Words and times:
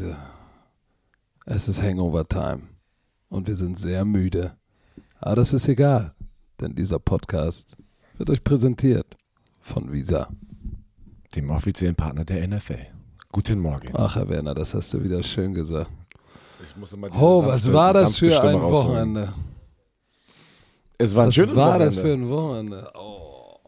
Leute, 0.00 0.16
es 1.46 1.66
ist 1.66 1.82
Hangover-Time 1.82 2.60
und 3.30 3.48
wir 3.48 3.54
sind 3.56 3.78
sehr 3.80 4.04
müde. 4.04 4.56
Aber 5.18 5.34
das 5.36 5.52
ist 5.52 5.66
egal, 5.66 6.14
denn 6.60 6.74
dieser 6.76 7.00
Podcast 7.00 7.76
wird 8.16 8.30
euch 8.30 8.44
präsentiert 8.44 9.16
von 9.60 9.90
Visa. 9.92 10.28
Dem 11.34 11.50
offiziellen 11.50 11.96
Partner 11.96 12.24
der 12.24 12.46
NFL. 12.46 12.86
Guten 13.32 13.58
Morgen. 13.58 13.88
Ach, 13.94 14.14
Herr 14.14 14.28
Werner, 14.28 14.54
das 14.54 14.72
hast 14.72 14.94
du 14.94 15.02
wieder 15.02 15.20
schön 15.24 15.52
gesagt. 15.52 15.90
Ich 16.62 16.76
muss 16.76 16.94
Oh, 17.18 17.44
was 17.44 17.64
sanfte- 17.64 17.72
war 17.72 17.92
das 17.92 18.16
für 18.18 18.30
Stimme 18.30 18.50
ein 18.50 18.54
rausholen. 18.56 19.14
Wochenende? 19.14 19.34
Es 20.96 21.14
war 21.16 21.24
ein 21.24 21.28
Was 21.28 21.34
schönes 21.34 21.56
war 21.56 21.68
Wochenende. 21.70 21.94
das 21.96 22.02
für 22.04 22.12
ein 22.12 22.28
Wochenende? 22.28 22.92
Oh. 22.94 23.58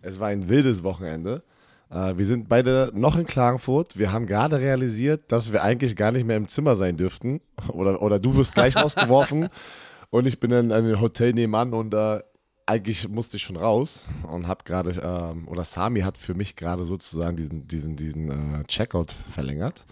Es 0.00 0.18
war 0.18 0.28
ein 0.28 0.48
wildes 0.48 0.82
Wochenende. 0.82 1.42
Äh, 1.90 2.16
wir 2.16 2.24
sind 2.24 2.48
beide 2.48 2.92
noch 2.94 3.16
in 3.16 3.26
Klagenfurt. 3.26 3.98
Wir 3.98 4.12
haben 4.12 4.26
gerade 4.26 4.58
realisiert, 4.60 5.32
dass 5.32 5.52
wir 5.52 5.62
eigentlich 5.62 5.96
gar 5.96 6.12
nicht 6.12 6.26
mehr 6.26 6.36
im 6.36 6.48
Zimmer 6.48 6.76
sein 6.76 6.96
dürften. 6.96 7.40
Oder, 7.68 8.02
oder 8.02 8.18
du 8.18 8.36
wirst 8.36 8.54
gleich 8.54 8.76
rausgeworfen. 8.82 9.48
Und 10.10 10.26
ich 10.26 10.40
bin 10.40 10.50
in 10.50 10.72
einem 10.72 11.00
Hotel 11.00 11.32
nebenan 11.32 11.74
und 11.74 11.94
äh, 11.94 12.20
eigentlich 12.66 13.08
musste 13.08 13.36
ich 13.38 13.42
schon 13.42 13.56
raus 13.56 14.04
und 14.30 14.46
habe 14.46 14.64
gerade, 14.64 14.90
ähm, 15.02 15.48
oder 15.48 15.64
Sami 15.64 16.00
hat 16.00 16.18
für 16.18 16.34
mich 16.34 16.54
gerade 16.54 16.84
sozusagen 16.84 17.36
diesen, 17.36 17.66
diesen, 17.66 17.96
diesen 17.96 18.30
äh, 18.30 18.64
Checkout 18.64 19.12
verlängert. 19.12 19.86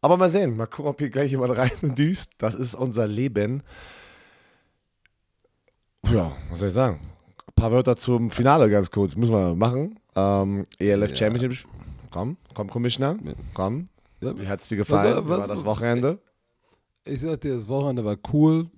Aber 0.00 0.16
mal 0.16 0.28
sehen, 0.28 0.56
mal 0.56 0.66
gucken, 0.66 0.90
ob 0.90 0.98
hier 0.98 1.10
gleich 1.10 1.30
jemand 1.30 1.56
rein 1.56 1.70
düst. 1.96 2.32
Das 2.38 2.54
ist 2.54 2.74
unser 2.74 3.06
Leben. 3.06 3.62
Ja, 6.08 6.32
was 6.50 6.60
soll 6.60 6.68
ich 6.68 6.74
sagen? 6.74 7.00
Ein 7.46 7.54
paar 7.54 7.72
Wörter 7.72 7.96
zum 7.96 8.30
Finale 8.30 8.70
ganz 8.70 8.90
kurz. 8.90 9.16
Müssen 9.16 9.34
wir 9.34 9.54
machen. 9.54 9.98
Ähm, 10.16 10.64
ELF 10.78 11.10
Ja. 11.10 11.16
Championship. 11.16 11.66
Komm, 12.10 12.36
komm, 12.54 12.68
Commissioner. 12.70 13.16
Komm. 13.54 13.84
Wie 14.20 14.46
hat 14.48 14.60
es 14.60 14.68
dir 14.68 14.76
gefallen? 14.78 15.16
Was- 15.16 15.24
Wie 15.24 15.28
was- 15.28 15.40
war 15.40 15.48
das 15.48 15.64
Wochenende? 15.64 16.18
Ich 17.04 17.20
sag 17.20 17.40
dir, 17.42 17.54
das 17.54 17.68
Wochenende 17.68 18.04
war 18.04 18.16
cool. 18.32 18.68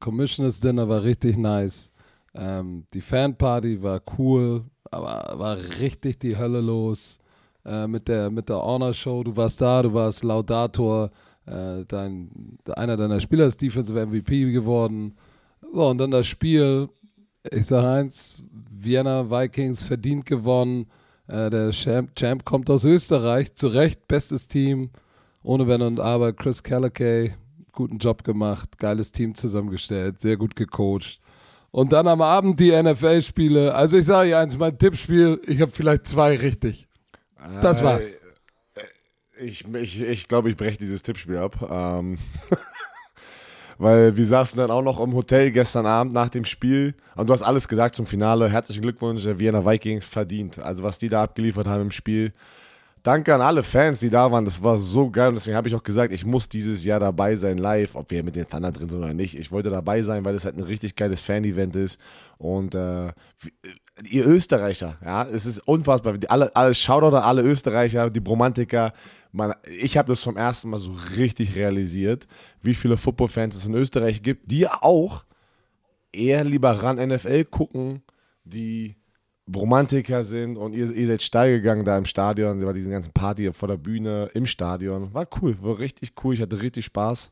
Commissioners 0.00 0.58
Dinner 0.60 0.88
war 0.88 1.02
richtig 1.02 1.36
nice. 1.36 1.92
Ähm, 2.34 2.84
die 2.94 3.00
Fanparty 3.00 3.82
war 3.82 4.00
cool, 4.18 4.64
aber 4.90 5.38
war 5.38 5.56
richtig 5.78 6.18
die 6.20 6.36
Hölle 6.36 6.60
los. 6.60 7.18
Äh, 7.64 7.86
mit 7.86 8.08
der, 8.08 8.30
mit 8.30 8.48
der 8.48 8.56
Honor 8.62 8.94
Show, 8.94 9.22
du 9.22 9.36
warst 9.36 9.60
da, 9.60 9.82
du 9.82 9.92
warst 9.92 10.24
Laudator. 10.24 11.10
Äh, 11.46 11.84
dein, 11.86 12.56
einer 12.74 12.96
deiner 12.96 13.20
Spieler 13.20 13.44
ist 13.46 13.60
Defensive 13.60 14.06
MVP 14.06 14.50
geworden. 14.52 15.14
So, 15.72 15.88
und 15.88 15.98
dann 15.98 16.10
das 16.10 16.26
Spiel. 16.26 16.88
Ich 17.50 17.66
sag 17.66 17.84
eins: 17.84 18.44
Vienna 18.70 19.30
Vikings 19.30 19.82
verdient 19.82 20.26
gewonnen. 20.26 20.86
Äh, 21.26 21.48
der 21.50 21.70
Champ, 21.72 22.14
Champ 22.16 22.44
kommt 22.44 22.68
aus 22.70 22.84
Österreich, 22.84 23.54
zu 23.54 23.68
Recht, 23.68 24.08
bestes 24.08 24.48
Team. 24.48 24.90
Ohne 25.42 25.66
Wenn 25.68 25.80
und 25.80 26.00
Aber, 26.00 26.32
Chris 26.32 26.62
Callakay, 26.62 27.34
guten 27.72 27.98
Job 27.98 28.24
gemacht, 28.24 28.78
geiles 28.78 29.10
Team 29.12 29.34
zusammengestellt, 29.34 30.20
sehr 30.20 30.36
gut 30.36 30.54
gecoacht. 30.54 31.20
Und 31.70 31.92
dann 31.92 32.08
am 32.08 32.20
Abend 32.20 32.58
die 32.60 32.72
NFL-Spiele. 32.72 33.72
Also 33.74 33.96
ich 33.98 34.04
sage 34.04 34.36
eins, 34.36 34.58
mein 34.58 34.76
Tippspiel, 34.76 35.40
ich 35.46 35.60
habe 35.60 35.70
vielleicht 35.70 36.08
zwei 36.08 36.36
richtig. 36.36 36.88
Das 37.62 37.82
war's. 37.82 38.14
Äh, 38.14 38.20
Ich, 39.46 39.64
ich, 39.72 40.00
ich 40.02 40.28
glaube, 40.28 40.50
ich 40.50 40.56
breche 40.56 40.76
dieses 40.76 41.02
Tippspiel 41.02 41.38
ab. 41.38 41.56
Ähm, 41.70 42.18
weil 43.80 44.14
wir 44.14 44.26
saßen 44.26 44.58
dann 44.58 44.70
auch 44.70 44.82
noch 44.82 45.00
im 45.00 45.14
Hotel 45.14 45.50
gestern 45.50 45.86
Abend 45.86 46.12
nach 46.12 46.28
dem 46.28 46.44
Spiel. 46.44 46.94
Und 47.16 47.28
du 47.28 47.32
hast 47.32 47.42
alles 47.42 47.66
gesagt 47.66 47.94
zum 47.94 48.04
Finale. 48.04 48.50
Herzlichen 48.50 48.82
Glückwunsch, 48.82 49.24
Vienna 49.24 49.64
Vikings 49.64 50.04
verdient. 50.04 50.58
Also 50.58 50.82
was 50.82 50.98
die 50.98 51.08
da 51.08 51.22
abgeliefert 51.22 51.66
haben 51.66 51.82
im 51.84 51.90
Spiel. 51.90 52.34
Danke 53.02 53.34
an 53.34 53.40
alle 53.40 53.62
Fans, 53.62 54.00
die 54.00 54.10
da 54.10 54.30
waren. 54.30 54.44
Das 54.44 54.62
war 54.62 54.76
so 54.76 55.08
geil. 55.10 55.28
Und 55.28 55.36
deswegen 55.36 55.56
habe 55.56 55.66
ich 55.66 55.74
auch 55.74 55.82
gesagt, 55.82 56.12
ich 56.12 56.26
muss 56.26 56.46
dieses 56.46 56.84
Jahr 56.84 57.00
dabei 57.00 57.34
sein, 57.36 57.56
live, 57.56 57.96
ob 57.96 58.10
wir 58.10 58.22
mit 58.22 58.36
den 58.36 58.46
Thunder 58.46 58.70
drin 58.70 58.90
sind 58.90 58.98
oder 58.98 59.14
nicht. 59.14 59.38
Ich 59.38 59.50
wollte 59.50 59.70
dabei 59.70 60.02
sein, 60.02 60.26
weil 60.26 60.34
es 60.34 60.44
halt 60.44 60.58
ein 60.58 60.64
richtig 60.64 60.94
geiles 60.94 61.22
Fan-Event 61.22 61.74
ist. 61.74 61.98
Und 62.36 62.74
äh, 62.74 63.12
ihr 64.08 64.26
Österreicher, 64.26 64.96
ja, 65.04 65.24
es 65.24 65.46
ist 65.46 65.60
unfassbar. 65.60 66.16
Die 66.18 66.30
Alle, 66.30 66.54
alle 66.54 66.74
Shoutout 66.74 67.16
an 67.16 67.22
alle 67.22 67.42
Österreicher, 67.42 68.10
die 68.10 68.20
Bromantiker. 68.20 68.92
Man, 69.32 69.54
ich 69.78 69.96
habe 69.96 70.08
das 70.12 70.22
zum 70.22 70.36
ersten 70.36 70.70
Mal 70.70 70.78
so 70.78 70.92
richtig 71.16 71.54
realisiert, 71.54 72.26
wie 72.62 72.74
viele 72.74 72.96
Football-Fans 72.96 73.56
es 73.56 73.66
in 73.66 73.74
Österreich 73.74 74.22
gibt, 74.22 74.50
die 74.50 74.68
auch 74.68 75.24
eher 76.12 76.44
lieber 76.44 76.70
ran 76.70 76.96
NFL 76.96 77.44
gucken, 77.44 78.02
die 78.44 78.96
Romantiker 79.54 80.24
sind 80.24 80.56
und 80.56 80.74
ihr, 80.74 80.90
ihr 80.92 81.06
seid 81.06 81.22
steil 81.22 81.58
gegangen 81.58 81.84
da 81.84 81.96
im 81.96 82.04
Stadion, 82.04 82.60
bei 82.60 82.72
diesen 82.72 82.92
ganzen 82.92 83.12
Party 83.12 83.52
vor 83.52 83.68
der 83.68 83.76
Bühne 83.76 84.30
im 84.34 84.46
Stadion. 84.46 85.12
War 85.12 85.26
cool, 85.40 85.56
war 85.60 85.78
richtig 85.78 86.12
cool. 86.22 86.34
Ich 86.34 86.40
hatte 86.40 86.62
richtig 86.62 86.84
Spaß 86.84 87.30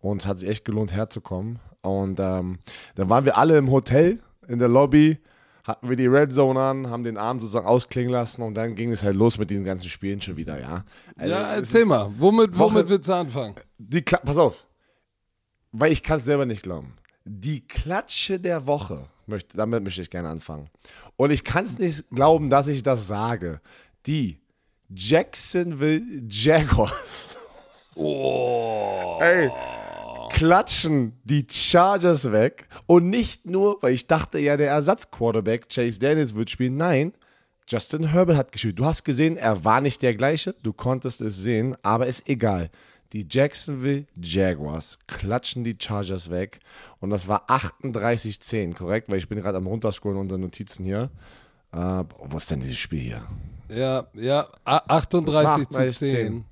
und 0.00 0.22
es 0.22 0.28
hat 0.28 0.38
sich 0.38 0.48
echt 0.48 0.64
gelohnt 0.64 0.92
herzukommen. 0.92 1.58
Und 1.82 2.20
ähm, 2.20 2.58
dann 2.94 3.08
waren 3.08 3.24
wir 3.24 3.38
alle 3.38 3.58
im 3.58 3.70
Hotel 3.70 4.18
in 4.46 4.58
der 4.58 4.68
Lobby, 4.68 5.18
hatten 5.68 5.88
wir 5.88 5.96
die 5.96 6.06
Red 6.06 6.32
Zone 6.32 6.58
an, 6.60 6.90
haben 6.90 7.04
den 7.04 7.16
Abend 7.16 7.42
sozusagen 7.42 7.66
ausklingen 7.66 8.10
lassen 8.10 8.42
und 8.42 8.54
dann 8.54 8.74
ging 8.74 8.90
es 8.90 9.04
halt 9.04 9.14
los 9.14 9.38
mit 9.38 9.50
diesen 9.50 9.64
ganzen 9.64 9.88
Spielen 9.88 10.20
schon 10.20 10.36
wieder, 10.36 10.58
ja. 10.60 10.84
Also, 11.16 11.32
ja, 11.32 11.54
erzähl 11.54 11.84
mal, 11.84 12.10
womit, 12.18 12.58
Woche- 12.58 12.74
womit 12.74 12.88
willst 12.88 13.08
du 13.08 13.12
anfangen? 13.14 13.54
Die 13.78 14.02
Kla 14.02 14.18
Pass 14.18 14.38
auf, 14.38 14.66
weil 15.70 15.92
ich 15.92 16.02
kann 16.02 16.16
es 16.16 16.24
selber 16.24 16.46
nicht 16.46 16.62
glauben. 16.62 16.94
Die 17.24 17.60
Klatsche 17.66 18.40
der 18.40 18.66
Woche, 18.66 19.06
möchte, 19.26 19.56
damit 19.58 19.84
möchte 19.84 20.00
ich 20.00 20.08
gerne 20.10 20.30
anfangen. 20.30 20.70
Und 21.16 21.30
ich 21.30 21.44
kann 21.44 21.64
es 21.66 21.78
nicht 21.78 22.08
glauben, 22.10 22.48
dass 22.48 22.66
ich 22.68 22.82
das 22.82 23.06
sage. 23.06 23.60
Die 24.06 24.40
Jacksonville 24.88 26.02
Jaguars. 26.26 27.36
Oh. 27.94 29.18
Ey, 29.20 29.50
klatschen 30.28 31.12
die 31.24 31.46
Chargers 31.50 32.30
weg. 32.32 32.68
Und 32.86 33.08
nicht 33.10 33.46
nur, 33.46 33.78
weil 33.82 33.94
ich 33.94 34.06
dachte 34.06 34.38
ja, 34.38 34.56
der 34.56 34.68
Ersatzquarterback 34.70 35.68
Chase 35.68 35.98
Daniels 35.98 36.34
wird 36.34 36.50
spielen. 36.50 36.76
Nein, 36.76 37.12
Justin 37.68 38.04
Herbert 38.08 38.36
hat 38.36 38.52
gespielt. 38.52 38.78
Du 38.78 38.84
hast 38.84 39.04
gesehen, 39.04 39.36
er 39.36 39.64
war 39.64 39.80
nicht 39.80 40.00
der 40.02 40.14
gleiche. 40.14 40.54
Du 40.62 40.72
konntest 40.72 41.20
es 41.20 41.36
sehen, 41.36 41.76
aber 41.82 42.06
ist 42.06 42.28
egal. 42.28 42.70
Die 43.12 43.26
Jacksonville 43.30 44.06
Jaguars 44.20 44.98
klatschen 45.06 45.64
die 45.64 45.76
Chargers 45.80 46.30
weg. 46.30 46.60
Und 47.00 47.10
das 47.10 47.26
war 47.28 47.46
38-10, 47.48 48.74
korrekt? 48.74 49.10
Weil 49.10 49.18
ich 49.18 49.28
bin 49.28 49.40
gerade 49.40 49.56
am 49.58 49.66
runterscrollen 49.66 50.18
unserer 50.18 50.38
Notizen 50.38 50.84
hier. 50.84 51.10
Äh, 51.72 52.04
wo 52.18 52.36
ist 52.36 52.50
denn 52.50 52.60
dieses 52.60 52.78
Spiel 52.78 53.00
hier? 53.00 53.22
Ja, 53.70 54.06
ja, 54.14 54.48
a- 54.64 54.82
38 54.96 55.68
zu 55.68 55.78
38 55.78 55.98
10. 55.98 56.44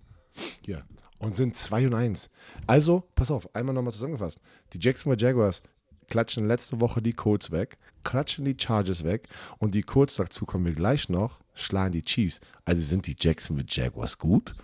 Hier. 0.65 0.83
Und 1.27 1.35
sind 1.35 1.57
2 1.57 1.89
und 1.89 1.95
1. 1.95 2.31
Also, 2.69 3.03
pass 3.17 3.33
auf, 3.33 3.53
einmal 3.53 3.75
nochmal 3.75 3.93
zusammengefasst. 3.93 4.41
Die 4.73 4.79
Jacksonville 4.81 5.21
Jaguars 5.21 5.61
klatschen 6.09 6.47
letzte 6.47 6.81
Woche 6.81 7.03
die 7.03 7.15
Colts 7.15 7.51
weg, 7.51 7.79
klatschen 8.05 8.45
die 8.45 8.57
Chargers 8.57 9.03
weg 9.03 9.27
und 9.59 9.75
die 9.75 9.83
Colts, 9.83 10.15
dazu 10.15 10.47
kommen 10.47 10.67
wir 10.67 10.75
gleich 10.75 11.09
noch, 11.09 11.41
schlagen 11.53 11.91
die 11.91 12.03
Chiefs. 12.03 12.39
Also 12.65 12.81
sind 12.81 13.09
die 13.09 13.17
Jacksonville 13.19 13.67
Jaguars 13.69 14.17
gut? 14.17 14.55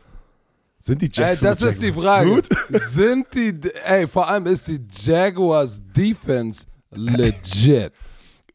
Sind 0.78 1.02
die 1.02 1.06
Ey, 1.06 1.10
Jacksonville 1.12 1.54
das 1.56 1.62
ist 1.64 1.82
die 1.82 1.86
Jaguars 1.86 2.04
Frage. 2.04 2.30
gut? 2.30 2.48
Sind 2.82 3.26
die, 3.34 3.60
ey, 3.84 4.06
vor 4.06 4.28
allem 4.28 4.46
ist 4.46 4.68
die 4.68 4.78
Jaguars 4.88 5.82
Defense 5.84 6.64
legit. 6.92 7.92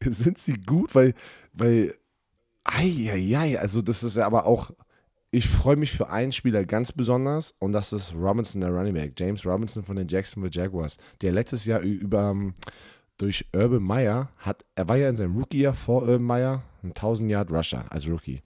sind 0.00 0.38
sie 0.38 0.54
gut, 0.54 0.94
weil, 0.94 1.12
weil, 1.52 1.94
ei, 2.64 3.58
also 3.60 3.82
das 3.82 4.02
ist 4.02 4.16
ja 4.16 4.24
aber 4.24 4.46
auch, 4.46 4.70
ich 5.30 5.48
freue 5.48 5.76
mich 5.76 5.92
für 5.92 6.08
einen 6.10 6.32
Spieler 6.32 6.64
ganz 6.64 6.92
besonders 6.92 7.54
und 7.58 7.72
das 7.72 7.92
ist 7.92 8.14
Robinson, 8.14 8.60
der 8.60 8.70
Running 8.70 8.94
Back, 8.94 9.12
James 9.18 9.44
Robinson 9.44 9.84
von 9.84 9.96
den 9.96 10.08
Jacksonville 10.08 10.52
Jaguars, 10.52 10.96
der 11.20 11.32
letztes 11.32 11.66
Jahr 11.66 11.80
über, 11.80 12.30
ähm, 12.30 12.54
durch 13.18 13.44
Urban 13.54 13.82
Meyer 13.82 14.30
hat, 14.38 14.64
er 14.74 14.88
war 14.88 14.96
ja 14.96 15.08
in 15.08 15.16
seinem 15.16 15.36
Rookie-Jahr 15.36 15.74
vor 15.74 16.02
Urban 16.02 16.22
Meyer 16.22 16.62
ein 16.82 16.92
1000 16.92 17.30
Yard 17.30 17.50
Rusher 17.50 17.84
als 17.90 18.08
Rookie. 18.08 18.42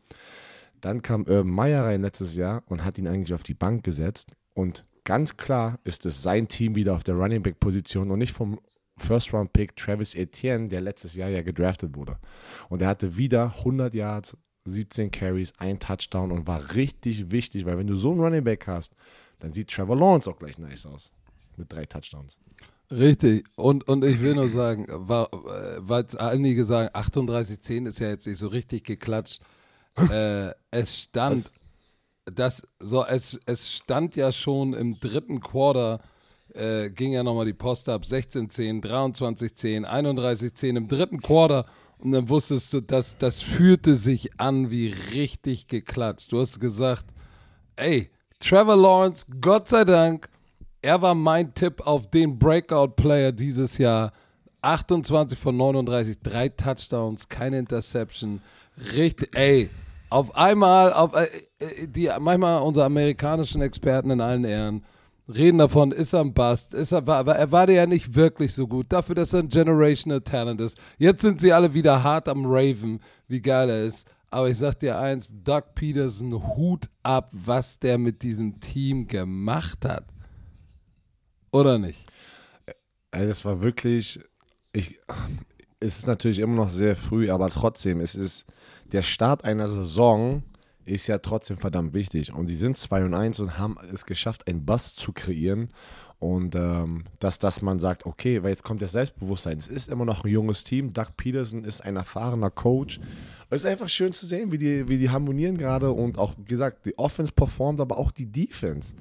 Dann 0.81 1.02
kam 1.02 1.23
Urban 1.23 1.50
Meyer 1.50 1.84
rein 1.84 2.02
letztes 2.02 2.34
Jahr 2.34 2.62
und 2.67 2.85
hat 2.85 2.99
ihn 2.99 3.06
eigentlich 3.06 3.35
auf 3.35 3.43
die 3.43 3.55
Bank 3.55 3.85
gesetzt 3.85 4.32
und 4.55 4.85
ganz 5.05 5.37
klar 5.37 5.78
ist 5.85 6.06
es 6.06 6.23
sein 6.23 6.49
Team 6.49 6.75
wieder 6.75 6.94
auf 6.94 7.05
der 7.05 7.14
Running 7.14 7.43
Back 7.43 7.61
Position 7.61 8.11
und 8.11 8.19
nicht 8.19 8.32
vom 8.32 8.58
First 8.99 9.32
Round 9.32 9.52
Pick 9.52 9.76
Travis 9.76 10.14
Etienne, 10.14 10.69
der 10.69 10.81
letztes 10.81 11.14
Jahr 11.14 11.28
ja 11.28 11.43
gedraftet 11.43 11.96
wurde. 11.96 12.19
Und 12.69 12.82
er 12.82 12.88
hatte 12.88 13.17
wieder 13.17 13.55
100 13.58 13.94
Yards, 13.94 14.37
17 14.64 15.11
Carries, 15.11 15.53
ein 15.59 15.79
Touchdown 15.79 16.32
und 16.32 16.47
war 16.47 16.75
richtig 16.75 17.31
wichtig, 17.31 17.67
weil 17.67 17.79
wenn 17.79 17.87
du 17.87 17.97
so 17.97 18.12
einen 18.12 18.20
Running 18.20 18.44
Back 18.44 18.67
hast, 18.67 18.94
dann 19.41 19.53
sieht 19.53 19.69
Trevor 19.69 19.97
Lawrence 19.97 20.31
auch 20.31 20.38
gleich 20.38 20.59
nice 20.59 20.87
aus. 20.87 21.12
Mit 21.56 21.73
drei 21.73 21.85
Touchdowns. 21.85 22.38
Richtig. 22.91 23.47
Und, 23.56 23.88
und 23.88 24.05
ich 24.05 24.20
will 24.20 24.35
nur 24.35 24.49
sagen, 24.49 24.87
äh, 24.88 24.99
weil 24.99 26.06
einige 26.19 26.64
sagen, 26.64 26.88
38-10 26.94 27.88
ist 27.88 28.00
ja 28.00 28.09
jetzt 28.09 28.26
nicht 28.26 28.38
so 28.38 28.49
richtig 28.49 28.85
geklatscht. 28.85 29.41
Äh, 30.11 30.53
es 30.70 31.03
stand, 31.03 31.50
das, 32.25 32.62
so, 32.79 33.05
es, 33.05 33.41
es 33.47 33.73
stand 33.73 34.17
ja 34.17 34.31
schon 34.31 34.75
im 34.75 35.00
dritten 35.00 35.41
Quarter, 35.41 36.00
äh, 36.55 36.91
ging 36.91 37.12
ja 37.12 37.23
nochmal 37.23 37.47
die 37.47 37.53
Post 37.53 37.88
ab, 37.88 38.05
16-10, 38.05 38.82
23-10, 38.82 39.85
31-10 39.85 40.76
im 40.76 40.88
dritten 40.88 41.20
Quarter. 41.20 41.67
Und 42.02 42.10
dann 42.10 42.28
wusstest 42.28 42.75
du, 42.75 42.81
dass 42.81 43.16
das 43.16 43.43
fühlte 43.43 43.94
sich 43.94 44.40
an 44.40 44.70
wie 44.72 44.93
richtig 45.14 45.69
geklatscht. 45.69 46.32
Du 46.32 46.40
hast 46.40 46.58
gesagt, 46.58 47.04
ey, 47.76 48.10
Trevor 48.40 48.76
Lawrence, 48.76 49.25
Gott 49.40 49.69
sei 49.69 49.84
Dank, 49.84 50.28
er 50.81 51.00
war 51.00 51.14
mein 51.14 51.54
Tipp 51.54 51.87
auf 51.87 52.10
den 52.10 52.40
Breakout-Player 52.40 53.31
dieses 53.31 53.78
Jahr. 53.78 54.12
28 54.62 55.38
von 55.38 55.56
39, 55.56 56.19
drei 56.20 56.49
Touchdowns, 56.49 57.28
keine 57.28 57.60
Interception. 57.60 58.40
Richtig, 58.96 59.37
ey, 59.37 59.70
auf 60.10 60.34
einmal, 60.34 60.93
auf, 60.93 61.14
äh, 61.14 61.28
äh, 61.60 61.87
die, 61.87 62.10
manchmal 62.19 62.62
unsere 62.62 62.87
amerikanischen 62.87 63.62
Experten 63.62 64.10
in 64.10 64.20
allen 64.20 64.44
Ehren 64.44 64.84
reden 65.28 65.58
davon, 65.58 65.92
ist 65.92 66.12
er 66.12 66.20
ein 66.20 66.34
Bust, 66.34 66.74
ist 66.74 66.92
er, 66.92 67.06
war, 67.06 67.26
er 67.26 67.52
war 67.52 67.69
ja 67.69 67.86
nicht 67.86 68.14
wirklich 68.14 68.54
so 68.54 68.66
gut, 68.66 68.86
dafür, 68.92 69.14
dass 69.14 69.32
er 69.32 69.40
ein 69.40 69.48
Generational 69.48 70.20
Talent 70.20 70.60
ist. 70.60 70.78
Jetzt 70.98 71.22
sind 71.22 71.40
sie 71.40 71.52
alle 71.52 71.74
wieder 71.74 72.02
hart 72.02 72.28
am 72.28 72.44
Raven, 72.46 73.00
wie 73.28 73.40
geil 73.40 73.70
er 73.70 73.84
ist. 73.84 74.10
Aber 74.30 74.48
ich 74.48 74.56
sag 74.56 74.80
dir 74.80 74.98
eins, 74.98 75.30
Doug 75.44 75.74
Peterson, 75.74 76.56
Hut 76.56 76.88
ab, 77.02 77.28
was 77.32 77.78
der 77.78 77.98
mit 77.98 78.22
diesem 78.22 78.60
Team 78.60 79.06
gemacht 79.06 79.84
hat. 79.84 80.06
Oder 81.50 81.78
nicht? 81.78 82.10
Das 83.10 83.44
war 83.44 83.60
wirklich, 83.60 84.20
ich, 84.72 84.98
es 85.80 85.98
ist 85.98 86.06
natürlich 86.06 86.38
immer 86.38 86.54
noch 86.54 86.70
sehr 86.70 86.96
früh, 86.96 87.30
aber 87.30 87.50
trotzdem, 87.50 88.00
es 88.00 88.14
ist 88.14 88.46
der 88.86 89.02
Start 89.02 89.44
einer 89.44 89.68
Saison 89.68 90.42
ist 90.92 91.06
ja 91.06 91.18
trotzdem 91.18 91.58
verdammt 91.58 91.94
wichtig. 91.94 92.32
Und 92.32 92.46
sie 92.46 92.54
sind 92.54 92.76
2 92.76 93.04
und 93.04 93.14
1 93.14 93.40
und 93.40 93.58
haben 93.58 93.76
es 93.92 94.06
geschafft, 94.06 94.46
einen 94.46 94.64
Bass 94.64 94.94
zu 94.94 95.12
kreieren. 95.12 95.70
Und 96.18 96.54
ähm, 96.54 97.04
dass, 97.18 97.38
dass 97.38 97.62
man 97.62 97.80
sagt, 97.80 98.06
okay, 98.06 98.42
weil 98.42 98.50
jetzt 98.50 98.62
kommt 98.62 98.80
das 98.80 98.92
Selbstbewusstsein. 98.92 99.58
Es 99.58 99.66
ist 99.68 99.88
immer 99.88 100.04
noch 100.04 100.24
ein 100.24 100.30
junges 100.30 100.62
Team. 100.62 100.92
Doug 100.92 101.16
Peterson 101.16 101.64
ist 101.64 101.80
ein 101.82 101.96
erfahrener 101.96 102.50
Coach. 102.50 103.00
Es 103.50 103.64
ist 103.64 103.66
einfach 103.66 103.88
schön 103.88 104.12
zu 104.12 104.26
sehen, 104.26 104.52
wie 104.52 104.58
die, 104.58 104.88
wie 104.88 104.98
die 104.98 105.10
harmonieren 105.10 105.58
gerade. 105.58 105.90
Und 105.90 106.18
auch 106.18 106.34
gesagt, 106.44 106.86
die 106.86 106.96
Offense 106.98 107.32
performt, 107.32 107.80
aber 107.80 107.98
auch 107.98 108.12
die 108.12 108.30
Defense. 108.30 108.94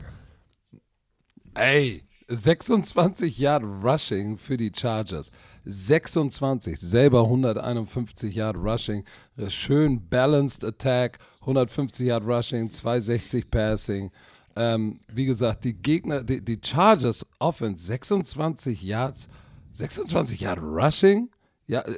Ey, 1.54 2.04
26 2.28 3.38
Yard 3.38 3.64
Rushing 3.64 4.38
für 4.38 4.58
die 4.58 4.72
Chargers. 4.76 5.32
26, 5.66 6.80
selber 6.80 7.24
151 7.24 8.34
Yard 8.36 8.58
Rushing. 8.58 9.04
Schön 9.48 10.08
balanced 10.10 10.64
Attack, 10.64 11.20
150 11.42 12.08
Yard 12.08 12.26
Rushing, 12.26 12.70
260 12.70 13.50
Passing. 13.50 14.12
Ähm, 14.56 15.00
wie 15.08 15.26
gesagt, 15.26 15.64
die 15.64 15.74
Gegner, 15.74 16.24
die, 16.24 16.44
die 16.44 16.60
Chargers 16.62 17.26
Offense, 17.40 17.86
26 17.86 18.82
Yards, 18.82 19.30
26 19.72 20.42
Yard 20.42 20.60
Rushing. 20.62 21.30
Ja, 21.68 21.82
äh, 21.82 21.94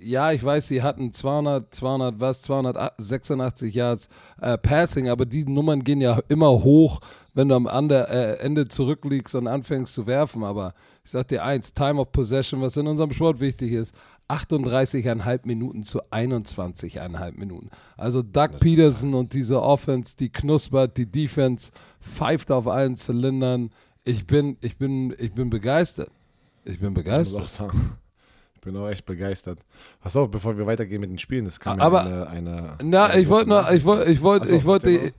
ja, 0.00 0.30
ich 0.30 0.44
weiß, 0.44 0.68
sie 0.68 0.82
hatten 0.82 1.12
200, 1.12 1.74
200 1.74 2.20
was, 2.20 2.42
286 2.42 3.74
Yards 3.74 4.08
äh, 4.40 4.56
Passing, 4.56 5.08
aber 5.08 5.26
die 5.26 5.44
Nummern 5.44 5.82
gehen 5.82 6.00
ja 6.00 6.20
immer 6.28 6.50
hoch, 6.50 7.00
wenn 7.34 7.48
du 7.48 7.56
am 7.56 7.66
Ende, 7.66 8.08
äh, 8.08 8.38
Ende 8.44 8.68
zurückliegst 8.68 9.34
und 9.34 9.48
anfängst 9.48 9.92
zu 9.92 10.06
werfen. 10.06 10.44
Aber 10.44 10.74
ich 11.08 11.12
sag 11.12 11.26
dir 11.28 11.42
eins, 11.42 11.72
Time 11.72 11.98
of 11.98 12.12
Possession, 12.12 12.60
was 12.60 12.76
in 12.76 12.86
unserem 12.86 13.10
Sport 13.12 13.40
wichtig 13.40 13.72
ist, 13.72 13.94
38,5 14.28 15.40
Minuten 15.44 15.82
zu 15.82 16.02
21,5 16.02 17.32
Minuten. 17.38 17.70
Also 17.96 18.20
Doug 18.20 18.50
Peterson 18.60 19.14
und 19.14 19.32
diese 19.32 19.62
Offense, 19.62 20.14
die 20.14 20.28
knuspert, 20.28 20.98
die 20.98 21.06
Defense 21.06 21.72
pfeift 22.02 22.50
auf 22.50 22.66
allen 22.66 22.98
Zylindern. 22.98 23.70
Ich 24.04 24.26
bin, 24.26 24.58
ich 24.60 24.76
bin, 24.76 25.16
ich 25.18 25.32
bin 25.32 25.48
begeistert. 25.48 26.10
Ich 26.66 26.78
bin 26.78 26.92
begeistert. 26.92 27.46
Ich 27.46 27.58
ich 28.56 28.60
bin 28.60 28.76
auch 28.76 28.88
echt 28.88 29.06
begeistert. 29.06 29.60
Pass 30.02 30.14
auf, 30.14 30.30
bevor 30.30 30.58
wir 30.58 30.66
weitergehen 30.66 31.00
mit 31.00 31.08
den 31.08 31.16
Spielen, 31.16 31.46
das 31.46 31.58
kam 31.58 31.80
Aber, 31.80 32.06
ja 32.06 32.24
eine, 32.24 32.50
eine. 32.50 32.78
Na, 32.82 33.16
ich 33.16 33.30
wollte 33.30 33.48
nur, 33.48 33.72
ich 33.72 33.86
wollte, 33.86 34.10
ich 34.10 34.20
wollte, 34.20 34.54
ich 34.54 34.64
wollte. 34.66 35.14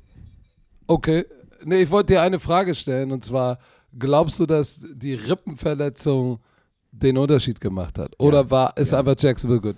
Okay. 0.86 1.26
Nee, 1.66 1.82
ich 1.82 1.90
wollte 1.90 2.14
dir 2.14 2.22
eine 2.22 2.40
Frage 2.40 2.76
stellen 2.76 3.12
und 3.12 3.24
zwar: 3.24 3.58
Glaubst 3.98 4.40
du, 4.40 4.46
dass 4.46 4.82
die 4.94 5.14
Rippenverletzung 5.14 6.40
den 6.92 7.18
Unterschied 7.18 7.60
gemacht 7.62 7.98
hat? 7.98 8.14
Oder 8.20 8.42
ja, 8.42 8.52
war, 8.52 8.78
ist 8.78 8.92
ja. 8.92 9.00
einfach 9.00 9.16
Jacksonville 9.18 9.62
gut? 9.62 9.76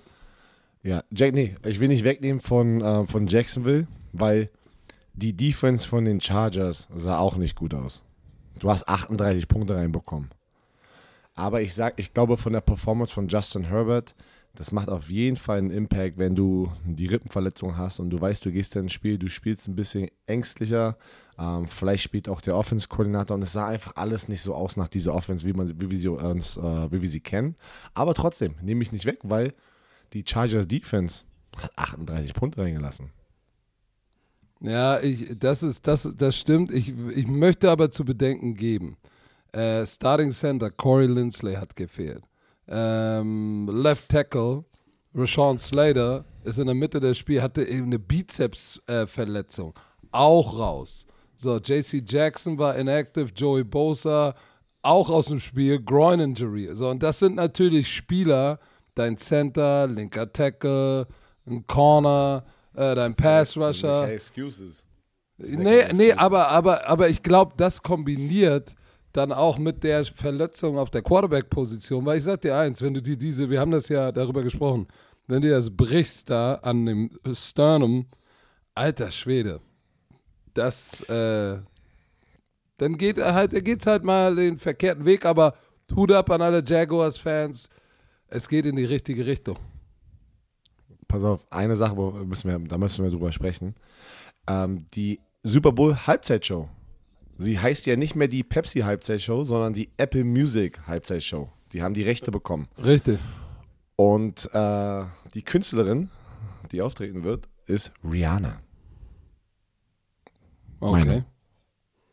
Ja, 0.84 1.04
Jack, 1.12 1.34
nee, 1.34 1.56
ich 1.66 1.80
will 1.80 1.90
nicht 1.90 2.04
wegnehmen 2.04 2.42
von, 2.42 2.82
äh, 2.82 3.06
von 3.06 3.28
Jacksonville, 3.28 3.88
weil 4.14 4.50
die 5.14 5.34
Defense 5.34 5.88
von 5.88 6.06
den 6.06 6.20
Chargers 6.20 6.88
sah 6.94 7.20
auch 7.20 7.36
nicht 7.36 7.56
gut 7.56 7.74
aus. 7.74 8.02
Du 8.60 8.70
hast 8.70 8.88
38 8.88 9.48
Punkte 9.48 9.76
reinbekommen. 9.76 10.30
Aber 11.34 11.62
ich 11.62 11.74
sag, 11.74 12.00
ich 12.00 12.14
glaube 12.14 12.38
von 12.38 12.54
der 12.54 12.62
Performance 12.62 13.14
von 13.14 13.28
Justin 13.28 13.64
Herbert, 13.64 14.16
das 14.56 14.72
macht 14.72 14.90
auf 14.90 15.10
jeden 15.10 15.38
Fall 15.38 15.60
einen 15.60 15.72
Impact, 15.72 16.18
wenn 16.18 16.36
du 16.36 16.72
die 16.86 17.06
Rippenverletzung 17.06 17.78
hast 17.78 18.00
und 18.00 18.10
du 18.10 18.20
weißt, 18.20 18.44
du 18.46 18.52
gehst 18.52 18.76
ins 18.76 18.92
Spiel, 18.92 19.18
du 19.18 19.30
spielst 19.30 19.68
ein 19.68 19.76
bisschen 19.76 20.10
ängstlicher. 20.26 20.98
Ähm, 21.42 21.68
vielleicht 21.68 22.04
spielt 22.04 22.30
auch 22.30 22.40
der 22.40 22.56
Offense-Koordinator 22.56 23.36
und 23.36 23.42
es 23.42 23.54
sah 23.54 23.68
einfach 23.68 23.96
alles 23.96 24.28
nicht 24.28 24.42
so 24.42 24.54
aus 24.54 24.78
nach 24.78 24.88
dieser 24.88 25.16
Offense, 25.16 25.46
wie, 25.46 25.54
man, 25.54 25.68
wie, 25.82 25.90
wir, 25.90 25.98
sie, 25.98 26.08
äh, 26.08 26.92
wie 26.92 27.02
wir 27.02 27.10
sie 27.10 27.20
kennen. 27.20 27.56
Aber 27.96 28.14
trotzdem, 28.14 28.56
nehme 28.62 28.84
ich 28.84 28.92
nicht 28.92 29.06
weg, 29.06 29.20
weil 29.24 29.54
die 30.14 30.24
Chargers 30.28 30.68
Defense 30.68 31.24
hat 31.58 31.72
38 31.78 32.36
Punkte 32.36 32.62
reingelassen. 32.62 33.10
Ja, 34.60 35.00
ich, 35.02 35.36
das, 35.40 35.64
ist, 35.64 35.88
das, 35.88 36.08
das 36.16 36.38
stimmt. 36.38 36.72
Ich, 36.72 36.94
ich 37.16 37.28
möchte 37.28 37.72
aber 37.72 37.90
zu 37.90 38.06
bedenken 38.06 38.54
geben, 38.54 38.98
äh, 39.52 39.84
Starting 39.88 40.32
Center 40.32 40.70
Corey 40.70 41.08
Lindsley 41.08 41.56
hat 41.56 41.76
gefehlt. 41.76 42.24
Ähm, 42.68 43.68
Left 43.74 44.10
Tackle 44.10 44.64
Rashawn 45.16 45.58
Slater 45.58 46.24
ist 46.44 46.60
in 46.60 46.68
der 46.68 46.76
Mitte 46.76 47.00
des 47.00 47.18
Spiels, 47.18 47.42
hatte 47.42 47.64
eben 47.64 47.88
eine 47.88 48.00
Bizepsverletzung. 48.00 49.72
Äh, 49.72 49.80
auch 50.12 50.60
raus. 50.60 51.08
So, 51.42 51.58
JC 51.58 52.04
Jackson 52.08 52.60
war 52.60 52.76
inactive, 52.76 53.30
Joey 53.36 53.64
Bosa 53.64 54.36
auch 54.84 55.10
aus 55.10 55.26
dem 55.26 55.40
Spiel, 55.40 55.82
Groin 55.82 56.20
Injury. 56.20 56.70
So, 56.74 56.90
und 56.90 57.02
das 57.02 57.18
sind 57.18 57.36
natürlich 57.36 57.92
Spieler, 57.92 58.60
dein 58.94 59.18
Center, 59.18 59.88
linker 59.88 60.32
Tackle, 60.32 61.08
ein 61.48 61.66
Corner, 61.66 62.44
äh, 62.76 62.94
dein 62.94 63.16
Pass 63.16 63.58
Rusher. 63.58 64.02
Keine 64.02 64.14
excuses. 64.14 64.86
Nee, 65.38 65.92
nee, 65.94 66.14
aber, 66.14 66.50
aber, 66.50 66.88
aber 66.88 67.10
ich 67.10 67.24
glaube, 67.24 67.54
das 67.58 67.82
kombiniert 67.82 68.76
dann 69.12 69.32
auch 69.32 69.58
mit 69.58 69.84
der 69.84 70.06
Verletzung 70.06 70.78
auf 70.78 70.92
der 70.92 71.02
Quarterback-Position, 71.02 72.06
weil 72.06 72.20
ich 72.20 72.24
sag 72.24 72.42
dir 72.42 72.56
eins, 72.56 72.84
wenn 72.84 72.94
du 72.94 73.02
dir 73.02 73.18
diese, 73.18 73.50
wir 73.50 73.60
haben 73.60 73.72
das 73.72 73.90
ja 73.90 74.12
darüber 74.12 74.44
gesprochen, 74.44 74.88
wenn 75.26 75.42
du 75.42 75.50
das 75.50 75.76
brichst 75.76 76.30
da 76.30 76.56
an 76.62 76.86
dem 76.86 77.10
Sternum, 77.34 78.06
alter 78.76 79.10
Schwede, 79.10 79.60
das, 80.54 81.02
äh, 81.10 81.58
dann 82.78 82.98
geht 82.98 83.18
halt, 83.18 83.64
geht's 83.64 83.88
halt 83.88 84.04
mal 84.04 84.36
den 84.36 84.58
verkehrten 84.58 85.06
Weg, 85.06 85.26
aber 85.26 85.56
Hut 85.96 86.12
ab 86.12 86.30
an 86.30 86.42
alle 86.42 86.64
Jaguars-Fans, 86.66 87.70
es 88.28 88.48
geht 88.48 88.66
in 88.66 88.76
die 88.76 88.86
richtige 88.86 89.26
Richtung. 89.26 89.58
Pass 91.08 91.24
auf, 91.24 91.46
eine 91.52 91.76
Sache, 91.76 91.98
wo 91.98 92.12
müssen 92.12 92.50
wir, 92.50 92.60
da 92.60 92.78
müssen 92.78 93.04
wir 93.04 93.12
drüber 93.12 93.32
sprechen. 93.32 93.76
Ähm, 94.48 94.86
die 94.94 95.20
Super 95.44 95.74
Bowl 95.74 95.96
Halbzeitshow 95.96 96.70
Sie 97.42 97.60
heißt 97.60 97.88
ja 97.88 97.96
nicht 97.96 98.16
mehr 98.16 98.28
die 98.28 98.44
Pepsi 98.44 98.82
Halbzeitshow, 98.82 99.44
sondern 99.44 99.74
die 99.74 99.90
Apple 99.98 100.24
Music 100.24 100.80
Halbzeitshow. 100.86 101.50
Die 101.74 101.82
haben 101.82 101.96
die 101.96 102.04
Rechte 102.04 102.30
bekommen. 102.30 102.68
Richtig. 102.84 103.18
Und 103.96 104.48
äh, 104.54 105.06
die 105.34 105.42
Künstlerin, 105.42 106.12
die 106.72 106.84
auftreten 106.84 107.24
wird, 107.24 107.50
ist 107.66 107.94
Rihanna. 108.04 108.62
Okay. 110.82 110.92
Meine. 110.92 111.26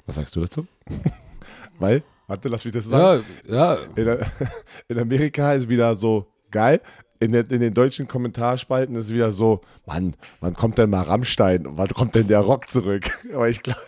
Was 0.07 0.15
sagst 0.15 0.37
du 0.37 0.41
dazu? 0.41 0.67
Weil, 1.81 2.05
warte, 2.29 2.49
lass 2.49 2.65
mich 2.65 2.73
das 2.73 2.85
sagen. 2.85 3.25
Ja, 3.49 3.75
ja. 3.75 3.79
In, 3.97 4.27
in 4.89 4.99
Amerika 4.99 5.55
ist 5.55 5.69
wieder 5.69 5.97
so 5.97 6.27
geil 6.51 6.81
in, 7.21 7.33
den, 7.33 7.47
in 7.47 7.61
den 7.61 7.75
deutschen 7.75 8.07
Kommentarspalten 8.07 8.95
ist 8.97 9.11
wieder 9.11 9.33
so, 9.33 9.61
Mann, 9.87 10.15
wann 10.41 10.55
kommt 10.55 10.79
denn 10.79 10.91
mal 10.91 11.03
Rammstein? 11.03 11.67
Wann 11.71 11.89
kommt 11.89 12.15
denn 12.15 12.29
der 12.29 12.41
Rock 12.41 12.69
zurück? 12.69 13.05
Aber 13.35 13.49
ich 13.49 13.63
glaube. 13.63 13.83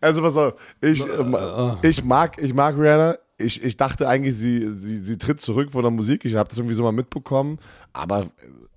also 0.00 0.22
pass 0.22 0.36
auf, 0.36 0.54
ich, 0.80 1.06
äh, 1.06 1.88
ich, 1.88 2.04
mag, 2.04 2.42
ich 2.42 2.54
mag 2.54 2.76
Rihanna. 2.76 3.16
Ich, 3.38 3.62
ich 3.64 3.76
dachte 3.76 4.08
eigentlich, 4.08 4.36
sie, 4.36 4.72
sie, 4.78 4.98
sie 4.98 5.18
tritt 5.18 5.40
zurück 5.40 5.72
von 5.72 5.82
der 5.82 5.90
Musik. 5.90 6.24
Ich 6.24 6.36
habe 6.36 6.48
das 6.48 6.58
irgendwie 6.58 6.74
so 6.74 6.82
mal 6.82 6.92
mitbekommen. 6.92 7.58
Aber 7.92 8.26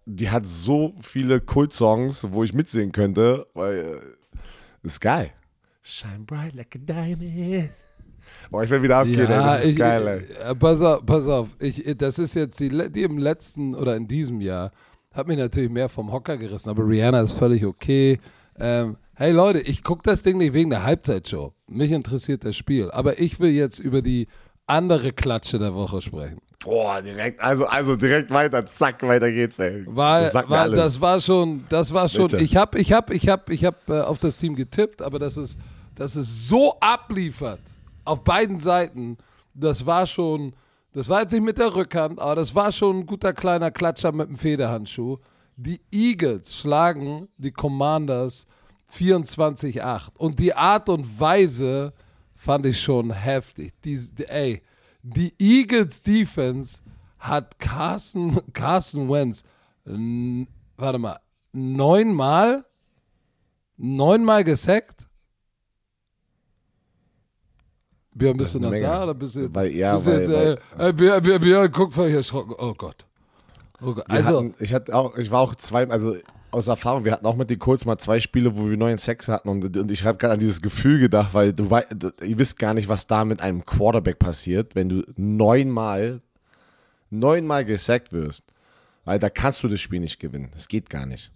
die 0.06 0.30
hat 0.30 0.46
so 0.46 0.94
viele 1.02 1.42
Kult-Songs, 1.42 2.28
wo 2.32 2.44
ich 2.44 2.54
mitsingen 2.54 2.92
könnte. 2.92 3.48
Weil, 3.54 3.78
äh, 3.78 4.00
ist 4.84 5.02
geil. 5.02 5.32
Shine 5.82 6.26
bright 6.26 6.54
like 6.54 6.76
a 6.76 6.80
diamond. 6.80 7.70
Boah, 8.50 8.64
ich 8.64 8.70
will 8.70 8.82
wieder 8.82 8.98
abgehen, 8.98 9.30
ja, 9.30 9.54
ey. 9.54 9.54
Das 9.54 9.62
ist 9.62 9.68
ich, 9.68 9.76
geil, 9.76 10.08
ey. 10.08 10.52
Äh, 10.52 10.56
pass 10.56 10.82
auf, 10.82 11.06
pass 11.06 11.28
auf. 11.28 11.50
Ich, 11.60 11.84
das 11.98 12.20
ist 12.20 12.36
jetzt 12.36 12.60
die, 12.60 12.70
die 12.92 13.04
im 13.04 13.18
letzten 13.18 13.76
oder 13.76 13.96
in 13.96 14.08
diesem 14.08 14.42
Jahr 14.42 14.72
hat 15.12 15.28
mich 15.28 15.38
natürlich 15.38 15.70
mehr 15.70 15.90
vom 15.90 16.12
Hocker 16.12 16.38
gerissen, 16.38 16.70
aber 16.70 16.88
Rihanna 16.88 17.22
ist 17.22 17.34
völlig 17.34 17.66
okay. 17.66 18.20
Ähm, 18.58 18.98
hey 19.16 19.32
Leute, 19.32 19.60
ich 19.60 19.84
gucke 19.84 20.02
das 20.04 20.24
Ding 20.24 20.38
nicht 20.38 20.54
wegen 20.54 20.70
der 20.70 20.84
Halbzeitshow. 20.84 21.54
Mich 21.68 21.92
interessiert 21.92 22.44
das 22.44 22.56
Spiel. 22.56 22.92
Aber 22.92 23.20
ich 23.20 23.40
will 23.40 23.52
jetzt 23.52 23.80
über 23.80 24.02
die 24.02 24.28
andere 24.68 25.14
Klatsche 25.14 25.60
der 25.60 25.74
Woche 25.74 26.02
sprechen. 26.02 26.40
Boah, 26.64 27.02
direkt, 27.02 27.42
also, 27.42 27.66
also 27.66 27.96
direkt 27.96 28.32
weiter, 28.32 28.66
zack, 28.66 29.04
weiter 29.04 29.32
geht's, 29.32 29.60
ey. 29.60 29.84
Weil, 29.88 30.32
Das 30.32 30.50
weil 30.50 30.72
das 30.72 31.00
war 31.00 31.22
schon, 31.22 31.64
das 31.70 31.94
war 31.94 32.10
schon, 32.10 32.28
Bitte. 32.28 32.44
ich 32.44 32.56
habe 32.56 32.80
ich 32.80 32.92
hab, 32.92 33.12
ich 33.12 33.28
hab, 33.30 33.50
ich 33.50 33.66
hab, 33.66 33.88
äh, 33.88 34.02
auf 34.02 34.18
das 34.18 34.38
Team 34.38 34.56
getippt, 34.56 35.02
aber 35.02 35.20
dass 35.20 35.38
es, 35.38 35.58
dass 35.94 36.16
es 36.16 36.48
so 36.48 36.76
abliefert, 36.80 37.60
auf 38.04 38.24
beiden 38.24 38.60
Seiten, 38.60 39.18
das 39.54 39.86
war 39.86 40.08
schon, 40.08 40.56
das 40.94 41.08
war 41.08 41.22
jetzt 41.22 41.34
nicht 41.34 41.44
mit 41.44 41.58
der 41.58 41.76
Rückhand, 41.76 42.20
aber 42.20 42.36
das 42.36 42.56
war 42.56 42.72
schon 42.72 43.00
ein 43.00 43.06
guter 43.06 43.34
kleiner 43.34 43.70
Klatscher 43.70 44.12
mit 44.12 44.30
dem 44.30 44.38
Federhandschuh. 44.38 45.18
Die 45.58 45.82
Eagles 45.92 46.56
schlagen 46.56 47.28
die 47.38 47.52
Commanders 47.52 48.48
24-8 48.92 50.18
und 50.18 50.40
die 50.40 50.54
Art 50.54 50.90
und 50.90 51.20
Weise 51.20 51.94
fand 52.46 52.66
ich 52.68 52.80
schon 52.80 53.12
heftig. 53.12 53.74
Die, 53.84 53.98
die, 54.14 54.26
ey, 54.26 54.62
die 55.02 55.34
Eagles 55.40 56.02
Defense 56.02 56.82
hat 57.18 57.58
Carson, 57.60 58.40
Carson 58.54 59.10
Wentz, 59.10 59.44
warte 60.78 61.00
mal, 61.00 61.20
neunmal, 61.52 62.64
neunmal 63.78 64.44
gesackt? 64.44 65.08
Björn, 68.14 68.38
bist 68.38 68.56
du 68.56 68.60
noch 68.60 68.72
eine 68.72 68.80
da 68.82 68.90
Menge. 68.92 69.04
oder 69.04 69.14
bist 69.14 69.36
du 69.36 69.42
jetzt, 69.42 69.56
Weil- 69.56 69.72
ja, 69.74 69.96
bist 69.96 70.08
weil- 70.08 70.20
jetzt 70.20 70.30
äh, 70.80 70.90
äh, 70.90 70.94
Björn, 70.94 71.22
Björn, 71.24 71.42
Björn, 71.42 71.72
guck 71.72 71.94
hier 71.96 72.18
erschrocken. 72.18 72.54
Oh 72.58 72.74
Gott. 72.74 73.06
Oh 73.82 73.94
Gott. 73.94 74.06
Also, 74.08 74.38
hatten, 74.38 74.54
ich 74.60 74.74
hatte 74.74 74.96
auch, 74.96 75.18
ich 75.18 75.30
war 75.32 75.42
auch 75.42 75.56
zwei, 75.56 75.90
also 75.90 76.16
aus 76.56 76.68
Erfahrung, 76.68 77.06
wir 77.06 77.12
hatten 77.12 77.26
auch 77.26 77.36
mit 77.36 77.50
den 77.50 77.60
Colts 77.60 77.86
mal 77.86 77.98
zwei 77.98 78.20
Spiele, 78.20 78.58
wo 78.58 78.70
wir 78.70 78.78
neuen 78.78 78.98
Sex 78.98 79.28
hatten 79.28 79.50
und, 79.50 79.78
und 79.78 79.92
ich 79.92 80.04
habe 80.04 80.18
gerade 80.18 80.34
an 80.34 80.40
dieses 80.40 80.62
Gefühl 80.62 81.00
gedacht, 81.00 81.34
weil 81.34 81.54
du 81.54 81.70
weißt, 81.70 81.96
ihr 82.24 82.40
wisst 82.40 82.58
gar 82.58 82.74
nicht, 82.74 82.88
was 82.88 83.08
da 83.08 83.26
mit 83.26 83.42
einem 83.42 83.66
Quarterback 83.66 84.20
passiert, 84.20 84.76
wenn 84.76 84.90
du 84.90 85.04
neunmal, 85.16 86.22
neunmal 87.10 87.66
gesackt 87.66 88.14
wirst. 88.14 88.44
Weil 89.04 89.20
da 89.20 89.30
kannst 89.30 89.62
du 89.62 89.68
das 89.68 89.80
Spiel 89.82 90.00
nicht 90.00 90.20
gewinnen. 90.20 90.50
Das 90.52 90.68
geht 90.68 90.90
gar 90.90 91.06
nicht. 91.06 91.32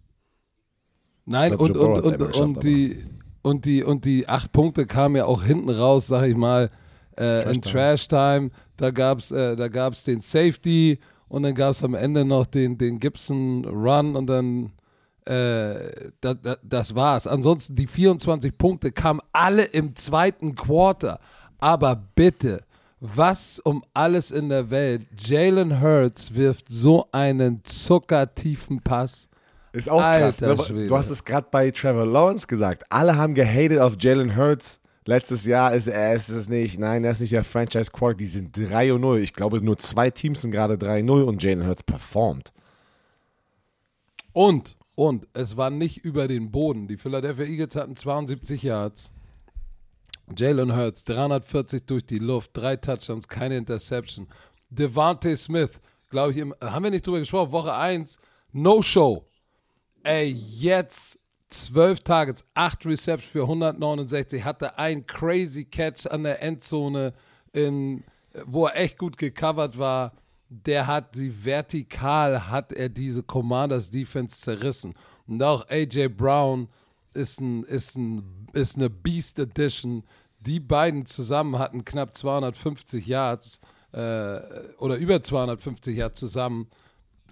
Nein, 1.26 1.50
glaub, 1.50 1.62
und, 1.62 1.78
und, 1.78 2.22
und, 2.22 2.36
und, 2.40 2.64
die, 2.64 3.06
und, 3.44 3.66
die, 3.66 3.84
und 3.84 4.06
die 4.06 4.28
acht 4.28 4.52
Punkte 4.52 4.88
kamen 4.88 5.18
ja 5.18 5.26
auch 5.26 5.44
hinten 5.44 5.70
raus, 5.70 6.08
sag 6.08 6.28
ich 6.28 6.36
mal, 6.36 6.72
äh, 7.16 7.44
in 7.54 7.62
Trash 7.62 8.08
Trash 8.08 8.08
Time. 8.08 8.50
Da 8.78 8.90
gab 8.90 9.20
es 9.20 9.30
äh, 9.32 9.56
da 9.56 9.68
gab's 9.68 10.04
den 10.04 10.22
Safety 10.22 11.00
und 11.28 11.44
dann 11.44 11.54
gab 11.54 11.72
es 11.72 11.84
am 11.84 11.94
Ende 11.94 12.26
noch 12.26 12.48
den, 12.48 12.80
den 12.80 13.00
Gibson 13.00 13.66
Run 13.66 14.16
und 14.16 14.26
dann 14.26 14.72
äh, 15.30 16.12
da, 16.22 16.34
da, 16.34 16.58
das 16.64 16.96
war's. 16.96 17.28
Ansonsten 17.28 17.76
die 17.76 17.88
24 17.88 18.58
Punkte 18.58 18.92
kamen 18.92 19.20
alle 19.32 19.64
im 19.64 19.96
zweiten 19.96 20.56
Quarter. 20.56 21.20
Aber 21.60 21.96
bitte, 22.16 22.64
was 23.00 23.60
um 23.60 23.84
alles 23.94 24.32
in 24.32 24.50
der 24.50 24.70
Welt? 24.72 25.06
Jalen 25.18 25.82
Hurts 25.82 26.34
wirft 26.34 26.66
so 26.70 27.08
einen 27.12 27.64
zuckertiefen 27.64 28.82
Pass. 28.82 29.30
Ist 29.72 29.88
auch 29.88 30.00
krass. 30.00 30.42
Alter 30.42 30.56
Ne? 30.56 30.64
Schwede. 30.64 30.88
Du 30.88 30.98
hast 30.98 31.10
es 31.12 31.24
gerade 31.24 31.48
bei 31.52 31.70
Trevor 31.70 32.08
Lawrence 32.08 32.48
gesagt. 32.48 32.84
Alle 32.90 33.16
haben 33.16 33.36
gehatet 33.36 33.80
auf 33.80 33.96
Jalen 34.00 34.36
Hurts. 34.36 34.80
Letztes 35.06 35.46
Jahr 35.46 35.74
ist 35.74 35.88
er 35.88 36.14
ist 36.14 36.30
es 36.30 36.50
nicht. 36.50 36.80
Nein, 36.80 37.04
er 37.04 37.12
ist 37.12 37.22
nicht 37.22 37.34
der 37.34 37.44
Franchise 37.44 37.92
Quarterback. 37.92 38.18
Die 38.18 38.26
sind 38.26 38.58
3 38.58 38.94
und 38.94 39.02
0. 39.02 39.20
Ich 39.20 39.34
glaube, 39.34 39.64
nur 39.64 39.78
zwei 39.78 40.10
Teams 40.10 40.42
sind 40.42 40.52
gerade 40.52 40.76
3-0 40.76 41.24
und 41.24 41.42
Jalen 41.44 41.68
Hurts 41.68 41.84
performt. 41.84 42.52
Und, 44.34 44.78
und, 45.00 45.30
es 45.32 45.56
war 45.56 45.70
nicht 45.70 46.00
über 46.00 46.28
den 46.28 46.52
Boden. 46.52 46.90
Die 46.90 46.98
Philadelphia 46.98 47.46
Eagles 47.46 47.78
hatten 47.78 47.96
72 47.96 48.64
Yards. 48.64 49.12
Jalen 50.38 50.76
Hurts, 50.76 51.06
340 51.06 51.86
durch 51.86 52.06
die 52.06 52.20
Luft, 52.20 52.52
drei 52.54 52.76
Touchdowns, 52.76 53.30
keine 53.30 53.56
Interception. 53.56 54.28
Devante 54.70 55.38
Smith, 55.38 55.80
glaube 56.10 56.32
ich, 56.32 56.38
im, 56.40 56.54
haben 56.60 56.84
wir 56.84 56.92
nicht 56.92 57.08
drüber 57.08 57.20
gesprochen, 57.20 57.54
Woche 57.54 57.74
1, 57.74 58.20
No-Show. 58.52 59.26
Ey, 60.04 60.32
jetzt 60.32 61.18
12 61.48 62.02
Targets, 62.02 62.44
8 62.56 62.86
Receptions 62.86 63.32
für 63.32 63.44
169, 63.44 64.44
hatte 64.44 64.78
einen 64.78 65.08
crazy 65.08 65.64
Catch 65.64 66.08
an 66.08 66.24
der 66.24 66.42
Endzone, 66.42 67.14
in, 67.54 68.04
wo 68.46 68.66
er 68.66 68.76
echt 68.76 68.98
gut 68.98 69.18
gecovert 69.18 69.80
war. 69.80 70.12
Der 70.50 70.88
hat 70.88 71.16
sie 71.16 71.46
vertikal, 71.46 72.50
hat 72.50 72.74
er 72.74 72.90
diese 72.90 73.22
Commanders 73.22 73.92
Defense 73.92 74.42
zerrissen. 74.42 74.96
Und 75.28 75.44
auch 75.44 75.70
AJ 75.70 76.10
Brown 76.10 76.68
ist, 77.14 77.40
ein, 77.40 77.64
ist, 77.64 77.96
ein, 77.96 78.48
ist 78.54 78.78
eine 78.78 78.90
Beast 78.90 79.38
Edition. 79.38 80.04
Die 80.40 80.60
beiden 80.60 81.06
zusammen 81.06 81.60
hatten 81.60 81.86
knapp 81.86 82.16
250 82.16 83.06
Yards 83.06 83.62
äh, 83.92 84.40
oder 84.78 84.96
über 84.98 85.22
250 85.22 85.96
Yards 85.96 86.20
zusammen. 86.20 86.68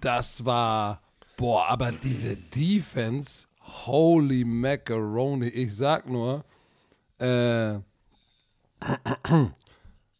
Das 0.00 0.44
war, 0.44 1.02
boah, 1.36 1.66
aber 1.68 1.90
diese 1.90 2.36
Defense, 2.36 3.46
holy 3.86 4.44
macaroni. 4.44 5.48
Ich 5.48 5.74
sag 5.74 6.08
nur, 6.08 6.44
äh, 7.18 7.78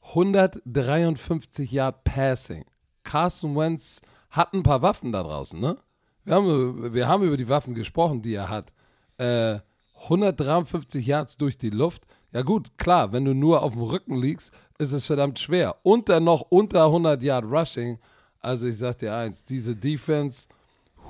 153 0.01 1.71
Yard 1.71 2.03
Passing. 2.05 2.65
Carson 3.09 3.57
Wentz 3.57 4.03
hat 4.29 4.53
ein 4.53 4.63
paar 4.63 4.83
Waffen 4.83 5.13
da 5.13 5.23
draußen, 5.23 5.59
ne? 5.59 5.79
Wir 6.25 6.35
haben, 6.35 6.93
wir 6.93 7.09
haben 7.09 7.23
über 7.23 7.39
die 7.39 7.49
Waffen 7.49 7.75
gesprochen, 7.75 8.21
die 8.21 8.35
er 8.35 8.51
hat. 8.51 8.75
Äh, 9.17 9.61
153 10.03 11.07
Yards 11.07 11.39
durch 11.39 11.57
die 11.57 11.71
Luft. 11.71 12.07
Ja 12.33 12.43
gut, 12.43 12.77
klar, 12.77 13.13
wenn 13.13 13.25
du 13.25 13.33
nur 13.35 13.63
auf 13.63 13.73
dem 13.73 13.81
Rücken 13.81 14.21
liegst, 14.21 14.53
ist 14.79 14.93
es 14.93 15.07
verdammt 15.07 15.39
schwer. 15.39 15.77
Und 15.85 16.11
dann 16.11 16.25
noch 16.25 16.43
unter 16.51 16.85
100 16.85 17.23
Yard 17.23 17.47
Rushing. 17.47 17.99
Also 18.41 18.67
ich 18.67 18.77
sag 18.77 18.99
dir 18.99 19.15
eins, 19.15 19.43
diese 19.43 19.75
Defense, 19.75 20.47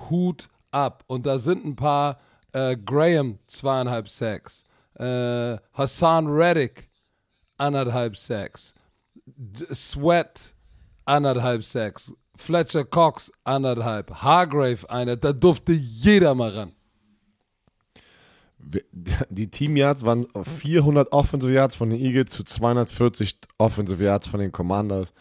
Hut 0.09 0.49
ab. 0.71 1.03
Und 1.09 1.27
da 1.27 1.41
sind 1.41 1.65
ein 1.65 1.75
paar, 1.75 2.21
äh, 2.53 2.77
Graham 2.77 3.41
zweieinhalb 3.49 4.09
Sacks, 4.09 4.65
äh, 4.95 5.57
Hassan 5.73 6.29
Reddick 6.29 6.89
anderthalb 7.57 8.17
Sacks, 8.17 8.73
D 9.27 9.67
Sweat 9.75 10.55
anderthalb 11.09 11.65
Sacks, 11.65 12.15
Fletcher 12.37 12.85
Cox 12.85 13.33
anderthalb, 13.45 14.15
Hargrave 14.23 14.89
einer, 14.89 15.17
da 15.17 15.33
durfte 15.33 15.73
jeder 15.73 16.35
mal 16.35 16.51
ran. 16.51 16.73
Die 19.31 19.51
Team 19.51 19.77
Yards 19.77 20.05
waren 20.05 20.27
400 20.43 21.13
Offensive 21.13 21.53
Yards 21.53 21.77
von 21.77 21.91
den 21.91 22.01
Eagles 22.01 22.31
zu 22.31 22.45
240 22.45 23.39
Offensive 23.57 24.03
Yards 24.03 24.27
von 24.27 24.41
den 24.41 24.53
Commanders. 24.53 25.15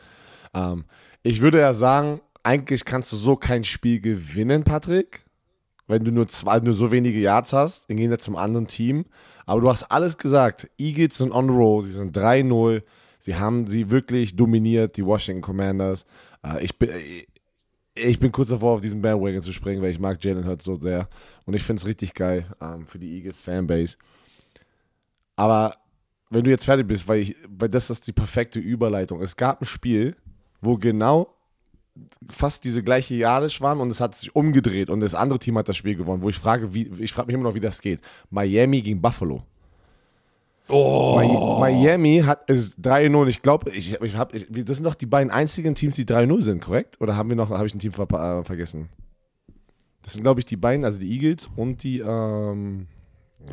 Ähm, 0.54 0.86
ich 1.24 1.42
würde 1.42 1.60
ja 1.60 1.74
sagen, 1.74 2.20
eigentlich 2.44 2.84
kannst 2.84 3.12
du 3.12 3.16
so 3.16 3.36
kein 3.36 3.64
Spiel 3.64 4.02
gewinnen, 4.02 4.64
Patrick, 4.64 5.26
wenn 5.88 6.04
du 6.04 6.12
nur, 6.12 6.28
zwei, 6.28 6.60
nur 6.60 6.74
so 6.74 6.92
wenige 6.92 7.20
Yards 7.20 7.54
hast. 7.54 7.88
Gehen 7.88 8.10
wir 8.10 8.20
zum 8.20 8.36
anderen 8.36 8.68
Team. 8.68 9.06
Aber 9.46 9.62
du 9.62 9.70
hast 9.70 9.84
alles 9.84 10.18
gesagt. 10.18 10.70
Eagles 10.78 11.18
sind 11.18 11.32
on 11.32 11.48
the 11.48 11.56
roll. 11.56 11.84
Sie 11.84 11.92
sind 11.92 12.18
3-0. 12.18 12.84
Sie 13.28 13.36
haben 13.36 13.68
sie 13.68 13.90
wirklich 13.90 14.38
dominiert, 14.38 14.96
die 14.96 15.06
Washington 15.06 15.42
Commanders. 15.42 16.06
Äh, 16.46 16.64
ich 16.64 16.80
bin. 16.80 16.90
Ich 17.94 18.20
bin 18.20 18.32
kurz 18.32 18.50
davor, 18.50 18.76
auf 18.76 18.82
diesen 18.82 19.02
Bandwagon 19.02 19.42
zu 19.42 19.52
springen, 19.52 19.82
weil 19.82 19.90
ich 19.90 20.00
mag 20.00 20.24
Jalen 20.24 20.46
Hurts 20.46 20.64
so 20.64 20.76
sehr. 20.76 21.10
Und 21.46 21.56
ich 21.56 21.64
finde 21.64 21.80
es 21.80 21.88
richtig 21.88 22.14
geil 22.14 22.46
ähm, 22.62 22.86
für 22.86 23.00
die 23.00 23.18
Eagles 23.18 23.40
Fanbase. 23.40 23.98
Aber 25.36 25.74
wenn 26.30 26.44
du 26.44 26.52
jetzt 26.52 26.64
fertig 26.64 26.88
bist, 26.88 27.08
weil, 27.08 27.22
ich, 27.22 27.36
weil 27.50 27.70
das 27.70 27.90
ist 27.90 28.06
die 28.06 28.14
perfekte 28.14 28.60
Überleitung. 28.60 29.20
Es 29.22 29.36
gab 29.36 29.62
ein 29.62 29.66
Spiel, 29.66 30.16
wo 30.62 30.78
genau 30.78 31.34
fast 32.30 32.64
diese 32.64 32.84
gleiche 32.84 33.16
Yardage 33.16 33.60
waren 33.62 33.82
und 33.82 33.90
es 33.90 34.00
hat 34.00 34.16
sich 34.16 34.36
umgedreht 34.36 34.92
und 34.92 35.02
das 35.02 35.16
andere 35.16 35.40
Team 35.40 35.58
hat 35.58 35.68
das 35.68 35.76
Spiel 35.76 35.96
gewonnen, 35.96 36.22
wo 36.22 36.30
ich 36.30 36.38
frage, 36.38 36.74
wie, 36.76 36.90
ich 37.00 37.12
frage 37.12 37.26
mich 37.26 37.34
immer 37.34 37.50
noch, 37.50 37.56
wie 37.56 37.60
das 37.60 37.82
geht. 37.82 38.00
Miami 38.30 38.82
gegen 38.84 39.02
Buffalo. 39.02 39.44
Oh, 40.70 41.18
Mi- 41.20 41.60
Miami 41.72 42.22
hat 42.26 42.50
es 42.50 42.78
3-0. 42.78 43.28
Ich 43.28 43.42
glaube, 43.42 43.72
ich, 43.72 43.94
ich 44.02 44.18
hab, 44.18 44.34
ich, 44.34 44.48
das 44.66 44.78
sind 44.78 44.84
doch 44.86 44.96
die 44.96 45.06
beiden 45.06 45.32
einzigen 45.32 45.76
Teams, 45.76 45.96
die 45.96 46.06
3-0 46.06 46.42
sind, 46.42 46.62
korrekt? 46.62 47.00
Oder 47.00 47.16
haben 47.16 47.30
wir 47.30 47.36
noch, 47.38 47.50
habe 47.50 47.66
ich 47.68 47.74
ein 47.76 47.80
Team 47.80 47.92
verpa- 47.94 48.42
äh, 48.42 48.44
vergessen? 48.44 48.90
Das 50.02 50.14
sind, 50.14 50.24
glaube 50.24 50.40
ich, 50.40 50.46
die 50.46 50.58
beiden, 50.58 50.86
also 50.86 51.00
die 51.00 51.12
Eagles 51.12 51.50
und 51.56 51.84
die, 51.84 52.00
ähm, 52.00 52.88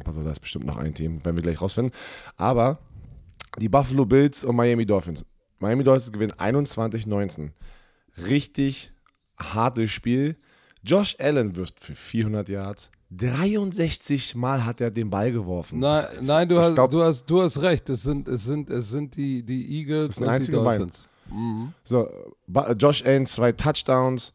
also 0.04 0.22
da 0.22 0.30
ist 0.30 0.40
bestimmt 0.40 0.66
noch 0.66 0.76
ein 0.76 0.94
Team, 0.94 1.24
werden 1.24 1.36
wir 1.36 1.42
gleich 1.42 1.60
rausfinden. 1.60 1.92
Aber 2.36 2.78
die 3.58 3.68
Buffalo 3.68 4.04
Bills 4.06 4.44
und 4.44 4.56
Miami 4.56 4.86
Dolphins. 4.86 5.24
Miami 5.60 5.84
Dolphins 5.84 6.12
gewinnen 6.12 6.32
21-19. 6.32 7.50
Richtig 8.26 8.92
hartes 9.38 9.90
Spiel. 9.90 10.36
Josh 10.82 11.16
Allen 11.18 11.56
wirft 11.56 11.80
für 11.80 11.94
400 11.94 12.48
Yards. 12.48 12.90
63 13.16 14.34
Mal 14.34 14.64
hat 14.64 14.80
er 14.80 14.90
den 14.90 15.10
Ball 15.10 15.30
geworfen. 15.32 15.78
nein, 15.80 16.02
Das- 16.02 16.22
nein 16.22 16.48
du, 16.48 16.58
hast, 16.58 16.74
glaub, 16.74 16.90
du, 16.90 17.02
hast, 17.02 17.26
du 17.26 17.42
hast 17.42 17.60
recht. 17.62 17.88
Es 17.90 18.02
sind, 18.02 18.28
es 18.28 18.44
sind, 18.44 18.70
es 18.70 18.88
sind 18.90 19.16
die, 19.16 19.42
die 19.42 19.78
Eagles 19.80 20.18
und 20.18 20.24
die. 20.24 20.52
Dolphins. 20.80 21.08
So, 21.84 22.08
Ba- 22.46 22.72
Josh 22.72 23.04
Allen 23.04 23.26
zwei 23.26 23.52
Touchdowns 23.52 24.32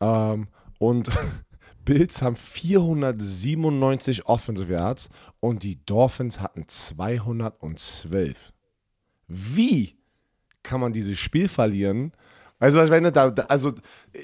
ähm, 0.00 0.48
und 0.78 1.08
Bills 1.84 2.20
haben 2.20 2.36
497 2.36 4.26
Offensive 4.26 4.72
Yards 4.72 5.08
und 5.40 5.62
die 5.62 5.78
Dolphins 5.86 6.40
hatten 6.40 6.64
212. 6.66 8.52
Wie 9.28 9.96
kann 10.62 10.80
man 10.80 10.92
dieses 10.92 11.18
Spiel 11.18 11.48
verlieren? 11.48 12.12
Also, 12.58 12.78
was 12.78 12.90
wenn 12.90 13.04
du 13.04 13.12
da, 13.12 13.28
also, 13.48 13.72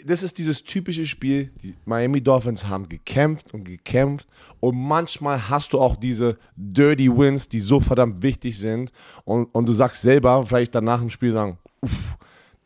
das 0.07 0.23
ist 0.23 0.39
dieses 0.39 0.65
typische 0.65 1.05
Spiel, 1.05 1.53
die 1.63 1.75
Miami 1.85 2.23
Dolphins 2.23 2.67
haben 2.67 2.89
gekämpft 2.89 3.53
und 3.53 3.65
gekämpft 3.65 4.29
und 4.61 4.77
manchmal 4.77 5.51
hast 5.51 5.75
du 5.75 5.81
auch 5.81 5.97
diese 5.97 6.39
Dirty 6.57 7.15
Wins, 7.15 7.49
die 7.49 7.61
so 7.61 7.79
verdammt 7.81 8.23
wichtig 8.23 8.59
sind 8.59 8.91
und, 9.25 9.47
und 9.55 9.69
du 9.69 9.73
sagst 9.73 10.01
selber, 10.01 10.47
vielleicht 10.47 10.75
danach 10.75 11.03
im 11.03 11.11
Spiel 11.11 11.33
sagen, 11.33 11.59
uff, 11.83 12.17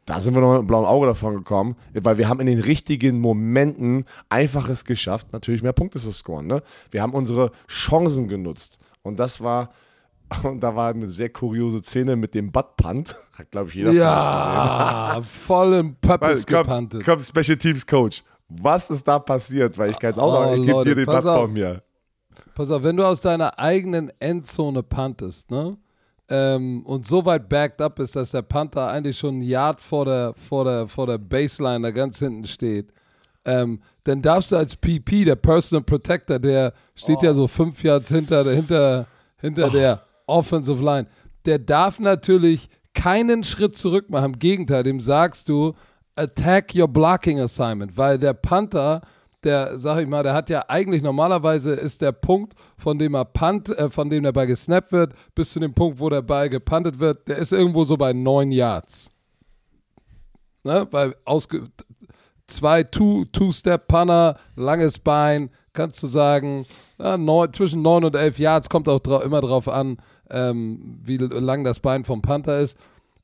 da 0.05 0.21
sind 0.21 0.35
wir 0.35 0.41
noch 0.41 0.51
mit 0.51 0.59
einem 0.59 0.67
blauen 0.69 0.87
Auge 0.87 1.07
davon 1.07 1.35
gekommen, 1.35 1.75
weil 1.93 2.17
wir 2.17 2.29
haben 2.29 2.39
in 2.39 2.47
den 2.47 2.61
richtigen 2.61 3.19
Momenten 3.19 4.05
einfach 4.29 4.69
es 4.69 4.85
geschafft, 4.85 5.33
natürlich 5.33 5.65
mehr 5.65 5.73
Punkte 5.73 5.99
zu 5.99 6.13
scoren. 6.13 6.47
Ne? 6.47 6.63
Wir 6.93 7.03
haben 7.03 7.13
unsere 7.13 7.51
Chancen 7.67 8.29
genutzt 8.29 8.79
und 9.03 9.19
das 9.19 9.41
war, 9.41 9.71
und 10.43 10.61
da 10.61 10.75
war 10.75 10.91
eine 10.91 11.09
sehr 11.09 11.29
kuriose 11.31 11.81
Szene 11.83 12.17
mit 12.17 12.35
dem 12.35 12.51
Butt-Punt, 12.51 13.15
hat 13.39 13.51
glaube 13.51 13.69
ich 13.69 13.75
jeder 13.75 13.93
Ja, 13.93 15.21
voll 15.23 15.75
im 15.75 15.95
Pöppes 15.97 16.45
Weil, 16.49 16.63
gepantet. 16.63 17.03
Komm, 17.05 17.19
komm, 17.19 17.25
Special 17.25 17.57
Teams 17.59 17.87
Coach. 17.87 18.23
Was 18.49 18.91
ist 18.91 19.07
da 19.07 19.19
passiert? 19.19 19.77
Weil 19.77 19.91
ich 19.91 19.99
kann 19.99 20.13
es 20.13 20.19
auch 20.19 20.29
Oh, 20.29 20.45
sagen, 20.45 20.55
ich 20.55 20.61
gebe 20.67 20.73
Leute, 20.73 20.89
dir 20.91 21.01
die 21.01 21.05
pass 21.05 21.23
Plattform 21.23 21.51
auf. 21.51 21.57
hier. 21.57 21.83
Pass 22.55 22.71
auf, 22.71 22.83
wenn 22.83 22.97
du 22.97 23.05
aus 23.05 23.21
deiner 23.21 23.59
eigenen 23.59 24.11
Endzone 24.21 24.83
puntest, 24.83 25.51
ne? 25.51 25.77
Ähm, 26.29 26.85
und 26.87 27.07
so 27.07 27.25
weit 27.25 27.49
backed 27.49 27.81
up 27.81 27.99
ist, 28.01 28.17
dass 28.17 28.33
der 28.33 28.43
Panther 28.43 28.89
eigentlich 28.89 29.17
schon 29.17 29.39
ein 29.39 29.43
Yard 29.43 29.79
vor 29.79 30.05
der, 30.05 30.35
vor 30.35 30.65
der, 30.65 30.89
vor 30.89 31.07
der 31.07 31.19
Baseline 31.19 31.83
da 31.83 31.91
ganz 31.93 32.19
hinten 32.19 32.45
steht, 32.45 32.93
ähm, 33.45 33.81
dann 34.03 34.23
darfst 34.23 34.51
du 34.51 34.57
als 34.57 34.75
PP, 34.75 35.25
der 35.25 35.37
Personal 35.37 35.85
Protector, 35.85 36.41
der 36.41 36.73
steht 36.97 37.23
ja 37.23 37.33
so 37.33 37.47
fünf 37.47 37.83
Yards 37.85 38.09
hinter, 38.09 38.45
hinter, 38.51 39.07
hinter 39.41 39.71
der 39.71 40.03
Offensive 40.27 40.83
Line, 40.83 41.09
der 41.45 41.59
darf 41.59 41.99
natürlich 41.99 42.69
keinen 42.95 43.45
Schritt 43.45 43.77
zurück 43.77 44.11
machen. 44.11 44.33
Im 44.35 44.39
Gegenteil, 44.39 44.83
dem 44.83 45.01
sagst 45.01 45.49
du, 45.49 45.75
attack 46.17 46.75
your 46.75 46.89
blocking 46.89 47.41
assignment, 47.41 47.97
weil 47.97 48.19
der 48.19 48.33
Panther, 48.33 49.03
der, 49.45 49.79
sag 49.79 49.99
ich 50.01 50.09
mal, 50.09 50.23
der 50.23 50.33
hat 50.35 50.49
ja 50.51 50.65
eigentlich 50.69 51.03
normalerweise 51.03 51.73
ist 51.75 52.01
der 52.03 52.13
Punkt, 52.13 52.55
von 52.79 52.99
dem 52.99 53.15
er 53.15 53.27
punt, 53.27 53.69
äh, 53.69 53.91
von 53.91 54.09
dem 54.11 54.23
der 54.25 54.33
Ball 54.33 54.47
gesnappt 54.47 54.93
wird, 54.93 55.13
bis 55.35 55.53
zu 55.53 55.61
dem 55.61 55.75
Punkt, 55.75 56.01
wo 56.01 56.09
der 56.09 56.23
Ball 56.23 56.49
gepuntet 56.49 56.99
wird, 56.99 57.29
der 57.29 57.37
ist 57.37 57.53
irgendwo 57.53 57.85
so 57.85 57.97
bei 57.97 58.13
neun 58.13 58.51
Yards. 58.51 59.11
Ne? 60.65 60.87
Weil 60.91 61.15
ausge 61.25 61.69
zwei 62.47 62.83
Two- 62.83 63.25
Two-Step-Punter, 63.27 64.39
langes 64.57 64.99
Bein, 64.99 65.51
kannst 65.73 66.03
du 66.03 66.07
sagen, 66.07 66.67
ja, 66.99 67.17
neun, 67.17 67.53
zwischen 67.53 67.83
9 67.83 68.05
und 68.05 68.17
11 68.17 68.39
Yards, 68.39 68.69
kommt 68.69 68.89
auch 68.89 69.01
drau 69.01 69.21
immer 69.21 69.41
drauf 69.43 69.69
an, 69.69 69.99
ähm, 70.31 71.01
wie 71.05 71.17
lang 71.17 71.65
das 71.65 71.81
Bein 71.81 72.05
vom 72.05 72.23
Panther 72.23 72.61
ist. 72.61 72.77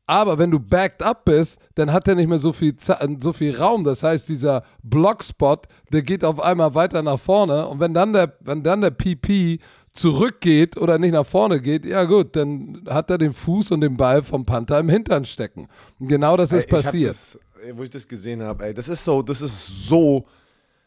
Aber 0.06 0.36
wenn 0.36 0.50
du 0.50 0.58
backed 0.58 1.02
up 1.02 1.24
bist, 1.24 1.60
dann 1.76 1.92
hat 1.92 2.08
er 2.08 2.16
nicht 2.16 2.28
mehr 2.28 2.38
so 2.38 2.52
viel, 2.52 2.74
so 3.18 3.32
viel 3.32 3.56
Raum. 3.56 3.84
Das 3.84 4.02
heißt, 4.02 4.28
dieser 4.28 4.64
Blockspot, 4.82 5.68
der 5.92 6.02
geht 6.02 6.24
auf 6.24 6.40
einmal 6.40 6.74
weiter 6.74 7.02
nach 7.02 7.20
vorne. 7.20 7.68
Und 7.68 7.80
wenn 7.80 7.94
dann 7.94 8.12
der, 8.12 8.36
wenn 8.40 8.62
dann 8.62 8.80
der 8.80 8.90
PP 8.90 9.58
zurückgeht 9.92 10.76
oder 10.76 10.98
nicht 10.98 11.12
nach 11.12 11.26
vorne 11.26 11.60
geht, 11.60 11.86
ja 11.86 12.04
gut, 12.04 12.34
dann 12.34 12.82
hat 12.88 13.10
er 13.10 13.18
den 13.18 13.32
Fuß 13.32 13.70
und 13.70 13.82
den 13.82 13.96
Ball 13.96 14.22
vom 14.22 14.44
Panther 14.44 14.80
im 14.80 14.88
Hintern 14.88 15.24
stecken. 15.24 15.68
Und 15.98 16.08
genau 16.08 16.36
das 16.36 16.52
ist 16.52 16.64
Ey, 16.64 16.70
passiert. 16.70 17.10
Das, 17.10 17.38
wo 17.74 17.82
ich 17.82 17.90
das 17.90 18.08
gesehen 18.08 18.42
habe, 18.42 18.66
ey, 18.66 18.74
das 18.74 18.88
ist 18.88 19.04
so, 19.04 19.22
das 19.22 19.40
ist 19.40 19.86
so, 19.88 20.26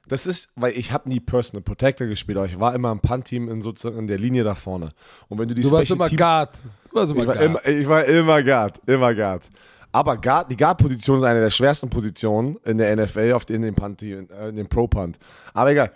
das 0.07 0.27
ist, 0.27 0.49
weil 0.55 0.73
ich 0.77 0.91
habe 0.91 1.09
nie 1.09 1.19
Personal 1.19 1.61
Protector 1.63 2.07
gespielt, 2.07 2.37
aber 2.37 2.47
ich 2.47 2.59
war 2.59 2.75
immer 2.75 2.91
im 2.91 2.99
Punt-Team 2.99 3.49
in 3.49 3.61
sozusagen 3.61 3.99
in 3.99 4.07
der 4.07 4.17
Linie 4.19 4.43
da 4.43 4.55
vorne. 4.55 4.89
Und 5.29 5.39
wenn 5.39 5.47
du 5.47 5.55
die 5.55 5.61
Du 5.63 5.71
warst 5.71 5.87
Special 5.87 5.97
immer 5.97 6.07
Teams, 6.09 6.19
Guard. 6.21 6.57
Du 6.89 6.95
warst 6.95 7.11
immer 7.11 7.21
ich 7.21 7.27
war, 7.27 7.35
Guard. 7.35 7.45
immer, 7.45 7.67
ich 7.67 7.87
war 7.87 8.05
immer 8.05 8.43
Guard, 8.43 8.81
immer 8.87 9.15
Guard. 9.15 9.49
Aber 9.91 10.17
Guard, 10.17 10.51
die 10.51 10.57
Guard-Position 10.57 11.17
ist 11.19 11.23
eine 11.23 11.39
der 11.39 11.49
schwersten 11.49 11.89
Positionen 11.89 12.57
in 12.65 12.77
der 12.77 12.95
NFL, 12.95 13.31
auf 13.33 13.45
den, 13.45 13.57
in 13.57 13.61
dem 13.63 13.75
Punt, 13.75 14.03
äh, 14.03 14.49
in 14.49 14.55
dem 14.57 14.67
Pro-Punt. 14.67 15.17
Aber 15.53 15.71
egal. 15.71 15.91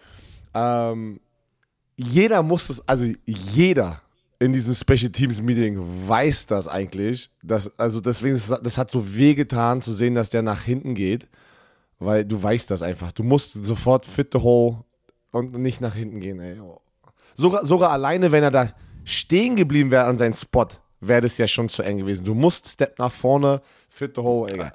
Ähm, 0.53 1.19
jeder 1.97 2.41
muss 2.43 2.69
es, 2.69 2.87
also 2.87 3.05
jeder 3.25 4.01
in 4.39 4.53
diesem 4.53 4.73
Special 4.73 5.11
Teams 5.11 5.41
Meeting 5.41 5.77
weiß 6.07 6.45
das 6.45 6.67
eigentlich. 6.69 7.29
Dass, 7.43 7.77
also 7.77 7.99
deswegen, 7.99 8.35
es- 8.35 8.47
das 8.47 8.77
hat 8.77 8.89
so 8.89 9.15
wehgetan 9.15 9.81
zu 9.81 9.91
sehen, 9.91 10.15
dass 10.15 10.29
der 10.29 10.41
nach 10.43 10.61
hinten 10.63 10.93
geht, 10.95 11.27
weil 11.99 12.25
du 12.25 12.41
weißt 12.41 12.71
das 12.71 12.81
einfach. 12.81 13.11
Du 13.11 13.23
musst 13.23 13.53
sofort 13.65 14.05
fit 14.05 14.29
the 14.33 14.39
hole 14.39 14.83
und 15.31 15.53
nicht 15.57 15.81
nach 15.81 15.95
hinten 15.95 16.19
gehen. 16.19 16.39
Ey. 16.39 16.57
Sogar, 17.35 17.65
sogar 17.65 17.91
alleine, 17.91 18.31
wenn 18.31 18.43
er 18.43 18.51
da 18.51 18.69
stehen 19.03 19.55
geblieben 19.55 19.91
wäre 19.91 20.05
an 20.05 20.17
seinem 20.17 20.33
Spot, 20.33 20.67
wäre 21.01 21.21
das 21.21 21.37
ja 21.37 21.47
schon 21.47 21.69
zu 21.69 21.81
eng 21.83 21.97
gewesen. 21.99 22.25
Du 22.25 22.33
musst 22.33 22.67
Step 22.67 22.97
nach 22.99 23.11
vorne, 23.11 23.61
fit 23.89 24.15
the 24.15 24.21
hole, 24.21 24.51
egal. 24.53 24.71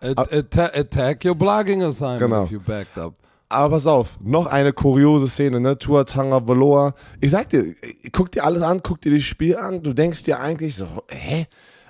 At- 0.00 0.32
atta- 0.32 0.74
attack 0.74 1.24
your 1.24 1.34
blogging 1.34 1.82
assignment 1.82 2.20
Genau. 2.22 2.44
if 2.44 2.50
you 2.50 2.60
backed 2.60 2.96
up. 2.96 3.14
Aber 3.50 3.74
pass 3.74 3.86
auf, 3.86 4.16
noch 4.22 4.46
eine 4.46 4.72
kuriose 4.72 5.28
Szene, 5.28 5.58
ne? 5.60 5.76
Tua 5.76 6.04
Tanga 6.04 6.46
Valoa. 6.46 6.94
Ich 7.20 7.32
sag 7.32 7.48
dir, 7.50 7.74
guck 8.12 8.30
dir 8.30 8.44
alles 8.44 8.62
an, 8.62 8.80
guck 8.82 9.00
dir 9.00 9.12
das 9.12 9.24
Spiel 9.24 9.56
an, 9.56 9.82
du 9.82 9.92
denkst 9.92 10.22
dir 10.22 10.40
eigentlich 10.40 10.76
so, 10.76 10.86
hä? 11.08 11.46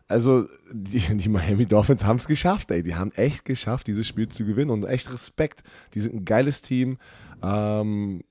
Also, 0.09 0.47
die, 0.73 1.17
die 1.17 1.29
Miami 1.29 1.67
Dolphins 1.67 2.05
haben 2.05 2.17
es 2.17 2.27
geschafft, 2.27 2.71
ey. 2.71 2.83
Die 2.83 2.95
haben 2.95 3.13
echt 3.13 3.45
geschafft, 3.45 3.87
dieses 3.87 4.07
Spiel 4.07 4.29
zu 4.29 4.45
gewinnen 4.45 4.71
und 4.71 4.85
echt 4.85 5.13
Respekt. 5.13 5.63
Die 5.95 6.01
sind 6.01 6.15
ein 6.15 6.25
geiles 6.25 6.63
Team. 6.63 6.99
Ähm, 7.43 8.23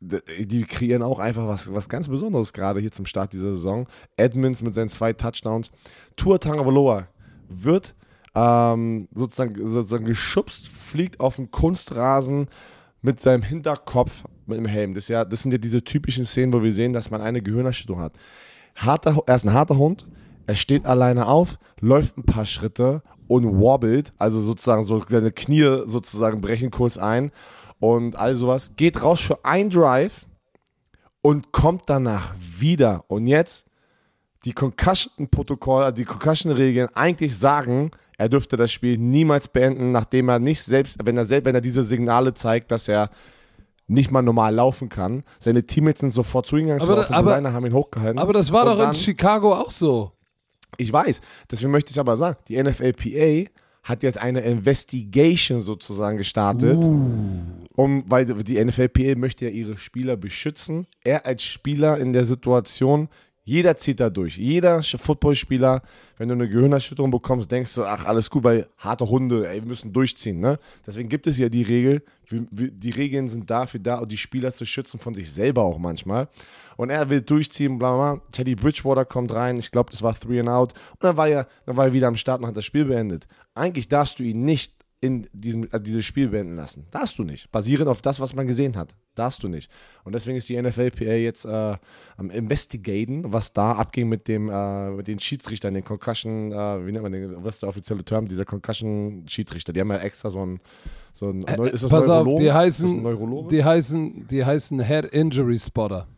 die 0.00 0.64
kreieren 0.64 1.02
auch 1.02 1.18
einfach 1.18 1.46
was, 1.46 1.72
was 1.72 1.88
ganz 1.88 2.08
Besonderes 2.08 2.52
gerade 2.52 2.80
hier 2.80 2.92
zum 2.92 3.06
Start 3.06 3.32
dieser 3.32 3.54
Saison. 3.54 3.86
Edmonds 4.16 4.62
mit 4.62 4.74
seinen 4.74 4.88
zwei 4.88 5.12
Touchdowns. 5.12 5.70
Tua 6.16 6.38
Tagovailoa 6.38 7.08
wird 7.48 7.94
ähm, 8.34 9.08
sozusagen, 9.12 9.54
sozusagen 9.68 10.04
geschubst, 10.04 10.68
fliegt 10.68 11.20
auf 11.20 11.36
den 11.36 11.50
Kunstrasen 11.50 12.48
mit 13.00 13.20
seinem 13.20 13.42
Hinterkopf 13.42 14.24
mit 14.46 14.58
dem 14.58 14.66
Helm. 14.66 14.94
Das, 14.94 15.08
ja, 15.08 15.24
das 15.24 15.42
sind 15.42 15.52
ja 15.52 15.58
diese 15.58 15.82
typischen 15.82 16.24
Szenen, 16.24 16.52
wo 16.52 16.62
wir 16.62 16.72
sehen, 16.72 16.92
dass 16.92 17.10
man 17.10 17.20
eine 17.20 17.40
Gehirnerschütterung 17.40 18.02
hat. 18.02 18.14
Harter, 18.74 19.22
er 19.26 19.36
ist 19.36 19.44
ein 19.44 19.52
harter 19.52 19.76
Hund, 19.76 20.06
er 20.46 20.54
steht 20.54 20.86
alleine 20.86 21.26
auf, 21.26 21.58
läuft 21.80 22.16
ein 22.18 22.24
paar 22.24 22.46
Schritte 22.46 23.02
und 23.28 23.58
wobbelt, 23.58 24.12
also 24.18 24.40
sozusagen 24.40 24.82
so 24.84 25.02
seine 25.08 25.32
Knie 25.32 25.82
sozusagen 25.86 26.40
brechen 26.40 26.70
kurz 26.70 26.98
ein 26.98 27.30
und 27.80 28.16
all 28.16 28.34
sowas, 28.34 28.72
geht 28.76 29.02
raus 29.02 29.20
für 29.20 29.44
ein 29.44 29.70
Drive 29.70 30.26
und 31.22 31.52
kommt 31.52 31.82
danach 31.86 32.34
wieder. 32.38 33.04
Und 33.08 33.26
jetzt 33.26 33.66
die 34.44 34.52
Concussion-Protokoll, 34.52 35.92
die 35.92 36.04
Concussion-Regeln 36.04 36.88
eigentlich 36.94 37.36
sagen, 37.36 37.90
er 38.18 38.28
dürfte 38.28 38.56
das 38.56 38.70
Spiel 38.70 38.98
niemals 38.98 39.48
beenden, 39.48 39.90
nachdem 39.90 40.28
er 40.28 40.38
nicht 40.38 40.62
selbst, 40.62 40.98
wenn 41.04 41.16
er 41.16 41.24
selbst, 41.26 41.46
wenn 41.46 41.54
er 41.54 41.60
diese 41.60 41.82
Signale 41.82 42.34
zeigt, 42.34 42.70
dass 42.70 42.88
er 42.88 43.10
nicht 43.86 44.10
mal 44.10 44.22
normal 44.22 44.54
laufen 44.54 44.88
kann. 44.88 45.24
Seine 45.38 45.64
Teammates 45.64 46.00
sind 46.00 46.10
sofort 46.10 46.46
zu 46.46 46.56
ihm 46.56 46.66
gegangen, 46.68 46.82
Aber 46.82 47.10
aber- 47.10 47.52
haben 47.52 47.66
ihn 47.66 47.74
hochgehalten. 47.74 48.18
Aber 48.18 48.32
das 48.32 48.52
war 48.52 48.70
Und 48.70 48.78
doch 48.78 48.86
in 48.86 48.94
Chicago 48.94 49.54
auch 49.54 49.70
so. 49.70 50.12
Ich 50.78 50.92
weiß, 50.92 51.20
deswegen 51.50 51.70
möchte 51.70 51.90
ich 51.90 51.98
aber 51.98 52.16
sagen, 52.16 52.38
die 52.48 52.62
NFLPA 52.62 53.50
hat 53.82 54.02
jetzt 54.02 54.18
eine 54.18 54.40
Investigation 54.40 55.60
sozusagen 55.60 56.16
gestartet, 56.16 56.78
um, 57.76 58.04
weil 58.06 58.24
die 58.24 58.62
NFLPA 58.64 59.16
möchte 59.16 59.44
ja 59.44 59.50
ihre 59.50 59.76
Spieler 59.76 60.16
beschützen. 60.16 60.86
Er 61.04 61.26
als 61.26 61.42
Spieler 61.44 61.98
in 61.98 62.14
der 62.14 62.24
Situation, 62.24 63.08
jeder 63.46 63.76
zieht 63.76 64.00
da 64.00 64.08
durch. 64.08 64.38
Jeder 64.38 64.82
Footballspieler, 64.82 65.82
wenn 66.16 66.28
du 66.28 66.34
eine 66.34 66.48
Gehirnerschütterung 66.48 67.10
bekommst, 67.10 67.52
denkst 67.52 67.74
du, 67.74 67.84
ach, 67.84 68.06
alles 68.06 68.30
gut, 68.30 68.42
weil 68.42 68.66
harte 68.78 69.06
Hunde, 69.06 69.46
ey, 69.46 69.60
wir 69.60 69.68
müssen 69.68 69.92
durchziehen. 69.92 70.40
Ne? 70.40 70.58
Deswegen 70.86 71.10
gibt 71.10 71.26
es 71.26 71.38
ja 71.38 71.50
die 71.50 71.62
Regel, 71.62 72.02
die 72.30 72.90
Regeln 72.90 73.28
sind 73.28 73.50
dafür 73.50 73.80
da, 73.80 74.02
die 74.06 74.16
Spieler 74.16 74.50
zu 74.50 74.64
schützen, 74.64 74.98
von 74.98 75.12
sich 75.12 75.30
selber 75.30 75.62
auch 75.62 75.78
manchmal. 75.78 76.28
Und 76.78 76.88
er 76.88 77.10
will 77.10 77.20
durchziehen, 77.20 77.78
bla. 77.78 77.94
bla. 77.94 78.22
Teddy 78.32 78.54
Bridgewater 78.54 79.04
kommt 79.04 79.32
rein, 79.32 79.58
ich 79.58 79.70
glaube, 79.70 79.90
das 79.90 80.00
war 80.00 80.18
Three 80.18 80.40
and 80.40 80.48
Out. 80.48 80.72
Und 80.92 81.04
dann 81.04 81.18
war 81.18 81.28
er, 81.28 81.46
dann 81.66 81.76
war 81.76 81.86
er 81.86 81.92
wieder 81.92 82.08
am 82.08 82.16
Start 82.16 82.40
und 82.40 82.46
hat 82.46 82.56
das 82.56 82.64
Spiel 82.64 82.86
beendet. 82.86 83.28
Eigentlich 83.54 83.88
darfst 83.88 84.18
du 84.18 84.22
ihn 84.22 84.42
nicht 84.42 84.72
in 85.04 85.28
diesem, 85.32 85.64
äh, 85.70 85.80
dieses 85.80 86.04
Spiel 86.04 86.28
beenden 86.28 86.56
lassen. 86.56 86.86
Darfst 86.90 87.18
du 87.18 87.24
nicht. 87.24 87.50
Basierend 87.52 87.88
auf 87.88 88.00
das, 88.02 88.20
was 88.20 88.34
man 88.34 88.46
gesehen 88.46 88.76
hat. 88.76 88.94
Darfst 89.14 89.42
du 89.42 89.48
nicht. 89.48 89.70
Und 90.04 90.14
deswegen 90.14 90.36
ist 90.38 90.48
die 90.48 90.60
NFLPA 90.60 91.04
jetzt 91.14 91.44
äh, 91.44 91.76
am 92.16 92.30
Investigaten, 92.30 93.32
was 93.32 93.52
da 93.52 93.72
abging 93.72 94.08
mit 94.08 94.26
dem, 94.28 94.48
äh, 94.48 94.90
mit 94.90 95.06
den 95.06 95.18
Schiedsrichtern, 95.20 95.74
den 95.74 95.84
Concussion, 95.84 96.52
äh, 96.52 96.86
wie 96.86 96.92
nennt 96.92 97.02
man 97.02 97.12
den, 97.12 97.44
was 97.44 97.56
ist 97.56 97.62
der 97.62 97.68
offizielle 97.68 98.04
Term, 98.04 98.26
dieser 98.26 98.44
Concussion-Schiedsrichter. 98.44 99.72
Die 99.72 99.80
haben 99.80 99.90
ja 99.90 99.98
extra 99.98 100.30
so 100.30 100.44
ein, 100.44 100.60
so 101.12 101.30
ein 101.30 101.40
Neu- 101.40 101.66
ist 101.68 101.84
das 101.84 101.90
Pass 101.90 102.08
auf, 102.08 102.24
Neurologen? 102.24 102.44
die 102.44 102.52
heißen, 102.52 103.48
die 103.48 103.64
heißen, 103.64 104.26
die 104.28 104.44
heißen 104.44 104.80
Head 104.82 105.04
Injury 105.06 105.58
Spotter. 105.58 106.08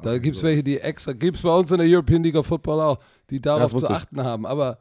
Da 0.00 0.10
Okay, 0.10 0.20
gibt 0.20 0.36
es 0.36 0.42
so. 0.42 0.46
welche, 0.46 0.62
die 0.62 0.78
extra, 0.78 1.12
gibt 1.12 1.36
es 1.36 1.42
bei 1.42 1.54
uns 1.54 1.70
in 1.72 1.78
der 1.78 1.86
European 1.88 2.22
League 2.22 2.36
of 2.36 2.46
Football 2.46 2.80
auch, 2.80 2.98
die 3.30 3.40
darauf 3.40 3.72
das 3.72 3.80
zu 3.80 3.88
achten 3.90 4.22
haben. 4.22 4.46
Aber, 4.46 4.78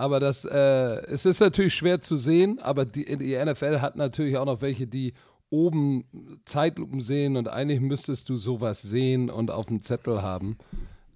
aber 0.00 0.20
das, 0.20 0.44
äh, 0.44 1.04
es 1.06 1.26
ist 1.26 1.40
natürlich 1.40 1.74
schwer 1.74 2.00
zu 2.00 2.16
sehen, 2.16 2.58
aber 2.58 2.84
die, 2.84 3.04
die 3.18 3.36
NFL 3.36 3.80
hat 3.80 3.96
natürlich 3.96 4.36
auch 4.36 4.46
noch 4.46 4.60
welche, 4.62 4.86
die 4.86 5.14
oben 5.50 6.04
Zeitlupen 6.44 7.00
sehen 7.00 7.36
und 7.36 7.48
eigentlich 7.48 7.80
müsstest 7.80 8.28
du 8.28 8.36
sowas 8.36 8.82
sehen 8.82 9.30
und 9.30 9.50
auf 9.50 9.66
dem 9.66 9.82
Zettel 9.82 10.22
haben. 10.22 10.58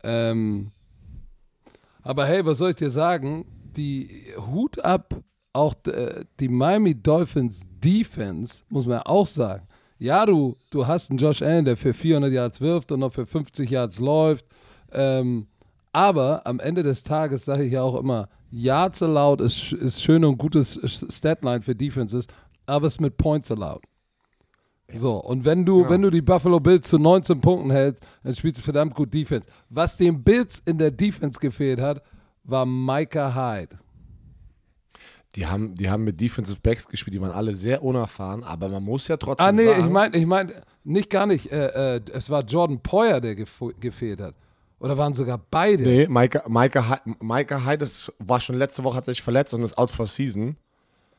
Ähm, 0.02 0.72
aber 2.02 2.26
hey, 2.26 2.44
was 2.44 2.58
soll 2.58 2.70
ich 2.70 2.76
dir 2.76 2.90
sagen? 2.90 3.46
die 3.76 4.32
Hut 4.36 4.78
ab, 4.78 5.14
auch 5.52 5.74
äh, 5.86 6.24
die 6.40 6.48
Miami 6.48 6.94
Dolphins 6.94 7.60
Defense, 7.66 8.64
muss 8.68 8.86
man 8.86 9.00
auch 9.00 9.26
sagen. 9.26 9.66
Ja, 9.98 10.26
du, 10.26 10.56
du 10.70 10.86
hast 10.86 11.10
einen 11.10 11.18
Josh 11.18 11.42
Allen, 11.42 11.64
der 11.64 11.76
für 11.76 11.94
400 11.94 12.32
Yards 12.32 12.60
wirft 12.60 12.92
und 12.92 13.00
noch 13.00 13.12
für 13.12 13.26
50 13.26 13.70
Yards 13.70 14.00
läuft. 14.00 14.46
Ähm, 14.92 15.46
aber 15.94 16.46
am 16.46 16.60
Ende 16.60 16.82
des 16.82 17.02
Tages 17.04 17.44
sage 17.44 17.64
ich 17.64 17.72
ja 17.72 17.82
auch 17.82 17.94
immer, 17.98 18.28
Yards 18.50 19.02
allowed 19.02 19.40
ist, 19.40 19.72
ist 19.72 20.02
schön 20.02 20.24
und 20.24 20.36
gutes 20.38 20.78
Statline 21.08 21.62
für 21.62 21.74
Defenses, 21.74 22.26
aber 22.66 22.86
es 22.86 22.94
ist 22.94 23.00
mit 23.00 23.16
Points 23.16 23.50
allowed. 23.50 23.82
So, 24.92 25.16
und 25.16 25.44
wenn 25.44 25.64
du, 25.64 25.82
Ja. 25.82 25.88
wenn 25.90 26.02
du 26.02 26.10
die 26.10 26.20
Buffalo 26.22 26.60
Bills 26.60 26.88
zu 26.88 26.98
19 26.98 27.40
Punkten 27.40 27.70
hältst, 27.70 28.04
dann 28.22 28.34
spielst 28.34 28.58
du 28.58 28.62
verdammt 28.62 28.94
gut 28.94 29.12
Defense. 29.14 29.48
Was 29.70 29.96
den 29.96 30.22
Bills 30.22 30.60
in 30.66 30.78
der 30.78 30.90
Defense 30.90 31.40
gefehlt 31.40 31.80
hat, 31.80 32.02
war 32.44 32.66
Micah 32.66 33.34
Hyde. 33.34 33.78
Die 35.36 35.46
haben, 35.46 35.74
die 35.74 35.90
haben 35.90 36.04
mit 36.04 36.20
Defensive 36.20 36.60
Backs 36.62 36.86
gespielt, 36.86 37.14
die 37.14 37.20
waren 37.20 37.32
alle 37.32 37.54
sehr 37.54 37.82
unerfahren, 37.82 38.44
aber 38.44 38.68
man 38.68 38.84
muss 38.84 39.08
ja 39.08 39.16
trotzdem 39.16 39.46
Ah, 39.46 39.52
nee, 39.52 39.64
sagen, 39.66 39.84
ich 39.84 39.90
meine, 39.90 40.16
ich 40.16 40.26
mein, 40.26 40.52
nicht 40.84 41.10
gar 41.10 41.26
nicht. 41.26 41.50
Äh, 41.50 41.96
äh, 41.96 42.00
es 42.12 42.30
war 42.30 42.44
Jordan 42.44 42.80
Poyer, 42.80 43.20
der 43.20 43.34
gefo- 43.36 43.74
gefehlt 43.80 44.20
hat. 44.20 44.34
Oder 44.84 44.98
waren 44.98 45.14
sogar 45.14 45.40
beide? 45.50 45.82
Nee, 45.82 46.06
Hyde 47.64 47.84
ist, 47.84 48.12
war 48.18 48.38
schon 48.40 48.56
letzte 48.56 48.84
Woche, 48.84 48.96
hat 48.98 49.06
sich 49.06 49.22
verletzt 49.22 49.54
und 49.54 49.62
ist 49.62 49.78
out 49.78 49.90
for 49.90 50.06
season. 50.06 50.56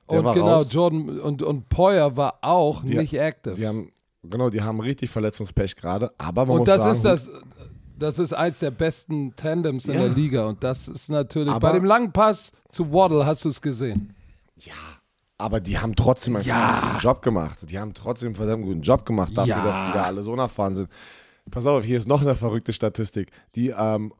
Der 0.09 0.19
und 0.23 0.33
genau, 0.33 0.57
raus. 0.57 0.67
Jordan 0.71 1.19
und, 1.19 1.41
und 1.41 1.67
Poyer 1.67 2.15
war 2.15 2.37
auch 2.41 2.83
Die- 2.83 2.95
nicht 2.95 3.15
active. 3.15 3.55
Die 3.55 3.65
haben, 3.67 3.91
genau, 4.23 4.51
die 4.51 4.61
haben 4.61 4.79
richtig 4.79 5.09
Verletzungspech 5.09 5.75
gerade, 5.75 6.11
aber 6.19 6.45
man 6.45 6.53
und 6.53 6.59
muss 6.59 6.67
das 6.67 6.81
sagen, 6.83 6.91
ist 6.95 7.05
das. 7.05 7.31
Das 7.97 8.19
ist 8.19 8.33
eins 8.33 8.59
der 8.59 8.71
besten 8.71 9.33
Tandems 9.37 9.85
in 9.87 9.93
Ja. 9.95 10.01
der 10.01 10.09
Liga. 10.09 10.45
Und 10.47 10.63
das 10.63 10.87
ist 10.89 11.09
natürlich. 11.09 11.49
Aber- 11.51 11.69
bei 11.71 11.73
dem 11.75 11.85
langen 11.85 12.11
Pass 12.11 12.51
zu 12.69 12.91
Waddle 12.91 13.25
hast 13.25 13.45
du 13.45 13.49
es 13.49 13.61
gesehen. 13.61 14.13
Ja, 14.57 14.73
aber 15.37 15.59
die 15.59 15.79
haben 15.79 15.95
trotzdem 15.95 16.35
einen 16.35 16.45
Ja. 16.45 16.81
guten 16.91 16.97
Job 16.99 17.21
gemacht. 17.21 17.57
Die 17.63 17.79
haben 17.79 17.93
trotzdem 17.93 18.27
einen 18.27 18.35
verdammt 18.35 18.65
guten 18.65 18.81
Job 18.81 19.05
gemacht 19.05 19.31
dafür, 19.35 19.55
Ja. 19.55 19.63
dass 19.63 19.83
die 19.85 19.91
da 19.93 20.03
alle 20.03 20.21
so 20.23 20.33
unerfahren 20.33 20.75
sind. 20.75 20.89
Pass 21.51 21.65
auf, 21.67 21.83
hier 21.83 21.97
ist 21.97 22.07
noch 22.07 22.21
eine 22.21 22.35
verrückte 22.35 22.73
Statistik. 22.73 23.31
Die 23.55 23.69
ähm, 23.69 24.13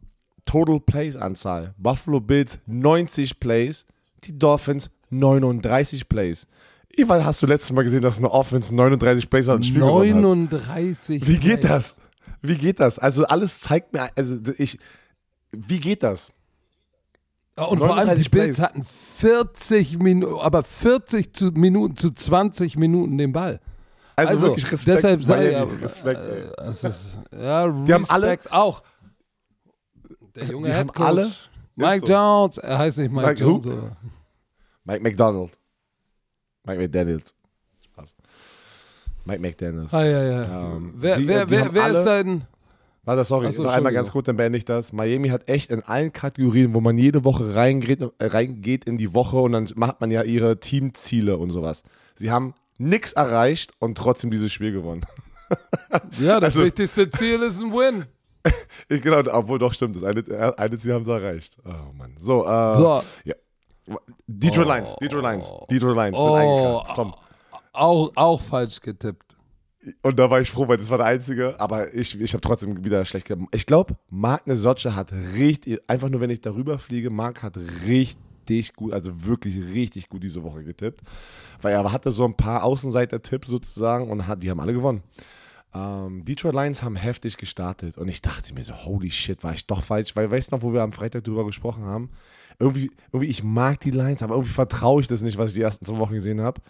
Total 0.45 0.79
Plays 0.79 1.15
Anzahl. 1.15 1.73
Buffalo 1.77 2.19
Bills 2.19 2.59
90 2.67 3.39
Plays, 3.39 3.85
die 4.23 4.37
Dolphins 4.37 4.89
39 5.09 6.07
Plays. 6.07 6.47
Wann 7.05 7.25
hast 7.25 7.41
du 7.41 7.47
letztes 7.47 7.71
Mal 7.73 7.83
gesehen, 7.83 8.01
dass 8.01 8.19
eine 8.19 8.31
Offense 8.31 8.73
39 8.73 9.29
Plays 9.29 9.47
hat 9.47 9.55
und 9.55 9.61
ein 9.61 9.63
Spiel 9.65 9.81
gewonnen 9.81 10.15
hat? 10.15 10.21
39. 10.21 11.27
Wie 11.27 11.37
geht 11.37 11.63
das? 11.63 11.97
Wie 12.41 12.55
geht 12.55 12.79
das? 12.79 12.99
Also 12.99 13.25
alles 13.25 13.59
zeigt 13.59 13.91
mir, 13.91 14.07
also 14.15 14.37
ich, 14.57 14.79
wie 15.51 15.79
geht 15.79 16.03
das? 16.03 16.31
Und 17.57 17.79
vor 17.79 17.95
allem 17.95 18.15
die 18.15 18.29
39 18.29 18.31
Bills 18.31 18.59
hatten 18.59 18.85
40 19.17 19.99
Minuten, 19.99 20.39
aber 20.39 20.63
40 20.63 21.33
zu 21.33 21.45
Minuten 21.51 21.95
zu 21.95 22.11
20 22.11 22.77
Minuten 22.77 23.17
den 23.17 23.31
Ball. 23.31 23.59
Also, 24.17 24.31
Also, 24.31 24.47
wirklich 24.47 24.71
Respekt. 24.71 24.97
deshalb 24.97 25.27
Miami, 25.27 25.51
ja, 25.51 25.63
Respekt, 25.85 26.21
äh, 26.21 26.69
ist, 26.71 27.17
ja, 27.37 27.67
Die 27.67 27.93
haben 27.93 28.05
alle- 28.09 28.27
Respekt 28.27 28.51
auch. 28.53 28.81
Der 30.35 30.45
junge 30.45 30.67
Die 30.67 30.73
haben 30.73 30.87
Headcoach, 30.87 31.05
alle- 31.05 31.31
Mike 31.75 32.07
so. 32.07 32.13
Jones, 32.13 32.57
er 32.57 32.77
heißt 32.77 32.97
nicht 32.99 33.11
Mike, 33.11 33.27
Mike 33.27 33.39
Jones. 33.43 33.67
Mike 34.85 35.03
McDonald. 35.03 35.51
Mike 36.65 36.79
McDaniels. 36.81 37.35
Spaß. 37.91 38.15
Mike 39.25 39.41
McDaniels. 39.41 39.93
Ah, 39.93 40.03
ja, 40.05 40.23
ja. 40.23 40.71
Ähm, 40.75 40.93
wer 40.97 41.17
die- 41.17 41.27
wer, 41.27 41.45
die 41.45 41.51
wer, 41.51 41.73
wer 41.73 41.87
ist 41.89 42.03
dein. 42.05 42.45
Warte, 43.03 43.23
sorry, 43.23 43.51
so, 43.51 43.63
noch 43.63 43.71
einmal 43.73 43.93
ganz 43.93 44.11
kurz, 44.11 44.25
dann 44.25 44.35
beende 44.37 44.57
ich 44.57 44.65
das. 44.65 44.91
Miami 44.91 45.27
hat 45.29 45.47
echt 45.47 45.69
in 45.71 45.83
allen 45.83 46.11
Kategorien, 46.11 46.73
wo 46.73 46.81
man 46.81 46.97
jede 46.97 47.23
Woche 47.23 47.53
reingeht, 47.53 47.99
reingeht 48.19 48.85
in 48.85 48.97
die 48.97 49.13
Woche 49.13 49.37
und 49.37 49.51
dann 49.51 49.69
macht 49.75 50.01
man 50.01 50.09
ja 50.09 50.23
ihre 50.23 50.59
Teamziele 50.59 51.37
und 51.37 51.51
sowas. 51.51 51.83
Sie 52.15 52.31
haben 52.31 52.53
nichts 52.77 53.13
erreicht 53.13 53.71
und 53.79 53.97
trotzdem 53.97 54.31
dieses 54.31 54.51
Spiel 54.53 54.71
gewonnen. 54.71 55.01
Ja, 56.19 56.39
das 56.39 56.55
Also- 56.55 56.65
wichtigste 56.65 57.09
Ziel 57.09 57.41
ist 57.43 57.61
ein 57.61 57.71
Win. 57.71 58.05
Ich, 58.89 59.01
genau, 59.01 59.19
obwohl 59.31 59.57
doch 59.59 59.73
stimmt, 59.73 59.95
das 59.95 60.03
eine, 60.03 60.23
eine 60.57 60.77
Ziel 60.77 60.93
haben 60.93 61.05
sie 61.05 61.11
erreicht. 61.11 61.57
Oh 61.65 61.93
Mann. 61.93 62.15
So, 62.19 62.45
äh, 62.45 62.75
So, 62.75 63.01
Detroit 64.27 64.67
Oh. 64.67 64.71
Lions, 64.71 64.95
Detroit 65.01 65.23
Lions, 65.23 65.51
Detroit 65.69 65.95
Lions 65.95 66.17
sind 66.17 66.27
Oh. 66.27 66.35
eingekracht. 66.35 66.95
Komm. 66.95 67.15
auch, 67.73 68.11
auch 68.15 68.41
falsch 68.41 68.81
getippt. 68.81 69.35
Und 70.01 70.17
da 70.17 70.29
war 70.31 70.41
ich 70.41 70.49
froh, 70.49 70.67
weil 70.67 70.77
das 70.77 70.89
war 70.89 70.97
der 70.97 71.07
einzige. 71.07 71.59
Aber 71.59 71.93
ich, 71.93 72.19
ich 72.19 72.33
habe 72.33 72.41
trotzdem 72.41 72.83
wieder 72.83 73.05
schlecht 73.05 73.27
gemacht. 73.27 73.49
Ich 73.53 73.65
glaube, 73.67 73.95
Mark 74.09 74.47
Nesoce 74.47 74.85
hat 74.95 75.11
richtig, 75.35 75.79
einfach 75.87 76.09
nur 76.09 76.21
wenn 76.21 76.31
ich 76.31 76.41
darüber 76.41 76.79
fliege, 76.79 77.09
Mark 77.11 77.43
hat 77.43 77.57
richtig 77.85 78.17
gut, 78.75 78.93
also 78.93 79.25
wirklich 79.25 79.55
richtig 79.73 80.09
gut 80.09 80.23
diese 80.23 80.43
Woche 80.43 80.63
getippt. 80.63 81.01
Weil 81.61 81.73
er 81.73 81.91
hatte 81.91 82.11
so 82.11 82.25
ein 82.25 82.35
paar 82.35 82.63
Außenseiter-Tipps 82.63 83.47
sozusagen 83.47 84.09
und 84.09 84.27
hat, 84.27 84.43
die 84.43 84.49
haben 84.49 84.59
alle 84.59 84.73
gewonnen. 84.73 85.03
Ähm, 85.73 86.23
Detroit 86.23 86.55
Lions 86.55 86.83
haben 86.83 86.95
heftig 86.95 87.37
gestartet 87.37 87.97
und 87.97 88.07
ich 88.07 88.21
dachte 88.21 88.53
mir 88.53 88.63
so, 88.63 88.73
holy 88.73 89.11
shit, 89.11 89.43
war 89.43 89.53
ich 89.53 89.67
doch 89.67 89.83
falsch, 89.83 90.15
weil 90.15 90.31
weißt 90.31 90.51
du 90.51 90.55
noch, 90.55 90.63
wo 90.63 90.71
wir 90.71 90.81
am 90.81 90.93
Freitag 90.93 91.25
drüber 91.25 91.45
gesprochen 91.45 91.83
haben? 91.83 92.09
Irgendwie, 92.59 92.91
irgendwie 93.11 93.29
ich 93.29 93.43
mag 93.43 93.81
die 93.81 93.91
Lions, 93.91 94.23
aber 94.23 94.35
irgendwie 94.35 94.53
vertraue 94.53 95.01
ich 95.01 95.07
das 95.07 95.21
nicht, 95.21 95.37
was 95.37 95.51
ich 95.51 95.55
die 95.55 95.61
ersten 95.61 95.85
zwei 95.85 95.97
Wochen 95.97 96.13
gesehen 96.13 96.39
habe. 96.39 96.61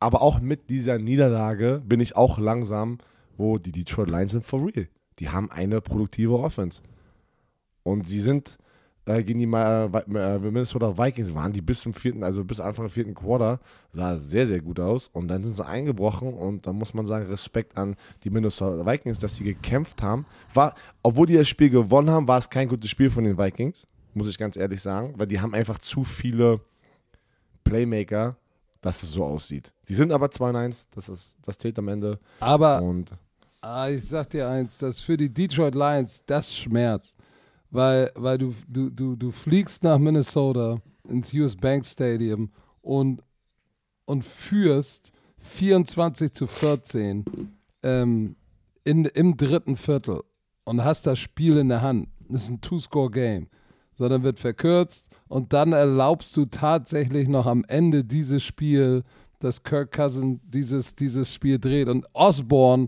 Aber 0.00 0.22
auch 0.22 0.40
mit 0.40 0.70
dieser 0.70 0.98
Niederlage 0.98 1.82
bin 1.84 2.00
ich 2.00 2.16
auch 2.16 2.38
langsam, 2.38 2.98
wo 3.36 3.58
die 3.58 3.72
Detroit 3.72 4.10
Lions 4.10 4.32
sind 4.32 4.44
for 4.44 4.60
real. 4.60 4.88
Die 5.18 5.28
haben 5.28 5.50
eine 5.50 5.80
produktive 5.80 6.38
Offense. 6.38 6.82
Und 7.82 8.08
sie 8.08 8.20
sind 8.20 8.56
gegen 9.06 9.38
die 9.40 9.46
Ma- 9.46 9.84
äh, 9.84 10.38
Minnesota 10.38 10.96
Vikings 10.96 11.34
waren 11.34 11.52
die 11.52 11.60
bis 11.60 11.82
zum 11.82 11.92
vierten, 11.92 12.24
also 12.24 12.42
bis 12.42 12.58
Anfang 12.60 12.88
vierten 12.88 13.14
Quarter, 13.14 13.60
sah 13.92 14.16
sehr, 14.16 14.46
sehr 14.46 14.60
gut 14.60 14.80
aus. 14.80 15.08
Und 15.08 15.28
dann 15.28 15.44
sind 15.44 15.54
sie 15.54 15.66
eingebrochen 15.66 16.32
und 16.32 16.66
da 16.66 16.72
muss 16.72 16.94
man 16.94 17.04
sagen, 17.04 17.26
Respekt 17.26 17.76
an 17.76 17.96
die 18.22 18.30
Minnesota 18.30 18.86
Vikings, 18.86 19.18
dass 19.18 19.36
sie 19.36 19.44
gekämpft 19.44 20.02
haben. 20.02 20.24
War, 20.54 20.74
obwohl 21.02 21.26
die 21.26 21.36
das 21.36 21.48
Spiel 21.48 21.68
gewonnen 21.70 22.08
haben, 22.10 22.26
war 22.26 22.38
es 22.38 22.48
kein 22.48 22.68
gutes 22.68 22.88
Spiel 22.90 23.10
von 23.10 23.24
den 23.24 23.36
Vikings, 23.36 23.86
muss 24.14 24.28
ich 24.28 24.38
ganz 24.38 24.56
ehrlich 24.56 24.80
sagen, 24.80 25.12
weil 25.18 25.26
die 25.26 25.40
haben 25.40 25.52
einfach 25.54 25.78
zu 25.78 26.02
viele 26.04 26.60
Playmaker, 27.62 28.36
dass 28.80 29.02
es 29.02 29.12
so 29.12 29.24
aussieht. 29.24 29.72
Die 29.88 29.94
sind 29.94 30.12
aber 30.12 30.26
2-1, 30.26 30.86
das, 30.94 31.08
ist, 31.08 31.36
das 31.42 31.58
zählt 31.58 31.78
am 31.78 31.88
Ende. 31.88 32.18
Aber 32.40 32.82
Und 32.82 33.12
Ah, 33.60 33.88
ich 33.88 34.06
sag 34.06 34.28
dir 34.28 34.46
eins, 34.46 34.76
das 34.76 35.00
für 35.00 35.16
die 35.16 35.32
Detroit 35.32 35.74
Lions, 35.74 36.22
das 36.26 36.54
schmerzt. 36.54 37.16
Weil, 37.74 38.12
weil 38.14 38.38
du, 38.38 38.54
du, 38.68 38.88
du, 38.88 39.16
du 39.16 39.32
fliegst 39.32 39.82
nach 39.82 39.98
Minnesota 39.98 40.80
ins 41.08 41.34
US 41.34 41.56
Bank 41.56 41.84
Stadium 41.84 42.50
und, 42.82 43.20
und 44.04 44.24
führst 44.24 45.10
24 45.38 46.32
zu 46.32 46.46
14 46.46 47.24
ähm, 47.82 48.36
in, 48.84 49.06
im 49.06 49.36
dritten 49.36 49.74
Viertel 49.76 50.22
und 50.62 50.84
hast 50.84 51.08
das 51.08 51.18
Spiel 51.18 51.56
in 51.56 51.68
der 51.68 51.82
Hand. 51.82 52.06
Das 52.28 52.44
ist 52.44 52.50
ein 52.50 52.60
Two-Score-Game. 52.60 53.48
So, 53.98 54.08
dann 54.08 54.22
wird 54.22 54.38
verkürzt 54.38 55.08
und 55.26 55.52
dann 55.52 55.72
erlaubst 55.72 56.36
du 56.36 56.44
tatsächlich 56.44 57.26
noch 57.26 57.46
am 57.46 57.64
Ende 57.66 58.04
dieses 58.04 58.44
Spiel, 58.44 59.02
dass 59.40 59.64
Kirk 59.64 59.90
Cousin 59.90 60.40
dieses, 60.44 60.94
dieses 60.94 61.34
Spiel 61.34 61.58
dreht. 61.58 61.88
Und 61.88 62.06
Osborne 62.12 62.86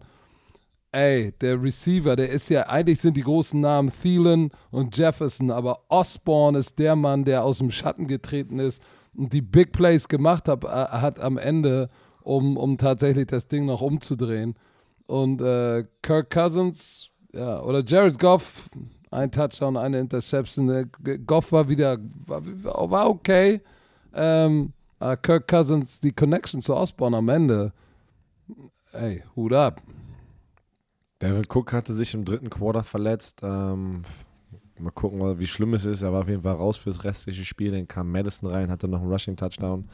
ey, 0.96 1.32
der 1.42 1.62
Receiver, 1.62 2.16
der 2.16 2.30
ist 2.30 2.48
ja, 2.48 2.62
eigentlich 2.68 3.02
sind 3.02 3.18
die 3.18 3.22
großen 3.22 3.60
Namen 3.60 3.92
Thielen 3.92 4.50
und 4.70 4.96
Jefferson, 4.96 5.50
aber 5.50 5.80
Osborne 5.88 6.58
ist 6.58 6.78
der 6.78 6.96
Mann, 6.96 7.24
der 7.24 7.44
aus 7.44 7.58
dem 7.58 7.70
Schatten 7.70 8.06
getreten 8.06 8.58
ist 8.58 8.82
und 9.14 9.32
die 9.32 9.42
Big 9.42 9.72
Plays 9.72 10.08
gemacht 10.08 10.48
hat, 10.48 10.64
äh, 10.64 10.68
hat 10.68 11.20
am 11.20 11.36
Ende, 11.36 11.90
um, 12.22 12.56
um 12.56 12.78
tatsächlich 12.78 13.26
das 13.26 13.46
Ding 13.46 13.66
noch 13.66 13.82
umzudrehen. 13.82 14.54
Und 15.06 15.42
äh, 15.42 15.84
Kirk 16.00 16.30
Cousins, 16.30 17.10
ja, 17.34 17.60
oder 17.60 17.84
Jared 17.84 18.18
Goff, 18.18 18.70
ein 19.10 19.30
Touchdown, 19.30 19.76
eine 19.76 20.00
Interception. 20.00 20.70
Äh, 20.70 20.86
Goff 21.26 21.52
war 21.52 21.68
wieder, 21.68 21.98
war, 22.26 22.42
war 22.90 23.10
okay. 23.10 23.60
Ähm, 24.14 24.72
Kirk 25.22 25.46
Cousins, 25.46 26.00
die 26.00 26.12
Connection 26.12 26.62
zu 26.62 26.74
Osborne 26.74 27.18
am 27.18 27.28
Ende, 27.28 27.74
ey, 28.92 29.22
Hut 29.36 29.52
ab. 29.52 29.82
David 31.18 31.48
Cook 31.54 31.72
hatte 31.72 31.94
sich 31.94 32.14
im 32.14 32.24
dritten 32.24 32.50
Quarter 32.50 32.84
verletzt. 32.84 33.40
Ähm, 33.42 34.02
mal 34.78 34.90
gucken, 34.90 35.38
wie 35.38 35.46
schlimm 35.46 35.74
es 35.74 35.84
ist. 35.86 36.02
Er 36.02 36.12
war 36.12 36.22
auf 36.22 36.28
jeden 36.28 36.42
Fall 36.42 36.56
raus 36.56 36.76
fürs 36.76 37.04
restliche 37.04 37.44
Spiel. 37.44 37.70
Dann 37.70 37.88
kam 37.88 38.10
Madison 38.12 38.50
rein, 38.50 38.70
hatte 38.70 38.88
noch 38.88 39.00
einen 39.00 39.10
Rushing-Touchdown. 39.10 39.88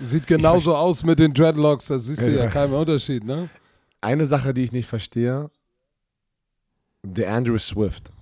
Sieht 0.00 0.26
genauso 0.26 0.76
aus 0.76 1.02
mit 1.02 1.18
den 1.18 1.34
Dreadlocks, 1.34 1.86
da 1.88 1.98
siehst 1.98 2.26
du 2.26 2.30
ja, 2.30 2.44
Ja. 2.44 2.50
keinen 2.50 2.72
Unterschied, 2.74 3.24
ne? 3.24 3.48
Eine 4.00 4.26
Sache, 4.26 4.54
die 4.54 4.62
ich 4.62 4.72
nicht 4.72 4.86
verstehe: 4.88 5.50
der 7.02 7.32
Andrew 7.34 7.58
Swift. 7.58 8.12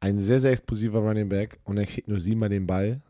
Ein 0.00 0.18
sehr, 0.18 0.40
sehr 0.40 0.52
explosiver 0.52 0.98
Running 1.00 1.28
Back 1.28 1.58
und 1.64 1.76
er 1.78 1.86
kriegt 1.86 2.08
nur 2.08 2.18
siebenmal 2.18 2.48
den 2.50 2.66
Ball. 2.66 3.00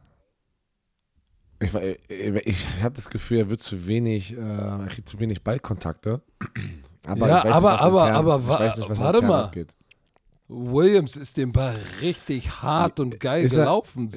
Ich, 1.61 1.73
ich, 2.09 2.47
ich 2.47 2.83
habe 2.83 2.95
das 2.95 3.09
Gefühl, 3.11 3.39
er 3.39 3.51
wird 3.51 3.61
zu 3.61 3.87
wenig, 3.87 4.33
äh, 4.37 4.41
er 4.41 4.87
kriegt 4.89 5.09
zu 5.09 5.19
wenig 5.19 5.43
Ballkontakte. 5.43 6.21
Aber 7.07 7.29
Ja, 7.29 7.45
aber- 7.45 7.73
nicht, 7.73 7.83
aber- 7.83 8.01
intern, 8.03 8.15
aber 8.17 8.47
wa- 8.47 8.65
nicht, 8.65 9.01
warte 9.01 9.23
mal. 9.23 9.45
abgeht. 9.45 9.75
Williams 10.49 11.17
ist 11.17 11.37
den 11.37 11.53
Ball 11.53 11.77
richtig 12.03 12.51
hart 12.63 13.01
und 13.01 13.19
geil 13.19 13.45
Ist 13.45 13.55
er- 13.55 13.65
gelaufen. 13.65 14.09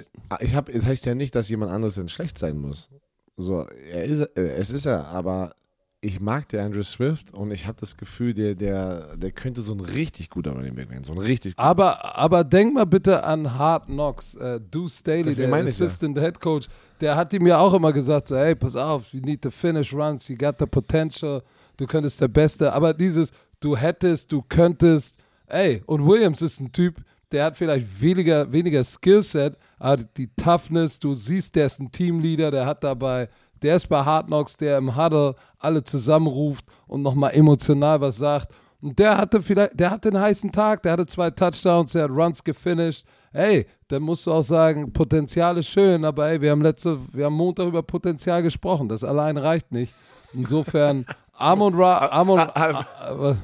Ich 0.42 0.56
habe, 0.56 0.72
es 0.74 0.86
heißt 0.86 1.06
ja 1.06 1.16
nicht, 1.16 1.34
dass 1.36 1.50
jemand 1.50 1.72
anderes 1.72 1.96
denn 1.96 2.10
schlecht 2.10 2.38
sein 2.38 2.58
muss. 2.58 2.90
So, 3.38 3.62
er 3.92 4.04
ist, 4.04 4.22
äh, 4.38 4.42
es 4.58 4.72
ist 4.72 4.86
er, 4.86 5.08
aber 5.08 5.54
ich 6.02 6.20
mag 6.20 6.50
der 6.50 6.64
Andrew 6.64 6.84
Swift 6.84 7.34
und 7.34 7.52
ich 7.52 7.66
habe 7.66 7.78
das 7.80 7.96
Gefühl, 7.98 8.34
der, 8.34 8.56
der, 8.56 9.16
der 9.16 9.32
könnte 9.32 9.62
so 9.62 9.74
ein 9.74 9.80
richtig 9.80 10.30
guter 10.30 10.52
Running 10.52 10.76
Back 10.76 10.90
werden. 10.90 11.04
So 11.04 11.14
ein 11.14 11.18
richtig 11.18 11.56
guter. 11.56 11.68
Aber, 11.68 12.18
aber 12.18 12.44
denk 12.44 12.74
mal 12.74 12.86
bitte 12.86 13.24
an 13.24 13.58
Hard 13.58 13.86
Knocks. 13.86 14.36
Äh, 14.36 14.60
Deuce 14.60 15.00
Staley, 15.00 15.34
der 15.34 15.46
ich 15.48 15.52
ja. 15.52 15.56
Assistant 15.64 16.18
Head 16.20 16.40
Coach, 16.42 16.68
der 17.00 17.16
hat 17.16 17.32
ihm 17.34 17.48
ja 17.48 17.58
auch 17.60 17.74
immer 17.74 17.94
gesagt: 17.94 18.28
so, 18.28 18.36
Hey, 18.36 18.54
pass 18.56 18.76
auf, 18.76 19.14
you 19.14 19.22
need 19.22 19.42
to 19.42 19.50
finish 19.50 19.94
runs, 19.94 20.28
you 20.28 20.38
got 20.38 20.56
the 20.60 20.66
potential, 20.66 21.42
du 21.78 21.88
könntest 21.88 22.22
der 22.22 22.28
Beste. 22.28 22.74
Aber 22.74 22.94
dieses, 22.94 23.32
du 23.60 23.78
hättest, 23.78 24.32
du 24.32 24.44
könntest, 24.48 25.18
ey, 25.48 25.82
und 25.86 26.06
Williams 26.06 26.42
ist 26.42 26.60
ein 26.60 26.72
Typ, 26.72 27.02
der 27.32 27.46
hat 27.46 27.58
vielleicht 27.58 28.02
weniger, 28.02 28.52
weniger 28.52 28.84
Skillset, 28.84 29.58
aber 29.80 29.98
die 29.98 30.30
Toughness, 30.36 31.00
du 31.00 31.14
siehst, 31.14 31.56
der 31.56 31.66
ist 31.66 31.80
ein 31.80 31.92
Teamleader, 31.92 32.52
der 32.52 32.66
hat 32.66 32.84
dabei. 32.84 33.30
Der 33.62 33.76
ist 33.76 33.88
bei 33.88 34.04
Hard 34.04 34.28
Knocks, 34.28 34.56
der 34.56 34.78
im 34.78 34.96
Huddle 34.96 35.36
alle 35.58 35.84
zusammenruft 35.84 36.66
und 36.88 37.02
nochmal 37.02 37.34
emotional 37.34 38.00
was 38.02 38.18
sagt. 38.18 38.54
Und 38.82 39.00
der 39.00 39.18
hatte 39.18 39.42
vielleicht, 39.42 39.80
der 39.80 39.90
hatte 39.90 40.10
einen 40.10 40.22
heißen 40.22 40.52
Tag, 40.52 40.84
der 40.84 40.92
hatte 40.94 41.08
zwei 41.08 41.32
Touchdowns, 41.32 41.94
der 41.94 42.04
hat 42.04 42.12
Runs 42.12 42.44
gefinisht. 42.44 43.08
Ey, 43.34 43.66
dann 43.88 44.04
musst 44.04 44.28
du 44.28 44.32
auch 44.32 44.44
sagen, 44.44 44.94
Potenzial 44.94 45.58
ist 45.58 45.68
schön, 45.68 46.06
aber 46.06 46.30
ey, 46.30 46.42
wir 46.42 46.52
haben 46.52 46.62
letzte, 46.62 47.00
wir 47.12 47.26
haben 47.26 47.34
Montag 47.34 47.68
über 47.68 47.82
Potenzial 47.82 48.44
gesprochen. 48.44 48.88
Das 48.88 49.04
allein 49.04 49.38
reicht 49.38 49.72
nicht. 49.72 49.94
Insofern, 50.34 51.06
Amon 51.38 51.74
Ra, 51.76 52.08
Amon, 52.10 52.40
Ah, 52.40 52.86
ah? 53.00 53.36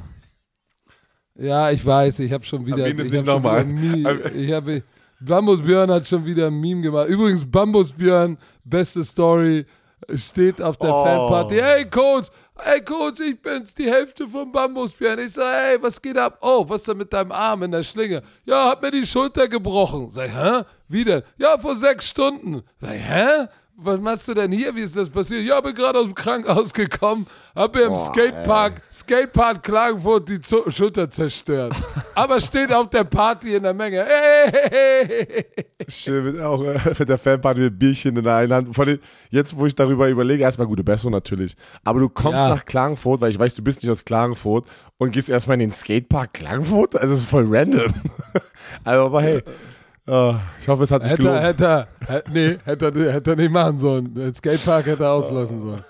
Ja, 1.35 1.71
ich 1.71 1.83
weiß, 1.85 2.19
ich 2.19 2.31
habe 2.31 2.43
schon 2.43 2.65
wieder. 2.65 2.87
Ich 2.87 2.95
nicht 2.95 3.27
hab 3.27 3.43
habe 3.45 4.83
Bambus 5.19 5.61
Björn 5.61 5.89
hat 5.89 6.05
schon 6.05 6.25
wieder 6.25 6.47
ein 6.47 6.59
Meme 6.59 6.81
gemacht. 6.81 7.07
Übrigens, 7.07 7.49
Bambus 7.49 7.91
Björn, 7.91 8.37
beste 8.63 9.03
Story, 9.03 9.65
steht 10.13 10.61
auf 10.61 10.75
der 10.77 10.93
Oh. 10.93 11.03
Fanparty. 11.05 11.55
Hey 11.55 11.85
Coach, 11.89 12.27
hey 12.59 12.81
Coach, 12.81 13.19
ich 13.21 13.41
bin's, 13.41 13.73
die 13.73 13.89
Hälfte 13.89 14.27
von 14.27 14.51
Bambus 14.51 14.93
Björn. 14.93 15.19
Ich 15.19 15.31
sag, 15.31 15.45
hey, 15.45 15.77
was 15.81 16.01
geht 16.01 16.17
ab? 16.17 16.37
Oh, 16.41 16.65
was 16.67 16.81
ist 16.81 16.87
denn 16.89 16.97
mit 16.97 17.13
deinem 17.13 17.31
Arm 17.31 17.63
in 17.63 17.71
der 17.71 17.83
Schlinge? 17.83 18.21
Ja, 18.45 18.69
hat 18.69 18.81
mir 18.81 18.91
die 18.91 19.05
Schulter 19.05 19.47
gebrochen. 19.47 20.09
Sag, 20.09 20.29
hä? 20.29 20.63
Wie 20.89 21.03
denn? 21.05 21.23
Ja, 21.37 21.57
vor 21.57 21.75
sechs 21.75 22.09
Stunden. 22.09 22.63
Sag, 22.81 22.91
hä? 22.91 23.47
Was 23.75 23.99
machst 23.99 24.27
du 24.27 24.35
denn 24.35 24.51
hier? 24.51 24.73
Wie 24.75 24.81
ist 24.81 24.95
das 24.95 25.09
passiert? 25.09 25.43
Ja, 25.45 25.59
bin 25.59 25.73
gerade 25.73 25.97
aus 25.97 26.05
dem 26.05 26.13
Krankenhaus 26.13 26.71
gekommen, 26.73 27.25
hab 27.55 27.73
mir 27.73 27.81
im 27.83 27.93
Boah, 27.93 27.97
Skatepark, 28.05 28.81
Skatepark 28.91 29.63
Klagenfurt 29.63 30.29
die 30.29 30.39
Zu 30.39 30.69
Schulter 30.69 31.09
zerstört. 31.09 31.73
Aber 32.13 32.39
steht 32.39 32.71
auf 32.71 32.89
der 32.91 33.03
Party 33.03 33.55
in 33.55 33.63
der 33.63 33.73
Menge. 33.73 34.05
Hey! 34.07 35.45
Schön 35.87 36.23
mit, 36.23 36.39
auch 36.41 36.63
äh, 36.63 36.77
mit 36.97 37.09
der 37.09 37.17
Fanparty 37.17 37.61
mit 37.61 37.79
Bierchen 37.79 38.15
in 38.15 38.23
der 38.23 38.35
einen 38.35 38.53
Hand. 38.53 38.75
Vor 38.75 38.85
allem, 38.85 38.99
jetzt, 39.31 39.57
wo 39.57 39.65
ich 39.65 39.73
darüber 39.73 40.07
überlege, 40.07 40.43
erstmal 40.43 40.67
gute 40.67 40.83
Besserung 40.83 41.11
natürlich. 41.11 41.55
Aber 41.83 41.99
du 41.99 42.09
kommst 42.09 42.43
Ja. 42.43 42.49
nach 42.49 42.65
Klagenfurt, 42.65 43.21
weil 43.21 43.31
ich 43.31 43.39
weiß, 43.39 43.55
du 43.55 43.63
bist 43.63 43.81
nicht 43.81 43.91
aus 43.91 44.05
Klagenfurt 44.05 44.67
und 44.99 45.11
gehst 45.11 45.29
erstmal 45.29 45.55
in 45.55 45.61
den 45.61 45.71
Skatepark 45.71 46.31
Klagenfurt? 46.33 46.95
Also, 46.95 47.07
das 47.09 47.19
ist 47.23 47.29
voll 47.29 47.47
random. 47.49 47.91
also, 48.83 49.03
aber 49.05 49.21
hey, 49.23 49.41
äh, 50.07 50.33
ich 50.61 50.67
hoffe, 50.67 50.83
es 50.83 50.91
hat 50.91 51.03
sich 51.03 51.13
Hätte 51.13 51.23
gelohnt. 51.23 51.41
hätte 51.43 51.65
er, 51.65 51.87
hä- 52.07 52.23
nee, 52.31 52.57
hätte 52.65 52.85
er, 52.93 53.13
hätte 53.13 53.31
er 53.31 53.35
nicht 53.37 53.51
machen 53.51 53.77
sollen. 53.77 54.13
Den 54.13 54.33
Skatepark 54.33 54.85
hätte 54.85 55.03
er 55.03 55.11
auslassen 55.11 55.59
sollen. 55.59 55.83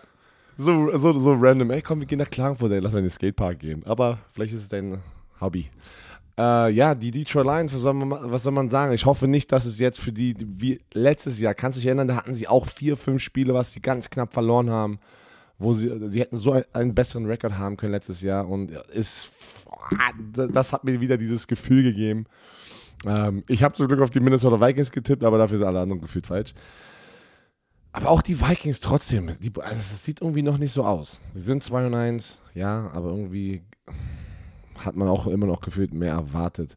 So, 0.58 0.96
so, 0.98 1.18
so 1.18 1.34
random. 1.34 1.72
Ey, 1.72 1.82
komm, 1.82 2.00
wir 2.00 2.06
gehen 2.08 2.20
nach 2.20 2.30
Klagenfurt, 2.30 2.72
ey, 2.72 2.80
lass 2.80 2.92
mal 2.94 3.00
in 3.00 3.06
den 3.06 3.12
Skatepark 3.12 3.60
gehen. 3.60 3.84
Aber 3.86 4.20
vielleicht 4.34 4.54
ist 4.54 4.62
es 4.62 4.70
dein 4.70 5.00
Hobby. 5.42 5.70
Äh, 6.38 6.72
ja, 6.72 6.96
die 6.96 7.12
Detroit 7.12 7.46
Lions, 7.46 7.74
was 7.74 7.82
soll, 7.82 7.94
man, 7.94 8.32
was 8.32 8.44
soll 8.44 8.54
man 8.54 8.70
sagen? 8.70 8.94
Ich 8.94 9.06
hoffe 9.06 9.28
nicht, 9.28 9.52
dass 9.52 9.66
es 9.66 9.80
jetzt 9.80 10.00
für 10.00 10.12
die, 10.12 10.36
wie 10.40 10.80
letztes 10.94 11.40
Jahr, 11.40 11.54
kannst 11.54 11.78
du 11.78 11.80
dich 11.80 11.88
erinnern, 11.88 12.08
da 12.08 12.16
hatten 12.16 12.34
sie 12.34 12.48
auch 12.48 12.66
vier, 12.68 12.98
fünf 12.98 13.22
Spiele, 13.22 13.54
was 13.54 13.74
sie 13.74 13.82
ganz 13.82 14.10
knapp 14.10 14.34
verloren 14.34 14.70
haben, 14.70 15.00
wo 15.60 15.74
sie, 15.74 15.92
sie 16.10 16.20
hätten 16.22 16.38
so 16.38 16.52
einen, 16.54 16.64
einen 16.74 16.96
besseren 16.96 17.26
Rekord 17.28 17.54
haben 17.58 17.78
können 17.78 17.92
letztes 17.92 18.22
Jahr 18.24 18.48
und 18.48 18.72
ist, 18.94 19.30
das 20.36 20.74
hat 20.74 20.84
mir 20.84 21.00
wieder 21.02 21.18
dieses 21.18 21.46
Gefühl 21.48 21.84
gegeben. 21.84 22.26
Ähm, 23.06 23.44
ich 23.48 23.64
habe 23.64 23.74
zum 23.74 23.88
Glück 23.88 24.02
auf 24.02 24.10
die 24.10 24.20
Minnesota 24.20 24.60
Vikings 24.60 24.92
getippt, 24.92 25.24
aber 25.24 25.38
dafür 25.38 25.58
sind 25.58 25.68
alle 25.68 25.82
anderen 25.82 26.02
gefühlt 26.02 26.28
falsch. 26.28 26.54
Aber 27.92 28.10
auch 28.10 28.22
die 28.24 28.42
Vikings 28.42 28.80
trotzdem, 28.80 29.32
die, 29.40 29.52
also 29.62 29.76
das 29.76 30.04
sieht 30.04 30.22
irgendwie 30.22 30.42
noch 30.42 30.58
nicht 30.58 30.72
so 30.72 30.84
aus. 30.84 31.22
Sie 31.34 31.42
sind 31.42 31.64
2 31.64 31.88
und 31.88 31.94
1, 31.94 32.42
ja, 32.56 32.90
aber 32.94 33.10
irgendwie 33.10 33.62
hat 34.80 34.96
man 34.96 35.08
auch 35.08 35.28
immer 35.28 35.46
noch 35.46 35.62
gefühlt 35.62 35.94
mehr 35.94 36.14
erwartet. 36.14 36.76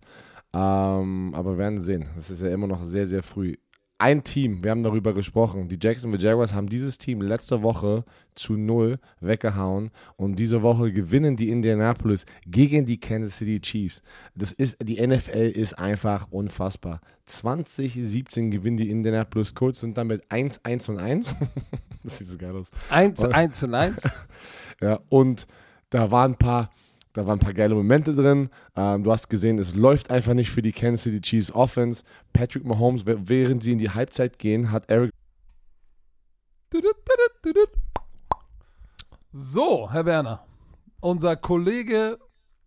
Ähm, 0.53 1.35
aber 1.35 1.53
wir 1.53 1.59
werden 1.59 1.81
sehen. 1.81 2.09
Das 2.17 2.31
ist 2.31 2.43
ja 2.43 2.49
immer 2.49 2.67
noch 2.67 2.85
sehr, 2.85 3.07
sehr 3.07 3.23
früh. 3.23 3.57
Ein 3.99 4.25
Team, 4.25 4.63
wir 4.63 4.73
haben 4.73 4.83
darüber 4.83 5.15
gesprochen. 5.15 5.69
Die 5.69 5.79
Jacksonville 5.81 6.23
Jaguars 6.23 6.53
haben 6.53 6.69
dieses 6.69 6.99
Team 6.99 7.23
letzte 7.23 7.63
Woche 7.63 8.05
zu 8.35 8.53
null 8.53 8.99
weggehauen 9.21 9.91
und 10.17 10.39
diese 10.39 10.61
Woche 10.61 10.93
gewinnen 10.93 11.37
die 11.37 11.49
Indianapolis 11.49 12.27
gegen 12.47 12.85
die 12.85 13.01
Kansas 13.01 13.39
City 13.39 13.59
Chiefs. 13.59 14.03
Das 14.35 14.53
ist, 14.53 14.77
die 14.83 15.05
NFL 15.05 15.51
ist 15.55 15.79
einfach 15.79 16.27
unfassbar. 16.31 17.01
2017 17.25 18.51
gewinnen 18.51 18.77
die 18.77 18.91
Indianapolis 18.91 19.55
Colts, 19.55 19.81
sind 19.81 19.97
damit 19.97 20.23
1, 20.31 20.63
1 20.63 20.91
und 20.91 20.99
1. 20.99 21.35
das 22.05 22.19
sieht 22.19 22.29
so 22.29 22.37
geil 22.37 22.55
aus. 22.55 22.71
Eins, 22.91 23.25
eins 23.25 23.63
und 23.63 23.75
eins. 23.75 24.03
Ja, 24.83 25.01
und 25.09 25.47
da 25.89 26.11
waren 26.11 26.33
ein 26.33 26.39
paar, 26.39 26.69
da 27.17 27.27
waren 27.27 27.39
ein 27.39 27.41
paar 27.41 27.55
geile 27.55 27.75
Momente 27.75 28.15
drin. 28.15 28.51
Ähm, 28.77 29.03
du 29.03 29.11
hast 29.11 29.29
gesehen, 29.29 29.59
es 29.59 29.75
läuft 29.75 30.11
einfach 30.11 30.35
nicht 30.35 30.51
für 30.51 30.61
die 30.61 30.73
Kansas 30.73 31.05
City 31.05 31.21
Chiefs 31.23 31.51
Offense. 31.51 32.05
Patrick 32.35 32.67
Mahomes, 32.67 33.07
während 33.07 33.63
sie 33.63 33.73
in 33.73 33.79
die 33.79 33.89
Halbzeit 33.89 34.39
gehen, 34.39 34.71
hat 34.71 34.91
Eric. 34.91 35.11
So, 39.33 39.91
Herr 39.91 40.05
Werner, 40.05 40.45
unser 41.01 41.37
Kollege 41.37 42.19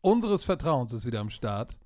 unseres 0.01 0.43
Vertrauens 0.43 0.93
ist 0.93 1.05
wieder 1.05 1.19
am 1.19 1.29
Start. 1.29 1.77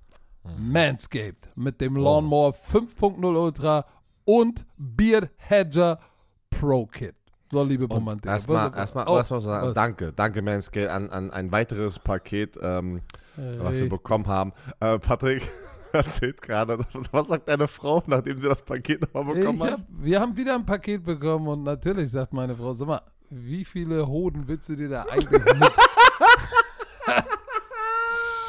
Manscaped 0.58 1.50
mit 1.56 1.82
dem 1.82 1.96
Lawnmower 1.96 2.54
5.0 2.54 3.24
Ultra 3.24 3.84
und 4.24 4.64
Beard 4.78 5.30
Hedger 5.36 6.00
Pro 6.48 6.86
Kit. 6.86 7.14
So, 7.54 7.62
liebe 7.62 7.84
Romantik. 7.84 8.26
Erstmal, 8.26 8.74
erstmal, 8.74 9.06
oh, 9.06 9.16
erstmal 9.16 9.40
sagen, 9.40 9.68
was? 9.68 9.74
danke, 9.74 10.12
danke 10.12 10.42
Manscaped 10.42 10.90
an, 10.90 11.08
an 11.10 11.30
ein 11.30 11.52
weiteres 11.52 12.00
Paket, 12.00 12.58
ähm, 12.60 13.00
was 13.36 13.78
wir 13.78 13.88
bekommen 13.88 14.26
haben. 14.26 14.52
Äh, 14.80 14.98
Patrick 14.98 15.48
erzählt 15.92 16.42
gerade, 16.42 16.80
was 17.12 17.28
sagt 17.28 17.48
deine 17.48 17.68
Frau, 17.68 18.02
nachdem 18.08 18.40
sie 18.40 18.48
das 18.48 18.60
Paket 18.60 19.02
nochmal 19.02 19.36
bekommen 19.36 19.62
hat? 19.62 19.70
hab, 19.74 19.80
wir 19.88 20.20
haben 20.20 20.36
wieder 20.36 20.56
ein 20.56 20.66
Paket 20.66 21.04
bekommen 21.04 21.46
und 21.46 21.62
natürlich 21.62 22.10
sagt 22.10 22.32
meine 22.32 22.56
Frau, 22.56 22.74
sag 22.74 22.88
mal, 22.88 23.02
wie 23.30 23.64
viele 23.64 24.04
Hoden 24.04 24.48
willst 24.48 24.68
du 24.68 24.74
dir 24.74 24.88
da 24.88 25.02
eigentlich 25.02 25.44
mit 25.54 25.72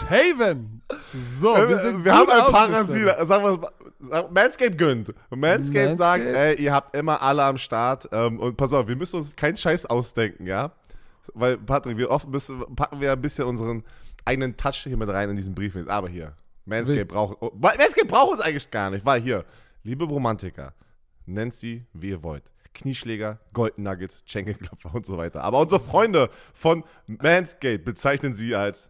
shaven? 0.09 0.81
So, 1.13 1.55
wir, 1.55 1.79
sind 1.79 2.05
wir 2.05 2.13
haben 2.13 2.29
ein. 2.29 2.73
Rasierer. 2.73 3.25
Sagen 3.25 3.43
wir 3.43 3.71
sag- 3.99 4.31
Manscaped 4.31 4.77
gönnt. 4.77 5.13
Manscaped, 5.29 5.39
Manscaped? 5.39 5.97
sagt, 5.97 6.23
ey, 6.23 6.55
ihr 6.61 6.73
habt 6.73 6.95
immer 6.95 7.21
alle 7.21 7.43
am 7.43 7.57
Start. 7.57 8.07
Ähm, 8.11 8.39
und 8.39 8.57
pass 8.57 8.73
auf, 8.73 8.87
wir 8.87 8.95
müssen 8.95 9.17
uns 9.17 9.35
keinen 9.35 9.57
Scheiß 9.57 9.85
ausdenken, 9.85 10.45
ja? 10.45 10.71
Weil, 11.33 11.57
Patrick, 11.57 11.97
wir 11.97 12.11
oft 12.11 12.27
müssen, 12.29 12.63
packen 12.75 13.01
wir 13.01 13.11
ein 13.11 13.21
bisschen 13.21 13.45
unseren 13.45 13.83
eigenen 14.25 14.55
Touch 14.57 14.83
hier 14.83 14.97
mit 14.97 15.09
rein 15.09 15.29
in 15.29 15.35
diesen 15.35 15.55
Brief. 15.55 15.75
Aber 15.87 16.07
hier, 16.07 16.33
Manscaped 16.65 17.07
braucht, 17.07 17.37
oh, 17.41 17.51
Manscaped 17.55 18.07
braucht 18.07 18.33
uns 18.33 18.41
eigentlich 18.41 18.69
gar 18.71 18.89
nicht, 18.89 19.05
weil 19.05 19.21
hier, 19.21 19.45
liebe 19.83 20.05
Romantiker, 20.05 20.73
nennt 21.25 21.55
sie, 21.55 21.85
wie 21.93 22.09
ihr 22.09 22.23
wollt. 22.23 22.51
Knieschläger, 22.73 23.39
Golden 23.53 23.83
Nuggets, 23.83 24.21
Schenkelklopfer 24.25 24.93
und 24.93 25.05
so 25.05 25.17
weiter. 25.17 25.41
Aber 25.43 25.59
unsere 25.59 25.81
Freunde 25.81 26.29
von 26.53 26.83
Manscaped 27.07 27.85
bezeichnen 27.85 28.33
sie 28.33 28.53
als 28.53 28.89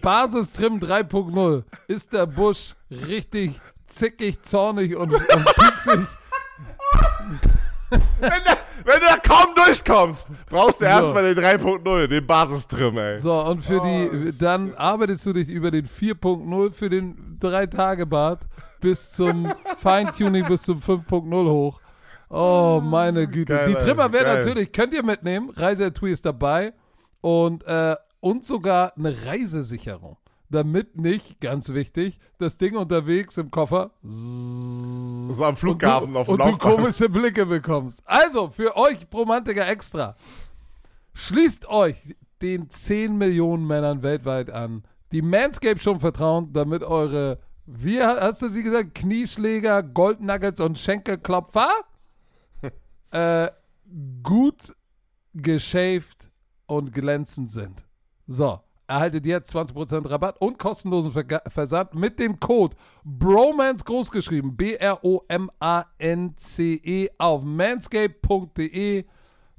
Basistrim 0.00 0.78
3.0 0.78 1.64
ist 1.88 2.12
der 2.12 2.26
Busch 2.26 2.74
richtig 2.90 3.60
zickig, 3.86 4.42
zornig 4.42 4.96
und, 4.96 5.12
und 5.12 5.24
pieksig. 5.24 6.00
wenn, 7.90 8.30
der, 8.30 8.58
wenn, 8.84 9.00
du 9.00 9.06
da 9.06 9.16
kaum 9.16 9.54
durchkommst, 9.54 10.28
brauchst 10.48 10.80
du 10.80 10.84
so. 10.84 10.90
erstmal 10.90 11.34
den 11.34 11.44
3.0, 11.44 12.06
den 12.06 12.26
Basistrim, 12.26 12.96
ey. 12.98 13.18
So, 13.18 13.40
und 13.44 13.62
für 13.62 13.80
oh. 13.80 13.84
die, 13.84 14.36
dann 14.38 14.74
arbeitest 14.74 15.26
du 15.26 15.32
dich 15.32 15.48
über 15.48 15.70
den 15.70 15.86
4.0 15.86 16.72
für 16.72 16.90
den 16.90 17.38
3-Tage-Bad 17.40 18.40
bis 18.80 19.12
zum 19.12 19.52
Feintuning 19.78 20.46
bis 20.46 20.62
zum 20.62 20.78
5.0 20.78 21.50
hoch. 21.50 21.80
Oh, 22.30 22.80
meine 22.82 23.28
Güte. 23.28 23.54
Geil, 23.54 23.68
die 23.68 23.74
Trimmer 23.74 24.12
werden 24.12 24.38
natürlich, 24.38 24.72
könnt 24.72 24.94
ihr 24.94 25.04
mitnehmen. 25.04 25.50
Reiseetui 25.50 26.10
ist 26.10 26.24
dabei. 26.26 26.72
Und, 27.20 27.64
äh, 27.64 27.96
und 28.24 28.42
sogar 28.42 28.96
eine 28.96 29.26
Reisesicherung. 29.26 30.16
Damit 30.48 30.96
nicht, 30.96 31.42
ganz 31.42 31.74
wichtig, 31.74 32.18
das 32.38 32.56
Ding 32.56 32.74
unterwegs 32.74 33.36
im 33.36 33.50
Koffer. 33.50 33.90
So 34.02 35.44
am 35.44 35.56
Flughafen 35.56 36.08
und 36.08 36.14
du, 36.14 36.20
auf 36.20 36.26
dem 36.26 36.40
Und 36.40 36.46
du 36.46 36.56
komische 36.56 37.10
Blicke 37.10 37.44
bekommst. 37.44 38.02
Also, 38.06 38.48
für 38.48 38.76
euch 38.78 39.06
Romantiker 39.12 39.68
extra. 39.68 40.16
Schließt 41.12 41.68
euch 41.68 42.16
den 42.40 42.70
10 42.70 43.18
Millionen 43.18 43.66
Männern 43.66 44.02
weltweit 44.02 44.48
an, 44.48 44.84
die 45.12 45.20
Manscape 45.20 45.78
schon 45.78 46.00
vertrauen, 46.00 46.50
damit 46.54 46.82
eure, 46.82 47.40
wie 47.66 48.02
hast 48.02 48.40
du 48.40 48.48
sie 48.48 48.62
gesagt, 48.62 48.94
Knieschläger, 48.94 49.82
Goldnuggets 49.82 50.62
und 50.62 50.78
Schenkelklopfer 50.78 51.70
äh, 53.10 53.50
gut 54.22 54.74
geschäft 55.34 56.30
und 56.64 56.94
glänzend 56.94 57.52
sind. 57.52 57.84
So, 58.26 58.60
erhaltet 58.86 59.26
jetzt 59.26 59.54
20% 59.54 60.08
Rabatt 60.08 60.40
und 60.40 60.58
kostenlosen 60.58 61.12
Ver 61.12 61.42
Versand 61.46 61.94
mit 61.94 62.18
dem 62.18 62.40
Code 62.40 62.74
BROMANCE 63.04 63.84
großgeschrieben, 63.84 64.56
B-R-O-M-A-N-C-E 64.56 65.10
auf 67.18 67.42
manscape.de. 67.42 69.04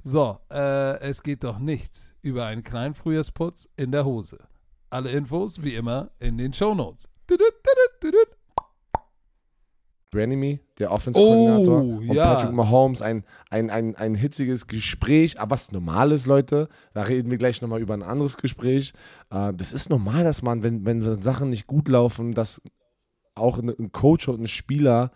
So, 0.02 0.38
äh, 0.50 1.00
es 1.00 1.22
geht 1.22 1.44
doch 1.44 1.58
nichts 1.58 2.14
über 2.22 2.46
einen 2.46 2.62
kleinen 2.62 2.94
Frühjahrsputz 2.94 3.68
in 3.76 3.92
der 3.92 4.04
Hose. 4.04 4.38
Alle 4.90 5.10
Infos 5.10 5.62
wie 5.64 5.74
immer 5.74 6.10
in 6.20 6.38
den 6.38 6.52
Shownotes. 6.52 7.08
Notes. 7.28 8.35
Branemy, 10.16 10.60
der 10.78 10.90
Offense-Koordinator, 10.90 11.82
oh, 11.82 11.98
und 11.98 12.16
Patrick 12.16 12.52
Mahomes, 12.52 13.02
ein, 13.02 13.24
ein, 13.50 13.68
ein, 13.70 13.94
ein 13.96 14.14
hitziges 14.14 14.66
Gespräch, 14.66 15.38
aber 15.38 15.52
was 15.52 15.72
normales, 15.72 16.26
Leute. 16.26 16.68
Da 16.94 17.02
reden 17.02 17.30
wir 17.30 17.38
gleich 17.38 17.60
nochmal 17.60 17.80
über 17.80 17.94
ein 17.94 18.02
anderes 18.02 18.36
Gespräch. 18.36 18.92
Äh, 19.30 19.52
das 19.54 19.72
ist 19.72 19.90
normal, 19.90 20.24
dass 20.24 20.42
man, 20.42 20.62
wenn, 20.62 20.86
wenn 20.86 21.22
Sachen 21.22 21.50
nicht 21.50 21.66
gut 21.66 21.88
laufen, 21.88 22.32
dass 22.32 22.62
auch 23.34 23.58
ein 23.58 23.92
Coach 23.92 24.28
und 24.28 24.40
ein 24.40 24.46
Spieler 24.46 25.12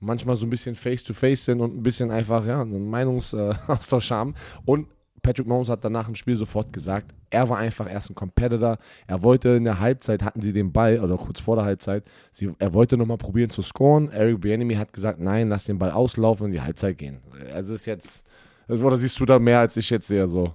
manchmal 0.00 0.36
so 0.36 0.46
ein 0.46 0.50
bisschen 0.50 0.74
face-to-face 0.74 1.40
-face 1.40 1.44
sind 1.44 1.60
und 1.60 1.76
ein 1.76 1.82
bisschen 1.82 2.10
einfach 2.10 2.46
ja, 2.46 2.62
einen 2.62 2.88
Meinungsaustausch 2.88 4.10
haben. 4.10 4.34
Und 4.64 4.88
Patrick 5.22 5.46
Mahomes 5.46 5.68
hat 5.68 5.84
danach 5.84 6.08
im 6.08 6.14
Spiel 6.14 6.36
sofort 6.36 6.72
gesagt, 6.72 7.14
er 7.30 7.48
war 7.48 7.58
einfach 7.58 7.90
erst 7.90 8.10
ein 8.10 8.14
Competitor. 8.14 8.78
Er 9.06 9.22
wollte 9.22 9.50
in 9.50 9.64
der 9.64 9.80
Halbzeit, 9.80 10.22
hatten 10.22 10.40
sie 10.40 10.52
den 10.52 10.72
Ball, 10.72 11.00
oder 11.00 11.16
kurz 11.16 11.40
vor 11.40 11.56
der 11.56 11.64
Halbzeit, 11.64 12.04
sie, 12.30 12.52
er 12.58 12.72
wollte 12.74 12.96
nochmal 12.96 13.18
probieren 13.18 13.50
zu 13.50 13.62
scoren. 13.62 14.10
Eric 14.10 14.40
Bienemy 14.40 14.74
hat 14.74 14.92
gesagt, 14.92 15.20
nein, 15.20 15.48
lass 15.48 15.64
den 15.64 15.78
Ball 15.78 15.90
auslaufen 15.90 16.44
und 16.44 16.50
in 16.50 16.54
die 16.54 16.62
Halbzeit 16.62 16.98
gehen. 16.98 17.20
Also 17.52 17.74
ist 17.74 17.86
jetzt, 17.86 18.24
oder 18.68 18.98
siehst 18.98 19.18
du 19.20 19.24
da 19.24 19.38
mehr 19.38 19.60
als 19.60 19.76
ich 19.76 19.90
jetzt 19.90 20.08
sehe 20.08 20.26
so? 20.28 20.54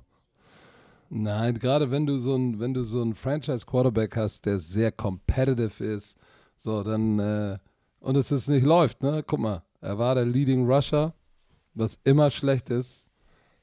Nein, 1.09 1.59
gerade 1.59 1.91
wenn 1.91 2.05
du 2.05 2.17
so 2.17 2.35
ein, 2.35 2.83
so 2.83 3.01
einen 3.01 3.13
Franchise-Quarterback 3.13 4.15
hast, 4.15 4.45
der 4.45 4.57
sehr 4.57 4.91
competitive 4.91 5.83
ist, 5.83 6.17
so, 6.57 6.81
dann, 6.83 7.19
äh, 7.19 7.57
und 7.99 8.17
es 8.17 8.31
ist 8.31 8.47
nicht 8.47 8.65
läuft, 8.65 9.03
ne? 9.03 9.23
Guck 9.25 9.39
mal, 9.39 9.63
er 9.81 9.97
war 9.97 10.15
der 10.15 10.25
Leading 10.25 10.65
Rusher, 10.65 11.13
was 11.73 11.99
immer 12.03 12.31
schlecht 12.31 12.69
ist 12.69 13.07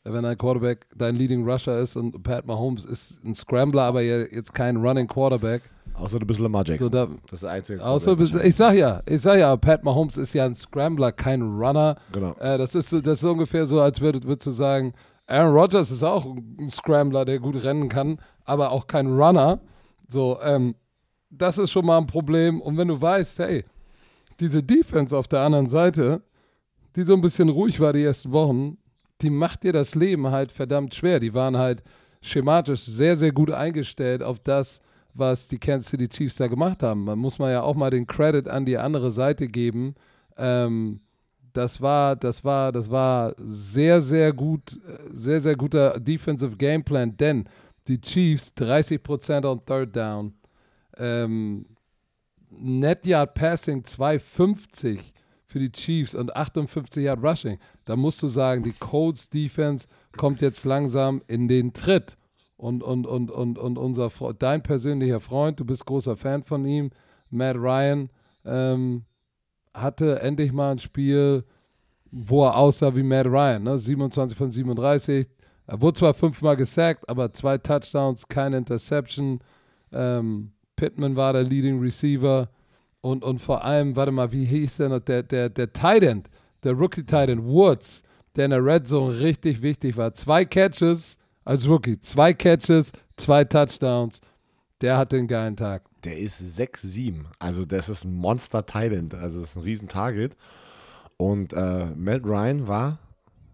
wenn 0.04 0.24
ein 0.24 0.38
Quarterback 0.38 0.86
dein 0.96 1.16
Leading 1.16 1.48
Rusher 1.48 1.78
ist 1.78 1.96
und 1.96 2.22
Pat 2.22 2.46
Mahomes 2.46 2.84
ist 2.84 3.22
ein 3.24 3.34
Scrambler, 3.34 3.82
aber 3.82 4.02
jetzt 4.02 4.54
kein 4.54 4.76
Running 4.76 5.06
Quarterback. 5.06 5.62
Außer 5.94 6.18
du 6.18 6.26
bist 6.26 6.40
Lamar 6.40 6.64
Jackson. 6.64 6.86
So 6.86 6.90
da, 6.90 7.08
das 7.24 7.34
ist 7.34 7.42
der 7.42 7.50
einzige. 7.50 7.84
Außer 7.84 8.16
bist, 8.16 8.34
ich 8.34 8.56
sag 8.56 8.74
ja, 8.74 9.02
ich 9.06 9.20
sag 9.20 9.38
ja, 9.38 9.54
Pat 9.56 9.84
Mahomes 9.84 10.16
ist 10.16 10.32
ja 10.32 10.46
ein 10.46 10.56
Scrambler, 10.56 11.12
kein 11.12 11.42
Runner. 11.42 11.96
Genau. 12.12 12.32
Äh, 12.38 12.56
das, 12.56 12.74
ist, 12.74 12.92
das 12.92 13.22
ist 13.22 13.24
ungefähr 13.24 13.66
so, 13.66 13.80
als 13.80 14.00
würdest 14.00 14.26
würd 14.26 14.44
du 14.44 14.50
sagen, 14.50 14.94
Aaron 15.26 15.54
Rodgers 15.54 15.90
ist 15.90 16.02
auch 16.02 16.24
ein 16.24 16.70
Scrambler, 16.70 17.24
der 17.24 17.38
gut 17.38 17.62
rennen 17.62 17.88
kann, 17.88 18.18
aber 18.44 18.70
auch 18.70 18.86
kein 18.86 19.06
Runner. 19.06 19.60
So, 20.08 20.38
ähm, 20.42 20.74
das 21.30 21.58
ist 21.58 21.70
schon 21.70 21.86
mal 21.86 21.98
ein 21.98 22.06
Problem. 22.06 22.60
Und 22.60 22.76
wenn 22.76 22.88
du 22.88 23.00
weißt, 23.00 23.38
hey, 23.38 23.64
diese 24.40 24.62
Defense 24.62 25.16
auf 25.16 25.28
der 25.28 25.40
anderen 25.40 25.68
Seite, 25.68 26.22
die 26.96 27.04
so 27.04 27.14
ein 27.14 27.20
bisschen 27.20 27.48
ruhig 27.48 27.78
war 27.78 27.92
die 27.92 28.02
ersten 28.02 28.32
Wochen, 28.32 28.78
die 29.22 29.30
macht 29.30 29.62
dir 29.62 29.72
das 29.72 29.94
Leben 29.94 30.30
halt 30.30 30.52
verdammt 30.52 30.94
schwer. 30.94 31.20
Die 31.20 31.34
waren 31.34 31.56
halt 31.56 31.82
schematisch 32.22 32.82
sehr, 32.82 33.16
sehr 33.16 33.32
gut 33.32 33.50
eingestellt 33.50 34.22
auf 34.22 34.38
das, 34.40 34.80
was 35.14 35.48
die 35.48 35.58
Kansas 35.58 35.90
City 35.90 36.08
Chiefs 36.08 36.36
da 36.36 36.46
gemacht 36.46 36.82
haben. 36.82 37.04
Man 37.04 37.18
muss 37.18 37.38
mal 37.38 37.50
ja 37.50 37.62
auch 37.62 37.74
mal 37.74 37.90
den 37.90 38.06
Credit 38.06 38.48
an 38.48 38.64
die 38.64 38.78
andere 38.78 39.10
Seite 39.10 39.48
geben. 39.48 39.94
Ähm, 40.36 41.00
das 41.52 41.80
war, 41.80 42.16
das 42.16 42.44
war, 42.44 42.72
das 42.72 42.90
war 42.90 43.34
sehr, 43.38 44.00
sehr 44.00 44.32
gut, 44.32 44.80
sehr, 45.12 45.40
sehr 45.40 45.56
guter 45.56 45.98
Defensive 45.98 46.56
Gameplan, 46.56 47.16
denn 47.16 47.48
die 47.88 48.00
Chiefs 48.00 48.52
30% 48.56 49.44
on 49.44 49.64
Third 49.64 49.96
Down, 49.96 50.34
ähm, 50.96 51.66
Net 52.50 53.06
Yard 53.06 53.34
Passing 53.34 53.84
250 53.84 55.12
für 55.50 55.58
die 55.58 55.72
Chiefs 55.72 56.14
und 56.14 56.34
58 56.36 57.04
Yard 57.04 57.22
Rushing. 57.22 57.58
Da 57.84 57.96
musst 57.96 58.22
du 58.22 58.28
sagen, 58.28 58.62
die 58.62 58.72
Colts 58.72 59.28
Defense 59.28 59.88
kommt 60.16 60.40
jetzt 60.40 60.64
langsam 60.64 61.22
in 61.26 61.48
den 61.48 61.72
Tritt. 61.72 62.16
Und, 62.56 62.82
und, 62.82 63.06
und, 63.06 63.30
und, 63.30 63.58
und 63.58 63.78
unser 63.78 64.10
dein 64.38 64.62
persönlicher 64.62 65.18
Freund, 65.18 65.58
du 65.58 65.64
bist 65.64 65.86
großer 65.86 66.16
Fan 66.16 66.44
von 66.44 66.64
ihm, 66.66 66.90
Matt 67.30 67.56
Ryan, 67.56 68.10
ähm, 68.44 69.04
hatte 69.74 70.20
endlich 70.20 70.52
mal 70.52 70.72
ein 70.72 70.78
Spiel, 70.78 71.44
wo 72.10 72.44
er 72.44 72.56
aussah 72.56 72.94
wie 72.94 73.02
Matt 73.02 73.26
Ryan. 73.26 73.62
Ne? 73.62 73.78
27 73.78 74.36
von 74.36 74.50
37. 74.50 75.26
Er 75.66 75.80
wurde 75.80 75.98
zwar 75.98 76.14
fünfmal 76.14 76.56
gesackt, 76.56 77.08
aber 77.08 77.32
zwei 77.32 77.58
Touchdowns, 77.58 78.28
keine 78.28 78.58
Interception. 78.58 79.40
Ähm, 79.92 80.52
Pittman 80.76 81.16
war 81.16 81.32
der 81.32 81.44
Leading 81.44 81.80
Receiver. 81.80 82.48
Und, 83.00 83.24
und 83.24 83.38
vor 83.38 83.64
allem, 83.64 83.96
warte 83.96 84.12
mal, 84.12 84.30
wie 84.32 84.44
hieß 84.44 84.78
der 84.78 84.88
noch? 84.90 85.00
Der, 85.00 85.22
der, 85.22 85.48
der 85.48 85.72
Tight 85.72 86.02
End, 86.02 86.28
der 86.62 86.72
Rookie 86.72 87.04
Tight 87.04 87.30
End, 87.30 87.42
Woods, 87.42 88.02
der 88.36 88.46
in 88.46 88.50
der 88.50 88.64
Red 88.64 88.86
Zone 88.88 89.18
richtig 89.20 89.62
wichtig 89.62 89.96
war. 89.96 90.12
Zwei 90.12 90.44
Catches 90.44 91.16
als 91.44 91.66
Rookie, 91.66 92.00
zwei 92.00 92.34
Catches, 92.34 92.92
zwei 93.16 93.44
Touchdowns. 93.44 94.20
Der 94.80 94.96
hatte 94.96 95.16
einen 95.16 95.26
geilen 95.26 95.56
Tag. 95.56 95.84
Der 96.04 96.18
ist 96.18 96.40
6-7. 96.58 97.24
Also, 97.38 97.64
das 97.64 97.88
ist 97.88 98.04
ein 98.04 98.14
Monster 98.14 98.64
Tight 98.64 98.92
End. 98.92 99.14
Also, 99.14 99.40
das 99.40 99.50
ist 99.50 99.56
ein 99.56 99.62
riesen 99.62 99.88
Target. 99.88 100.36
Und 101.16 101.52
äh, 101.52 101.86
Matt 101.94 102.24
Ryan 102.24 102.66
war 102.66 102.98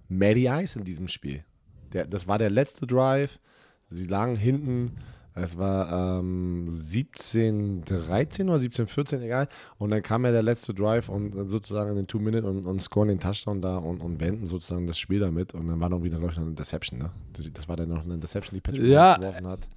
Matty 0.09 0.47
Ice 0.47 0.79
in 0.79 0.85
diesem 0.85 1.09
Spiel. 1.09 1.45
Der, 1.93 2.07
das 2.07 2.29
war 2.29 2.39
der 2.39 2.51
letzte 2.51 2.87
Drive. 2.87 3.41
Sie 3.89 4.07
lagen 4.07 4.37
hinten 4.37 4.97
Es 5.39 5.59
war 5.59 6.19
ähm, 6.21 6.67
17, 6.71 7.85
13 7.85 8.49
oder 8.49 8.59
17, 8.59 8.87
14, 8.87 9.23
egal. 9.23 9.49
Und 9.77 9.91
dann 9.91 10.03
kam 10.03 10.25
ja 10.25 10.33
der 10.33 10.43
letzte 10.43 10.73
Drive 10.73 11.11
und 11.11 11.51
sozusagen 11.51 11.91
in 11.91 11.97
den 11.97 12.07
Two 12.07 12.19
Minutes 12.19 12.45
und, 12.49 12.65
und 12.65 12.81
scoren 12.81 13.09
den 13.09 13.21
Touchdown 13.21 13.61
da 13.61 13.77
und, 13.77 14.01
und 14.01 14.17
beenden 14.17 14.47
sozusagen 14.47 14.87
das 14.87 14.99
Spiel 14.99 15.21
damit. 15.21 15.53
Und 15.53 15.69
dann 15.69 15.79
war 15.79 15.91
noch 15.91 16.03
wieder, 16.03 16.17
glaube 16.19 16.33
ich, 16.33 16.39
eine 16.39 16.49
Interception, 16.49 16.99
ne? 16.99 17.11
Das, 17.35 17.51
das 17.53 17.69
war 17.69 17.77
dann 17.77 17.91
noch 17.91 18.03
eine 18.03 18.15
Interception, 18.15 18.55
die 18.55 18.63
Patrick 18.63 18.85
Ja. 18.87 19.17
geworfen 19.19 19.47
hat. 19.47 19.69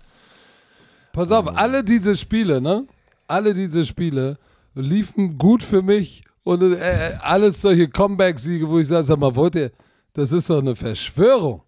Pass 1.12 1.32
auf, 1.32 1.48
alle 1.50 1.84
diese 1.84 2.16
Spiele, 2.16 2.62
ne? 2.62 2.88
Alle 3.28 3.54
diese 3.54 3.86
Spiele 3.86 4.38
liefen 4.76 5.38
gut 5.38 5.62
für 5.62 5.82
mich 5.82 6.24
und 6.44 6.62
äh, 6.64 7.18
alles 7.22 7.62
solche 7.62 7.90
Comeback-Siege, 7.90 8.68
wo 8.70 8.80
ich 8.80 8.88
sage, 8.88 9.04
sag 9.04 9.20
mal, 9.20 9.36
wollt 9.36 9.56
ihr, 9.56 9.72
das 10.14 10.32
ist 10.32 10.50
doch 10.50 10.60
eine 10.60 10.76
Verschwörung. 10.76 11.64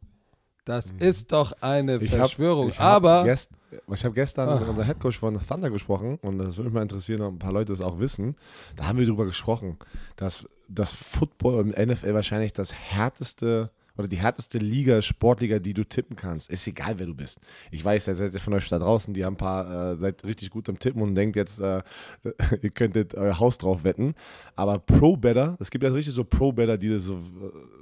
Das 0.64 0.86
ist 1.00 1.32
doch 1.32 1.52
eine 1.62 1.98
Ich 1.98 2.12
hab- 2.12 2.20
Verschwörung. 2.20 2.70
ich 2.70 2.80
hab 2.80 2.86
Aber 3.04 3.24
Gest, 3.26 3.52
ich 3.94 4.04
habe 4.06 4.14
gestern 4.16 4.50
Ah. 4.50 4.60
mit 4.60 4.68
unserem 4.68 4.86
Headcoach 4.88 5.18
von 5.18 5.40
Thunder 5.46 5.70
gesprochen 5.70 6.18
und 6.22 6.38
das 6.38 6.58
würde 6.58 6.70
mich 6.70 6.74
mal 6.76 6.82
interessieren, 6.82 7.22
ob 7.22 7.34
ein 7.36 7.40
paar 7.40 7.54
Leute 7.54 7.72
das 7.74 7.82
auch 7.82 8.00
wissen. 8.00 8.36
Da 8.76 8.88
haben 8.88 8.98
wir 9.00 9.06
darüber 9.06 9.26
gesprochen, 9.26 9.78
dass 10.16 10.48
das 10.68 10.94
Football 10.94 11.62
im 11.62 11.88
NFL 11.90 12.14
wahrscheinlich 12.14 12.54
das 12.54 12.74
härteste 12.74 13.72
oder 13.98 14.08
die 14.08 14.18
härteste 14.18 14.58
Liga, 14.58 15.02
Sportliga, 15.02 15.60
die 15.60 15.74
du 15.74 15.84
tippen 15.84 16.16
kannst. 16.16 16.50
Ist 16.50 16.66
egal, 16.66 16.98
wer 16.98 17.06
du 17.08 17.14
bist. 17.14 17.40
Ich 17.72 17.84
weiß, 17.84 18.08
ihr 18.08 18.16
seid 18.16 18.40
von 18.40 18.54
euch 18.54 18.68
da 18.70 18.80
draußen, 18.80 19.14
die 19.14 19.26
haben 19.26 19.34
ein 19.34 19.38
paar, 19.38 19.92
äh, 19.92 19.98
seid 19.98 20.24
richtig 20.24 20.50
gut 20.50 20.70
im 20.70 20.80
Tippen 20.80 21.02
und 21.02 21.14
denkt 21.14 21.36
jetzt, 21.36 21.60
äh, 21.60 21.84
ihr 22.62 22.70
könntet 22.70 23.16
euer 23.16 23.38
Haus 23.38 23.58
drauf 23.58 23.84
wetten. 23.84 24.16
Aber 24.56 24.80
Pro-Better, 24.80 25.58
es 25.60 25.70
gibt 25.72 25.84
ja 25.84 25.92
richtig 25.92 26.14
so 26.14 26.24
Pro-Better, 26.24 26.78
die 26.78 26.90
das 26.90 27.04
so 27.04 27.16
äh, 27.18 27.20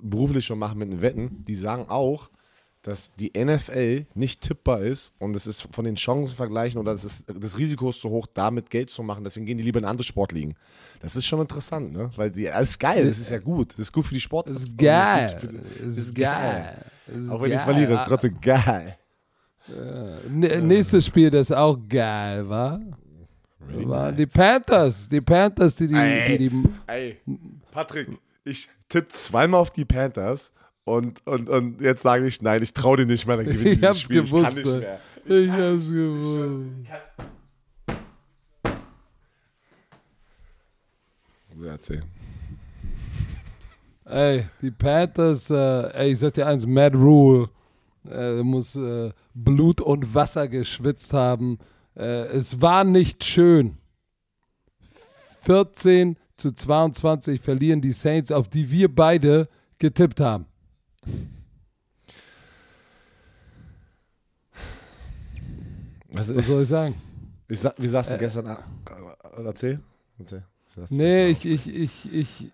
beruflich 0.02 0.46
schon 0.48 0.58
machen 0.58 0.80
mit 0.80 0.92
den 0.92 1.02
Wetten, 1.02 1.44
die 1.48 1.56
sagen 1.56 1.86
auch, 1.90 2.30
dass 2.90 3.12
die 3.16 3.32
NFL 3.38 4.06
nicht 4.16 4.42
tippbar 4.42 4.82
ist 4.82 5.14
und 5.20 5.36
es 5.36 5.48
ist 5.48 5.68
von 5.74 5.86
den 5.86 5.96
Chancen 5.96 6.36
vergleichen 6.36 6.80
oder 6.80 6.94
das, 6.94 7.04
ist, 7.06 7.26
das 7.34 7.58
Risiko 7.58 7.90
ist 7.92 8.02
zu 8.02 8.10
hoch, 8.10 8.28
damit 8.34 8.70
Geld 8.70 8.90
zu 8.90 9.04
machen. 9.04 9.24
Deswegen 9.24 9.46
gehen 9.46 9.58
die 9.58 9.64
lieber 9.64 9.80
in 9.80 9.86
andere 9.86 10.04
Sportligen. 10.04 10.56
Das 11.02 11.16
ist 11.16 11.26
schon 11.26 11.40
interessant, 11.40 11.94
ne? 11.94 12.10
Weil 12.16 12.32
die, 12.32 12.46
das 12.46 12.72
ist 12.72 12.80
geil, 12.80 13.08
das 13.08 13.18
ist 13.20 13.32
ja 13.32 13.40
gut. 13.40 13.72
Das 13.74 13.80
ist 13.80 13.94
gut 13.94 14.06
für 14.06 14.14
die 14.14 14.20
Sport. 14.20 14.50
es 14.50 14.64
ist 14.64 14.78
geil. 14.78 15.38
Das 15.84 15.98
ist 15.98 16.14
geil. 16.16 16.86
Auch 17.30 17.42
wenn 17.42 17.52
ich 17.52 17.58
geil. 17.58 17.66
verliere, 17.66 17.94
ist 17.96 18.06
trotzdem 18.06 18.40
geil. 18.42 18.98
N- 19.68 20.68
Nächstes 20.68 21.06
Spiel, 21.06 21.30
das 21.30 21.52
auch 21.52 21.78
geil 21.88 22.48
war, 22.50 22.80
waren 23.60 24.16
die 24.16 24.26
Panthers. 24.26 25.08
Die 25.08 25.22
Panthers, 25.22 25.76
die 25.76 25.88
die, 25.88 25.94
Ey. 25.96 26.38
die, 26.38 26.50
die 26.50 26.64
Ey, 26.88 27.18
Patrick, 27.72 28.08
ich 28.44 28.68
tippe 28.88 29.10
zweimal 29.10 29.62
auf 29.62 29.70
die 29.72 29.86
Panthers 29.86 30.52
und, 30.90 31.26
und, 31.28 31.50
und 31.50 31.82
jetzt 31.82 32.04
sage 32.04 32.28
ich, 32.28 32.42
nein, 32.42 32.64
ich 32.64 32.74
traue 32.74 32.98
dir 32.98 33.06
nicht 33.06 33.26
mehr, 33.28 33.38
dann 33.38 33.46
gewinne 33.46 33.70
ich 33.72 33.78
Ich 33.78 33.86
hab's 33.86 34.02
Spiel. 34.02 34.24
Ich 34.24 34.32
kann 34.32 34.42
gewusst, 34.42 34.58
nicht 34.58 34.80
mehr. 34.80 35.00
Ich 35.26 35.50
hab's 35.52 35.90
gewusst. 35.90 36.70
So, 41.56 41.66
erzähl. 41.66 42.02
Ey, 44.06 44.46
die 44.62 44.72
Panthers, 44.72 45.50
äh, 45.50 45.94
ey, 45.94 46.12
ich 46.12 46.20
sag 46.20 46.34
dir 46.34 46.48
eins, 46.48 46.66
Matt 46.66 46.96
Rule 46.96 47.50
äh, 48.10 48.42
muss 48.42 48.76
äh, 48.76 49.12
Blut 49.34 49.82
und 49.82 50.16
Wasser 50.16 50.48
geschwitzt 50.48 51.14
haben. 51.14 51.60
Äh, 51.96 52.28
es 52.30 52.62
war 52.62 52.84
nicht 52.84 53.24
schön. 53.24 53.78
14 55.42 56.18
zu 56.38 56.54
22 56.54 57.42
verlieren 57.42 57.82
die 57.82 57.92
Saints, 57.92 58.32
auf 58.32 58.48
die 58.48 58.72
wir 58.72 58.94
beide 58.94 59.48
getippt 59.78 60.20
haben. 60.20 60.46
Was, 66.12 66.36
Was 66.36 66.48
soll 66.48 66.62
ich 66.64 66.68
sagen? 66.68 66.96
ich, 67.48 67.60
sa- 67.60 67.74
wie 67.78 67.88
saß 67.88 68.08
denn 68.08 68.16
Äh, 68.18 68.20
gestern? 68.20 68.48
Ah, 68.48 68.64
erzähl. 69.46 69.80
erzähl. 70.18 70.44
Dich 70.76 70.92
Nee, 70.92 71.28
ich, 71.30 71.46
ich, 71.46 71.68
ich, 71.68 72.14
ich, 72.14 72.52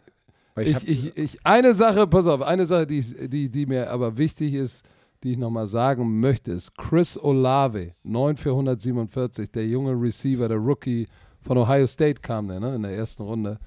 ich, 0.58 0.88
Ich, 0.88 1.18
ich, 1.18 1.46
eine 1.46 1.74
Sache, 1.74 2.08
pass 2.08 2.28
auf, 2.28 2.42
eine 2.42 2.66
Sache, 2.66 2.88
die, 2.88 3.02
die, 3.28 3.50
die 3.50 3.66
mir 3.66 3.90
aber 3.90 4.18
wichtig 4.18 4.54
ist, 4.54 4.86
die 5.24 5.34
ich 5.34 5.38
nochmal 5.38 5.68
sagen 5.68 6.20
möchte, 6.20 6.52
ist 6.52 6.76
Chris 6.78 7.18
Olave, 7.22 7.94
9 8.04 8.38
für 8.38 8.52
147, 8.52 9.52
der 9.52 9.68
junge 9.68 9.92
Receiver, 9.92 10.48
der 10.48 10.58
Rookie 10.58 11.08
von 11.42 11.58
Ohio 11.58 11.86
State 11.88 12.22
kam 12.22 12.48
der, 12.48 12.60
ne, 12.60 12.76
in 12.76 12.84
der 12.84 12.92
ersten 12.96 13.24
Runde. 13.24 13.60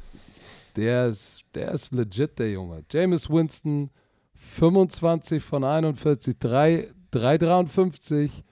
Der 0.77 1.07
ist, 1.09 1.43
der 1.55 1.73
ist 1.73 1.93
legit, 1.93 2.39
der 2.39 2.53
Junge. 2.53 2.85
Jameis 2.91 3.29
Winston, 3.29 3.91
25 4.39 5.43
von 5.43 5.65
41, 5.65 6.39
3, 6.39 6.89
353, 7.11 8.45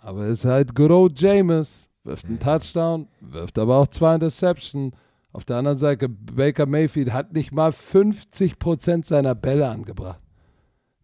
aber 0.00 0.26
ist 0.26 0.44
halt 0.44 0.74
good 0.74 0.90
old 0.90 1.20
Jameis. 1.20 1.88
Wirft 2.04 2.26
einen 2.26 2.38
Touchdown, 2.38 3.08
wirft 3.20 3.58
aber 3.58 3.76
auch 3.76 3.86
zwei 3.86 4.14
Interception. 4.14 4.92
Auf 5.32 5.44
der 5.44 5.58
anderen 5.58 5.78
Seite, 5.78 6.08
Baker 6.08 6.64
Mayfield 6.64 7.12
hat 7.12 7.34
nicht 7.34 7.52
mal 7.52 7.70
50% 7.70 9.06
seiner 9.06 9.34
Bälle 9.34 9.68
angebracht. 9.68 10.20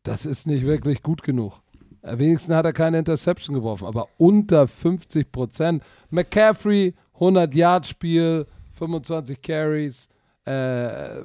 Das 0.02 0.24
ist 0.24 0.46
nicht 0.46 0.64
wirklich 0.64 1.02
gut 1.02 1.22
genug. 1.22 1.60
Am 2.02 2.18
wenigsten 2.18 2.54
hat 2.54 2.64
er 2.64 2.72
keine 2.72 2.98
Interception 2.98 3.54
geworfen, 3.54 3.86
aber 3.86 4.08
unter 4.18 4.64
50%. 4.64 5.80
McCaffrey, 6.10 6.94
100-Yard-Spiel, 7.18 8.46
25 8.72 9.40
Carries, 9.42 10.08
äh, 10.44 11.22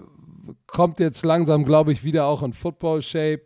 kommt 0.68 1.00
jetzt 1.00 1.24
langsam, 1.24 1.66
glaube 1.66 1.92
ich, 1.92 2.04
wieder 2.04 2.26
auch 2.26 2.44
in 2.44 2.54
Football-Shape. 2.54 3.44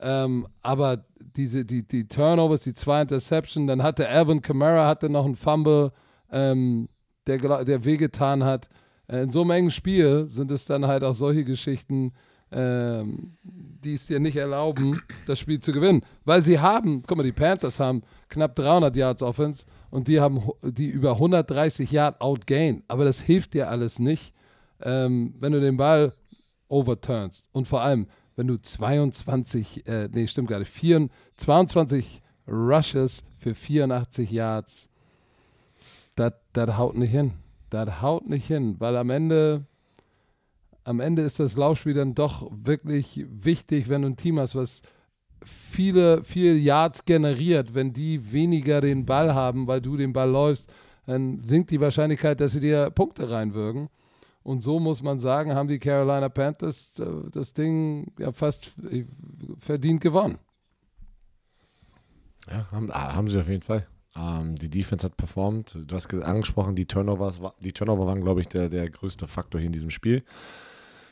Ähm, 0.00 0.46
aber 0.62 1.04
diese, 1.36 1.64
die, 1.64 1.86
die 1.86 2.06
Turnovers, 2.06 2.62
die 2.62 2.74
zwei 2.74 3.02
Interception, 3.02 3.66
dann 3.66 3.82
hatte 3.82 4.08
Alvin 4.08 4.42
Kamara 4.42 4.86
hatte 4.86 5.08
noch 5.08 5.24
einen 5.24 5.36
Fumble, 5.36 5.92
ähm, 6.30 6.88
der, 7.26 7.64
der 7.64 7.84
wehgetan 7.84 8.44
hat. 8.44 8.68
Äh, 9.08 9.22
In 9.22 9.32
so 9.32 9.42
einem 9.42 9.50
engen 9.50 9.70
Spiel 9.70 10.26
sind 10.26 10.50
es 10.50 10.64
dann 10.64 10.86
halt 10.86 11.02
auch 11.02 11.14
solche 11.14 11.44
Geschichten, 11.44 12.12
ähm, 12.52 13.32
die 13.42 13.94
es 13.94 14.06
dir 14.06 14.20
nicht 14.20 14.36
erlauben, 14.36 15.00
das 15.26 15.38
Spiel 15.38 15.60
zu 15.60 15.72
gewinnen. 15.72 16.02
Weil 16.24 16.42
sie 16.42 16.60
haben, 16.60 17.02
guck 17.06 17.16
mal, 17.16 17.22
die 17.22 17.32
Panthers 17.32 17.80
haben 17.80 18.02
knapp 18.28 18.54
300 18.54 18.96
Yards 18.96 19.22
Offense 19.22 19.66
und 19.90 20.08
die 20.08 20.20
haben 20.20 20.42
die 20.62 20.86
über 20.88 21.12
130 21.12 21.90
Yard 21.90 22.20
outgain. 22.20 22.82
Aber 22.88 23.04
das 23.04 23.20
hilft 23.20 23.54
dir 23.54 23.68
alles 23.68 23.98
nicht, 23.98 24.32
ähm, 24.82 25.34
wenn 25.38 25.52
du 25.52 25.60
den 25.60 25.76
Ball 25.76 26.12
overturnst. 26.68 27.48
Und 27.52 27.68
vor 27.68 27.82
allem, 27.82 28.06
wenn 28.36 28.46
du 28.46 28.60
22, 28.60 29.86
äh, 29.86 30.08
nee, 30.12 30.26
stimmt 30.26 30.52
4, 30.52 31.08
22 31.36 32.22
Rushes 32.48 33.24
für 33.38 33.54
84 33.54 34.30
Yards, 34.30 34.88
das 36.14 36.76
haut 36.76 36.96
nicht 36.96 37.10
hin. 37.10 37.32
Das 37.70 38.00
haut 38.00 38.28
nicht 38.28 38.46
hin, 38.46 38.76
weil 38.78 38.96
am 38.96 39.10
Ende, 39.10 39.64
am 40.84 41.00
Ende 41.00 41.22
ist 41.22 41.40
das 41.40 41.56
Laufspiel 41.56 41.94
dann 41.94 42.14
doch 42.14 42.48
wirklich 42.52 43.26
wichtig, 43.28 43.88
wenn 43.88 44.02
du 44.02 44.08
ein 44.08 44.16
Team 44.16 44.38
hast, 44.38 44.54
was 44.54 44.82
viele, 45.44 46.22
viele 46.22 46.54
Yards 46.54 47.04
generiert. 47.04 47.74
Wenn 47.74 47.92
die 47.92 48.32
weniger 48.32 48.80
den 48.80 49.04
Ball 49.04 49.34
haben, 49.34 49.66
weil 49.66 49.80
du 49.80 49.96
den 49.96 50.12
Ball 50.12 50.30
läufst, 50.30 50.70
dann 51.06 51.42
sinkt 51.44 51.70
die 51.70 51.80
Wahrscheinlichkeit, 51.80 52.40
dass 52.40 52.52
sie 52.52 52.60
dir 52.60 52.90
Punkte 52.90 53.30
reinwirken. 53.30 53.88
Und 54.46 54.60
so 54.60 54.78
muss 54.78 55.02
man 55.02 55.18
sagen, 55.18 55.56
haben 55.56 55.66
die 55.66 55.80
Carolina 55.80 56.28
Panthers 56.28 56.96
äh, 57.00 57.04
das 57.32 57.52
Ding 57.52 58.12
ja 58.16 58.30
fast 58.30 58.76
äh, 58.88 59.04
verdient 59.58 60.00
gewonnen. 60.00 60.38
Ja, 62.48 62.70
haben, 62.70 62.92
ah, 62.92 63.12
haben 63.16 63.28
sie 63.28 63.40
auf 63.40 63.48
jeden 63.48 63.64
Fall. 63.64 63.88
Ähm, 64.16 64.54
die 64.54 64.70
Defense 64.70 65.04
hat 65.04 65.16
performt. 65.16 65.76
Du 65.84 65.96
hast 65.96 66.08
ge- 66.08 66.22
angesprochen, 66.22 66.76
die 66.76 66.86
Turnovers, 66.86 67.40
die 67.58 67.72
Turnover 67.72 68.06
waren, 68.06 68.22
glaube 68.22 68.40
ich, 68.40 68.46
der, 68.46 68.68
der 68.68 68.88
größte 68.88 69.26
Faktor 69.26 69.60
hier 69.60 69.66
in 69.66 69.72
diesem 69.72 69.90
Spiel. 69.90 70.22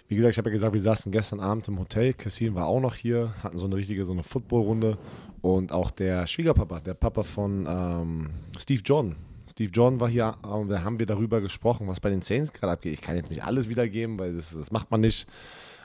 Wie 0.07 0.15
gesagt, 0.15 0.35
ich 0.35 0.39
habe 0.39 0.51
ja 0.51 0.55
gesagt, 0.55 0.75
wir 0.75 0.81
saßen 0.81 1.11
gestern 1.11 1.41
Abend 1.41 1.67
im 1.67 1.81
Hotel. 1.81 2.15
Cassin 2.15 2.55
war 2.55 2.69
auch 2.69 2.81
noch 2.81 2.95
hier, 2.95 3.35
hatten 3.43 3.59
so 3.59 3.67
eine 3.67 3.75
richtige, 3.75 4.07
so 4.07 4.13
eine 4.13 4.23
Footballrunde. 4.23 4.97
Und 5.41 5.73
auch 5.73 5.91
der 5.91 6.29
Schwiegerpapa, 6.29 6.79
der 6.79 6.95
Papa 6.95 7.25
von 7.25 7.67
ähm, 7.69 8.31
Steve 8.57 8.83
John. 8.85 9.17
Steve 9.49 9.71
John 9.73 10.01
war 10.01 10.09
hier 10.09 10.37
und 10.43 10.69
da 10.69 10.83
haben 10.83 10.99
wir 10.99 11.07
darüber 11.07 11.41
gesprochen, 11.41 11.87
was 11.87 12.01
bei 12.01 12.11
den 12.11 12.23
Saints 12.23 12.53
gerade 12.53 12.73
abgeht. 12.73 12.95
Ich 12.95 13.03
kann 13.03 13.17
jetzt 13.17 13.31
nicht 13.31 13.45
alles 13.45 13.69
wiedergeben, 13.69 14.19
weil 14.19 14.35
das, 14.35 14.55
das 14.55 14.71
macht 14.71 14.91
man 14.91 15.01
nicht. 15.01 15.27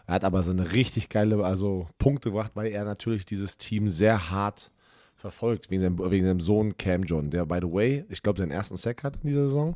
Er 0.07 0.15
hat 0.15 0.23
aber 0.23 0.41
so 0.43 0.51
eine 0.51 0.71
richtig 0.71 1.09
geile 1.09 1.43
also 1.43 1.87
Punkte 1.97 2.31
gebracht, 2.31 2.51
weil 2.55 2.67
er 2.67 2.83
natürlich 2.83 3.25
dieses 3.25 3.57
Team 3.57 3.89
sehr 3.89 4.31
hart 4.31 4.71
verfolgt, 5.15 5.69
wegen 5.69 5.81
seinem, 5.81 5.99
wegen 6.11 6.25
seinem 6.25 6.39
Sohn 6.39 6.77
Cam 6.77 7.03
John, 7.03 7.29
der, 7.29 7.45
by 7.45 7.59
the 7.61 7.71
way, 7.71 8.05
ich 8.09 8.23
glaube, 8.23 8.39
seinen 8.39 8.51
ersten 8.51 8.77
Sack 8.77 9.03
hat 9.03 9.17
in 9.17 9.29
dieser 9.29 9.47
Saison. 9.47 9.75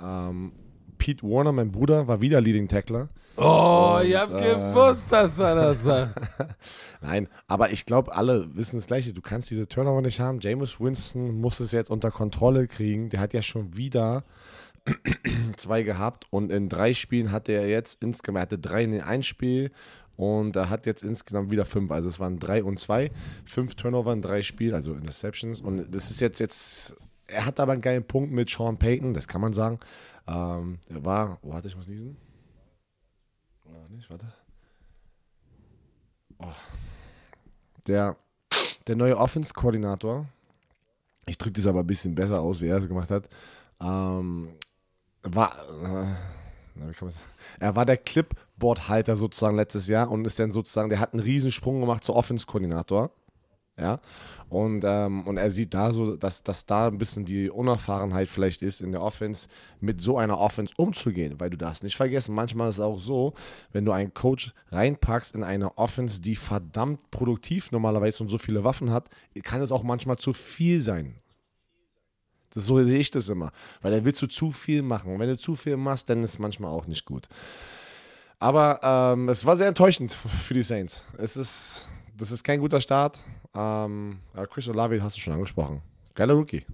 Ähm, 0.00 0.52
Pete 0.98 1.22
Warner, 1.22 1.52
mein 1.52 1.70
Bruder, 1.70 2.08
war 2.08 2.20
wieder 2.20 2.40
Leading 2.40 2.68
Tackler. 2.68 3.08
Oh, 3.36 3.98
Und, 3.98 4.06
ich 4.06 4.16
hab 4.16 4.32
äh, 4.32 4.54
gewusst, 4.54 5.04
dass 5.10 5.38
er 5.38 5.54
das 5.54 5.82
sagt. 5.84 6.20
Nein, 7.00 7.28
aber 7.46 7.70
ich 7.70 7.86
glaube, 7.86 8.14
alle 8.14 8.48
wissen 8.56 8.76
das 8.76 8.86
Gleiche. 8.86 9.12
Du 9.12 9.20
kannst 9.20 9.50
diese 9.50 9.68
Turnover 9.68 10.02
nicht 10.02 10.20
haben. 10.20 10.40
Jameis 10.40 10.80
Winston 10.80 11.40
muss 11.40 11.60
es 11.60 11.72
jetzt 11.72 11.90
unter 11.90 12.10
Kontrolle 12.10 12.66
kriegen. 12.66 13.10
Der 13.10 13.20
hat 13.20 13.32
ja 13.32 13.42
schon 13.42 13.76
wieder 13.76 14.24
zwei 15.56 15.82
gehabt 15.82 16.26
und 16.30 16.50
in 16.50 16.68
drei 16.68 16.94
Spielen 16.94 17.30
hatte 17.32 17.52
er 17.52 17.68
jetzt 17.68 18.02
insgesamt, 18.02 18.38
er 18.38 18.42
hatte 18.42 18.58
drei 18.58 18.84
in 18.84 19.00
ein 19.00 19.22
Spiel 19.22 19.70
und 20.16 20.56
er 20.56 20.68
hat 20.68 20.86
jetzt 20.86 21.04
insgesamt 21.04 21.50
wieder 21.50 21.64
fünf. 21.64 21.92
Also 21.92 22.08
es 22.08 22.18
waren 22.18 22.38
drei 22.40 22.64
und 22.64 22.80
zwei, 22.80 23.10
fünf 23.44 23.76
Turnover 23.76 24.12
in 24.12 24.22
drei 24.22 24.42
Spielen, 24.42 24.74
also 24.74 24.94
Interceptions. 24.94 25.60
Und 25.60 25.94
das 25.94 26.10
ist 26.10 26.20
jetzt, 26.20 26.40
jetzt 26.40 26.96
er 27.28 27.44
hat 27.46 27.60
aber 27.60 27.72
einen 27.72 27.82
geilen 27.82 28.04
Punkt 28.04 28.32
mit 28.32 28.50
Sean 28.50 28.78
Payton, 28.78 29.14
das 29.14 29.28
kann 29.28 29.40
man 29.40 29.52
sagen. 29.52 29.78
Ähm, 30.28 30.78
er 30.88 31.04
war, 31.04 31.38
oh, 31.42 31.52
warte, 31.52 31.68
ich 31.68 31.76
muss 31.76 31.88
niesen. 31.88 32.16
Oh, 33.64 33.88
nicht, 33.88 34.10
warte. 34.10 34.32
Oh. 36.38 36.52
Der, 37.86 38.16
der 38.86 38.96
neue 38.96 39.16
Offense-Koordinator, 39.16 40.26
ich 41.26 41.38
drücke 41.38 41.54
das 41.54 41.66
aber 41.66 41.80
ein 41.80 41.86
bisschen 41.86 42.14
besser 42.14 42.40
aus, 42.40 42.60
wie 42.60 42.68
er 42.68 42.76
es 42.76 42.88
gemacht 42.88 43.10
hat, 43.10 43.28
ähm, 43.80 44.50
war, 45.22 45.54
äh, 45.82 46.14
er 47.58 47.74
war 47.74 47.86
der 47.86 47.96
Clipboard-Halter 47.96 49.16
sozusagen 49.16 49.56
letztes 49.56 49.88
Jahr 49.88 50.10
und 50.10 50.24
ist 50.26 50.38
dann 50.38 50.52
sozusagen, 50.52 50.90
der 50.90 51.00
hat 51.00 51.12
einen 51.12 51.22
Riesensprung 51.22 51.80
gemacht 51.80 52.04
zur 52.04 52.16
Offense-Koordinator. 52.16 53.10
Ja, 53.78 54.00
und, 54.48 54.82
ähm, 54.84 55.26
und 55.26 55.36
er 55.36 55.50
sieht 55.50 55.74
da 55.74 55.92
so, 55.92 56.16
dass, 56.16 56.42
dass 56.42 56.66
da 56.66 56.88
ein 56.88 56.98
bisschen 56.98 57.24
die 57.24 57.50
Unerfahrenheit 57.50 58.28
vielleicht 58.28 58.62
ist, 58.62 58.80
in 58.80 58.92
der 58.92 59.02
Offense 59.02 59.46
mit 59.80 60.00
so 60.00 60.16
einer 60.16 60.38
Offense 60.38 60.72
umzugehen, 60.76 61.38
weil 61.38 61.50
du 61.50 61.58
darfst 61.58 61.82
nicht 61.82 61.96
vergessen, 61.96 62.34
manchmal 62.34 62.70
ist 62.70 62.76
es 62.76 62.80
auch 62.80 62.98
so, 62.98 63.34
wenn 63.72 63.84
du 63.84 63.92
einen 63.92 64.14
Coach 64.14 64.54
reinpackst 64.72 65.34
in 65.34 65.44
eine 65.44 65.76
Offense, 65.76 66.20
die 66.20 66.34
verdammt 66.34 67.10
produktiv 67.10 67.70
normalerweise 67.72 68.22
und 68.22 68.30
so 68.30 68.38
viele 68.38 68.64
Waffen 68.64 68.90
hat, 68.90 69.08
kann 69.42 69.60
es 69.60 69.70
auch 69.70 69.82
manchmal 69.82 70.16
zu 70.16 70.32
viel 70.32 70.80
sein. 70.80 71.16
Das, 72.54 72.64
so 72.64 72.82
sehe 72.84 72.98
ich 72.98 73.10
das 73.10 73.28
immer. 73.28 73.52
Weil 73.82 73.92
dann 73.92 74.04
willst 74.04 74.22
du 74.22 74.26
zu 74.26 74.50
viel 74.50 74.82
machen. 74.82 75.12
Und 75.12 75.20
wenn 75.20 75.28
du 75.28 75.36
zu 75.36 75.54
viel 75.54 75.76
machst, 75.76 76.08
dann 76.08 76.22
ist 76.22 76.34
es 76.34 76.38
manchmal 76.38 76.70
auch 76.70 76.86
nicht 76.86 77.04
gut. 77.04 77.28
Aber 78.38 78.80
ähm, 78.82 79.28
es 79.28 79.44
war 79.44 79.56
sehr 79.56 79.68
enttäuschend 79.68 80.12
für 80.12 80.54
die 80.54 80.62
Saints. 80.62 81.04
Es 81.18 81.36
ist, 81.36 81.88
das 82.16 82.30
ist 82.30 82.44
kein 82.44 82.60
guter 82.60 82.80
Start. 82.80 83.18
Ähm, 83.54 84.18
Chris 84.50 84.68
Olave 84.68 85.02
hast 85.02 85.16
du 85.16 85.20
schon 85.20 85.34
angesprochen. 85.34 85.82
Geiler 86.14 86.34
Rookie. 86.34 86.64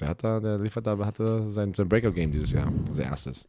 Der 0.00 0.08
hat 0.08 0.24
da, 0.24 0.40
der 0.40 0.58
liefert 0.58 0.86
da, 0.86 0.98
hatte 0.98 1.50
sein, 1.50 1.74
sein 1.74 1.88
Breakout-Game 1.88 2.32
dieses 2.32 2.52
Jahr, 2.52 2.72
sein 2.92 3.06
erstes. 3.06 3.48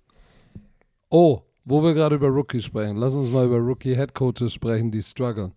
Oh, 1.10 1.42
wo 1.64 1.84
wir 1.84 1.94
gerade 1.94 2.16
über 2.16 2.28
Rookies 2.28 2.66
sprechen, 2.66 2.98
lass 2.98 3.16
uns 3.16 3.30
mal 3.30 3.46
über 3.46 3.58
Rookie-Headcoaches 3.58 4.54
sprechen, 4.54 4.92
die 4.92 5.02
strugglen. 5.02 5.54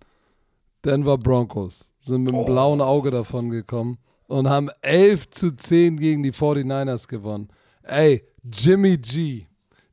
Denver 0.85 1.19
Broncos 1.19 1.91
sind 2.01 2.23
mit 2.23 2.33
dem 2.33 2.39
oh. 2.39 2.45
blauen 2.45 2.81
Auge 2.81 3.11
davon 3.11 3.51
gekommen 3.51 3.99
und 4.27 4.49
haben 4.49 4.71
11 4.83 5.31
zu 5.31 5.51
10 5.57 5.99
gegen 5.99 6.23
die 6.23 6.33
49ers 6.33 7.09
gewonnen. 7.09 7.49
Ey, 7.83 8.25
Jimmy 8.43 8.99
G. 8.99 9.47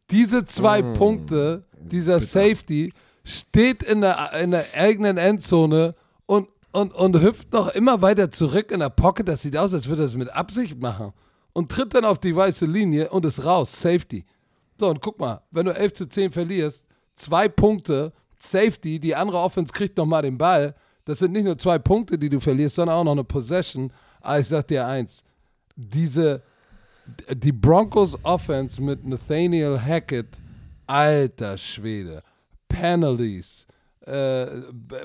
Diese 0.10 0.46
zwei 0.46 0.82
mm. 0.82 0.94
Punkte, 0.94 1.64
dieser 1.80 2.16
Bitte. 2.16 2.26
Safety, 2.26 2.94
steht 3.24 3.84
in 3.84 4.02
der, 4.02 4.34
in 4.34 4.52
der 4.52 4.66
eigenen 4.74 5.18
Endzone 5.18 5.96
und, 6.26 6.48
und, 6.72 6.94
und 6.94 7.22
hüpft 7.22 7.54
noch 7.54 7.70
immer 7.70 8.02
weiter 8.02 8.32
zurück 8.32 8.72
in 8.72 8.80
der 8.80 8.90
Pocket. 8.90 9.28
Das 9.28 9.42
sieht 9.42 9.58
aus, 9.58 9.74
als 9.74 9.88
würde 9.88 10.04
er 10.04 10.06
es 10.06 10.16
mit 10.16 10.30
Absicht 10.34 10.80
machen. 10.80 11.14
Und 11.54 11.70
tritt 11.70 11.94
dann 11.94 12.06
auf 12.06 12.20
die 12.20 12.36
weiße 12.36 12.66
Linie 12.66 13.10
und 13.10 13.26
ist 13.26 13.44
raus. 13.44 13.82
Safety. 13.82 14.26
So, 14.80 14.90
und 14.90 15.02
guck 15.02 15.20
mal, 15.20 15.42
wenn 15.52 15.66
du 15.66 15.76
11 15.76 15.94
zu 15.94 16.08
10 16.08 16.32
verlierst, 16.32 16.86
zwei 17.16 17.50
Punkte, 17.50 18.14
Safety, 18.38 19.00
die 19.00 19.16
andere 19.16 19.38
Offense 19.38 19.72
kriegt 19.72 19.98
nochmal 19.98 20.24
den 20.24 20.38
Ball. 20.38 20.76
Das 21.06 21.20
sind 21.20 21.34
nicht 21.34 21.44
nur 21.44 21.58
zwei 21.58 21.78
Punkte, 21.78 22.18
die 22.18 22.30
du 22.30 22.40
verlierst, 22.40 22.76
sondern 22.76 22.98
auch 22.98 23.04
noch 23.04 23.12
eine 23.12 23.24
Possession. 23.24 23.92
Aber 24.22 24.40
ich 24.40 24.48
sag 24.48 24.68
dir 24.68 24.88
eins: 24.88 25.24
diese, 25.76 26.42
die 27.30 27.52
Broncos 27.52 28.18
Offense 28.24 28.82
mit 28.82 29.06
Nathaniel 29.06 29.80
Hackett, 29.80 30.42
alter 30.88 31.58
Schwede, 31.58 32.24
Penalties. 32.68 33.68
Äh, 34.06 34.46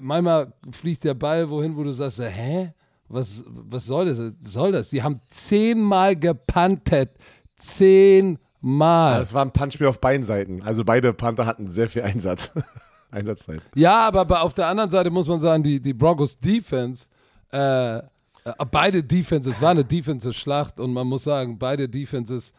manchmal 0.00 0.52
fliegt 0.70 1.04
der 1.04 1.14
Ball 1.14 1.48
wohin, 1.50 1.76
wo 1.76 1.84
du 1.84 1.92
sagst, 1.92 2.20
hä? 2.20 2.72
Was, 3.08 3.44
was 3.46 3.86
soll 3.86 4.06
das? 4.06 4.20
Soll 4.42 4.72
das? 4.72 4.90
Die 4.90 5.02
haben 5.02 5.20
zehnmal 5.30 6.16
gepantet. 6.16 7.10
Zehnmal. 7.56 9.18
Das 9.18 9.32
war 9.32 9.44
ein 9.44 9.52
Punchspiel 9.52 9.86
auf 9.86 10.00
beiden 10.00 10.24
Seiten. 10.24 10.62
Also 10.62 10.84
beide 10.84 11.12
Panther 11.12 11.46
hatten 11.46 11.70
sehr 11.70 11.88
viel 11.88 12.02
Einsatz. 12.02 12.50
Einsatzzeit. 13.12 13.60
Ja, 13.76 14.08
aber 14.08 14.42
auf 14.42 14.54
der 14.54 14.66
anderen 14.66 14.90
Seite 14.90 15.10
muss 15.10 15.28
man 15.28 15.38
sagen, 15.38 15.62
die, 15.62 15.80
die 15.80 15.94
Broncos 15.94 16.40
Defense 16.40 17.08
äh, 17.52 17.98
äh, 18.46 18.64
beide 18.70 19.02
Defenses, 19.02 19.60
war 19.60 19.70
eine 19.70 19.84
Defensive-Schlacht 19.84 20.78
und 20.78 20.92
man 20.92 21.06
muss 21.06 21.24
sagen, 21.24 21.58
beide 21.58 21.88
Defenses 21.88 22.52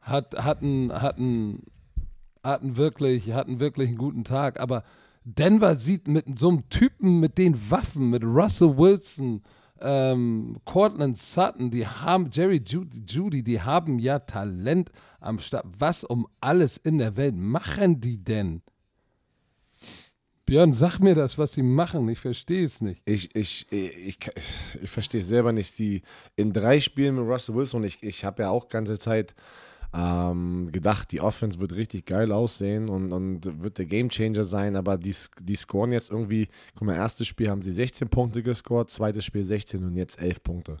hat, 0.00 0.34
hatten, 0.42 0.90
hatten, 0.92 1.62
hatten, 2.42 2.76
wirklich, 2.76 3.32
hatten 3.32 3.60
wirklich 3.60 3.88
einen 3.88 3.98
guten 3.98 4.24
Tag. 4.24 4.58
Aber 4.58 4.84
Denver 5.24 5.76
sieht 5.76 6.06
mit 6.06 6.38
so 6.38 6.48
einem 6.48 6.68
Typen 6.68 7.18
mit 7.18 7.38
den 7.38 7.70
Waffen, 7.70 8.10
mit 8.10 8.22
Russell 8.22 8.76
Wilson, 8.76 9.42
ähm, 9.80 10.56
Cortland 10.64 11.18
Sutton, 11.18 11.70
die 11.70 11.86
haben, 11.86 12.28
Jerry 12.30 12.62
Judy, 12.64 13.02
Judy, 13.06 13.42
die 13.42 13.60
haben 13.60 13.98
ja 13.98 14.18
Talent 14.18 14.90
am 15.20 15.38
Start. 15.38 15.66
Was 15.78 16.04
um 16.04 16.28
alles 16.40 16.76
in 16.76 16.98
der 16.98 17.16
Welt 17.16 17.34
machen 17.36 18.00
die 18.00 18.22
denn? 18.22 18.62
Björn, 20.46 20.74
sag 20.74 20.98
mir 20.98 21.14
das, 21.14 21.38
was 21.38 21.54
sie 21.54 21.62
machen. 21.62 22.06
Ich 22.10 22.20
verstehe 22.20 22.64
es 22.64 22.82
nicht. 22.82 23.00
Ich, 23.06 23.34
ich, 23.34 23.66
ich, 23.72 24.18
ich, 24.82 24.90
verstehe 24.90 25.22
es 25.22 25.28
selber 25.28 25.52
nicht. 25.52 25.78
Die 25.78 26.02
in 26.36 26.52
drei 26.52 26.80
Spielen 26.80 27.14
mit 27.14 27.24
Russell 27.24 27.54
Wilson, 27.54 27.82
ich, 27.82 28.02
ich 28.02 28.26
habe 28.26 28.42
ja 28.42 28.50
auch 28.50 28.68
ganze 28.68 28.98
Zeit 28.98 29.34
ähm, 29.94 30.70
gedacht, 30.72 31.12
die 31.12 31.20
Offense 31.20 31.60
wird 31.60 31.74
richtig 31.74 32.06
geil 32.06 32.32
aussehen 32.32 32.88
und, 32.88 33.12
und 33.12 33.62
wird 33.62 33.78
der 33.78 33.86
Gamechanger 33.86 34.42
sein, 34.42 34.76
aber 34.76 34.98
die, 34.98 35.14
die 35.40 35.56
scoren 35.56 35.92
jetzt 35.92 36.10
irgendwie, 36.10 36.48
guck 36.74 36.86
mal, 36.86 36.96
erstes 36.96 37.28
Spiel 37.28 37.48
haben 37.48 37.62
sie 37.62 37.72
16 37.72 38.08
Punkte 38.08 38.42
gescored, 38.42 38.90
zweites 38.90 39.24
Spiel 39.24 39.44
16 39.44 39.84
und 39.84 39.96
jetzt 39.96 40.20
11 40.20 40.42
Punkte. 40.42 40.76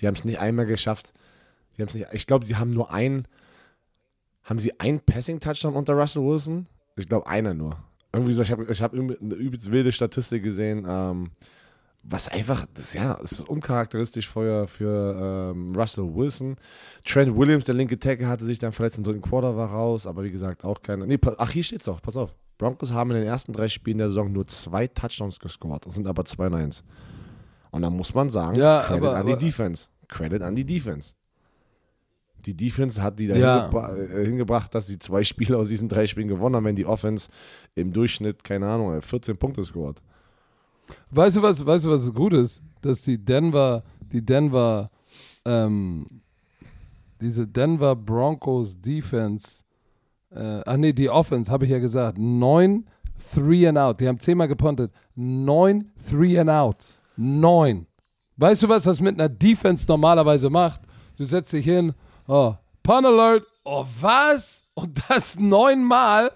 Die 0.00 0.06
haben 0.06 0.14
es 0.14 0.24
nicht 0.24 0.38
einmal 0.38 0.66
geschafft. 0.66 1.12
Die 1.78 1.82
nicht, 1.82 2.06
ich 2.12 2.26
glaube, 2.26 2.44
sie 2.44 2.56
haben 2.56 2.70
nur 2.70 2.92
einen, 2.92 3.26
haben 4.42 4.58
sie 4.58 4.78
einen 4.78 5.00
Passing-Touchdown 5.00 5.74
unter 5.74 5.94
Russell 5.94 6.22
Wilson? 6.22 6.66
Ich 6.96 7.08
glaube, 7.08 7.26
einer 7.26 7.54
nur 7.54 7.78
irgendwie 8.12 8.32
so, 8.32 8.42
ich 8.42 8.50
habe 8.50 8.66
ich 8.70 8.82
hab 8.82 8.92
eine 8.92 9.14
übelst 9.14 9.72
wilde 9.72 9.90
Statistik 9.90 10.42
gesehen, 10.42 10.84
ähm, 10.86 11.30
was 12.02 12.28
einfach, 12.28 12.66
das, 12.74 12.94
ja, 12.94 13.18
es 13.22 13.32
ist 13.32 13.48
uncharakteristisch 13.48 14.28
für, 14.28 14.66
für 14.66 15.52
ähm, 15.54 15.72
Russell 15.74 16.14
Wilson. 16.14 16.56
Trent 17.04 17.36
Williams, 17.36 17.64
der 17.64 17.74
linke 17.74 17.98
Tackle, 17.98 18.26
hatte 18.26 18.44
sich 18.44 18.58
dann 18.58 18.72
verletzt 18.72 18.98
im 18.98 19.04
dritten 19.04 19.20
Quarter, 19.20 19.56
war 19.56 19.70
raus, 19.70 20.06
aber 20.06 20.24
wie 20.24 20.30
gesagt, 20.30 20.64
auch 20.64 20.82
keine. 20.82 21.06
Nee, 21.06 21.18
ach, 21.38 21.50
hier 21.50 21.62
steht's 21.62 21.84
doch, 21.84 22.02
pass 22.02 22.16
auf. 22.16 22.34
Broncos 22.58 22.92
haben 22.92 23.10
in 23.10 23.18
den 23.18 23.26
ersten 23.26 23.52
drei 23.52 23.68
Spielen 23.68 23.98
der 23.98 24.08
Saison 24.08 24.32
nur 24.32 24.46
zwei 24.46 24.86
Touchdowns 24.86 25.38
gescored. 25.38 25.86
Das 25.86 25.94
sind 25.94 26.06
aber 26.06 26.24
zwei 26.24 26.48
Nines. 26.48 26.84
Und 27.70 27.82
da 27.82 27.90
muss 27.90 28.14
man 28.14 28.30
sagen, 28.30 28.56
ja, 28.56 28.82
Credit 28.82 29.04
aber, 29.04 29.16
an 29.16 29.26
die 29.26 29.36
Defense. 29.36 29.88
Credit 30.08 30.42
an 30.42 30.54
die 30.54 30.64
Defense 30.64 31.14
die 32.46 32.56
Defense 32.56 33.02
hat 33.02 33.18
die 33.18 33.28
da 33.28 33.36
ja. 33.36 33.62
hingebra 33.62 33.96
äh, 33.96 34.24
hingebracht, 34.24 34.74
dass 34.74 34.86
sie 34.86 34.98
zwei 34.98 35.24
Spiele 35.24 35.56
aus 35.56 35.68
diesen 35.68 35.88
drei 35.88 36.06
Spielen 36.06 36.28
gewonnen 36.28 36.56
haben, 36.56 36.64
wenn 36.64 36.76
die 36.76 36.86
Offense 36.86 37.28
im 37.74 37.92
Durchschnitt, 37.92 38.44
keine 38.44 38.68
Ahnung, 38.68 39.00
14 39.00 39.36
Punkte 39.36 39.62
scored. 39.64 40.00
Weißt 41.10 41.36
du, 41.36 41.42
was, 41.42 41.64
weißt 41.64 41.84
du, 41.84 41.90
was 41.90 42.12
gut 42.12 42.32
ist? 42.32 42.62
Dass 42.80 43.02
die 43.02 43.18
Denver, 43.22 43.82
die 44.12 44.24
Denver, 44.24 44.90
ähm, 45.44 46.06
diese 47.20 47.46
Denver 47.46 47.94
Broncos 47.94 48.80
Defense, 48.80 49.62
äh, 50.30 50.60
ach 50.66 50.76
nee, 50.76 50.92
die 50.92 51.08
Offense, 51.08 51.50
habe 51.50 51.64
ich 51.64 51.70
ja 51.70 51.78
gesagt, 51.78 52.18
neun 52.18 52.86
Three 53.34 53.66
and 53.68 53.78
Out. 53.78 54.00
Die 54.00 54.08
haben 54.08 54.18
zehnmal 54.18 54.48
gepontet. 54.48 54.92
Neun 55.14 55.90
Three 56.08 56.38
and 56.38 56.50
Outs. 56.50 57.00
Neun. 57.16 57.86
Weißt 58.36 58.62
du, 58.64 58.68
was 58.68 58.84
das 58.84 59.00
mit 59.00 59.18
einer 59.20 59.28
Defense 59.28 59.84
normalerweise 59.86 60.50
macht? 60.50 60.80
Du 61.16 61.24
setzt 61.24 61.52
dich 61.52 61.64
hin, 61.64 61.94
Oh, 62.26 62.54
Pun 62.82 63.04
Alert. 63.04 63.46
Oh, 63.64 63.84
was? 64.00 64.62
Und 64.74 64.98
das 65.08 65.38
neunmal? 65.38 66.32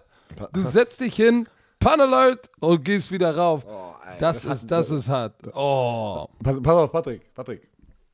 Du 0.52 0.62
setzt 0.62 1.00
dich 1.00 1.16
hin, 1.16 1.48
Pun 1.78 2.00
Alert 2.00 2.50
und 2.60 2.84
gehst 2.84 3.10
wieder 3.10 3.36
rauf. 3.36 3.64
Oh, 3.66 3.85
das, 4.18 4.42
das, 4.42 4.62
ist, 4.62 4.70
das 4.70 4.90
ist 4.90 5.08
hart. 5.08 5.34
Oh. 5.54 6.26
Pass, 6.42 6.60
pass, 6.62 6.74
auf, 6.74 6.92
Patrick, 6.92 7.34
Patrick. 7.34 7.68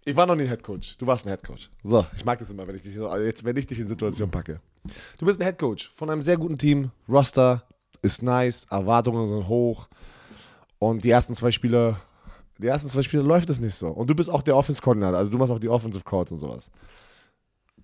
Ich 0.04 0.16
war 0.16 0.26
noch 0.26 0.34
nie 0.34 0.46
Headcoach. 0.46 0.96
Du 0.98 1.06
warst 1.06 1.24
ein 1.24 1.30
Headcoach. 1.30 1.70
So, 1.84 2.04
ich 2.16 2.24
mag 2.24 2.38
das 2.38 2.50
immer, 2.50 2.66
wenn 2.66 2.74
ich 2.74 2.82
dich, 2.82 2.98
also 3.00 3.24
jetzt, 3.24 3.44
wenn 3.44 3.56
ich 3.56 3.66
dich 3.66 3.78
in 3.78 3.88
Situation 3.88 4.30
packe. 4.30 4.60
Du 5.18 5.26
bist 5.26 5.40
ein 5.40 5.44
Headcoach 5.44 5.90
von 5.94 6.10
einem 6.10 6.22
sehr 6.22 6.36
guten 6.36 6.58
Team. 6.58 6.90
Roster 7.08 7.62
ist 8.02 8.22
nice, 8.22 8.66
Erwartungen 8.68 9.28
sind 9.28 9.46
hoch. 9.46 9.88
Und 10.80 11.04
die 11.04 11.10
ersten 11.10 11.34
zwei 11.34 11.52
Spiele, 11.52 11.96
die 12.58 12.66
ersten 12.66 12.88
zwei 12.88 13.02
Spiele 13.02 13.22
läuft 13.22 13.48
es 13.50 13.60
nicht 13.60 13.76
so. 13.76 13.88
Und 13.88 14.10
du 14.10 14.14
bist 14.14 14.28
auch 14.28 14.42
der 14.42 14.56
Offense-Koordinator, 14.56 15.18
also 15.18 15.30
du 15.30 15.38
machst 15.38 15.52
auch 15.52 15.60
die 15.60 15.68
Offensive 15.68 16.04
Calls 16.04 16.32
und 16.32 16.38
sowas. 16.38 16.70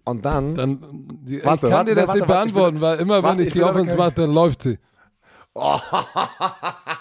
Und 0.04 0.24
dann. 0.24 0.54
dann 0.54 0.80
die, 1.22 1.44
warte, 1.44 1.66
ich 1.66 1.70
kann 1.70 1.78
warte, 1.78 1.90
dir 1.90 1.94
das 1.94 2.08
warte, 2.08 2.20
nicht 2.20 2.26
beantworten, 2.26 2.80
weil 2.80 2.98
immer 2.98 3.22
wenn 3.22 3.38
ich 3.38 3.52
die 3.52 3.62
Offense 3.62 3.96
mache, 3.96 4.12
dann 4.12 4.32
läuft 4.32 4.62
sie. 4.62 4.78
Oh. 5.54 5.78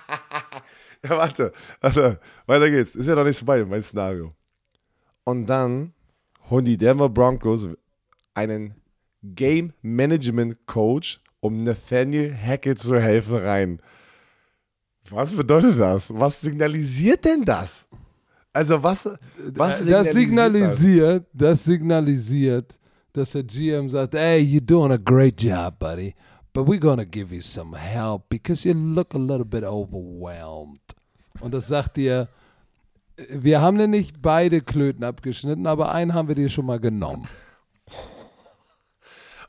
ja, 1.09 1.17
warte, 1.17 1.51
warte, 1.81 2.19
weiter 2.45 2.69
geht's. 2.69 2.95
Ist 2.95 3.07
ja 3.07 3.15
noch 3.15 3.23
nicht 3.23 3.37
vorbei, 3.37 3.63
mein 3.65 3.83
Szenario. 3.83 4.33
Und 5.23 5.45
dann 5.45 5.93
holen 6.49 6.65
die 6.65 6.77
Denver 6.77 7.09
Broncos 7.09 7.67
einen 8.33 8.75
Game 9.23 9.73
Management 9.81 10.65
Coach, 10.65 11.19
um 11.39 11.63
Nathaniel 11.63 12.35
Hackett 12.35 12.79
zu 12.79 12.99
helfen, 12.99 13.35
rein. 13.35 13.81
Was 15.09 15.33
bedeutet 15.33 15.79
das? 15.79 16.13
Was 16.13 16.41
signalisiert 16.41 17.23
denn 17.25 17.43
das? 17.43 17.87
Also 18.53 18.81
was, 18.81 19.09
was 19.53 19.85
das 19.85 20.11
signalisiert, 20.13 21.25
das 21.31 21.63
signalisiert, 21.63 22.79
dass 23.13 23.31
der 23.31 23.43
GM 23.43 23.89
sagt, 23.89 24.13
hey, 24.15 24.41
you're 24.41 24.61
doing 24.61 24.91
a 24.91 24.97
great 24.97 25.41
job, 25.41 25.77
buddy, 25.79 26.15
but 26.53 26.67
we're 26.67 26.79
gonna 26.79 27.05
give 27.05 27.33
you 27.33 27.41
some 27.41 27.77
help 27.77 28.27
because 28.29 28.67
you 28.67 28.73
look 28.73 29.13
a 29.13 29.17
little 29.17 29.45
bit 29.45 29.63
overwhelmed. 29.63 30.79
Und 31.39 31.53
das 31.53 31.67
sagt 31.67 31.97
dir, 31.97 32.27
wir 33.29 33.61
haben 33.61 33.77
dir 33.77 33.87
nicht 33.87 34.21
beide 34.21 34.61
Klöten 34.61 35.03
abgeschnitten, 35.03 35.67
aber 35.67 35.91
einen 35.91 36.13
haben 36.13 36.27
wir 36.27 36.35
dir 36.35 36.49
schon 36.49 36.65
mal 36.65 36.79
genommen. 36.79 37.27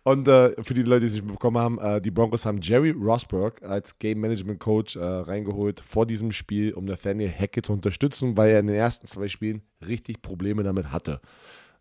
Und 0.04 0.26
äh, 0.26 0.54
für 0.62 0.72
die 0.72 0.84
Leute, 0.84 1.00
die 1.00 1.06
es 1.08 1.12
nicht 1.14 1.26
bekommen 1.26 1.58
haben, 1.58 1.78
äh, 1.78 2.00
die 2.00 2.10
Broncos 2.10 2.46
haben 2.46 2.60
Jerry 2.62 2.92
Rosberg 2.92 3.62
als 3.62 3.98
Game 3.98 4.20
Management 4.20 4.58
Coach 4.58 4.96
äh, 4.96 5.04
reingeholt 5.04 5.80
vor 5.80 6.06
diesem 6.06 6.32
Spiel, 6.32 6.72
um 6.72 6.86
Nathaniel 6.86 7.30
Hackett 7.30 7.66
zu 7.66 7.74
unterstützen, 7.74 8.34
weil 8.34 8.48
er 8.50 8.60
in 8.60 8.68
den 8.68 8.76
ersten 8.76 9.06
zwei 9.06 9.28
Spielen 9.28 9.60
richtig 9.86 10.22
Probleme 10.22 10.62
damit 10.62 10.92
hatte. 10.92 11.20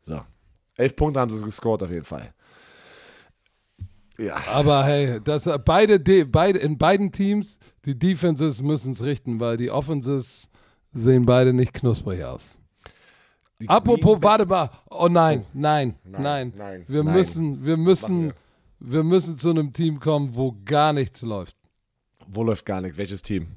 So. 0.02 0.20
Elf 0.76 0.96
Punkte 0.96 1.22
haben 1.22 1.32
sie 1.32 1.44
gescored 1.44 1.82
auf 1.84 1.90
jeden 1.90 2.04
Fall. 2.04 2.34
Ja. 4.18 4.36
Aber 4.48 4.84
hey, 4.86 5.20
das, 5.24 5.50
beide, 5.64 6.00
beide, 6.26 6.60
in 6.60 6.78
beiden 6.78 7.12
Teams, 7.12 7.60
die 7.86 7.98
Defenses 7.98 8.64
müssen 8.64 8.92
es 8.92 9.04
richten, 9.04 9.40
weil 9.40 9.58
die 9.58 9.70
Offenses 9.70 10.50
sehen 10.92 11.26
beide 11.26 11.54
nicht 11.54 11.74
knusprig 11.74 12.24
aus. 12.24 12.58
Die 13.60 13.70
Apropos, 13.70 14.18
warte 14.22 14.46
mal. 14.46 14.70
Oh 14.90 15.08
nein, 15.08 15.44
oh. 15.44 15.50
Nein, 15.54 15.96
nein, 16.04 16.22
nein, 16.22 16.54
nein. 16.56 16.86
Wir 16.88 17.04
nein. 17.04 17.14
müssen, 17.14 17.66
wir 17.66 17.78
müssen, 17.78 18.28
wir. 18.28 18.34
wir 18.80 19.04
müssen 19.04 19.38
zu 19.38 19.50
einem 19.50 19.74
Team 19.74 20.00
kommen, 20.00 20.36
wo 20.36 20.56
gar 20.66 20.94
nichts 20.94 21.22
läuft. 21.22 21.56
Wo 22.28 22.44
läuft 22.44 22.66
gar 22.66 22.82
nichts? 22.82 22.98
Welches 22.98 23.22
Team? 23.22 23.48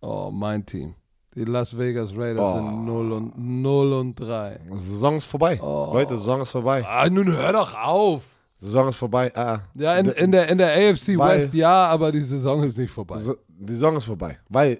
Oh, 0.00 0.30
mein 0.32 0.64
Team. 0.66 0.94
Die 1.34 1.44
Las 1.44 1.76
Vegas 1.76 2.16
Raiders 2.16 2.48
oh. 2.48 2.54
sind 2.54 2.84
0 2.84 3.12
und, 3.12 3.38
0 3.38 3.92
und 3.94 4.20
3. 4.20 4.60
Saison 4.74 5.16
ist 5.16 5.24
vorbei. 5.24 5.60
Oh. 5.60 5.90
Leute, 5.92 6.16
Saison 6.16 6.42
ist 6.42 6.52
vorbei. 6.52 6.84
Ah, 6.86 7.08
nun 7.10 7.26
hör 7.26 7.52
doch 7.52 7.74
auf. 7.74 8.33
Saison 8.64 8.88
ist 8.88 8.96
vorbei. 8.96 9.34
Ah, 9.36 9.60
ja, 9.74 9.96
in, 9.96 10.06
in, 10.06 10.32
der, 10.32 10.48
in 10.48 10.58
der 10.58 10.72
AFC 10.72 11.18
West 11.18 11.54
ja, 11.54 11.86
aber 11.86 12.10
die 12.10 12.20
Saison 12.20 12.62
ist 12.62 12.78
nicht 12.78 12.90
vorbei. 12.90 13.20
Die 13.48 13.72
Saison 13.72 13.96
ist 13.96 14.04
vorbei. 14.04 14.38
Weil 14.48 14.78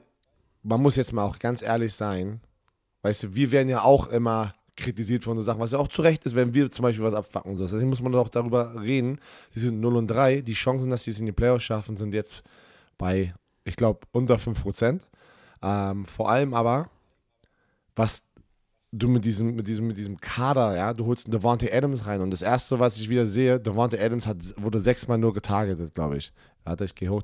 man 0.62 0.80
muss 0.80 0.96
jetzt 0.96 1.12
mal 1.12 1.24
auch 1.24 1.38
ganz 1.38 1.62
ehrlich 1.62 1.92
sein, 1.92 2.40
weißt 3.02 3.24
du, 3.24 3.34
wir 3.34 3.52
werden 3.52 3.68
ja 3.68 3.82
auch 3.82 4.06
immer 4.08 4.54
kritisiert 4.76 5.22
von 5.22 5.36
so 5.36 5.42
Sachen, 5.42 5.60
was 5.60 5.72
ja 5.72 5.78
auch 5.78 5.88
zu 5.88 6.02
Recht 6.02 6.24
ist, 6.24 6.34
wenn 6.34 6.52
wir 6.54 6.70
zum 6.70 6.82
Beispiel 6.82 7.04
was 7.04 7.14
abfacken. 7.14 7.56
So. 7.56 7.64
Deswegen 7.64 7.88
muss 7.88 8.02
man 8.02 8.14
auch 8.14 8.28
darüber 8.28 8.82
reden. 8.82 9.18
Sie 9.50 9.60
sind 9.60 9.80
0 9.80 9.96
und 9.96 10.08
3. 10.08 10.40
Die 10.40 10.54
Chancen, 10.54 10.90
dass 10.90 11.04
sie 11.04 11.10
es 11.10 11.20
in 11.20 11.26
die 11.26 11.32
Playoffs 11.32 11.64
schaffen, 11.64 11.96
sind 11.96 12.14
jetzt 12.14 12.42
bei, 12.98 13.34
ich 13.64 13.76
glaube, 13.76 14.00
unter 14.12 14.36
5%. 14.36 15.00
Ähm, 15.62 16.06
vor 16.06 16.30
allem 16.30 16.54
aber, 16.54 16.90
was 17.94 18.22
du 18.98 19.08
mit 19.08 19.24
diesem, 19.24 19.54
mit 19.54 19.66
diesem, 19.66 19.86
mit 19.86 19.98
diesem 19.98 20.18
Kader, 20.18 20.76
ja, 20.76 20.94
du 20.94 21.06
holst 21.06 21.32
Devontae 21.32 21.72
Adams 21.72 22.06
rein 22.06 22.20
und 22.20 22.30
das 22.30 22.42
erste, 22.42 22.78
was 22.78 22.98
ich 22.98 23.08
wieder 23.08 23.26
sehe, 23.26 23.60
Devontae 23.60 23.98
Adams 23.98 24.26
hat, 24.26 24.38
wurde 24.56 24.80
sechsmal 24.80 25.18
nur 25.18 25.32
getargetet, 25.32 25.94
glaube 25.94 26.16
ich. 26.18 26.32
Warte, 26.64 26.84
ich 26.84 26.94
gehe 26.94 27.10
hoch. 27.10 27.22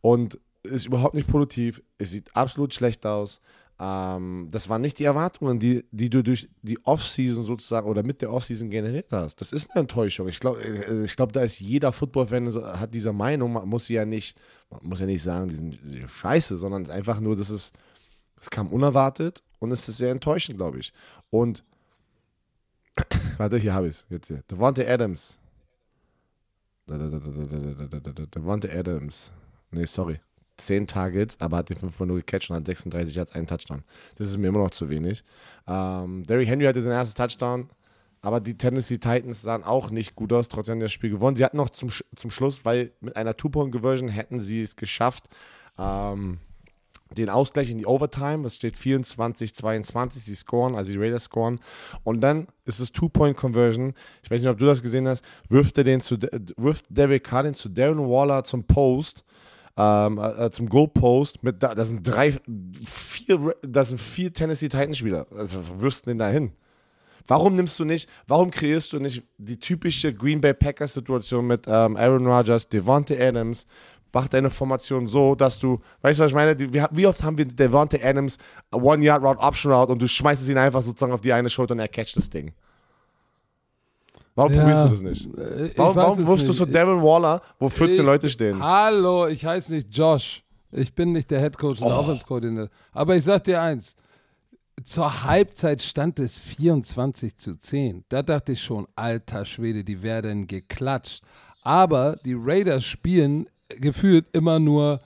Und 0.00 0.38
ist 0.64 0.86
überhaupt 0.86 1.14
nicht 1.14 1.28
produktiv. 1.28 1.82
Es 1.98 2.10
sieht 2.10 2.34
absolut 2.36 2.74
schlecht 2.74 3.06
aus. 3.06 3.40
Ähm, 3.80 4.48
das 4.50 4.68
waren 4.68 4.82
nicht 4.82 4.98
die 4.98 5.04
Erwartungen, 5.04 5.58
die, 5.58 5.84
die 5.90 6.10
du 6.10 6.22
durch 6.22 6.48
die 6.62 6.78
Offseason 6.84 7.42
sozusagen 7.42 7.88
oder 7.88 8.02
mit 8.02 8.20
der 8.20 8.32
Offseason 8.32 8.70
generiert 8.70 9.08
hast. 9.10 9.40
Das 9.40 9.52
ist 9.52 9.70
eine 9.70 9.80
Enttäuschung. 9.80 10.28
Ich 10.28 10.40
glaube, 10.40 10.60
äh, 10.62 11.04
ich 11.04 11.16
glaub, 11.16 11.32
da 11.32 11.42
ist 11.42 11.60
jeder 11.60 11.92
Football-Fan 11.92 12.52
hat 12.78 12.94
diese 12.94 13.12
Meinung. 13.12 13.52
Man 13.54 13.68
muss 13.68 13.88
ja 13.88 14.04
nicht, 14.04 14.38
man 14.70 14.80
muss 14.84 15.00
ja 15.00 15.06
nicht 15.06 15.22
sagen, 15.22 15.48
die 15.48 15.56
sind 15.56 16.10
scheiße, 16.10 16.56
sondern 16.56 16.90
einfach 16.90 17.18
nur, 17.18 17.34
das 17.34 17.50
ist, 17.50 17.72
es 18.42 18.50
kam 18.50 18.68
unerwartet 18.68 19.42
und 19.60 19.70
es 19.70 19.88
ist 19.88 19.98
sehr 19.98 20.10
enttäuschend, 20.10 20.58
glaube 20.58 20.80
ich. 20.80 20.92
Und 21.30 21.64
warte, 23.38 23.56
hier 23.56 23.72
habe 23.72 23.86
ich 23.86 24.04
es. 24.04 24.06
Devontae 24.50 24.86
Adams. 24.86 25.38
Devontae 26.88 28.76
Adams. 28.76 29.30
Nee, 29.70 29.84
sorry. 29.84 30.20
10 30.56 30.86
Targets, 30.86 31.40
aber 31.40 31.58
hat 31.58 31.70
den 31.70 31.78
5 31.78 31.98
Mal 31.98 32.06
nur 32.06 32.18
gecatcht 32.18 32.50
und 32.50 32.56
hat 32.56 32.66
36 32.66 33.14
Yards, 33.14 33.32
einen 33.32 33.46
Touchdown. 33.46 33.84
Das 34.16 34.28
ist 34.28 34.36
mir 34.36 34.48
immer 34.48 34.58
noch 34.58 34.70
zu 34.70 34.90
wenig. 34.90 35.24
Ähm, 35.66 36.24
Derrick 36.24 36.48
Henry 36.48 36.66
hatte 36.66 36.82
seinen 36.82 36.92
ersten 36.92 37.16
Touchdown, 37.16 37.70
aber 38.20 38.40
die 38.40 38.58
Tennessee 38.58 38.98
Titans 38.98 39.42
sahen 39.42 39.62
auch 39.62 39.90
nicht 39.90 40.14
gut 40.14 40.32
aus, 40.32 40.48
trotzdem 40.48 40.80
das 40.80 40.92
Spiel 40.92 41.10
gewonnen. 41.10 41.36
Sie 41.36 41.44
hatten 41.44 41.56
noch 41.56 41.70
zum, 41.70 41.90
zum 42.14 42.30
Schluss, 42.30 42.64
weil 42.64 42.92
mit 43.00 43.16
einer 43.16 43.36
Two-Point-Conversion 43.36 44.08
hätten 44.08 44.40
sie 44.40 44.62
es 44.62 44.76
geschafft, 44.76 45.28
ähm, 45.78 46.38
den 47.14 47.28
Ausgleich 47.28 47.70
in 47.70 47.78
die 47.78 47.86
Overtime. 47.86 48.46
Es 48.46 48.56
steht 48.56 48.76
24, 48.76 49.54
22. 49.54 50.22
Sie 50.22 50.34
scoren, 50.34 50.74
also 50.74 50.92
die 50.92 50.98
Raiders 50.98 51.24
scoren. 51.24 51.60
Und 52.04 52.20
dann 52.20 52.48
ist 52.64 52.80
es 52.80 52.92
Two-Point-Conversion. 52.92 53.94
Ich 54.22 54.30
weiß 54.30 54.40
nicht, 54.40 54.50
ob 54.50 54.58
du 54.58 54.66
das 54.66 54.82
gesehen 54.82 55.08
hast. 55.08 55.24
Wirft, 55.48 55.78
er 55.78 55.84
den 55.84 56.00
zu, 56.00 56.16
wirft 56.56 56.86
Derek 56.88 57.24
Carr 57.24 57.44
den 57.44 57.54
zu 57.54 57.68
Darren 57.68 57.98
Waller 57.98 58.44
zum 58.44 58.64
Post 58.64 59.24
ähm, 59.76 60.18
äh, 60.18 60.50
zum 60.50 60.68
Goalpost 60.68 61.42
mit, 61.42 61.62
da, 61.62 61.74
das 61.74 61.88
sind 61.88 62.06
drei, 62.06 62.34
vier, 62.84 63.54
das 63.62 63.88
sind 63.88 64.00
vier 64.00 64.32
Tennessee 64.32 64.68
Titans 64.68 64.98
Spieler. 64.98 65.26
Also, 65.34 65.60
wirst 65.80 66.06
du 66.06 66.10
denn 66.10 66.18
da 66.18 66.28
hin? 66.28 66.52
Warum 67.26 67.54
nimmst 67.54 67.78
du 67.78 67.84
nicht, 67.84 68.08
warum 68.26 68.50
kreierst 68.50 68.92
du 68.92 68.98
nicht 68.98 69.22
die 69.38 69.58
typische 69.58 70.12
Green 70.12 70.40
Bay 70.40 70.54
Packers 70.54 70.94
Situation 70.94 71.46
mit 71.46 71.66
ähm, 71.68 71.96
Aaron 71.96 72.26
Rodgers, 72.26 72.68
Devontae 72.68 73.20
Adams, 73.20 73.66
mach 74.12 74.28
deine 74.28 74.50
Formation 74.50 75.06
so, 75.06 75.34
dass 75.34 75.58
du, 75.58 75.80
weißt 76.02 76.18
du, 76.18 76.24
was 76.24 76.30
ich 76.30 76.34
meine? 76.34 76.56
Wie, 76.58 77.06
oft 77.06 77.22
haben 77.22 77.38
wir 77.38 77.46
Devontae 77.46 78.02
Adams 78.02 78.38
One 78.70 79.04
Yard 79.04 79.22
Route 79.22 79.40
Option 79.40 79.72
Route 79.72 79.92
und 79.92 80.02
du 80.02 80.08
schmeißt 80.08 80.48
ihn 80.48 80.58
einfach 80.58 80.82
sozusagen 80.82 81.12
auf 81.12 81.20
die 81.20 81.32
eine 81.32 81.50
Schulter 81.50 81.72
und 81.72 81.80
er 81.80 81.88
catcht 81.88 82.16
das 82.16 82.28
Ding? 82.28 82.52
Warum 84.34 84.54
ja, 84.54 84.60
probierst 84.60 84.84
du 84.84 84.88
das 84.88 85.00
nicht? 85.00 85.38
Äh, 85.38 85.72
warum, 85.76 85.96
warum 85.96 86.26
wirfst 86.26 86.48
du 86.48 86.52
so 86.52 86.64
Darren 86.64 87.02
Waller, 87.02 87.42
wo 87.58 87.68
14 87.68 88.00
ich, 88.00 88.06
Leute 88.06 88.28
stehen? 88.30 88.62
Hallo, 88.62 89.26
ich 89.26 89.44
heiße 89.44 89.74
nicht 89.74 89.94
Josh. 89.94 90.42
Ich 90.70 90.94
bin 90.94 91.12
nicht 91.12 91.30
der 91.30 91.40
Head 91.40 91.58
Coach 91.58 91.82
und 91.82 91.88
oh. 91.88 91.96
Offense. 91.96 92.70
Aber 92.92 93.14
ich 93.14 93.24
sag 93.24 93.44
dir 93.44 93.60
eins: 93.60 93.94
Zur 94.82 95.24
Halbzeit 95.24 95.82
stand 95.82 96.18
es 96.18 96.38
24 96.38 97.36
zu 97.36 97.58
10. 97.58 98.04
Da 98.08 98.22
dachte 98.22 98.52
ich 98.52 98.62
schon, 98.62 98.86
alter 98.96 99.44
Schwede, 99.44 99.84
die 99.84 100.02
werden 100.02 100.46
geklatscht. 100.46 101.22
Aber 101.62 102.16
die 102.24 102.34
Raiders 102.36 102.84
spielen 102.84 103.46
gefühlt 103.78 104.26
immer 104.32 104.58
nur 104.58 105.00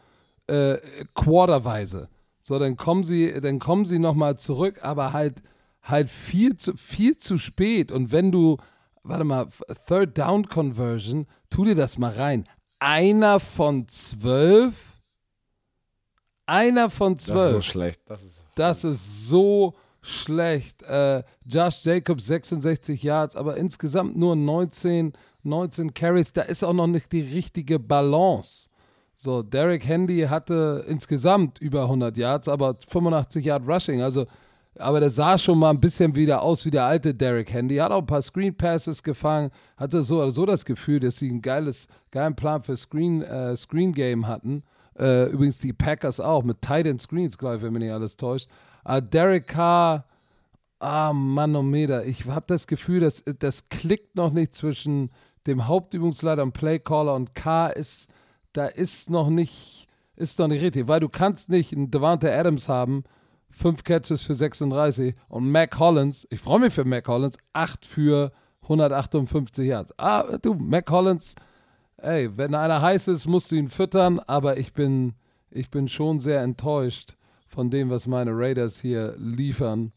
äh, 0.47 0.79
quarterweise. 1.15 2.09
So, 2.41 2.59
dann 2.59 2.77
kommen 2.77 3.05
sie, 3.05 3.41
dann 3.41 3.59
kommen 3.59 3.85
sie 3.85 3.99
nochmal 3.99 4.39
zurück, 4.39 4.79
aber 4.83 5.13
halt, 5.13 5.43
halt 5.83 6.11
viel 6.11 6.57
zu, 6.57 6.77
viel 6.77 7.17
zu 7.19 7.39
spät. 7.39 7.91
Und 7.91 8.13
wenn 8.13 8.31
du 8.31 8.59
warte 9.09 9.25
mal, 9.25 9.49
Third 9.87 10.17
Down 10.19 10.49
Conversion, 10.49 11.27
tu 11.51 11.65
dir 11.65 11.75
das 11.75 11.99
mal 11.99 12.13
rein. 12.13 12.45
Einer 12.79 13.41
von 13.41 13.89
zwölf? 13.89 14.75
Einer 16.47 16.91
von 16.91 17.19
zwölf. 17.19 17.39
Das 17.39 17.47
ist 17.47 17.53
so 17.53 17.63
schlecht. 17.63 18.01
Das 18.07 18.23
ist, 18.23 18.45
das 18.55 18.85
ist 18.85 19.29
so 19.29 19.75
schlecht. 20.03 20.83
Äh, 20.83 21.25
Josh 21.45 21.85
Jacobs 21.85 22.27
66 22.27 23.03
Yards, 23.03 23.37
aber 23.37 23.57
insgesamt 23.57 24.17
nur 24.17 24.37
19, 24.37 25.13
19 25.47 25.95
Carries. 25.95 26.33
Da 26.33 26.43
ist 26.43 26.63
auch 26.63 26.73
noch 26.73 26.87
nicht 26.87 27.13
die 27.13 27.21
richtige 27.21 27.79
Balance. 27.79 28.69
So, 29.15 29.43
Derek 29.43 29.87
Handy 29.87 30.21
hatte 30.29 30.85
insgesamt 30.89 31.59
über 31.59 31.83
100 31.83 32.17
Yards, 32.19 32.49
aber 32.49 32.77
85 32.89 33.47
Yard 33.47 33.67
Rushing. 33.67 34.03
Also 34.03 34.27
aber 34.79 35.01
der 35.01 35.11
sah 35.11 35.39
schon 35.39 35.59
mal 35.59 35.71
ein 35.71 35.81
bisschen 35.81 36.15
wieder 36.15 36.43
aus 36.43 36.65
wie 36.65 36.71
der 36.71 36.85
alte 36.85 37.15
Derek 37.15 37.53
Handy. 37.53 37.77
Hat 37.77 37.93
auch 37.93 38.01
ein 38.01 38.07
paar 38.07 38.23
Screen 38.23 38.55
Passes 38.55 39.03
gefangen. 39.03 39.51
Hatte 39.77 40.03
so 40.03 40.19
oder 40.19 40.31
so 40.31 40.45
das 40.47 40.65
Gefühl, 40.65 41.01
dass 41.01 41.17
sie 41.17 41.31
einen 41.31 41.43
geiles, 41.43 41.89
geilen 42.11 42.37
Plan 42.37 42.63
für 42.63 42.77
Screen, 42.77 43.23
äh, 43.23 43.57
Screen 43.57 43.93
Game 43.93 44.27
hatten. 44.27 44.63
Äh, 44.99 45.31
übrigens 45.31 45.59
die 45.59 45.73
Packers 45.73 46.21
auch 46.21 46.43
mit 46.43 46.61
Tight 46.61 46.87
End 46.87 47.01
Screens, 47.01 47.37
glaube 47.39 47.57
ich, 47.57 47.63
wenn 47.63 47.73
mich 47.73 47.83
nicht 47.83 47.93
alles 47.93 48.17
täuscht. 48.17 48.49
Aber 48.85 49.01
Derek 49.01 49.47
Carr, 49.47 50.05
ah 50.79 51.13
Manometer, 51.13 52.05
ich 52.05 52.27
habe 52.27 52.47
das 52.47 52.67
Gefühl, 52.67 53.01
dass 53.01 53.25
das 53.39 53.69
klickt 53.69 54.17
noch 54.17 54.33
nicht 54.33 54.55
zwischen 54.55 55.11
dem 55.47 55.67
Hauptübungsleiter 55.67 56.43
und 56.43 56.53
Playcaller 56.53 57.15
und 57.15 57.35
Carr 57.35 57.77
ist, 57.77 58.09
da 58.53 58.67
ist 58.67 59.11
noch 59.11 59.29
nicht, 59.29 59.89
ist 60.17 60.39
noch 60.39 60.49
nicht 60.49 60.63
richtig, 60.63 60.89
weil 60.89 61.01
du 61.01 61.09
kannst 61.09 61.49
nicht 61.49 61.73
einen 61.73 61.91
Devante 61.91 62.33
Adams 62.33 62.69
haben, 62.69 63.05
fünf 63.51 63.85
Catches 63.85 64.23
für 64.23 64.35
36 64.35 65.15
und 65.29 65.51
Mac 65.51 65.79
Hollins, 65.79 66.27
ich 66.31 66.41
freue 66.41 66.61
mich 66.61 66.75
für 66.75 66.85
Mac 66.85 67.09
Hollins, 67.09 67.39
acht 67.53 67.85
für 67.87 68.33
158 68.63 69.67
Yards. 69.67 69.95
Ah, 69.99 70.39
du, 70.39 70.55
Mac 70.55 70.91
Hollins, 70.91 71.35
ey, 71.97 72.37
wenn 72.37 72.55
einer 72.55 72.83
heiß 72.83 73.09
ist, 73.09 73.27
musst 73.27 73.51
du 73.51 73.57
ihn 73.57 73.69
füttern, 73.69 74.21
aber 74.21 74.59
ich 74.59 74.73
bin, 74.73 75.15
ich 75.51 75.71
bin 75.71 75.89
schon 75.89 76.19
sehr 76.19 76.43
enttäuscht 76.43 77.17
von 77.47 77.71
dem, 77.71 77.91
was 77.91 78.07
meine 78.07 78.33
Raiders 78.35 78.81
hier 78.81 79.15
liefern. 79.17 79.93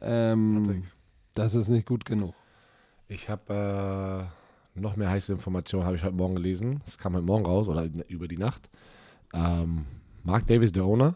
Ähm, 0.00 0.84
das 1.34 1.54
ist 1.54 1.68
nicht 1.68 1.86
gut 1.86 2.04
genug. 2.04 2.34
Ich 3.08 3.28
habe 3.28 4.30
äh, 4.30 4.39
noch 4.80 4.96
mehr 4.96 5.10
heiße 5.10 5.32
Informationen, 5.32 5.84
habe 5.84 5.96
ich 5.96 6.02
heute 6.02 6.14
Morgen 6.14 6.34
gelesen. 6.34 6.80
Es 6.86 6.98
kam 6.98 7.14
heute 7.14 7.24
Morgen 7.24 7.44
raus 7.46 7.68
oder 7.68 7.88
über 8.08 8.28
die 8.28 8.38
Nacht. 8.38 8.68
Ähm, 9.32 9.86
Mark 10.22 10.46
Davis, 10.46 10.72
der 10.72 10.84
Owner, 10.84 11.14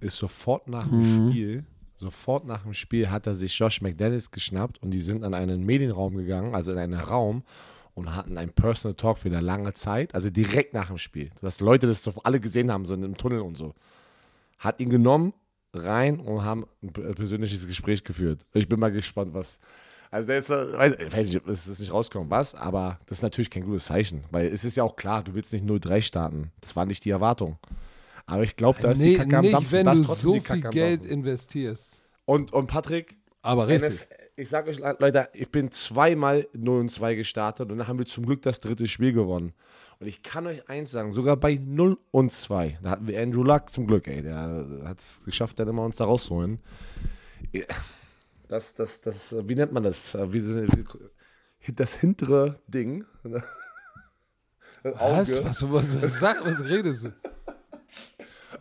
ist 0.00 0.16
sofort 0.16 0.68
nach 0.68 0.86
dem 0.88 1.00
Mhm. 1.00 1.30
Spiel, 1.30 1.64
sofort 1.96 2.44
nach 2.46 2.62
dem 2.62 2.74
Spiel 2.74 3.10
hat 3.10 3.26
er 3.26 3.34
sich 3.34 3.58
Josh 3.58 3.80
McDaniels 3.80 4.30
geschnappt 4.30 4.80
und 4.82 4.90
die 4.90 5.00
sind 5.00 5.24
an 5.24 5.34
einen 5.34 5.64
Medienraum 5.64 6.16
gegangen, 6.16 6.54
also 6.54 6.72
in 6.72 6.78
einen 6.78 6.94
Raum 7.00 7.42
und 7.94 8.14
hatten 8.14 8.38
einen 8.38 8.52
Personal 8.52 8.94
Talk 8.94 9.18
für 9.18 9.28
eine 9.28 9.40
lange 9.40 9.72
Zeit, 9.74 10.14
also 10.14 10.30
direkt 10.30 10.72
nach 10.74 10.86
dem 10.86 10.98
Spiel, 10.98 11.30
dass 11.40 11.60
Leute 11.60 11.86
das 11.88 12.02
doch 12.02 12.24
alle 12.24 12.38
gesehen 12.38 12.70
haben, 12.70 12.84
so 12.84 12.94
im 12.94 13.16
Tunnel 13.16 13.40
und 13.40 13.56
so. 13.56 13.74
Hat 14.58 14.78
ihn 14.78 14.90
genommen, 14.90 15.32
rein 15.74 16.20
und 16.20 16.44
haben 16.44 16.66
ein 16.82 16.92
persönliches 16.92 17.66
Gespräch 17.66 18.04
geführt. 18.04 18.46
Ich 18.54 18.68
bin 18.68 18.78
mal 18.80 18.92
gespannt, 18.92 19.34
was. 19.34 19.58
Also, 20.10 20.26
der 20.28 20.38
ist, 20.38 20.50
äh, 20.50 20.72
weiß, 20.78 20.94
ich 20.98 21.12
weiß 21.12 21.26
nicht, 21.26 21.36
ob 21.36 21.48
es 21.48 21.66
ist 21.66 21.80
nicht 21.80 21.92
rauskommt, 21.92 22.30
was, 22.30 22.54
aber 22.54 22.98
das 23.06 23.18
ist 23.18 23.22
natürlich 23.22 23.50
kein 23.50 23.64
gutes 23.64 23.86
Zeichen, 23.86 24.22
weil 24.30 24.46
es 24.46 24.64
ist 24.64 24.76
ja 24.76 24.84
auch 24.84 24.96
klar, 24.96 25.22
du 25.22 25.34
willst 25.34 25.52
nicht 25.52 25.64
0-3 25.64 26.00
starten. 26.02 26.50
Das 26.60 26.74
war 26.76 26.86
nicht 26.86 27.04
die 27.04 27.10
Erwartung. 27.10 27.58
Aber 28.26 28.42
ich 28.42 28.56
glaube, 28.56 28.80
da 28.80 28.90
ist 28.92 29.02
die 29.02 29.10
Nee, 29.10 29.16
Kacke 29.16 29.36
am 29.36 29.42
nicht, 29.42 29.54
Dampfen. 29.54 29.72
wenn 29.72 29.86
du 29.86 30.02
so 30.04 30.32
die 30.32 30.40
viel 30.40 30.46
Kacke 30.46 30.68
am 30.68 30.74
Geld 30.74 31.04
investierst. 31.04 32.02
Und, 32.24 32.52
und 32.52 32.66
Patrick, 32.66 33.16
Aber 33.42 33.68
richtig. 33.68 34.06
Ich 34.36 34.50
sag 34.50 34.68
euch, 34.68 34.78
Leute, 34.78 35.28
ich 35.34 35.50
bin 35.50 35.70
zweimal 35.72 36.46
0 36.52 36.80
und 36.80 36.88
2 36.90 37.14
gestartet 37.16 37.72
und 37.72 37.78
dann 37.78 37.88
haben 37.88 37.98
wir 37.98 38.06
zum 38.06 38.24
Glück 38.24 38.40
das 38.42 38.60
dritte 38.60 38.86
Spiel 38.86 39.12
gewonnen. 39.12 39.52
Und 39.98 40.06
ich 40.06 40.22
kann 40.22 40.46
euch 40.46 40.68
eins 40.68 40.92
sagen, 40.92 41.10
sogar 41.10 41.36
bei 41.36 41.58
0 41.60 41.96
und 42.12 42.30
2, 42.30 42.78
da 42.82 42.90
hatten 42.90 43.08
wir 43.08 43.20
Andrew 43.20 43.42
Luck 43.42 43.68
zum 43.68 43.88
Glück, 43.88 44.06
ey, 44.06 44.22
der 44.22 44.64
hat 44.84 45.00
es 45.00 45.24
geschafft, 45.24 45.58
dann 45.58 45.66
immer 45.68 45.82
uns 45.82 45.96
da 45.96 46.04
rauszuholen. 46.04 46.60
Das, 48.48 48.74
das, 48.74 49.00
das, 49.00 49.34
wie 49.46 49.54
nennt 49.54 49.72
man 49.72 49.82
das? 49.82 50.14
Wie, 50.14 50.42
wie, 50.44 51.72
das 51.72 51.94
hintere 51.94 52.58
Ding. 52.66 53.04
Das 53.22 53.42
Was? 54.82 55.44
Was, 55.44 55.72
was, 55.72 56.02
was, 56.02 56.20
sag, 56.20 56.44
was 56.44 56.64
redest 56.64 57.04
du? 57.04 57.12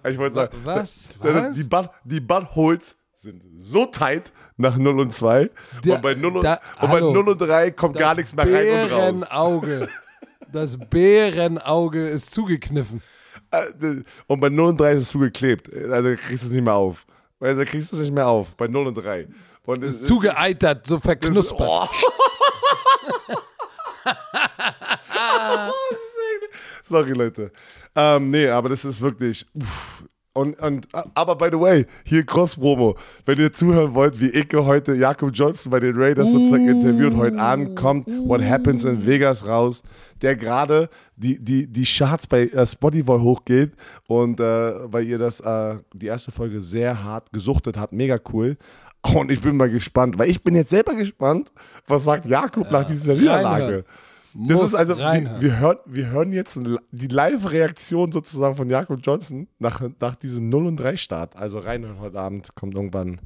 Ich 0.10 0.18
wollte 0.18 0.36
sagen, 0.36 0.58
Was? 0.64 1.14
Was? 1.20 1.56
die, 1.56 1.64
Butt, 1.64 1.90
die 2.04 2.20
Buttholes 2.20 2.96
sind 3.18 3.44
so 3.56 3.86
tight 3.86 4.32
nach 4.58 4.78
0 4.78 5.00
und 5.00 5.14
2 5.14 5.50
Der- 5.86 5.96
und 5.96 6.02
bei 6.02 6.14
0 6.16 6.38
und, 6.38 6.44
da- 6.44 6.60
und, 6.82 6.82
bei 6.82 6.88
hallo. 6.88 7.14
0 7.14 7.30
und 7.30 7.42
3 7.42 7.72
kommt 7.72 7.96
gar 7.98 8.16
nichts 8.16 8.36
mehr 8.36 8.46
rein 8.46 8.84
und 8.86 8.92
raus. 8.92 9.00
Bärenauge. 9.30 9.90
Das 10.52 10.78
Bärenauge 10.78 12.08
ist 12.08 12.32
zugekniffen. 12.34 13.02
Äh, 13.52 14.02
Und 14.28 14.40
bei 14.40 14.50
0 14.50 14.70
und 14.70 14.80
3 14.80 14.94
ist 14.94 15.02
es 15.04 15.10
zugeklebt. 15.10 15.74
Also 15.74 16.10
kriegst 16.16 16.44
du 16.44 16.48
es 16.48 16.52
nicht 16.54 16.64
mehr 16.64 16.76
auf. 16.76 17.06
Also 17.40 17.64
kriegst 17.66 17.92
du 17.92 17.96
es 17.96 18.02
nicht 18.02 18.14
mehr 18.14 18.28
auf. 18.28 18.56
Bei 18.56 18.68
0 18.68 18.88
und 18.88 18.96
3. 18.96 19.28
Und 19.68 19.84
es 19.84 19.98
Ist 19.98 20.08
zugeeitert, 20.08 20.88
so 20.88 20.96
das 20.96 21.04
verknuspert. 21.04 21.70
oh. 21.70 21.88
Sorry, 26.86 27.12
Leute. 27.12 27.52
Ähm, 27.94 28.32
nee, 28.32 28.48
aber 28.48 28.70
das 28.70 28.86
ist 28.86 29.02
wirklich. 29.02 29.46
Uff. 29.54 30.04
Und, 30.38 30.60
und, 30.60 30.88
aber 31.16 31.36
by 31.36 31.50
the 31.52 31.60
way, 31.60 31.86
hier 32.04 32.24
Cross-Promo. 32.24 32.96
Wenn 33.26 33.40
ihr 33.40 33.52
zuhören 33.52 33.96
wollt, 33.96 34.22
wie 34.22 34.28
Icke 34.28 34.64
heute 34.64 34.94
Jakob 34.94 35.32
Johnson 35.34 35.72
bei 35.72 35.80
den 35.80 35.96
Raiders 35.96 36.32
sozusagen 36.32 36.68
interviewt, 36.68 37.16
heute 37.16 37.40
Abend 37.40 37.76
kommt 37.76 38.06
What 38.08 38.44
Happens 38.44 38.86
in 38.86 39.04
Vegas 39.04 39.48
raus, 39.48 39.82
der 40.22 40.36
gerade 40.36 40.90
die, 41.16 41.44
die, 41.44 41.66
die 41.66 41.84
Charts 41.84 42.28
bei 42.28 42.42
äh, 42.44 42.68
Spotify 42.68 43.18
hochgeht 43.20 43.72
und 44.08 44.40
äh, 44.40 44.44
weil 44.94 45.06
ihr 45.06 45.18
das, 45.18 45.40
äh, 45.40 45.78
die 45.94 46.06
erste 46.06 46.32
Folge 46.32 46.62
sehr 46.62 47.04
hart 47.04 47.34
gesuchtet 47.34 47.76
habt. 47.76 47.92
Mega 47.92 48.20
cool. 48.32 48.58
Und 49.02 49.32
ich 49.32 49.42
bin 49.42 49.56
mal 49.56 49.70
gespannt, 49.70 50.18
weil 50.18 50.30
ich 50.30 50.44
bin 50.44 50.56
jetzt 50.56 50.70
selber 50.70 50.96
gespannt, 50.96 51.52
was 51.88 52.04
sagt 52.04 52.26
Jakob 52.26 52.72
nach 52.72 52.86
dieser 52.86 53.16
Niederlage. 53.16 53.86
Das 54.34 54.62
ist 54.62 54.76
also, 54.76 54.98
wir, 54.98 55.38
wir, 55.40 55.60
hören, 55.60 55.78
wir 55.86 56.08
hören 56.08 56.32
jetzt 56.32 56.60
die 56.92 57.08
Live-Reaktion 57.08 58.12
sozusagen 58.12 58.56
von 58.56 58.70
Jakob 58.70 59.00
Johnson 59.02 59.48
nach, 59.58 59.82
nach 60.00 60.16
diesem 60.16 60.50
0 60.50 60.68
und 60.68 60.78
3 60.78 60.98
Start. 60.98 61.36
Also 61.36 61.60
reinhören 61.60 62.00
heute 62.00 62.20
Abend 62.20 62.54
kommt 62.56 62.76
irgendwann. 62.76 63.20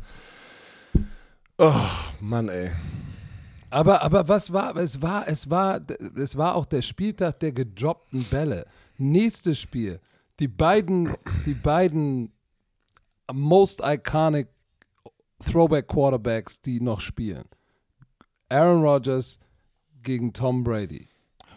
Oh, 1.58 1.74
Mann, 2.22 2.48
ey. 2.48 2.72
Aber, 3.70 4.02
aber 4.04 4.28
was 4.28 4.54
war, 4.54 4.76
es 4.78 5.02
war, 5.02 5.28
es 5.28 5.50
war, 5.50 5.82
es 6.16 6.38
war 6.38 6.56
auch 6.56 6.66
der 6.66 6.82
Spieltag 6.82 7.40
der 7.40 7.52
gedroppten 7.52 8.24
Bälle. 8.26 8.66
Nächstes 8.98 9.60
Spiel. 9.60 10.00
Die 10.40 10.48
beiden, 10.48 11.16
die 11.46 11.54
beiden 11.54 12.32
most 13.34 13.82
iconic 13.84 14.48
Throwback 15.44 15.88
Quarterbacks, 15.88 16.62
die 16.62 16.80
noch 16.80 17.00
spielen. 17.00 17.46
Aaron 18.50 18.82
Rodgers 18.84 19.40
gegen 20.04 20.34
Tom 20.34 20.64
Brady. 20.64 21.08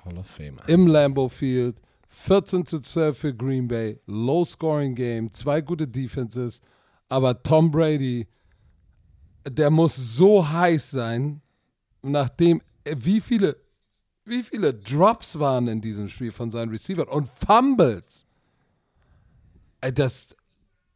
Hall 0.05 0.19
of 0.19 0.27
Fame. 0.27 0.59
Im 0.67 0.87
Lambeau 0.87 1.29
Field. 1.29 1.81
14 2.09 2.65
zu 2.65 2.79
12 2.79 3.19
für 3.19 3.35
Green 3.35 3.67
Bay. 3.67 3.99
Low 4.07 4.45
scoring 4.45 4.95
Game. 4.95 5.33
Zwei 5.33 5.61
gute 5.61 5.89
Defenses. 5.89 6.61
Aber 7.09 7.43
Tom 7.43 7.71
Brady, 7.71 8.29
der 9.49 9.71
muss 9.71 9.97
so 9.97 10.49
heiß 10.49 10.91
sein, 10.91 11.43
nachdem, 12.03 12.63
wie 12.85 13.21
viele, 13.21 13.57
wie 14.25 14.43
viele 14.43 14.75
Drops 14.75 15.39
waren 15.39 15.69
in 15.69 15.81
diesem 15.81 16.09
Spiel 16.09 16.31
von 16.33 16.51
seinen 16.51 16.71
Receivern 16.71 17.09
und 17.09 17.29
Fumbles. 17.29 18.27
Das, 19.95 20.35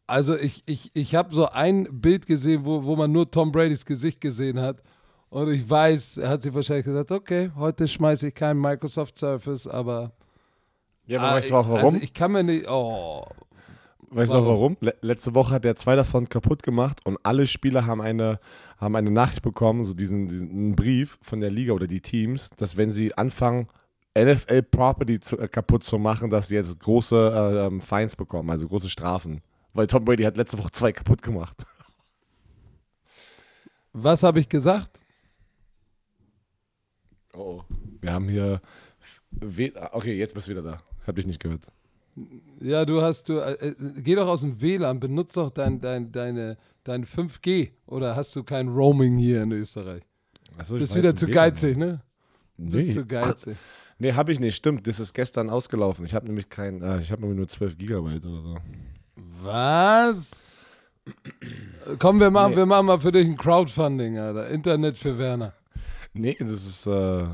also 0.09 0.37
ich, 0.37 0.63
ich, 0.67 0.91
ich 0.95 1.15
habe 1.15 1.35
so 1.35 1.49
ein 1.51 1.87
Bild 2.01 2.27
gesehen, 2.27 2.65
wo, 2.65 2.83
wo 2.83 2.97
man 2.97 3.13
nur 3.13 3.31
Tom 3.31 3.53
Bradys 3.53 3.85
Gesicht 3.85 4.21
gesehen 4.21 4.59
hat. 4.59 4.83
Und 5.29 5.53
ich 5.53 5.69
weiß, 5.69 6.17
er 6.17 6.31
hat 6.31 6.43
sich 6.43 6.55
wahrscheinlich 6.55 6.87
gesagt, 6.87 7.13
okay, 7.13 7.51
heute 7.55 7.87
schmeiße 7.87 8.29
ich 8.29 8.35
keinen 8.35 8.59
Microsoft 8.59 9.19
Surface, 9.19 9.69
aber 9.69 10.13
Ja, 11.05 11.19
aber 11.19 11.29
Ah, 11.29 11.35
weißt 11.35 11.51
du 11.51 11.55
auch 11.57 11.69
warum? 11.69 11.95
Also 11.95 11.99
ich 11.99 12.15
kann 12.15 12.33
mir 12.33 12.43
nicht, 12.43 12.67
oh, 12.67 13.23
weißt 14.11 14.33
du 14.33 14.39
auch 14.39 14.47
warum? 14.47 14.79
Le 14.81 14.95
letzte 15.03 15.35
Woche 15.35 15.53
hat 15.53 15.67
er 15.67 15.77
zwei 15.77 15.95
davon 15.95 16.27
kaputt 16.31 16.63
gemacht 16.63 17.05
und 17.05 17.19
alle 17.23 17.47
Spieler 17.47 17.85
haben 17.85 18.01
eine, 18.01 18.41
haben 18.79 18.97
eine 18.97 19.11
Nachricht 19.11 19.43
bekommen, 19.43 19.85
so 19.85 19.93
diesen, 19.93 20.29
diesen 20.29 20.75
Brief 20.75 21.19
von 21.21 21.41
der 21.41 21.51
Liga 21.51 21.75
oder 21.75 21.87
die 21.87 22.01
Teams, 22.01 22.49
dass 22.57 22.79
wenn 22.79 22.91
sie 22.91 23.13
anfangen, 23.19 23.69
NFL 24.17 24.63
Property 24.63 25.21
zu, 25.21 25.39
äh, 25.39 25.49
kaputt 25.49 25.85
zu 25.85 25.99
machen, 25.99 26.31
dass 26.31 26.49
sie 26.49 26.55
jetzt 26.57 26.81
große 26.81 27.17
äh, 27.17 27.67
ähm, 27.67 27.83
Fines 27.83 28.17
bekommen, 28.17 28.49
also 28.49 28.67
große 28.67 28.89
Strafen. 28.89 29.43
Weil 29.75 29.87
Tom 29.87 30.05
Brady 30.05 30.23
hat 30.25 30.37
letzte 30.37 30.59
Woche 30.59 30.71
zwei 30.73 30.93
kaputt 30.93 31.23
gemacht. 31.23 31.65
was 33.93 34.23
habe 34.23 34.41
ich 34.41 34.49
gesagt? 34.49 35.01
Oh, 37.35 37.63
wir 38.01 38.13
haben 38.13 38.29
hier. 38.29 38.61
We 39.31 39.73
okay, 39.93 40.17
jetzt 40.17 40.35
bist 40.35 40.49
du 40.49 40.53
wieder 40.53 40.63
da. 40.63 40.83
Hab 41.07 41.17
dich 41.17 41.27
nicht 41.27 41.41
gehört. 41.41 41.71
Ja, 42.61 42.85
du 42.85 43.01
hast, 43.01 43.29
du, 43.29 43.39
äh, 43.39 43.53
äh, 43.69 43.75
geh 44.03 44.17
doch 44.17 44.27
aus 44.27 44.41
dem 44.41 44.61
WLAN, 44.61 44.99
benutzt 44.99 45.37
doch 45.37 45.51
dein, 45.51 45.81
dein, 45.81 46.11
deine, 46.11 46.57
dein 46.83 47.05
5G 47.07 47.71
oder 47.87 48.17
hast 48.17 48.35
du 48.35 48.43
kein 48.43 48.69
Roaming 48.69 49.17
hier 49.17 49.43
in 49.45 49.53
Österreich? 49.53 50.03
Ich 50.61 50.69
Bist 50.69 50.97
wieder 50.97 51.15
zu 51.15 51.27
WLAN. 51.27 51.35
geizig, 51.35 51.77
ne? 51.77 52.03
Bist 52.57 52.89
Nee. 52.89 52.95
zu 52.95 53.07
geizig. 53.07 53.57
Nee, 54.01 54.13
habe 54.15 54.33
ich 54.33 54.41
nicht. 54.41 54.57
Stimmt, 54.57 54.87
das 54.89 54.99
ist 54.99 55.13
gestern 55.15 55.49
ausgelaufen. 55.49 56.05
Ich 56.05 56.15
habe 56.15 56.27
nämlich 56.27 56.49
kein, 56.49 56.83
äh, 56.83 57.01
ich 57.01 57.13
habe 57.13 57.23
nämlich 57.23 57.37
nur 57.37 57.47
12 57.47 57.79
Gigabyte 57.79 58.27
oder 58.27 58.43
so. 58.43 58.57
Was? 59.43 60.33
Komm, 61.99 62.21
wir 62.21 62.31
machen, 62.31 62.51
Nee. 62.51 62.57
wir 62.59 62.67
machen 62.67 62.87
mal 62.87 63.01
für 63.01 63.13
dich 63.13 63.27
ein 63.27 63.37
Crowdfunding, 63.37 64.19
Alter. 64.19 64.49
Internet 64.49 64.99
für 64.99 65.17
Werner. 65.19 65.55
Nee, 66.13 66.37
das 66.39 66.51
ist. 66.51 66.87
Äh, 66.87 67.25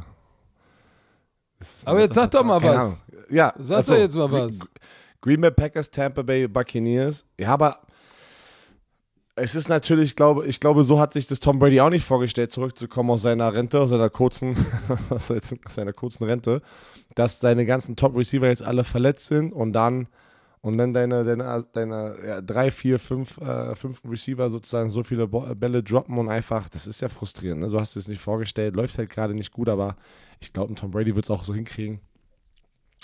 das 1.59 1.78
ist 1.78 1.87
Aber 1.89 2.01
jetzt 2.01 2.14
sag 2.14 2.30
doch 2.30 2.45
mal 2.45 2.62
was. 2.62 2.76
Ahnung. 2.76 2.99
Ja, 3.30 3.53
Sag 3.59 3.78
achso, 3.78 3.95
doch 3.95 4.01
jetzt 4.01 4.14
mal 4.16 4.30
was. 4.30 4.59
Green 5.20 5.41
Bay 5.41 5.51
Packers, 5.51 5.91
Tampa 5.91 6.22
Bay 6.22 6.47
Buccaneers. 6.47 7.24
Ja, 7.41 7.49
aber 7.55 7.80
es 9.37 9.55
ist 9.55 9.68
natürlich, 9.68 10.14
glaube 10.14 10.47
ich 10.47 10.61
glaube, 10.61 10.85
so 10.85 11.01
hat 11.01 11.14
sich 11.14 11.26
das 11.26 11.41
Tom 11.41 11.59
Brady 11.59 11.80
auch 11.80 11.91
nicht 11.91 12.05
vorgestellt, 12.05 12.53
zurückzukommen 12.53 13.11
aus 13.11 13.22
seiner 13.22 13.53
Rente, 13.55 13.80
aus 13.80 13.91
seiner 13.91 14.11
kurzen, 14.11 14.55
aus 15.11 15.32
seiner 15.70 15.93
kurzen 15.93 16.24
Rente, 16.24 16.61
dass 17.14 17.41
seine 17.41 17.64
ganzen 17.66 17.97
Top 17.97 18.14
Receiver 18.16 18.47
jetzt 18.47 18.62
alle 18.62 18.85
verletzt 18.85 19.26
sind 19.26 19.53
und 19.53 19.72
dann 19.72 20.07
und 20.65 20.79
dann 20.79 20.95
deine, 20.95 21.25
deine, 21.25 21.67
deine 21.73 22.17
ja, 22.27 22.41
drei, 22.41 22.71
vier, 22.71 22.99
fünf, 22.99 23.37
äh, 23.37 23.77
fünf 23.77 24.01
Receiver 24.03 24.49
sozusagen 24.49 24.89
so 24.89 25.03
viele 25.03 25.29
Bo- 25.29 25.55
Bälle 25.55 25.83
droppen 25.83 26.17
und 26.17 26.31
einfach, 26.31 26.71
das 26.71 26.87
ist 26.87 27.03
ja 27.03 27.11
frustrierend. 27.11 27.61
Ne? 27.61 27.69
So 27.69 27.79
hast 27.79 27.95
du 27.95 28.01
es 28.01 28.09
nicht 28.09 28.23
vorgestellt, 28.23 28.75
läuft 28.75 28.97
halt 28.97 29.11
gerade 29.11 29.35
nicht 29.35 29.53
gut, 29.53 29.69
aber 29.69 29.97
ich 30.41 30.55
glaube, 30.55 30.75
Tom 30.75 30.91
Brady 30.91 31.15
wird 31.15 31.27
es 31.27 31.31
auch 31.31 31.45
so 31.45 31.55
hinkriegen. 31.55 32.01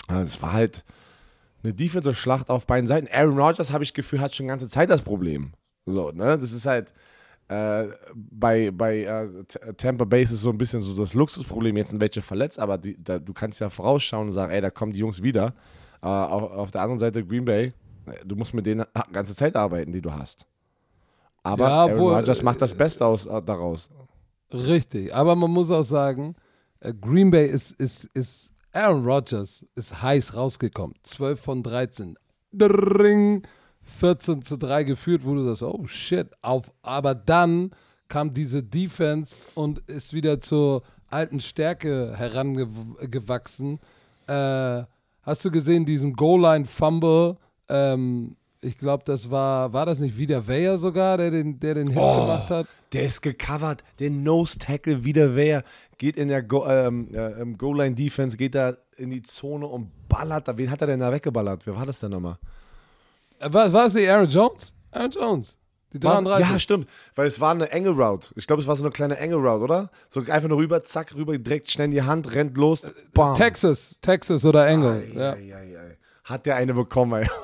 Also 0.07 0.23
Es 0.23 0.41
war 0.41 0.53
halt 0.53 0.83
eine 1.63 1.71
Defensive-Schlacht 1.71 2.49
auf 2.49 2.65
beiden 2.65 2.87
Seiten. 2.87 3.07
Aaron 3.13 3.37
Rodgers, 3.37 3.71
habe 3.71 3.83
ich 3.83 3.93
Gefühl, 3.93 4.21
hat 4.21 4.33
schon 4.33 4.47
ganze 4.47 4.67
Zeit 4.67 4.89
das 4.89 5.03
Problem. 5.03 5.53
So, 5.85 6.09
ne? 6.09 6.39
Das 6.39 6.53
ist 6.53 6.65
halt 6.65 6.91
äh, 7.47 7.89
bei, 8.15 8.71
bei 8.71 9.03
äh, 9.03 9.43
T- 9.43 9.59
Tampa 9.77 10.05
Bay 10.05 10.23
ist 10.23 10.31
so 10.31 10.49
ein 10.49 10.57
bisschen 10.57 10.79
so 10.79 10.99
das 10.99 11.13
Luxusproblem. 11.13 11.77
Jetzt 11.77 11.91
sind 11.91 12.01
welche 12.01 12.23
verletzt, 12.23 12.57
aber 12.57 12.79
die, 12.79 12.97
da, 13.03 13.19
du 13.19 13.33
kannst 13.33 13.59
ja 13.59 13.69
vorausschauen 13.69 14.29
und 14.29 14.33
sagen, 14.33 14.51
ey, 14.51 14.61
da 14.61 14.71
kommen 14.71 14.93
die 14.93 14.99
Jungs 14.99 15.21
wieder. 15.21 15.53
Äh, 16.01 16.07
auf, 16.07 16.51
auf 16.51 16.71
der 16.71 16.81
anderen 16.81 16.99
Seite 16.99 17.25
Green 17.25 17.45
Bay, 17.45 17.73
äh, 18.05 18.25
du 18.25 18.35
musst 18.35 18.53
mit 18.53 18.65
denen 18.65 18.85
die 19.07 19.13
ganze 19.13 19.35
Zeit 19.35 19.55
arbeiten, 19.55 19.91
die 19.91 20.01
du 20.01 20.11
hast. 20.11 20.45
Aber 21.43 21.67
Ja, 21.67 21.75
Aaron 21.81 21.93
obwohl, 21.93 22.15
Rodgers 22.15 22.43
macht 22.43 22.61
das 22.61 22.75
Beste 22.75 23.05
aus, 23.05 23.25
äh, 23.25 23.41
daraus. 23.41 23.89
Richtig. 24.53 25.13
Aber 25.13 25.35
man 25.35 25.51
muss 25.51 25.71
auch 25.71 25.83
sagen, 25.83 26.35
äh, 26.79 26.93
Green 26.93 27.31
Bay 27.31 27.47
ist, 27.47 27.71
ist, 27.73 28.05
ist, 28.13 28.51
Aaron 28.73 29.05
Rodgers 29.05 29.65
ist 29.75 30.01
heiß 30.01 30.35
rausgekommen. 30.35 30.95
12 31.03 31.39
von 31.39 31.63
13. 31.63 32.17
Dring. 32.51 33.43
14 33.99 34.41
zu 34.43 34.57
3 34.57 34.83
geführt, 34.83 35.25
wo 35.25 35.35
du 35.35 35.43
sagst, 35.43 35.63
oh 35.63 35.85
shit. 35.87 36.27
Auf, 36.41 36.71
aber 36.81 37.15
dann 37.15 37.71
kam 38.07 38.33
diese 38.33 38.63
Defense 38.63 39.47
und 39.55 39.79
ist 39.89 40.13
wieder 40.13 40.39
zur 40.39 40.83
alten 41.09 41.39
Stärke 41.39 42.13
herangewachsen. 42.15 43.79
Äh, 44.27 44.83
hast 45.23 45.43
du 45.45 45.51
gesehen, 45.51 45.85
diesen 45.85 46.13
Goal-Line-Fumble? 46.13 47.37
Ähm, 47.69 48.35
ich 48.63 48.77
glaube, 48.77 49.03
das 49.05 49.31
war, 49.31 49.73
war 49.73 49.85
das 49.87 49.99
nicht 49.99 50.17
wieder 50.17 50.47
Weyer 50.47 50.77
sogar, 50.77 51.17
der 51.17 51.31
den, 51.31 51.59
der 51.59 51.73
den 51.75 51.87
Hit 51.87 51.97
Oh. 51.99 52.21
gemacht 52.21 52.49
hat? 52.49 52.67
Der 52.93 53.03
ist 53.03 53.21
gecovert, 53.21 53.83
der 53.99 54.11
Nose-Tackle 54.11 55.03
wieder 55.03 55.35
wer, 55.35 55.63
geht 55.97 56.15
in 56.17 56.27
der 56.27 56.43
Go 56.43 56.65
ähm, 56.67 57.07
äh, 57.13 57.43
Goal-Line-Defense, 57.57 58.37
geht 58.37 58.53
da 58.55 58.75
in 58.97 59.09
die 59.09 59.21
Zone 59.23 59.65
und 59.65 59.89
ballert 60.07 60.47
da. 60.47 60.57
Wen 60.57 60.69
hat 60.69 60.81
er 60.81 60.87
denn 60.87 60.99
da 60.99 61.11
weggeballert? 61.11 61.65
Wer 61.65 61.75
war 61.75 61.85
das 61.87 61.99
denn 61.99 62.11
nochmal? 62.11 62.37
Äh, 63.39 63.51
War, 63.51 63.71
war 63.73 63.85
es 63.87 63.95
nicht 63.95 64.07
Aaron 64.09 64.27
Jones? 64.27 64.73
Aaron 64.91 65.11
Jones. 65.11 65.57
Die 65.93 66.03
War's- 66.03 66.21
33. 66.23 66.51
Ja, 66.53 66.59
stimmt, 66.59 66.89
weil 67.15 67.27
es 67.27 67.39
war 67.41 67.51
eine 67.51 67.69
enge 67.71 67.89
Route. 67.89 68.29
Ich 68.35 68.47
glaube, 68.47 68.61
es 68.61 68.67
war 68.67 68.75
so 68.75 68.83
eine 68.83 68.91
kleine 68.91 69.17
enge 69.17 69.35
Route, 69.35 69.63
oder? 69.63 69.89
So 70.09 70.21
einfach 70.21 70.47
nur 70.49 70.57
rüber, 70.57 70.83
zack, 70.83 71.13
rüber, 71.15 71.37
direkt 71.37 71.69
schnell 71.71 71.85
in 71.85 71.91
die 71.91 72.01
Hand, 72.03 72.33
rennt 72.33 72.57
los, 72.57 72.83
bam. 73.13 73.35
Texas, 73.35 73.97
Texas 74.01 74.45
oder 74.45 74.67
Engel. 74.67 75.03
Ei, 75.13 75.17
ja. 75.17 75.33
ei, 75.33 75.55
ei, 75.55 75.77
ei. 75.79 75.97
Hat 76.23 76.45
der 76.45 76.55
eine 76.55 76.73
bekommen, 76.73 77.23
ey. 77.23 77.29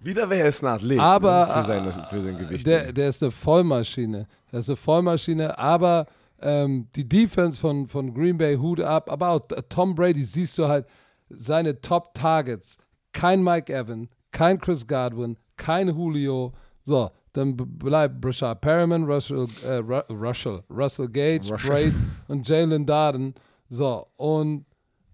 Wieder 0.00 0.28
wer 0.28 0.48
ist 0.48 0.64
ein 0.64 0.66
Athlet 0.66 0.98
Aber, 0.98 1.46
ne? 1.46 1.52
für, 1.52 1.66
seine, 1.66 1.92
für 1.92 2.24
sein 2.24 2.36
Gewicht. 2.38 2.66
Der, 2.66 2.92
der 2.92 3.08
ist 3.08 3.22
eine 3.22 3.30
Vollmaschine. 3.30 4.26
Der 4.50 4.58
ist 4.58 4.68
eine 4.68 4.76
Vollmaschine, 4.76 5.56
aber 5.58 6.06
ähm, 6.40 6.88
die 6.96 7.08
Defense 7.08 7.60
von, 7.60 7.86
von 7.86 8.12
Green 8.12 8.36
Bay, 8.36 8.56
Hut 8.56 8.80
ab, 8.80 9.08
aber 9.08 9.28
auch 9.28 9.40
Tom 9.68 9.94
Brady, 9.94 10.24
siehst 10.24 10.58
du 10.58 10.66
halt 10.66 10.86
seine 11.30 11.80
Top-Targets. 11.80 12.78
Kein 13.12 13.42
Mike 13.44 13.72
Evan, 13.72 14.08
kein 14.32 14.58
Chris 14.58 14.86
Godwin, 14.88 15.36
kein 15.56 15.88
Julio. 15.88 16.52
So, 16.84 17.10
dann 17.32 17.56
bleibt 17.56 18.20
Brashard 18.20 18.60
Perriman, 18.60 19.04
Russell, 19.04 19.46
äh, 19.64 19.78
Ru- 19.78 20.04
Russell, 20.12 20.62
Russell 20.68 21.08
Gage. 21.08 21.48
Braid 21.54 21.94
und 22.28 22.46
Jalen 22.48 22.84
Darden. 22.84 23.34
So, 23.68 24.06
und, 24.16 24.66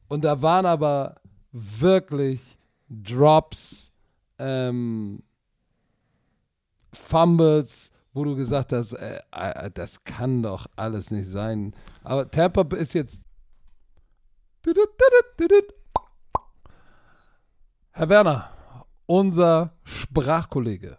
und 0.09 0.25
da 0.25 0.41
waren 0.43 0.67
aber 0.67 1.21
wirklich 1.53 2.57
Drops, 2.89 3.93
ähm, 4.39 5.23
Fumbles, 6.93 7.91
wo 8.15 8.25
du 8.25 8.35
gesagt 8.35 8.73
hast, 8.73 8.95
äh, 8.95 9.21
äh, 9.31 9.71
das 9.73 10.03
kann 10.05 10.43
doch 10.43 10.67
alles 10.75 11.11
nicht 11.11 11.29
sein. 11.29 11.75
Aber 12.03 12.29
Tampa 12.31 12.63
ist 12.77 12.95
jetzt. 12.95 13.23
Herr 17.93 18.09
Werner, 18.09 18.51
unser 19.07 19.73
Sprachkollege 19.85 20.99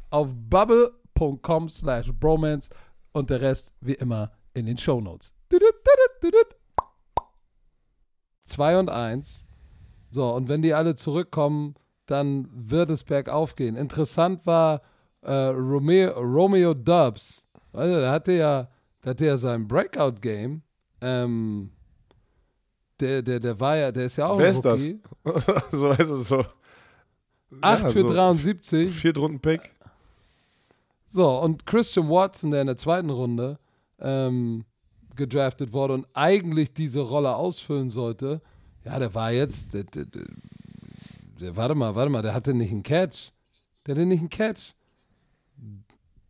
auf 0.11 0.29
bubble.com 0.33 1.69
slash 1.69 2.11
bromance 2.13 2.69
und 3.11 3.29
der 3.29 3.41
Rest 3.41 3.73
wie 3.81 3.93
immer 3.93 4.31
in 4.53 4.67
den 4.67 4.77
Shownotes. 4.77 5.33
2 8.45 8.79
und 8.79 8.89
1. 8.89 9.45
So, 10.09 10.29
und 10.33 10.49
wenn 10.49 10.61
die 10.61 10.73
alle 10.73 10.95
zurückkommen, 10.95 11.75
dann 12.05 12.47
wird 12.51 12.89
es 12.89 13.03
bergauf 13.03 13.55
gehen. 13.55 13.75
Interessant 13.75 14.45
war 14.45 14.81
äh, 15.21 15.31
Romeo, 15.31 16.19
Romeo 16.19 16.73
Dubs. 16.73 17.47
Also, 17.71 17.99
der 17.99 18.11
hatte 18.11 18.33
ja, 18.33 18.69
der 19.03 19.11
hatte 19.11 19.25
ja 19.25 19.37
sein 19.37 19.67
Breakout-Game. 19.67 20.61
Ähm, 20.99 21.71
der, 22.99 23.21
der, 23.21 23.39
der 23.39 23.59
war 23.59 23.77
ja, 23.77 23.91
der 23.91 24.05
ist 24.05 24.17
ja 24.17 24.27
auch 24.27 24.37
Wer 24.37 24.49
ein 24.49 24.55
Rookie. 24.55 25.01
ist 25.23 25.47
das? 25.47 25.71
so 25.71 25.89
heißt 25.89 26.09
es 26.09 26.27
so. 26.27 26.45
8 27.61 27.83
ja, 27.83 27.89
für 27.89 28.01
so 28.01 28.07
73. 28.09 28.93
Viertrunden-Pick. 28.93 29.71
So, 31.11 31.41
und 31.41 31.65
Christian 31.65 32.09
Watson, 32.09 32.51
der 32.51 32.61
in 32.61 32.67
der 32.67 32.77
zweiten 32.77 33.09
Runde 33.09 33.59
ähm, 33.99 34.63
gedraftet 35.17 35.73
wurde 35.73 35.93
und 35.93 36.07
eigentlich 36.13 36.73
diese 36.73 37.01
Rolle 37.01 37.35
ausfüllen 37.35 37.89
sollte, 37.89 38.41
ja, 38.85 38.97
der 38.97 39.13
war 39.13 39.33
jetzt, 39.33 39.73
der, 39.73 39.83
der, 39.83 40.05
der, 40.05 41.55
warte 41.57 41.75
mal, 41.75 41.95
warte 41.95 42.09
mal, 42.09 42.21
der 42.21 42.33
hatte 42.33 42.53
nicht 42.53 42.71
einen 42.71 42.83
Catch. 42.83 43.33
Der 43.85 43.95
hatte 43.95 44.05
nicht 44.05 44.21
einen 44.21 44.29
Catch. 44.29 44.73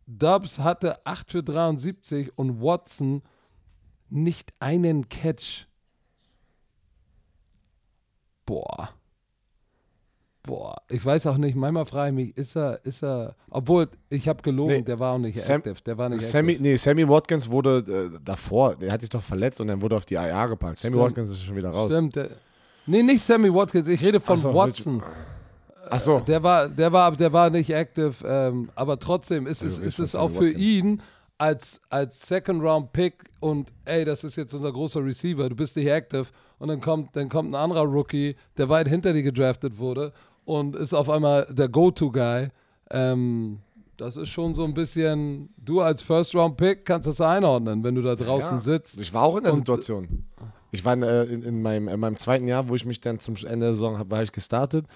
Dubs 0.08 0.58
hatte 0.58 1.06
8 1.06 1.30
für 1.30 1.44
73 1.44 2.36
und 2.36 2.60
Watson 2.60 3.22
nicht 4.10 4.52
einen 4.58 5.08
Catch. 5.08 5.68
Boah. 8.44 8.90
Boah, 10.52 10.76
ich 10.90 11.02
weiß 11.02 11.28
auch 11.28 11.38
nicht, 11.38 11.56
manchmal 11.56 11.86
frage 11.86 12.10
ich 12.10 12.14
mich, 12.14 12.36
ist 12.36 12.58
er, 12.58 12.78
ist 12.84 13.02
er, 13.02 13.36
obwohl 13.48 13.88
ich 14.10 14.28
habe 14.28 14.42
gelogen, 14.42 14.74
nee, 14.74 14.82
der 14.82 14.98
war 14.98 15.14
auch 15.14 15.18
nicht 15.18 15.40
Sam, 15.40 15.60
active, 15.60 15.76
der 15.86 15.96
war 15.96 16.10
nicht 16.10 16.20
Sammy, 16.20 16.52
active. 16.52 16.68
Nee, 16.68 16.76
Sammy 16.76 17.08
Watkins 17.08 17.50
wurde 17.50 18.10
äh, 18.12 18.18
davor, 18.22 18.76
der 18.76 18.92
hat 18.92 19.00
sich 19.00 19.08
doch 19.08 19.22
verletzt 19.22 19.62
und 19.62 19.68
dann 19.68 19.80
wurde 19.80 19.96
auf 19.96 20.04
die 20.04 20.12
IA 20.12 20.46
gepackt. 20.48 20.80
Sammy 20.80 20.92
Stimmt. 20.92 21.04
Watkins 21.06 21.30
ist 21.30 21.42
schon 21.42 21.56
wieder 21.56 21.70
raus. 21.70 21.90
Stimmt, 21.90 22.16
der, 22.16 22.28
nee, 22.84 23.02
nicht 23.02 23.22
Sammy 23.22 23.50
Watkins, 23.50 23.88
ich 23.88 24.04
rede 24.04 24.20
von 24.20 24.36
so, 24.36 24.52
Watson. 24.52 25.02
Ach 25.88 25.98
so. 25.98 26.20
Der 26.20 26.42
war, 26.42 26.68
der 26.68 26.92
war, 26.92 27.16
der 27.16 27.32
war 27.32 27.48
nicht 27.48 27.70
active, 27.70 28.12
ähm, 28.22 28.68
aber 28.74 28.98
trotzdem 28.98 29.46
ist, 29.46 29.62
also, 29.62 29.80
ist, 29.80 29.88
ist 29.88 29.98
es 30.00 30.14
auch 30.14 30.28
für 30.28 30.48
Watkins. 30.48 30.60
ihn 30.60 31.02
als, 31.38 31.80
als 31.88 32.28
Second-Round-Pick 32.28 33.24
und 33.40 33.72
ey, 33.86 34.04
das 34.04 34.22
ist 34.22 34.36
jetzt 34.36 34.52
unser 34.52 34.70
großer 34.70 35.02
Receiver, 35.02 35.48
du 35.48 35.56
bist 35.56 35.78
nicht 35.78 35.88
active 35.88 36.26
und 36.58 36.68
dann 36.68 36.82
kommt, 36.82 37.16
dann 37.16 37.30
kommt 37.30 37.52
ein 37.52 37.54
anderer 37.54 37.84
Rookie, 37.84 38.36
der 38.58 38.68
weit 38.68 38.86
hinter 38.86 39.14
dir 39.14 39.22
gedraftet 39.22 39.78
wurde 39.78 40.12
und 40.44 40.76
ist 40.76 40.94
auf 40.94 41.08
einmal 41.08 41.46
der 41.50 41.68
Go-To-Guy. 41.68 42.48
Ähm, 42.90 43.58
das 43.96 44.16
ist 44.16 44.30
schon 44.30 44.54
so 44.54 44.64
ein 44.64 44.74
bisschen, 44.74 45.50
du 45.56 45.80
als 45.80 46.02
First-Round-Pick 46.02 46.84
kannst 46.84 47.06
das 47.06 47.20
einordnen, 47.20 47.84
wenn 47.84 47.94
du 47.94 48.02
da 48.02 48.16
draußen 48.16 48.56
ja, 48.56 48.58
sitzt. 48.58 49.00
Ich 49.00 49.12
war 49.14 49.22
auch 49.22 49.36
in 49.36 49.44
der 49.44 49.52
Situation. 49.52 50.24
Ich 50.72 50.84
war 50.84 50.94
in, 50.94 51.02
äh, 51.02 51.24
in, 51.24 51.42
in, 51.42 51.62
meinem, 51.62 51.88
in, 51.88 52.00
meinem, 52.00 52.16
zweiten 52.16 52.48
Jahr, 52.48 52.68
wo 52.68 52.74
ich 52.74 52.84
mich 52.84 53.00
dann 53.00 53.18
zum 53.18 53.36
Ende 53.36 53.66
der 53.66 53.74
Saison 53.74 53.98
habe, 53.98 54.22
ich 54.22 54.32
gestartet. 54.32 54.86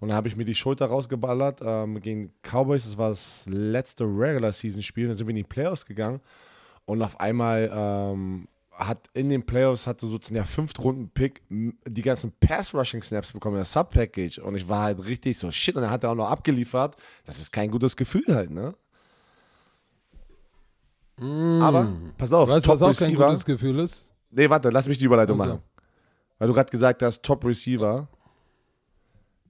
Und 0.00 0.10
da 0.10 0.14
habe 0.14 0.28
ich 0.28 0.36
mir 0.36 0.44
die 0.44 0.54
Schulter 0.54 0.86
rausgeballert 0.86 1.60
ähm, 1.64 2.00
gegen 2.00 2.32
Cowboys. 2.42 2.84
Das 2.84 2.98
war 2.98 3.10
das 3.10 3.46
letzte 3.48 4.04
Regular-Season-Spiel. 4.04 5.08
Dann 5.08 5.16
sind 5.16 5.26
wir 5.26 5.30
in 5.30 5.36
die 5.36 5.44
Playoffs 5.44 5.86
gegangen. 5.86 6.20
Und 6.84 7.02
auf 7.02 7.18
einmal 7.18 7.70
ähm, 7.72 8.46
hat 8.76 9.08
in 9.14 9.28
den 9.28 9.44
Playoffs 9.44 9.86
hatte 9.86 10.06
sozusagen 10.06 10.34
der 10.34 10.44
fünfte 10.44 10.82
Runden 10.82 11.08
Pick 11.08 11.42
die 11.48 12.02
ganzen 12.02 12.32
Pass 12.40 12.74
Rushing 12.74 13.02
Snaps 13.02 13.32
bekommen, 13.32 13.56
das 13.56 13.72
Sub 13.72 13.90
Package 13.90 14.38
und 14.38 14.56
ich 14.56 14.68
war 14.68 14.84
halt 14.84 15.04
richtig 15.04 15.38
so 15.38 15.50
shit 15.50 15.76
und 15.76 15.84
er 15.84 15.90
hat 15.90 16.04
er 16.04 16.10
auch 16.10 16.14
noch 16.14 16.30
abgeliefert. 16.30 16.96
Das 17.24 17.38
ist 17.38 17.52
kein 17.52 17.70
gutes 17.70 17.96
Gefühl 17.96 18.24
halt, 18.28 18.50
ne? 18.50 18.74
Mm. 21.18 21.62
Aber 21.62 21.92
pass 22.18 22.32
auf, 22.32 22.48
weißt, 22.48 22.66
Top 22.66 22.74
was 22.74 22.82
auch 22.82 22.88
Receiver. 22.88 23.18
kein 23.18 23.28
gutes 23.28 23.44
Gefühl 23.44 23.78
ist? 23.78 24.08
Nee, 24.30 24.50
warte, 24.50 24.70
lass 24.70 24.86
mich 24.86 24.98
die 24.98 25.04
Überleitung 25.04 25.40
also. 25.40 25.54
machen. 25.54 25.64
Weil 26.38 26.48
du 26.48 26.54
gerade 26.54 26.70
gesagt 26.70 27.02
hast, 27.02 27.22
Top 27.22 27.44
Receiver. 27.44 28.08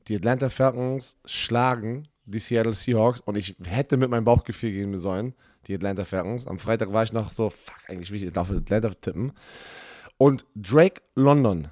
Die 0.09 0.17
Atlanta 0.17 0.51
Falcons 0.51 1.17
schlagen 1.25 2.03
die 2.27 2.39
Seattle 2.39 2.75
Seahawks 2.75 3.21
und 3.21 3.37
ich 3.37 3.57
hätte 3.65 3.97
mit 3.97 4.11
meinem 4.11 4.25
Bauchgefühl 4.25 4.73
gehen 4.73 4.99
sollen 4.99 5.35
die 5.69 5.75
Atlanta 5.75 6.05
Falcons. 6.05 6.47
Am 6.47 6.59
Freitag 6.59 6.93
war 6.93 7.03
ich 7.03 7.13
noch 7.13 7.31
so, 7.31 7.51
fuck, 7.51 7.77
eigentlich 7.89 8.11
will 8.11 8.23
ich 8.23 8.37
auf 8.37 8.51
Atlanta 8.51 8.91
tippen. 8.91 9.33
Und 10.19 10.47
Drake 10.55 11.03
London 11.15 11.69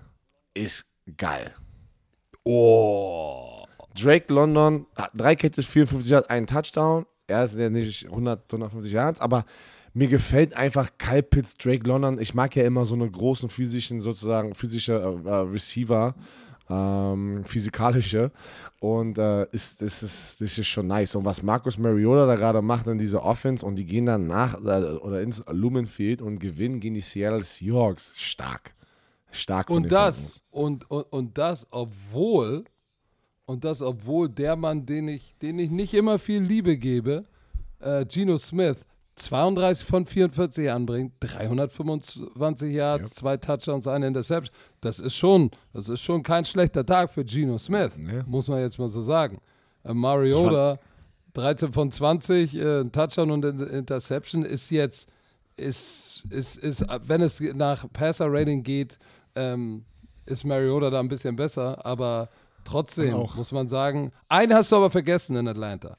ist 0.55 0.87
geil. 1.17 1.55
Oh. 2.45 3.65
Drake 3.95 4.33
London 4.33 4.87
hat 4.97 5.11
drei 5.15 5.37
Catches, 5.37 5.67
54 5.67 6.11
Yards, 6.11 6.31
einen 6.31 6.47
Touchdown. 6.47 7.07
Er 7.27 7.45
ist 7.45 7.57
ja 7.57 7.71
nicht 7.71 8.07
100, 8.07 8.53
150 8.53 8.93
Yards, 8.93 9.21
aber 9.21 9.45
mir 9.95 10.09
gefällt 10.09 10.55
einfach 10.55 10.91
Kyle 10.99 11.23
Pitts, 11.23 11.55
Drake 11.55 11.87
London. 11.87 12.19
Ich 12.19 12.35
mag 12.35 12.57
ja 12.57 12.65
immer 12.65 12.85
so 12.85 12.95
einen 12.95 13.13
großen 13.13 13.49
physischen, 13.49 14.01
sozusagen 14.01 14.55
physische 14.55 14.95
äh, 14.95 15.29
äh 15.29 15.35
Receiver 15.35 16.15
ähm, 16.69 17.45
physikalische. 17.45 18.31
Und 18.81 19.19
äh, 19.19 19.45
ist, 19.53 19.81
ist, 19.83 20.03
ist, 20.03 20.41
das 20.41 20.59
ist 20.59 20.67
schon 20.67 20.89
nice. 20.89 21.15
Und 21.15 21.25
was 21.25 21.43
Marcus 21.43 21.79
Mariota 21.79 22.27
da 22.27 22.35
gerade 22.35 22.63
macht 22.63 22.87
in 22.87 22.99
dieser 22.99 23.25
Offense 23.25 23.65
und 23.65 23.77
die 23.77 23.85
gehen 23.85 24.07
dann 24.07 24.27
nach 24.27 24.55
äh, 24.55 24.97
oder 24.97 25.23
ins 25.23 25.43
Lumenfield 25.49 26.21
und 26.21 26.39
gewinnen 26.39 26.81
gegen 26.81 26.95
die 26.95 27.01
Seattle 27.01 27.45
Seahawks. 27.45 28.15
Stark. 28.17 28.75
Stark 29.31 29.69
von 29.69 29.85
und 29.85 29.93
das 29.93 30.43
und, 30.51 30.91
und, 30.91 31.05
und 31.11 31.39
das, 31.39 31.67
obwohl 31.71 32.65
und 33.47 33.65
das, 33.65 33.83
obwohl 33.83 34.29
der 34.29 34.57
Mann, 34.57 34.87
den 34.87 35.09
ich, 35.09 35.37
den 35.39 35.59
ich 35.59 35.71
nicht 35.71 35.95
immer 35.95 36.19
viel 36.19 36.43
Liebe 36.43 36.77
gebe, 36.77 37.25
äh, 37.81 38.05
Geno 38.07 38.39
Smith, 38.39 38.85
32 39.17 39.87
von 39.87 40.07
44 40.07 40.71
anbringt, 40.71 41.13
325 41.21 42.73
Yards, 42.73 43.11
yep. 43.11 43.15
zwei 43.19 43.37
Touchdowns, 43.37 43.87
eine 43.87 44.07
Interception. 44.07 44.55
Das 44.81 44.99
ist 44.99 45.17
schon, 45.17 45.51
das 45.73 45.89
ist 45.89 46.01
schon 46.01 46.23
kein 46.23 46.45
schlechter 46.45 46.85
Tag 46.85 47.11
für 47.11 47.25
Geno 47.25 47.59
Smith, 47.59 47.93
nee. 47.99 48.23
muss 48.27 48.49
man 48.49 48.61
jetzt 48.61 48.79
mal 48.79 48.89
so 48.89 49.01
sagen. 49.01 49.41
Äh, 49.85 49.93
Mariota, 49.93 50.79
13 51.35 51.73
von 51.73 51.91
20, 51.91 52.57
äh, 52.57 52.85
Touchdown 52.85 53.31
und 53.31 53.45
Interception 53.45 54.45
ist 54.45 54.71
jetzt, 54.71 55.09
ist, 55.57 56.25
ist, 56.31 56.57
ist, 56.57 56.87
wenn 57.05 57.21
es 57.21 57.41
nach 57.41 57.91
Passer-Rating 57.93 58.63
geht, 58.63 58.99
ähm, 59.35 59.85
ist 60.25 60.45
Mariota 60.45 60.91
da 60.91 61.01
ein 61.01 61.09
bisschen 61.09 61.37
besser, 61.37 61.85
aber 61.85 62.29
trotzdem 62.65 63.13
muss 63.13 63.53
man 63.53 63.69
sagen, 63.69 64.13
einen 64.29 64.55
hast 64.55 64.73
du 64.73 64.77
aber 64.77 64.91
vergessen 64.91 65.37
in 65.37 65.49
Atlanta. 65.49 65.97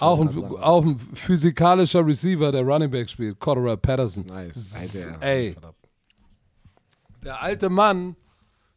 Auch 0.00 0.20
ein, 0.20 0.28
auch 0.56 0.84
ein, 0.84 0.98
physikalischer 0.98 2.04
Receiver, 2.04 2.50
der 2.50 2.62
Running 2.62 2.90
Back 2.90 3.08
spielt, 3.08 3.38
Cordero 3.38 3.76
Patterson. 3.76 4.24
Nice. 4.26 5.08
Ey. 5.20 5.54
Der 7.22 7.40
alte 7.40 7.68
Mann 7.68 8.16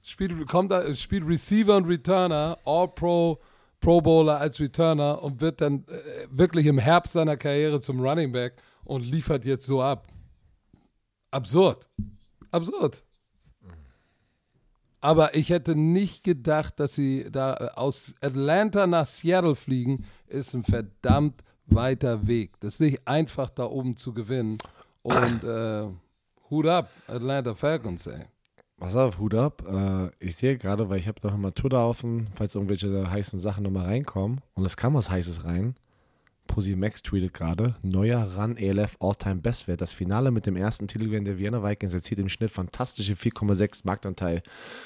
spielt, 0.01 0.47
kommt, 0.47 0.73
spielt 0.97 1.25
Receiver 1.25 1.77
und 1.77 1.85
Returner, 1.85 2.57
All-Pro, 2.65 3.39
Pro 3.79 4.01
Bowler 4.01 4.39
als 4.39 4.59
Returner 4.59 5.21
und 5.21 5.41
wird 5.41 5.61
dann 5.61 5.85
äh, 5.87 6.27
wirklich 6.29 6.65
im 6.65 6.77
Herbst 6.77 7.13
seiner 7.13 7.37
Karriere 7.37 7.79
zum 7.79 7.99
Running 7.99 8.31
Back 8.31 8.55
und 8.83 9.05
liefert 9.05 9.45
jetzt 9.45 9.65
so 9.65 9.81
ab. 9.81 10.07
Absurd. 11.31 11.89
Absurd. 12.51 13.03
Aber 15.03 15.35
ich 15.35 15.49
hätte 15.49 15.75
nicht 15.75 16.23
gedacht, 16.23 16.79
dass 16.79 16.95
sie 16.95 17.27
da 17.29 17.55
äh, 17.55 17.69
aus 17.75 18.15
Atlanta 18.21 18.87
nach 18.87 19.05
Seattle 19.05 19.53
fliegen, 19.53 20.05
ist 20.27 20.53
ein 20.53 20.63
verdammt 20.63 21.43
weiter 21.65 22.25
Weg. 22.25 22.57
Das 22.61 22.75
ist 22.75 22.79
nicht 22.79 23.05
einfach, 23.05 23.49
da 23.49 23.65
oben 23.65 23.97
zu 23.97 24.13
gewinnen. 24.13 24.59
Und 25.01 25.43
äh, 25.43 25.89
Hut 26.49 26.67
ab, 26.67 26.89
Atlanta 27.07 27.53
Falcons, 27.53 28.07
ey. 28.07 28.23
Pass 28.77 28.95
auf, 28.95 29.19
Hut 29.19 29.35
ab. 29.35 29.61
Äh, 29.67 30.25
ich 30.25 30.37
sehe 30.37 30.57
gerade, 30.57 30.89
weil 30.89 30.99
ich 30.99 31.09
habe 31.09 31.19
noch 31.21 31.35
mal 31.35 31.51
Twitter 31.51 31.85
offen, 31.85 32.29
falls 32.33 32.55
irgendwelche 32.55 33.11
heißen 33.11 33.41
Sachen 33.41 33.65
nochmal 33.65 33.87
reinkommen. 33.87 34.39
Und 34.53 34.63
es 34.63 34.77
kam 34.77 34.93
was 34.93 35.09
Heißes 35.09 35.43
rein. 35.43 35.75
Max 36.75 37.01
tweetet 37.01 37.33
gerade, 37.33 37.75
neuer 37.81 38.37
Run 38.37 38.57
ELF 38.57 38.95
All-Time 38.99 39.41
Bestwert. 39.41 39.81
Das 39.81 39.91
Finale 39.91 40.31
mit 40.31 40.45
dem 40.45 40.55
ersten 40.55 40.87
Titelgewinn 40.87 41.25
der 41.25 41.37
Vienna 41.39 41.63
Vikings 41.63 41.93
erzielt 41.93 42.19
im 42.19 42.29
Schnitt 42.29 42.51
fantastische 42.51 43.13
4,6 43.13 43.81
Marktanteil. 43.85 44.43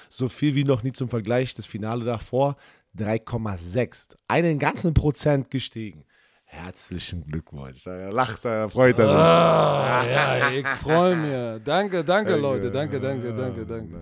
So 0.09 0.29
viel 0.29 0.55
wie 0.55 0.63
noch 0.63 0.83
nie 0.83 0.93
zum 0.93 1.09
Vergleich. 1.09 1.55
Das 1.55 1.65
Finale 1.65 2.05
davor 2.05 2.55
3,6. 2.97 4.15
Einen 4.27 4.59
ganzen 4.59 4.93
Prozent 4.93 5.51
gestiegen. 5.51 6.05
Herzlichen 6.45 7.25
Glückwunsch. 7.25 7.83
Da 7.83 8.09
lacht 8.09 8.45
er, 8.45 8.69
freut 8.69 8.97
er 8.99 9.07
sich. 9.07 9.17
Ah, 9.17 10.03
ja, 10.09 10.49
ich 10.51 10.67
freue 10.67 11.15
mich. 11.17 11.63
Danke, 11.65 12.03
danke, 12.03 12.37
Leute. 12.37 12.71
Danke, 12.71 13.01
danke, 13.01 13.33
danke, 13.33 13.65
danke. 13.65 13.95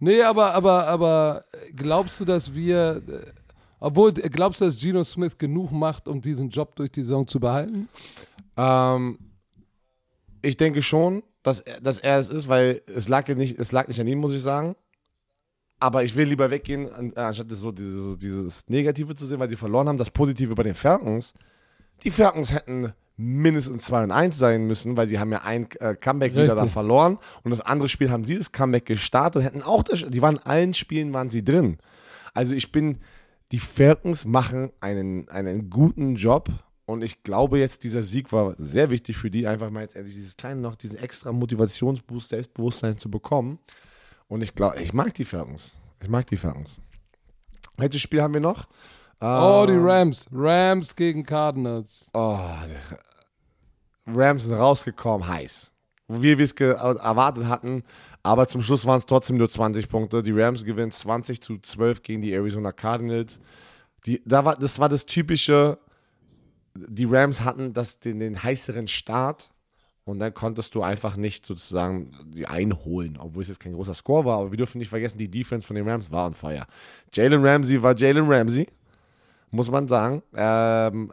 Nee, 0.00 0.22
aber, 0.22 0.54
aber, 0.54 0.88
aber 0.88 1.44
glaubst 1.76 2.18
du, 2.20 2.24
dass 2.24 2.54
wir, 2.54 3.02
äh, 3.06 3.20
obwohl, 3.82 4.12
glaubst 4.12 4.60
du, 4.60 4.64
dass 4.64 4.78
Geno 4.78 5.02
Smith 5.02 5.36
genug 5.38 5.72
macht, 5.72 6.08
um 6.08 6.20
diesen 6.20 6.48
Job 6.50 6.76
durch 6.76 6.90
die 6.92 7.02
Saison 7.02 7.26
zu 7.26 7.40
behalten? 7.40 7.88
Ähm, 8.56 9.18
ich 10.42 10.56
denke 10.56 10.82
schon, 10.82 11.22
dass 11.42 11.60
er, 11.60 11.80
dass 11.80 11.98
er 11.98 12.18
es 12.18 12.30
ist, 12.30 12.48
weil 12.48 12.80
es 12.86 13.08
lag, 13.08 13.26
nicht, 13.28 13.58
es 13.58 13.72
lag 13.72 13.88
nicht 13.88 14.00
an 14.00 14.06
ihm, 14.06 14.18
muss 14.18 14.34
ich 14.34 14.42
sagen. 14.42 14.76
Aber 15.80 16.04
ich 16.04 16.14
will 16.14 16.28
lieber 16.28 16.50
weggehen, 16.50 16.92
an- 16.92 17.12
anstatt 17.16 17.50
so, 17.50 17.72
dieses, 17.72 17.94
so 17.94 18.14
dieses 18.16 18.68
Negative 18.68 19.14
zu 19.16 19.26
sehen, 19.26 19.40
weil 19.40 19.48
sie 19.48 19.56
verloren 19.56 19.88
haben. 19.88 19.98
Das 19.98 20.10
Positive 20.10 20.54
bei 20.54 20.62
den 20.62 20.74
Falcons. 20.76 21.34
Die 22.04 22.10
Falcons 22.12 22.52
hätten 22.52 22.92
mindestens 23.16 23.84
2 23.86 24.04
und 24.04 24.10
1 24.12 24.38
sein 24.38 24.66
müssen, 24.66 24.96
weil 24.96 25.08
sie 25.08 25.18
haben 25.18 25.32
ja 25.32 25.42
ein 25.42 25.68
äh, 25.80 25.94
Comeback 25.96 26.32
wieder 26.34 26.46
da 26.48 26.54
Richtig. 26.54 26.72
verloren. 26.72 27.18
Und 27.42 27.50
das 27.50 27.60
andere 27.60 27.88
Spiel 27.88 28.10
haben 28.10 28.24
sie 28.24 28.38
das 28.38 28.52
Comeback 28.52 28.86
gestartet 28.86 29.40
und 29.40 29.42
hätten 29.42 29.62
auch 29.62 29.82
das, 29.82 30.04
die 30.08 30.22
waren 30.22 30.36
in 30.36 30.42
allen 30.44 30.74
Spielen 30.74 31.12
waren 31.12 31.30
sie 31.30 31.44
drin. 31.44 31.78
Also 32.32 32.54
ich 32.54 32.70
bin, 32.72 32.98
die 33.52 33.58
Falcons 33.58 34.24
machen 34.24 34.72
einen, 34.80 35.28
einen 35.28 35.70
guten 35.70 36.16
Job 36.16 36.48
und 36.86 37.02
ich 37.02 37.22
glaube 37.22 37.58
jetzt, 37.58 37.84
dieser 37.84 38.02
Sieg 38.02 38.32
war 38.32 38.54
sehr 38.58 38.90
wichtig 38.90 39.16
für 39.16 39.30
die, 39.30 39.46
einfach 39.46 39.70
mal 39.70 39.82
jetzt 39.82 39.94
endlich 39.94 40.14
dieses 40.14 40.36
kleine 40.36 40.60
noch, 40.60 40.74
diesen 40.74 40.98
extra 40.98 41.32
Motivationsboost, 41.32 42.30
Selbstbewusstsein 42.30 42.98
zu 42.98 43.10
bekommen. 43.10 43.58
Und 44.26 44.42
ich 44.42 44.54
glaube, 44.54 44.80
ich 44.80 44.92
mag 44.92 45.14
die 45.14 45.24
Falcons. 45.24 45.78
Ich 46.02 46.08
mag 46.08 46.26
die 46.26 46.36
Falcons. 46.36 46.80
Welches 47.76 48.02
Spiel 48.02 48.20
haben 48.22 48.34
wir 48.34 48.40
noch? 48.40 48.68
Oh, 49.20 49.64
die 49.68 49.74
Ähm, 49.74 49.84
Rams. 49.86 50.26
Rams 50.32 50.96
gegen 50.96 51.24
Cardinals. 51.24 52.10
Oh, 52.12 52.38
Rams 54.06 54.44
sind 54.44 54.54
rausgekommen, 54.54 55.28
heiß. 55.28 55.72
Wie 56.08 56.36
wir 56.36 56.44
es 56.44 56.52
erwartet 56.52 57.46
hatten, 57.46 57.84
aber 58.22 58.46
zum 58.46 58.62
Schluss 58.62 58.86
waren 58.86 58.98
es 58.98 59.06
trotzdem 59.06 59.36
nur 59.36 59.48
20 59.48 59.88
Punkte. 59.88 60.22
Die 60.22 60.32
Rams 60.32 60.64
gewinnen 60.64 60.92
20 60.92 61.40
zu 61.40 61.58
12 61.58 62.02
gegen 62.02 62.22
die 62.22 62.32
Arizona 62.32 62.72
Cardinals. 62.72 63.40
Die, 64.06 64.22
da 64.24 64.44
war, 64.44 64.56
das 64.56 64.78
war 64.78 64.88
das 64.88 65.06
typische, 65.06 65.78
die 66.74 67.04
Rams 67.04 67.40
hatten 67.40 67.72
das, 67.72 67.98
den, 67.98 68.20
den 68.20 68.42
heißeren 68.42 68.86
Start 68.86 69.50
und 70.04 70.18
dann 70.18 70.34
konntest 70.34 70.74
du 70.74 70.82
einfach 70.82 71.16
nicht 71.16 71.46
sozusagen 71.46 72.12
die 72.34 72.46
einholen, 72.46 73.16
obwohl 73.18 73.42
es 73.42 73.48
jetzt 73.48 73.60
kein 73.60 73.74
großer 73.74 73.94
Score 73.94 74.24
war. 74.24 74.38
Aber 74.38 74.50
wir 74.50 74.58
dürfen 74.58 74.78
nicht 74.78 74.88
vergessen, 74.88 75.18
die 75.18 75.30
Defense 75.30 75.66
von 75.66 75.76
den 75.76 75.88
Rams 75.88 76.10
war 76.10 76.26
on 76.26 76.34
fire. 76.34 76.66
Jalen 77.12 77.44
Ramsey 77.44 77.82
war 77.82 77.96
Jalen 77.96 78.30
Ramsey, 78.30 78.68
muss 79.50 79.70
man 79.70 79.86
sagen. 79.86 80.22
Ähm, 80.34 81.12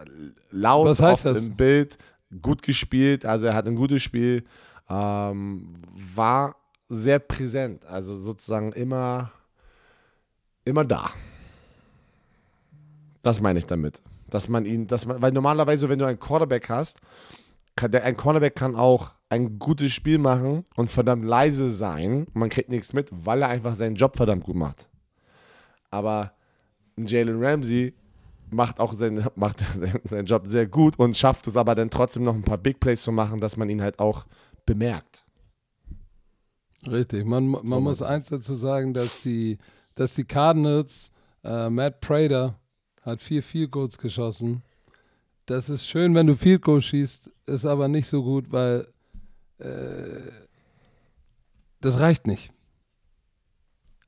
laut 0.51 0.87
Was 0.87 1.01
heißt 1.01 1.25
oft 1.25 1.35
das? 1.35 1.47
im 1.47 1.55
Bild, 1.55 1.97
gut 2.41 2.61
gespielt, 2.63 3.25
also 3.25 3.47
er 3.47 3.55
hat 3.55 3.67
ein 3.67 3.75
gutes 3.75 4.01
Spiel, 4.01 4.43
ähm, 4.89 5.73
war 6.15 6.55
sehr 6.89 7.19
präsent, 7.19 7.85
also 7.85 8.15
sozusagen 8.15 8.73
immer, 8.73 9.31
immer 10.65 10.83
da. 10.83 11.11
Das 13.21 13.41
meine 13.41 13.59
ich 13.59 13.65
damit. 13.65 14.01
Dass 14.27 14.49
man 14.49 14.65
ihn, 14.65 14.87
dass 14.87 15.05
man, 15.05 15.21
weil 15.21 15.31
normalerweise, 15.31 15.89
wenn 15.89 15.99
du 15.99 16.05
einen 16.05 16.19
Quarterback 16.19 16.69
hast, 16.69 16.99
kann 17.75 17.91
der, 17.91 18.03
ein 18.03 18.17
Cornerback 18.17 18.55
kann 18.55 18.75
auch 18.75 19.13
ein 19.29 19.59
gutes 19.59 19.93
Spiel 19.93 20.17
machen 20.17 20.65
und 20.75 20.89
verdammt 20.89 21.23
leise 21.23 21.69
sein. 21.69 22.27
Man 22.33 22.49
kriegt 22.49 22.69
nichts 22.69 22.93
mit, 22.93 23.09
weil 23.11 23.41
er 23.41 23.49
einfach 23.49 23.75
seinen 23.75 23.95
Job 23.95 24.17
verdammt 24.17 24.43
gut 24.43 24.55
macht. 24.55 24.89
Aber 25.91 26.33
Jalen 26.97 27.41
Ramsey 27.41 27.93
macht 28.49 28.79
auch 28.79 28.93
seinen, 28.93 29.25
macht 29.35 29.63
seinen 30.03 30.25
Job 30.25 30.47
sehr 30.47 30.67
gut 30.67 30.97
und 30.99 31.15
schafft 31.15 31.47
es 31.47 31.55
aber 31.55 31.75
dann 31.75 31.89
trotzdem 31.89 32.23
noch 32.23 32.35
ein 32.35 32.43
paar 32.43 32.57
Big 32.57 32.79
Plays 32.79 33.03
zu 33.03 33.11
machen, 33.11 33.39
dass 33.39 33.57
man 33.57 33.69
ihn 33.69 33.81
halt 33.81 33.99
auch 33.99 34.25
bemerkt. 34.65 35.23
Richtig. 36.87 37.25
Man, 37.25 37.49
man 37.49 37.83
muss 37.83 38.01
eins 38.01 38.29
dazu 38.29 38.55
sagen, 38.55 38.93
dass 38.93 39.21
die, 39.21 39.57
dass 39.95 40.15
die 40.15 40.23
Cardinals, 40.23 41.11
äh, 41.43 41.69
Matt 41.69 41.99
Prater 42.01 42.55
hat 43.01 43.21
vier 43.21 43.43
Field 43.43 43.71
Goals 43.71 43.97
geschossen. 43.97 44.63
Das 45.45 45.69
ist 45.69 45.87
schön, 45.87 46.13
wenn 46.15 46.27
du 46.27 46.35
Field 46.35 46.61
Goals 46.61 46.85
schießt, 46.85 47.29
ist 47.47 47.65
aber 47.65 47.87
nicht 47.87 48.07
so 48.07 48.23
gut, 48.23 48.51
weil 48.51 48.87
äh, 49.57 50.21
das 51.81 51.99
reicht 51.99 52.27
nicht. 52.27 52.51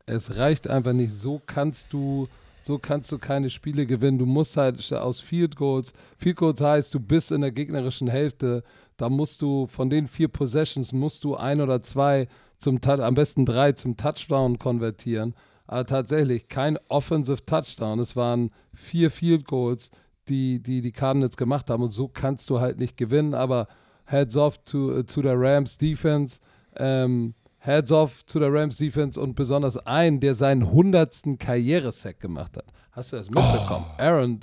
Es 0.06 0.36
reicht 0.36 0.68
einfach 0.68 0.94
nicht. 0.94 1.14
So 1.14 1.42
kannst 1.46 1.94
du, 1.94 2.28
so 2.62 2.78
kannst 2.78 3.12
du 3.12 3.18
keine 3.18 3.50
Spiele 3.50 3.86
gewinnen. 3.86 4.18
Du 4.18 4.26
musst 4.26 4.58
halt 4.58 4.92
aus 4.94 5.20
Field 5.20 5.56
Goals. 5.56 5.94
Field 6.18 6.38
Goals 6.38 6.62
heißt, 6.62 6.94
du 6.94 7.00
bist 7.00 7.32
in 7.32 7.42
der 7.42 7.52
gegnerischen 7.52 8.08
Hälfte. 8.08 8.64
Da 8.98 9.10
musst 9.10 9.42
du 9.42 9.68
von 9.68 9.90
den 9.90 10.08
vier 10.08 10.28
Possessions 10.28 10.92
musst 10.94 11.24
du 11.24 11.36
ein 11.36 11.62
oder 11.62 11.82
zwei 11.82 12.28
zum 12.62 12.80
am 12.84 13.16
besten 13.16 13.46
drei 13.46 13.74
zum 13.74 13.98
Touchdown 13.98 14.58
konvertieren. 14.58 15.36
Aber 15.68 15.86
tatsächlich 15.86 16.48
kein 16.48 16.78
Offensive 16.90 17.46
Touchdown. 17.46 18.00
Es 18.00 18.16
waren 18.16 18.52
vier 18.74 19.10
Field 19.10 19.46
Goals, 19.46 19.90
die 20.28 20.62
die, 20.62 20.82
die 20.82 20.92
Cardinals 20.92 21.38
gemacht 21.38 21.70
haben. 21.70 21.84
Und 21.84 21.90
so 21.90 22.08
kannst 22.08 22.50
du 22.50 22.60
halt 22.60 22.78
nicht 22.78 22.98
gewinnen. 22.98 23.34
Aber 23.34 23.68
Heads 24.06 24.36
off 24.36 24.58
to, 24.60 25.04
zu 25.04 25.22
der 25.22 25.40
Rams 25.40 25.78
Defense. 25.78 26.40
Ähm, 26.76 27.34
Heads 27.60 27.92
off 27.92 28.26
zu 28.26 28.40
der 28.40 28.52
Rams 28.52 28.78
Defense 28.78 29.20
und 29.20 29.36
besonders 29.36 29.78
einen, 29.78 30.20
der 30.20 30.34
seinen 30.34 30.72
hundertsten 30.72 31.38
Karrieresack 31.38 32.20
gemacht 32.20 32.58
hat. 32.58 32.66
Hast 32.92 33.14
du 33.14 33.18
das 33.18 33.30
mitbekommen? 33.30 33.86
Aaron, 33.98 34.40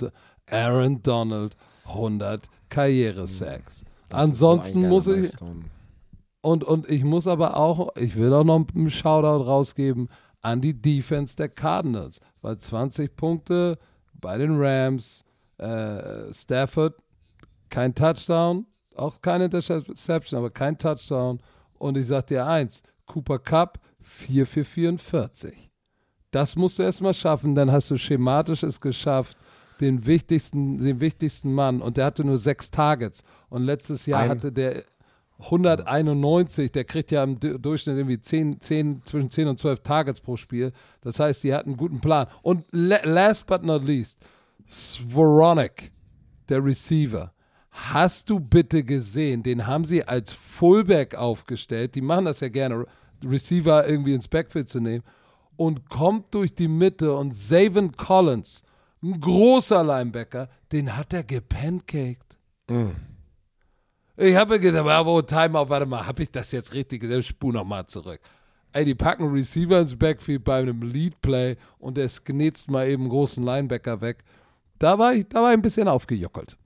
Aaron 0.49 1.03
Donald, 1.03 1.55
100 1.85 2.47
Karrieresacks. 2.69 3.83
Ansonsten 4.11 4.83
so 4.83 4.87
muss 4.87 5.07
ich, 5.07 5.15
Milestone. 5.15 5.65
Und, 6.41 6.63
und 6.63 6.89
ich 6.89 7.03
muss 7.03 7.27
aber 7.27 7.57
auch, 7.57 7.95
ich 7.95 8.15
will 8.15 8.33
auch 8.33 8.43
noch 8.43 8.65
einen 8.73 8.89
Shoutout 8.89 9.43
rausgeben 9.43 10.09
an 10.41 10.61
die 10.61 10.79
Defense 10.79 11.35
der 11.35 11.49
Cardinals, 11.49 12.21
weil 12.41 12.57
20 12.57 13.15
Punkte 13.15 13.77
bei 14.13 14.37
den 14.37 14.57
Rams, 14.59 15.23
äh, 15.57 16.31
Stafford, 16.33 16.95
kein 17.69 17.93
Touchdown, 17.93 18.65
auch 18.95 19.21
keine 19.21 19.45
Interception, 19.45 20.37
aber 20.39 20.49
kein 20.49 20.77
Touchdown. 20.77 21.39
Und 21.77 21.97
ich 21.97 22.07
sag 22.07 22.27
dir 22.27 22.45
eins, 22.45 22.83
Cooper 23.05 23.39
Cup 23.39 23.79
4 24.01 24.45
für 24.45 24.63
44. 24.63 25.69
Das 26.31 26.55
musst 26.55 26.79
du 26.79 26.83
erstmal 26.83 27.13
schaffen, 27.13 27.55
dann 27.55 27.71
hast 27.71 27.89
du 27.91 27.97
schematisch 27.97 28.63
es 28.63 28.79
geschafft, 28.79 29.37
den 29.81 30.05
wichtigsten, 30.05 30.77
den 30.77 30.99
wichtigsten 30.99 31.53
Mann, 31.53 31.81
und 31.81 31.97
der 31.97 32.05
hatte 32.05 32.23
nur 32.23 32.37
sechs 32.37 32.69
Targets. 32.69 33.23
Und 33.49 33.63
letztes 33.63 34.05
Jahr 34.05 34.21
Ein- 34.21 34.29
hatte 34.29 34.51
der 34.51 34.83
191, 35.39 36.71
der 36.71 36.83
kriegt 36.83 37.11
ja 37.11 37.23
im 37.23 37.39
Du- 37.39 37.57
Durchschnitt 37.57 37.97
irgendwie 37.97 38.19
10, 38.19 38.59
10, 38.61 39.01
zwischen 39.05 39.29
10 39.29 39.47
und 39.47 39.57
12 39.59 39.79
Targets 39.81 40.19
pro 40.21 40.35
Spiel. 40.35 40.71
Das 41.01 41.19
heißt, 41.19 41.41
sie 41.41 41.53
hatten 41.53 41.69
einen 41.69 41.77
guten 41.77 42.01
Plan. 42.01 42.27
Und 42.41 42.65
la- 42.71 43.03
last 43.05 43.47
but 43.47 43.63
not 43.63 43.85
least, 43.85 44.19
Svoronik, 44.69 45.91
der 46.49 46.63
Receiver. 46.63 47.33
Hast 47.71 48.29
du 48.29 48.39
bitte 48.39 48.83
gesehen, 48.83 49.43
den 49.43 49.65
haben 49.67 49.85
sie 49.85 50.03
als 50.03 50.33
Fullback 50.33 51.15
aufgestellt. 51.15 51.95
Die 51.95 52.01
machen 52.01 52.25
das 52.25 52.39
ja 52.41 52.49
gerne, 52.49 52.85
Receiver 53.23 53.87
irgendwie 53.87 54.13
ins 54.13 54.27
Backfield 54.27 54.67
zu 54.69 54.79
nehmen. 54.79 55.03
Und 55.55 55.89
kommt 55.89 56.33
durch 56.33 56.53
die 56.55 56.67
Mitte 56.67 57.13
und 57.15 57.35
Savin 57.35 57.95
Collins, 57.95 58.63
ein 59.01 59.19
großer 59.19 59.83
Linebacker, 59.83 60.49
den 60.71 60.95
hat 60.97 61.13
er 61.13 61.23
gepancaked. 61.23 62.37
Ich 64.21 64.35
habe 64.35 64.59
gedacht, 64.59 64.85
aber 64.85 65.25
Timeout, 65.25 65.69
warte 65.69 65.85
mal, 65.85 66.05
habe 66.05 66.23
ich 66.23 66.31
das 66.31 66.51
jetzt 66.51 66.73
richtig 66.73 67.01
gesagt? 67.01 67.23
Spur 67.25 67.53
nochmal 67.53 67.85
zurück. 67.87 68.19
Ey, 68.73 68.83
die 68.85 68.93
packen 68.95 69.31
Receiver 69.31 69.79
ins 69.79 69.95
Backfield 69.97 70.43
bei 70.43 70.59
einem 70.59 70.81
Lead 70.81 71.19
Play 71.21 71.55
und 71.79 71.95
der 71.97 72.07
sknitzt 72.09 72.69
mal 72.69 72.87
eben 72.87 73.03
einen 73.03 73.09
großen 73.11 73.43
Linebacker 73.43 74.01
weg. 74.01 74.23
Da 74.77 74.99
war 74.99 75.13
ich, 75.13 75.27
da 75.29 75.41
war 75.41 75.51
ich 75.51 75.57
ein 75.57 75.61
bisschen 75.61 75.87
aufgejuckelt. 75.87 76.57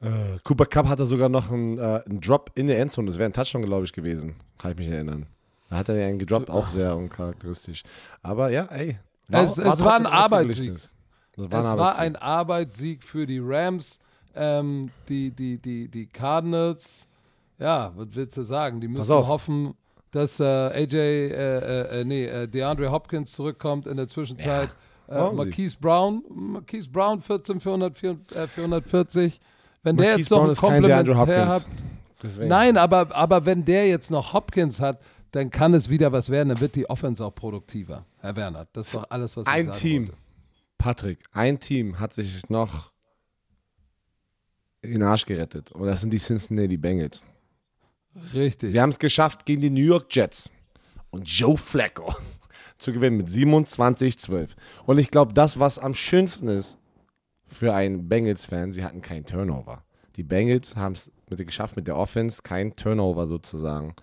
Äh, 0.00 0.38
Cooper 0.42 0.66
Cup 0.66 0.88
hatte 0.88 1.06
sogar 1.06 1.28
noch 1.28 1.50
einen, 1.52 1.78
äh, 1.78 2.02
einen 2.06 2.20
Drop 2.20 2.50
in 2.54 2.66
der 2.66 2.80
Endzone. 2.80 3.06
Das 3.06 3.18
wäre 3.18 3.28
ein 3.28 3.32
Touchdown, 3.32 3.62
glaube 3.62 3.84
ich, 3.84 3.92
gewesen. 3.92 4.34
Kann 4.58 4.72
ich 4.72 4.78
mich 4.78 4.88
erinnern. 4.88 5.26
Da 5.70 5.76
hat 5.76 5.88
er 5.88 5.96
ja 5.96 6.06
einen 6.08 6.18
gedroppt, 6.18 6.50
auch 6.50 6.66
sehr 6.68 6.96
uncharakteristisch. 6.96 7.82
Aber 8.22 8.50
ja, 8.50 8.64
ey. 8.66 8.96
Es- 9.44 9.58
es 9.58 9.84
war 9.84 9.96
ein 9.96 10.06
Arbeitssieg. 10.06 10.72
Das 11.36 11.46
es 11.46 11.50
war 11.52 11.58
ein 11.60 11.64
war 11.64 11.70
Arbeitssieg. 11.72 12.04
ein 12.04 12.16
Arbeitssieg 12.16 13.04
für 13.04 13.26
die 13.26 13.40
Rams. 13.42 14.00
Ähm, 14.34 14.90
die, 15.08 15.30
die, 15.30 15.58
die, 15.58 15.88
die 15.88 16.06
Cardinals, 16.06 17.06
ja, 17.58 17.92
was 17.94 18.08
willst 18.12 18.36
du 18.38 18.42
sagen? 18.42 18.80
Die 18.80 18.88
müssen 18.88 19.14
hoffen, 19.14 19.74
dass 20.10 20.40
äh, 20.40 20.44
AJ, 20.44 20.96
äh, 20.96 21.28
äh, 21.28 22.00
äh, 22.00 22.04
nee, 22.04 22.24
äh, 22.24 22.48
DeAndre 22.48 22.90
Hopkins 22.90 23.32
zurückkommt 23.32 23.86
in 23.86 23.96
der 23.98 24.06
Zwischenzeit. 24.06 24.70
Äh, 25.08 25.14
Brauchen 25.14 25.36
sie. 25.36 25.44
Marquise 25.44 25.76
Brown, 25.78 26.22
Marquise 26.30 26.88
Brown 26.88 27.20
14 27.20 27.60
für 27.60 27.70
104, 27.70 28.10
äh, 28.34 28.46
440. 28.46 29.40
Wenn 29.82 29.96
der 29.96 30.06
Marquise 30.06 30.20
jetzt 30.20 30.30
noch 30.30 30.38
Brown 30.38 30.50
ein 30.50 30.56
Komplementär 30.56 31.18
Hopkins. 31.18 31.54
hat, 31.54 31.66
Deswegen. 32.22 32.48
Nein, 32.48 32.76
aber, 32.76 33.14
aber 33.14 33.44
wenn 33.46 33.64
der 33.64 33.88
jetzt 33.88 34.10
noch 34.10 34.32
Hopkins 34.32 34.80
hat, 34.80 35.00
dann 35.32 35.50
kann 35.50 35.74
es 35.74 35.88
wieder 35.88 36.12
was 36.12 36.30
werden, 36.30 36.50
dann 36.50 36.60
wird 36.60 36.76
die 36.76 36.88
Offense 36.88 37.24
auch 37.24 37.34
produktiver, 37.34 38.04
Herr 38.20 38.36
Werner. 38.36 38.66
Das 38.72 38.88
ist 38.88 38.96
doch 38.96 39.06
alles, 39.10 39.36
was 39.36 39.46
ich 39.46 39.52
Ein 39.52 39.72
Team, 39.72 40.08
wollte. 40.08 40.16
Patrick, 40.82 41.20
ein 41.30 41.60
Team 41.60 42.00
hat 42.00 42.12
sich 42.12 42.48
noch 42.48 42.90
in 44.80 44.94
den 44.94 45.02
Arsch 45.04 45.24
gerettet. 45.24 45.70
Und 45.70 45.86
das 45.86 46.00
sind 46.00 46.12
die 46.12 46.18
Cincinnati 46.18 46.76
Bengals. 46.76 47.22
Richtig. 48.34 48.72
Sie 48.72 48.80
haben 48.80 48.90
es 48.90 48.98
geschafft 48.98 49.46
gegen 49.46 49.60
die 49.60 49.70
New 49.70 49.84
York 49.84 50.06
Jets 50.10 50.50
und 51.10 51.28
Joe 51.28 51.56
Flacco 51.56 52.12
zu 52.78 52.92
gewinnen 52.92 53.16
mit 53.16 53.28
27-12. 53.28 54.50
Und 54.84 54.98
ich 54.98 55.12
glaube, 55.12 55.32
das, 55.32 55.60
was 55.60 55.78
am 55.78 55.94
schönsten 55.94 56.48
ist 56.48 56.78
für 57.46 57.72
einen 57.72 58.08
Bengals-Fan, 58.08 58.72
sie 58.72 58.84
hatten 58.84 59.02
keinen 59.02 59.24
Turnover. 59.24 59.84
Die 60.16 60.24
Bengals 60.24 60.74
haben 60.74 60.94
es 60.94 61.12
geschafft, 61.28 61.76
mit 61.76 61.86
der 61.86 61.96
Offense 61.96 62.42
keinen 62.42 62.74
Turnover 62.74 63.28
sozusagen 63.28 63.94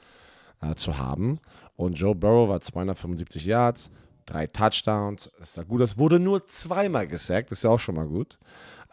äh, 0.61 0.75
zu 0.75 0.97
haben. 0.97 1.41
Und 1.75 1.99
Joe 1.99 2.15
Burrow 2.15 2.47
war 2.47 2.61
275 2.61 3.45
Yards, 3.45 3.91
drei 4.29 4.47
Touchdowns. 4.47 5.29
Das 5.39 5.53
sah 5.53 5.63
gut 5.63 5.81
aus. 5.81 5.97
Wurde 5.97 6.19
nur 6.19 6.47
zweimal 6.47 7.07
gesackt, 7.07 7.51
das 7.51 7.59
ist 7.59 7.63
ja 7.63 7.69
auch 7.69 7.79
schon 7.79 7.95
mal 7.95 8.07
gut. 8.07 8.37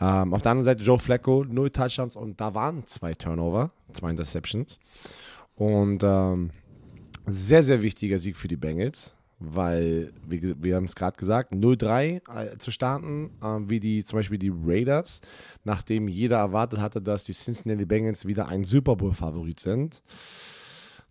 Ähm, 0.01 0.35
auf 0.35 0.43
der 0.43 0.53
anderen 0.53 0.67
Seite 0.67 0.83
Joe 0.83 0.99
Flacco, 0.99 1.45
null 1.45 1.71
Touchdowns 1.71 2.17
und 2.17 2.41
da 2.41 2.55
waren 2.55 2.87
zwei 2.87 3.15
Turnover, 3.15 3.71
zwei 3.93 4.11
Interceptions. 4.11 4.79
Und 5.55 6.03
ähm, 6.05 6.51
sehr, 7.27 7.63
sehr 7.63 7.83
wichtiger 7.83 8.19
Sieg 8.19 8.37
für 8.37 8.49
die 8.49 8.57
Bengals, 8.57 9.15
weil 9.39 10.13
wir, 10.27 10.63
wir 10.63 10.77
haben 10.77 10.85
es 10.85 10.95
gerade 10.95 11.17
gesagt, 11.17 11.53
0-3 11.53 12.21
äh, 12.29 12.59
zu 12.59 12.71
starten, 12.71 13.31
äh, 13.43 13.59
wie 13.69 13.81
die 13.81 14.05
zum 14.05 14.19
Beispiel 14.19 14.39
die 14.39 14.53
Raiders, 14.55 15.23
nachdem 15.65 16.09
jeder 16.09 16.39
erwartet 16.39 16.81
hatte, 16.81 17.01
dass 17.01 17.25
die 17.25 17.33
Cincinnati 17.33 17.87
Bengals 17.87 18.27
wieder 18.27 18.49
ein 18.49 18.65
Super 18.65 18.97
Bowl-Favorit 18.97 19.61
sind. 19.61 20.03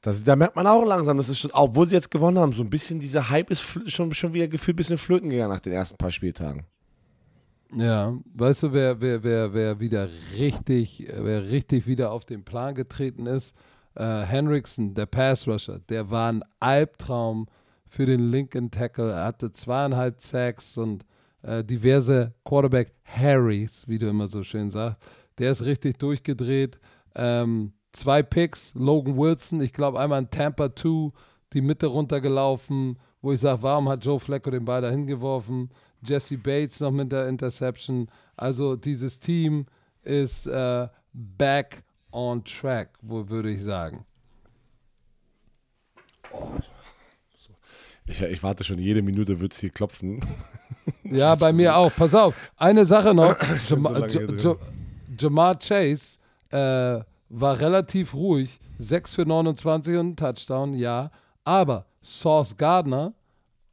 Das, 0.06 0.24
da 0.24 0.36
merkt 0.36 0.56
man 0.56 0.68
auch 0.68 0.86
langsam, 0.86 1.18
das 1.18 1.30
ist 1.30 1.40
schon, 1.40 1.50
obwohl 1.54 1.88
sie 1.88 1.96
jetzt 1.96 2.12
gewonnen 2.12 2.38
haben, 2.38 2.52
so 2.52 2.62
ein 2.62 2.70
bisschen 2.70 3.00
dieser 3.00 3.32
Hype 3.32 3.50
ist 3.50 3.64
schon, 3.88 4.14
schon 4.14 4.34
wieder 4.34 4.48
gefühlt 4.48 4.76
ein 4.76 4.78
bisschen 4.78 5.00
flöten 5.00 5.32
gegangen 5.32 5.52
nach 5.52 5.60
den 5.60 5.74
ersten 5.74 5.98
paar 5.98 6.12
Spieltagen. 6.12 6.64
Ja, 7.76 8.16
weißt 8.36 8.64
du, 8.64 8.74
wer, 8.74 9.02
wer, 9.02 9.24
wer, 9.24 9.52
wer 9.52 9.80
wieder 9.80 10.08
richtig, 10.38 11.08
wer 11.12 11.50
richtig 11.50 11.88
wieder 11.88 12.12
auf 12.12 12.24
den 12.24 12.44
Plan 12.44 12.76
getreten 12.76 13.26
ist? 13.26 13.56
Äh, 13.96 14.22
Henriksen, 14.22 14.94
der 14.94 15.08
Pass 15.08 15.48
Rusher, 15.48 15.80
der 15.90 16.12
war 16.12 16.32
ein 16.32 16.44
Albtraum 16.60 17.48
für 17.88 18.06
den 18.06 18.30
linken 18.30 18.70
Tackle. 18.70 19.12
Er 19.12 19.26
hatte 19.26 19.54
zweieinhalb 19.54 20.22
Sacks 20.22 20.78
und 20.78 21.04
äh, 21.42 21.64
diverse 21.64 22.36
Quarterback 22.44 22.94
Harrys, 23.06 23.88
wie 23.88 23.98
du 23.98 24.08
immer 24.08 24.28
so 24.28 24.44
schön 24.44 24.70
sagst. 24.70 25.00
Der 25.40 25.50
ist 25.50 25.66
richtig 25.66 25.98
durchgedreht. 25.98 26.80
Ähm, 27.16 27.74
zwei 27.96 28.22
Picks, 28.24 28.74
Logan 28.76 29.18
Wilson, 29.18 29.62
ich 29.62 29.74
glaube 29.74 30.00
einmal 30.00 30.22
in 30.22 30.30
Tampa 30.30 30.74
2, 30.76 31.12
die 31.54 31.62
Mitte 31.62 31.88
runtergelaufen, 31.88 32.98
wo 33.22 33.32
ich 33.32 33.40
sage, 33.40 33.64
warum 33.64 33.90
hat 33.90 34.06
Joe 34.06 34.20
Flacco 34.20 34.52
den 34.52 34.66
Ball 34.66 34.82
da 34.82 34.90
hingeworfen? 34.90 35.70
Jesse 36.04 36.38
Bates 36.38 36.80
noch 36.82 36.92
mit 36.92 37.12
der 37.12 37.28
Interception. 37.28 38.08
Also 38.38 38.76
dieses 38.76 39.20
Team 39.20 39.66
ist 40.04 40.46
äh, 40.46 40.88
back 41.14 41.84
on 42.12 42.44
track, 42.44 42.90
wo 43.02 43.28
würde 43.28 43.50
ich 43.50 43.64
sagen. 43.64 44.06
Oh, 46.32 46.50
ich, 48.08 48.22
ich, 48.22 48.44
warte 48.44 48.64
schon, 48.64 48.78
jede 48.78 49.02
Minute 49.02 49.40
wird 49.40 49.54
es 49.54 49.60
hier 49.60 49.72
klopfen. 49.72 50.20
ja, 51.04 51.34
bei 51.36 51.52
mir 51.52 51.76
auch. 51.76 51.92
Pass 51.96 52.14
auf, 52.14 52.36
eine 52.56 52.86
Sache 52.86 53.16
noch. 53.16 53.36
Jamar, 53.68 54.08
so 54.38 54.60
Chase 55.60 56.20
äh, 56.52 57.00
war 57.30 57.60
relativ 57.60 58.14
ruhig. 58.14 58.60
6 58.78 59.16
für 59.16 59.26
29 59.26 59.96
und 59.98 60.10
ein 60.10 60.16
Touchdown, 60.16 60.74
ja. 60.74 61.12
Aber 61.44 61.86
Sauce 62.02 62.58
Gardner 62.58 63.14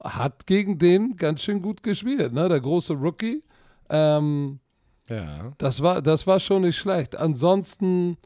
hat 0.03 0.47
gegen 0.47 0.79
den 0.79 1.17
ganz 1.17 1.43
schön 1.43 1.63
gut 1.63 1.83
gespielt, 1.83 2.33
ne? 2.33 2.49
Der 2.49 2.61
große 2.61 2.95
Rookie. 2.95 3.43
Ähm, 3.89 4.61
ja. 5.09 5.53
Das 5.59 5.83
war, 5.83 6.03
das 6.03 6.27
war 6.27 6.41
schon 6.41 6.63
nicht 6.63 6.77
schlecht. 6.77 7.17
Ansonsten, 7.17 8.17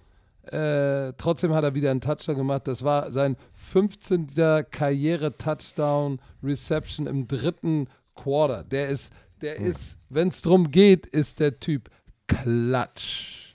äh, 0.44 1.12
trotzdem 1.16 1.52
hat 1.52 1.64
er 1.64 1.74
wieder 1.74 1.90
einen 1.90 2.00
Touchdown 2.00 2.36
gemacht. 2.36 2.68
Das 2.68 2.82
war 2.82 3.10
sein 3.10 3.36
15. 3.54 4.28
Karriere-Touchdown 4.70 6.20
Reception 6.42 7.06
im 7.06 7.26
dritten 7.26 7.88
Quarter. 8.14 8.64
Der 8.64 8.88
ist, 8.88 9.12
der 9.40 9.58
hm. 9.58 9.66
ist, 9.66 9.98
wenn 10.08 10.28
es 10.28 10.42
darum 10.42 10.70
geht, 10.70 11.06
ist 11.06 11.40
der 11.40 11.58
Typ 11.58 11.90
klatsch. 12.26 13.45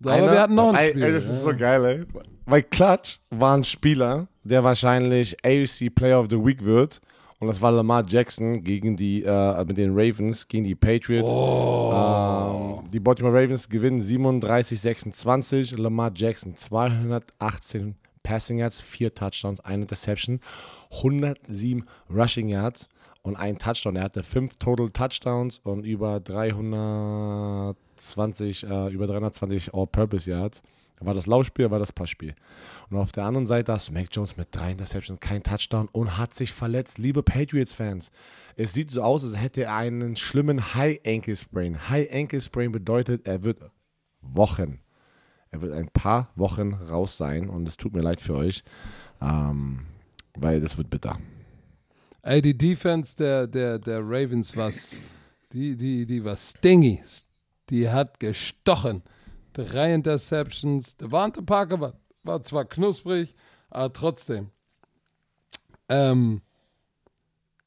So, 0.00 0.10
aber 0.10 0.32
wir 0.32 0.40
hatten 0.40 0.54
noch 0.54 0.72
ein 0.72 0.90
Spiel. 0.90 1.04
Ey, 1.04 1.12
das 1.12 1.26
ist 1.26 1.42
so 1.42 1.54
geil, 1.54 1.84
ey. 1.84 2.22
Weil 2.46 2.62
Klatsch 2.62 3.18
war 3.30 3.56
ein 3.56 3.64
Spieler, 3.64 4.28
der 4.42 4.64
wahrscheinlich 4.64 5.36
AFC 5.44 5.94
Player 5.94 6.18
of 6.20 6.28
the 6.30 6.42
Week 6.42 6.64
wird. 6.64 7.00
Und 7.38 7.48
das 7.48 7.60
war 7.62 7.72
Lamar 7.72 8.04
Jackson 8.06 8.62
gegen 8.62 8.96
die, 8.96 9.22
äh, 9.22 9.64
mit 9.64 9.78
den 9.78 9.92
Ravens, 9.92 10.46
gegen 10.46 10.64
die 10.64 10.74
Patriots. 10.74 11.32
Oh. 11.32 12.80
Ähm, 12.82 12.90
die 12.90 13.00
Baltimore 13.00 13.34
Ravens 13.34 13.68
gewinnen 13.68 14.00
37-26. 14.00 15.78
Lamar 15.78 16.12
Jackson 16.14 16.54
218 16.56 17.94
Passing 18.22 18.58
Yards, 18.58 18.82
4 18.82 19.14
Touchdowns, 19.14 19.60
1 19.60 19.82
Interception, 19.82 20.40
107 20.90 21.84
Rushing 22.10 22.48
Yards 22.48 22.88
und 23.22 23.36
ein 23.36 23.58
Touchdown. 23.58 23.96
Er 23.96 24.04
hatte 24.04 24.22
5 24.22 24.56
Total 24.56 24.90
Touchdowns 24.90 25.58
und 25.60 25.84
über 25.84 26.20
320, 28.00 28.64
äh, 28.64 28.88
über 28.92 29.06
320 29.06 29.74
All-Purpose 29.74 30.30
Yards. 30.30 30.62
War 31.02 31.14
das 31.14 31.26
Laufspiel, 31.26 31.70
war 31.70 31.78
das 31.78 31.92
Passspiel. 31.92 32.34
Und 32.90 32.98
auf 32.98 33.10
der 33.10 33.24
anderen 33.24 33.46
Seite 33.46 33.72
hast 33.72 33.88
du 33.88 33.92
Mac 33.92 34.08
Jones 34.12 34.36
mit 34.36 34.48
drei 34.50 34.72
Interceptions, 34.72 35.18
kein 35.18 35.42
Touchdown 35.42 35.88
und 35.92 36.18
hat 36.18 36.34
sich 36.34 36.52
verletzt. 36.52 36.98
Liebe 36.98 37.22
Patriots-Fans, 37.22 38.10
es 38.56 38.74
sieht 38.74 38.90
so 38.90 39.00
aus, 39.00 39.24
als 39.24 39.40
hätte 39.40 39.62
er 39.62 39.76
einen 39.76 40.16
schlimmen 40.16 40.74
High-Ankle-Sprain. 40.74 41.88
High-Ankle-Sprain 41.88 42.70
bedeutet, 42.70 43.26
er 43.26 43.44
wird 43.44 43.62
Wochen, 44.20 44.80
er 45.50 45.62
wird 45.62 45.72
ein 45.72 45.88
paar 45.88 46.30
Wochen 46.36 46.74
raus 46.74 47.16
sein 47.16 47.48
und 47.48 47.66
es 47.66 47.78
tut 47.78 47.94
mir 47.94 48.02
leid 48.02 48.20
für 48.20 48.34
euch, 48.34 48.62
ähm, 49.22 49.86
weil 50.34 50.60
das 50.60 50.76
wird 50.76 50.90
bitter. 50.90 51.18
Ey, 52.22 52.42
die 52.42 52.56
Defense 52.56 53.16
der, 53.16 53.46
der, 53.46 53.78
der 53.78 54.00
Ravens 54.00 54.54
war, 54.54 54.70
die, 55.52 55.76
die, 55.76 56.04
die 56.04 56.22
war 56.22 56.36
stingy. 56.36 57.00
Die 57.70 57.88
hat 57.88 58.20
gestochen 58.20 59.02
drei 59.52 59.94
Interceptions. 59.94 60.96
Devante 60.96 61.42
Parker 61.42 61.80
war, 61.80 61.92
war 62.22 62.42
zwar 62.42 62.64
knusprig, 62.64 63.34
aber 63.70 63.92
trotzdem. 63.92 64.50
Ähm, 65.88 66.42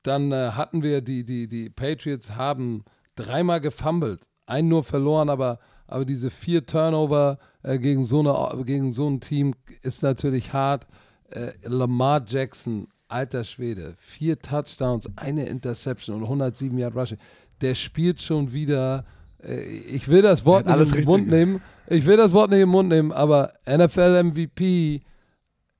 dann 0.03 0.31
äh, 0.31 0.51
hatten 0.51 0.83
wir 0.83 1.01
die, 1.01 1.23
die, 1.23 1.47
die 1.47 1.69
Patriots 1.69 2.31
haben 2.35 2.83
dreimal 3.15 3.61
gefumbled, 3.61 4.27
einen 4.45 4.69
nur 4.69 4.83
verloren, 4.83 5.29
aber, 5.29 5.59
aber 5.87 6.05
diese 6.05 6.29
vier 6.29 6.65
Turnover 6.65 7.37
äh, 7.63 7.79
gegen, 7.79 8.03
so 8.03 8.19
eine, 8.19 8.63
gegen 8.63 8.91
so 8.91 9.09
ein 9.09 9.21
Team 9.21 9.55
ist 9.81 10.03
natürlich 10.03 10.53
hart. 10.53 10.87
Äh, 11.29 11.53
Lamar 11.63 12.23
Jackson, 12.25 12.87
alter 13.07 13.43
Schwede, 13.43 13.95
vier 13.97 14.39
Touchdowns, 14.39 15.09
eine 15.15 15.47
Interception 15.47 16.17
und 16.17 16.23
107 16.23 16.77
Yard 16.77 16.95
Rushing. 16.95 17.19
Der 17.61 17.75
spielt 17.75 18.21
schon 18.21 18.51
wieder. 18.51 19.05
Äh, 19.43 19.61
ich 19.63 20.07
will 20.07 20.21
das 20.21 20.45
Wort 20.45 20.65
nicht 20.65 20.77
in 20.77 21.01
den 21.01 21.05
Mund 21.05 21.27
nehmen, 21.27 21.61
ich 21.87 22.05
will 22.05 22.17
das 22.17 22.33
Wort 22.33 22.51
nicht 22.51 22.61
im 22.61 22.69
Mund 22.69 22.89
nehmen, 22.89 23.11
aber 23.11 23.53
NFL 23.67 24.23
MVP, 24.23 25.01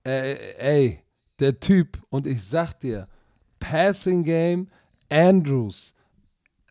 äh, 0.06 0.36
ey, 0.58 1.00
der 1.40 1.60
Typ, 1.60 1.98
und 2.10 2.28
ich 2.28 2.44
sag 2.44 2.74
dir, 2.80 3.08
Passing 3.60 4.24
Game, 4.24 4.68
Andrews, 5.10 5.94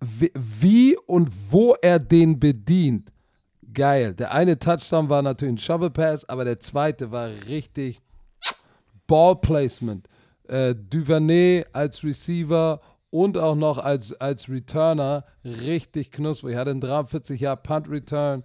wie, 0.00 0.32
wie 0.34 0.96
und 1.06 1.30
wo 1.50 1.74
er 1.80 1.98
den 1.98 2.38
bedient, 2.38 3.12
geil. 3.72 4.14
Der 4.14 4.32
eine 4.32 4.58
Touchdown 4.58 5.08
war 5.08 5.22
natürlich 5.22 5.54
ein 5.54 5.58
Shovel 5.58 5.90
Pass, 5.90 6.28
aber 6.28 6.44
der 6.44 6.60
zweite 6.60 7.10
war 7.10 7.28
richtig 7.48 8.00
Ball 9.06 9.36
Placement. 9.36 10.08
Äh, 10.48 10.74
Duvernay 10.74 11.64
als 11.72 12.02
Receiver 12.04 12.80
und 13.12 13.36
auch 13.36 13.54
noch 13.54 13.76
als, 13.76 14.14
als 14.14 14.48
Returner 14.48 15.24
richtig 15.44 16.10
knusprig. 16.10 16.54
Er 16.54 16.60
hatte 16.60 16.70
einen 16.70 16.80
43 16.80 17.42
Jahr 17.42 17.56
Punt 17.56 17.90
Return 17.90 18.42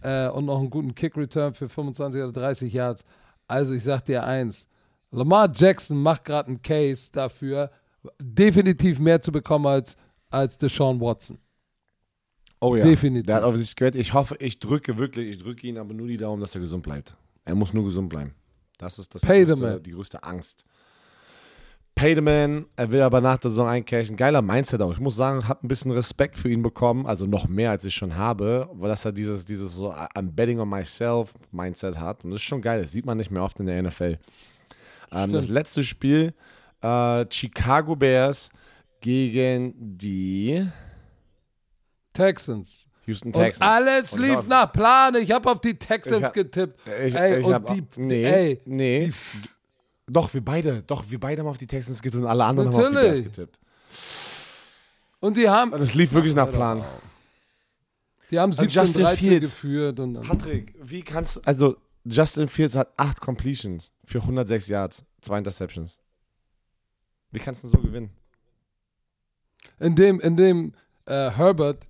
äh, 0.00 0.28
und 0.28 0.46
noch 0.46 0.58
einen 0.58 0.70
guten 0.70 0.94
Kick-Return 0.94 1.52
für 1.52 1.68
25 1.68 2.22
oder 2.22 2.32
30 2.32 2.72
Yards. 2.72 3.04
Also 3.46 3.74
ich 3.74 3.84
sag 3.84 4.06
dir 4.06 4.24
eins, 4.24 4.66
Lamar 5.10 5.52
Jackson 5.54 6.02
macht 6.02 6.24
gerade 6.24 6.48
einen 6.48 6.62
Case 6.62 7.10
dafür, 7.12 7.70
definitiv 8.18 8.98
mehr 8.98 9.20
zu 9.20 9.30
bekommen 9.30 9.66
als, 9.66 9.98
als 10.30 10.56
Deshaun 10.56 10.98
Watson. 10.98 11.38
Oh 12.60 12.74
ja. 12.74 12.84
Definitiv. 12.84 13.26
Der 13.26 13.36
hat 13.36 13.44
auf 13.44 13.56
sich. 13.58 13.78
Ich 13.94 14.14
hoffe, 14.14 14.36
ich 14.40 14.58
drücke 14.58 14.96
wirklich, 14.96 15.28
ich 15.28 15.42
drücke 15.42 15.66
ihn 15.66 15.76
aber 15.76 15.92
nur 15.92 16.08
die 16.08 16.16
Daumen, 16.16 16.40
dass 16.40 16.54
er 16.54 16.62
gesund 16.62 16.82
bleibt. 16.82 17.14
Er 17.44 17.54
muss 17.54 17.74
nur 17.74 17.84
gesund 17.84 18.08
bleiben. 18.08 18.34
Das 18.78 18.98
ist 18.98 19.14
das 19.14 19.22
größte, 19.22 19.80
die 19.82 19.90
größte 19.90 20.22
Angst. 20.22 20.64
Pay 21.96 22.14
the 22.14 22.20
man, 22.20 22.66
er 22.76 22.92
will 22.92 23.00
aber 23.00 23.22
nach 23.22 23.38
der 23.38 23.48
Saison 23.50 23.68
eincashen. 23.68 24.16
Geiler 24.16 24.42
Mindset 24.42 24.82
auch. 24.82 24.92
Ich 24.92 25.00
muss 25.00 25.16
sagen, 25.16 25.40
ich 25.40 25.48
habe 25.48 25.64
ein 25.64 25.68
bisschen 25.68 25.90
Respekt 25.92 26.36
für 26.36 26.50
ihn 26.50 26.62
bekommen, 26.62 27.06
also 27.06 27.24
noch 27.24 27.48
mehr 27.48 27.70
als 27.70 27.84
ich 27.86 27.94
schon 27.94 28.16
habe, 28.16 28.68
weil 28.74 28.90
dass 28.90 29.06
er 29.06 29.12
dieses, 29.12 29.46
dieses 29.46 29.72
so 29.74 29.90
I'm 29.90 30.30
betting 30.32 30.60
on 30.60 30.68
myself 30.68 31.32
Mindset 31.52 31.98
hat. 31.98 32.22
Und 32.22 32.32
das 32.32 32.40
ist 32.42 32.44
schon 32.46 32.60
geil, 32.60 32.82
das 32.82 32.92
sieht 32.92 33.06
man 33.06 33.16
nicht 33.16 33.30
mehr 33.30 33.42
oft 33.42 33.58
in 33.60 33.66
der 33.66 33.82
NFL. 33.82 34.18
Ähm, 35.10 35.32
das 35.32 35.48
letzte 35.48 35.82
Spiel, 35.84 36.34
äh, 36.82 37.24
Chicago 37.30 37.96
Bears 37.96 38.50
gegen 39.00 39.72
die 39.78 40.66
Texans. 42.12 42.88
Houston 43.06 43.28
Und 43.28 43.34
Texans. 43.34 43.70
alles 43.70 44.12
Und 44.12 44.20
lief 44.20 44.36
hab- 44.36 44.48
nach 44.48 44.72
Plan. 44.72 45.14
Ich 45.14 45.30
habe 45.30 45.50
auf 45.50 45.60
die 45.62 45.78
Texans 45.78 46.18
Ich 46.18 46.24
hab- 46.24 46.34
getippt. 46.34 46.78
Ich, 47.06 47.14
ey, 47.14 47.38
ich 47.40 47.46
und 47.46 47.54
hab, 47.54 47.66
die, 47.72 47.82
nee, 47.96 48.24
ey, 48.24 48.60
nee. 48.66 49.06
die 49.06 49.48
doch, 50.08 50.32
wir 50.34 50.44
beide, 50.44 50.82
doch, 50.82 51.04
wir 51.08 51.18
beide 51.20 51.42
haben 51.42 51.48
auf 51.48 51.58
die 51.58 51.66
Texans 51.66 52.00
getippt 52.02 52.22
und 52.22 52.28
alle 52.28 52.44
anderen 52.44 52.68
haben 52.72 52.76
auf 52.80 52.88
die 52.88 52.94
Bears 52.94 53.04
Natürlich. 53.18 53.24
getippt. 53.24 53.58
Und 55.20 55.36
die 55.36 55.48
haben, 55.48 55.70
Das 55.72 55.94
lief 55.94 56.12
wirklich 56.12 56.34
nach 56.34 56.50
Plan. 56.50 56.84
die 58.30 58.38
haben 58.38 58.52
Und 58.52 58.60
Justin 58.72 58.86
17 58.86 59.02
13 59.04 59.16
Fields. 59.28 59.54
geführt. 59.54 60.00
Und 60.00 60.20
Patrick, 60.22 60.74
wie 60.80 61.02
kannst 61.02 61.36
du, 61.36 61.40
also 61.44 61.76
Justin 62.04 62.46
Fields 62.48 62.76
hat 62.76 62.92
acht 62.96 63.20
Completions 63.20 63.92
für 64.04 64.20
106 64.20 64.68
Yards, 64.68 65.04
zwei 65.20 65.38
Interceptions. 65.38 65.98
Wie 67.32 67.38
kannst 67.40 67.64
du 67.64 67.68
so 67.68 67.78
gewinnen? 67.78 68.10
in 69.80 69.94
dem, 69.94 70.20
in 70.20 70.36
dem 70.36 70.72
äh, 71.06 71.30
Herbert 71.30 71.86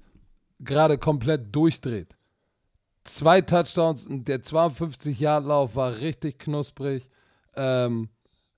gerade 0.60 0.98
komplett 0.98 1.54
durchdreht. 1.54 2.16
Zwei 3.04 3.40
Touchdowns, 3.40 4.06
und 4.06 4.26
der 4.26 4.42
52-Yard-Lauf 4.42 5.76
war 5.76 5.94
richtig 5.96 6.38
knusprig. 6.40 7.08
Ähm, 7.56 8.08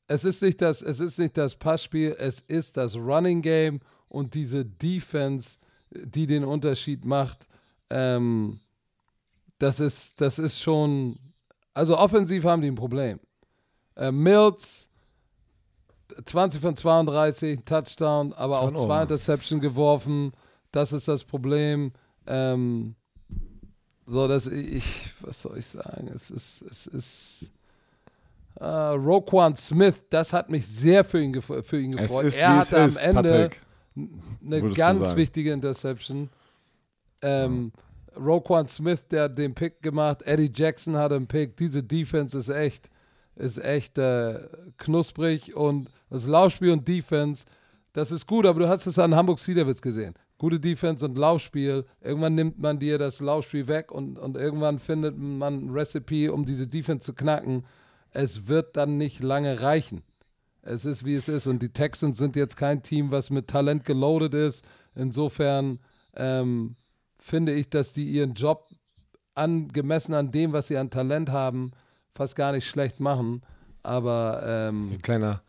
es, 0.06 0.24
ist 0.24 0.42
nicht 0.42 0.60
das, 0.60 0.82
es 0.82 1.00
ist 1.00 1.18
nicht 1.18 1.36
das 1.36 1.54
Passspiel, 1.54 2.16
es 2.18 2.40
ist 2.40 2.76
das 2.76 2.96
Running 2.96 3.42
Game 3.42 3.80
und 4.08 4.34
diese 4.34 4.64
Defense, 4.64 5.58
die 5.90 6.26
den 6.26 6.44
Unterschied 6.44 7.04
macht. 7.04 7.46
Ähm, 7.90 8.60
das, 9.58 9.80
ist, 9.80 10.20
das 10.20 10.38
ist 10.38 10.60
schon. 10.60 11.18
Also 11.74 11.96
offensiv 11.96 12.44
haben 12.44 12.62
die 12.62 12.68
ein 12.68 12.74
Problem. 12.74 13.20
Äh, 13.96 14.10
Mills 14.10 14.88
20 16.24 16.60
von 16.60 16.74
32, 16.74 17.60
Touchdown, 17.64 18.32
aber 18.32 18.60
auch 18.60 18.72
zwei 18.72 19.02
Interception 19.02 19.60
geworfen. 19.60 20.32
Das 20.72 20.92
ist 20.92 21.08
das 21.08 21.24
Problem. 21.24 21.92
Ähm, 22.26 22.94
so, 24.06 24.26
dass 24.26 24.46
ich, 24.46 25.14
was 25.20 25.42
soll 25.42 25.58
ich 25.58 25.66
sagen? 25.66 26.08
Es 26.08 26.30
ist, 26.30 26.62
es 26.62 26.86
ist. 26.86 27.50
Äh, 28.60 28.66
Roquan 28.66 29.54
Smith, 29.54 29.94
das 30.10 30.32
hat 30.32 30.50
mich 30.50 30.66
sehr 30.66 31.04
für 31.04 31.20
ihn, 31.22 31.40
für 31.40 31.80
ihn 31.80 31.92
gefreut. 31.92 32.24
ist, 32.24 32.36
er 32.36 32.58
hatte 32.58 32.80
am 32.80 32.96
Ende 33.00 33.50
eine 34.44 34.70
ganz 34.70 35.14
wichtige 35.14 35.52
Interception. 35.52 36.28
Ähm, 37.22 37.72
Roquan 38.16 38.66
Smith, 38.66 39.06
der 39.10 39.24
hat 39.24 39.38
den 39.38 39.54
Pick 39.54 39.80
gemacht. 39.80 40.22
Eddie 40.22 40.50
Jackson 40.52 40.96
hatte 40.96 41.14
einen 41.14 41.26
Pick. 41.28 41.56
Diese 41.56 41.82
Defense 41.82 42.36
ist 42.36 42.48
echt, 42.48 42.90
ist 43.36 43.62
echt 43.62 43.96
äh, 43.98 44.40
knusprig 44.76 45.54
und 45.54 45.88
das 46.10 46.26
Laufspiel 46.26 46.72
und 46.72 46.88
Defense, 46.88 47.44
das 47.92 48.10
ist 48.10 48.26
gut, 48.26 48.46
aber 48.46 48.60
du 48.60 48.68
hast 48.68 48.86
es 48.86 48.98
an 48.98 49.14
Hamburg 49.14 49.38
Sea 49.38 49.54
Devils 49.54 49.82
gesehen. 49.82 50.14
Gute 50.38 50.60
Defense 50.60 51.04
und 51.04 51.18
Laufspiel. 51.18 51.84
Irgendwann 52.00 52.34
nimmt 52.34 52.58
man 52.58 52.78
dir 52.78 52.98
das 52.98 53.20
Laufspiel 53.20 53.66
weg 53.66 53.90
und, 53.90 54.18
und 54.18 54.36
irgendwann 54.36 54.78
findet 54.78 55.16
man 55.16 55.66
ein 55.66 55.70
Recipe, 55.70 56.32
um 56.32 56.44
diese 56.44 56.66
Defense 56.66 57.04
zu 57.04 57.14
knacken. 57.14 57.64
Es 58.12 58.48
wird 58.48 58.76
dann 58.76 58.96
nicht 58.96 59.20
lange 59.20 59.60
reichen. 59.60 60.02
Es 60.62 60.84
ist, 60.84 61.04
wie 61.04 61.14
es 61.14 61.28
ist. 61.28 61.46
Und 61.46 61.62
die 61.62 61.70
Texans 61.70 62.18
sind 62.18 62.36
jetzt 62.36 62.56
kein 62.56 62.82
Team, 62.82 63.10
was 63.10 63.30
mit 63.30 63.48
Talent 63.48 63.84
geloadet 63.84 64.34
ist. 64.34 64.64
Insofern 64.94 65.78
ähm, 66.14 66.76
finde 67.18 67.54
ich, 67.54 67.70
dass 67.70 67.92
die 67.92 68.04
ihren 68.04 68.34
Job 68.34 68.68
angemessen 69.34 70.14
an 70.14 70.30
dem, 70.30 70.52
was 70.52 70.66
sie 70.66 70.76
an 70.76 70.90
Talent 70.90 71.30
haben, 71.30 71.72
fast 72.14 72.36
gar 72.36 72.52
nicht 72.52 72.66
schlecht 72.66 73.00
machen. 73.00 73.42
Aber 73.82 74.42
ähm, 74.44 74.92
Ein 74.92 75.02
kleiner, 75.02 75.42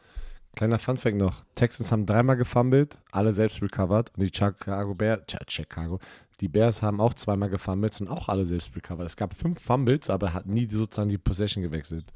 kleiner 0.56 0.80
Funfact 0.80 1.18
noch. 1.18 1.44
Texans 1.56 1.92
haben 1.92 2.06
dreimal 2.06 2.38
gefumbled, 2.38 3.00
alle 3.12 3.34
selbst 3.34 3.62
recovered. 3.62 4.12
Und 4.16 4.24
die 4.24 4.32
Chicago 4.34 4.94
Bears, 4.94 5.24
Chicago, 5.48 6.00
die 6.40 6.48
Bears 6.48 6.82
haben 6.82 7.02
auch 7.02 7.14
zweimal 7.16 7.50
gefumbled 7.50 8.00
und 8.02 8.08
auch 8.08 8.30
alle 8.30 8.46
selbst 8.46 8.76
recovered. 8.76 9.08
Es 9.08 9.18
gab 9.18 9.34
fünf 9.34 9.62
Fumbles, 9.62 10.10
aber 10.10 10.34
hat 10.34 10.46
nie 10.46 10.66
sozusagen 10.70 11.10
die 11.10 11.18
Possession 11.18 11.64
gewechselt. 11.64 12.14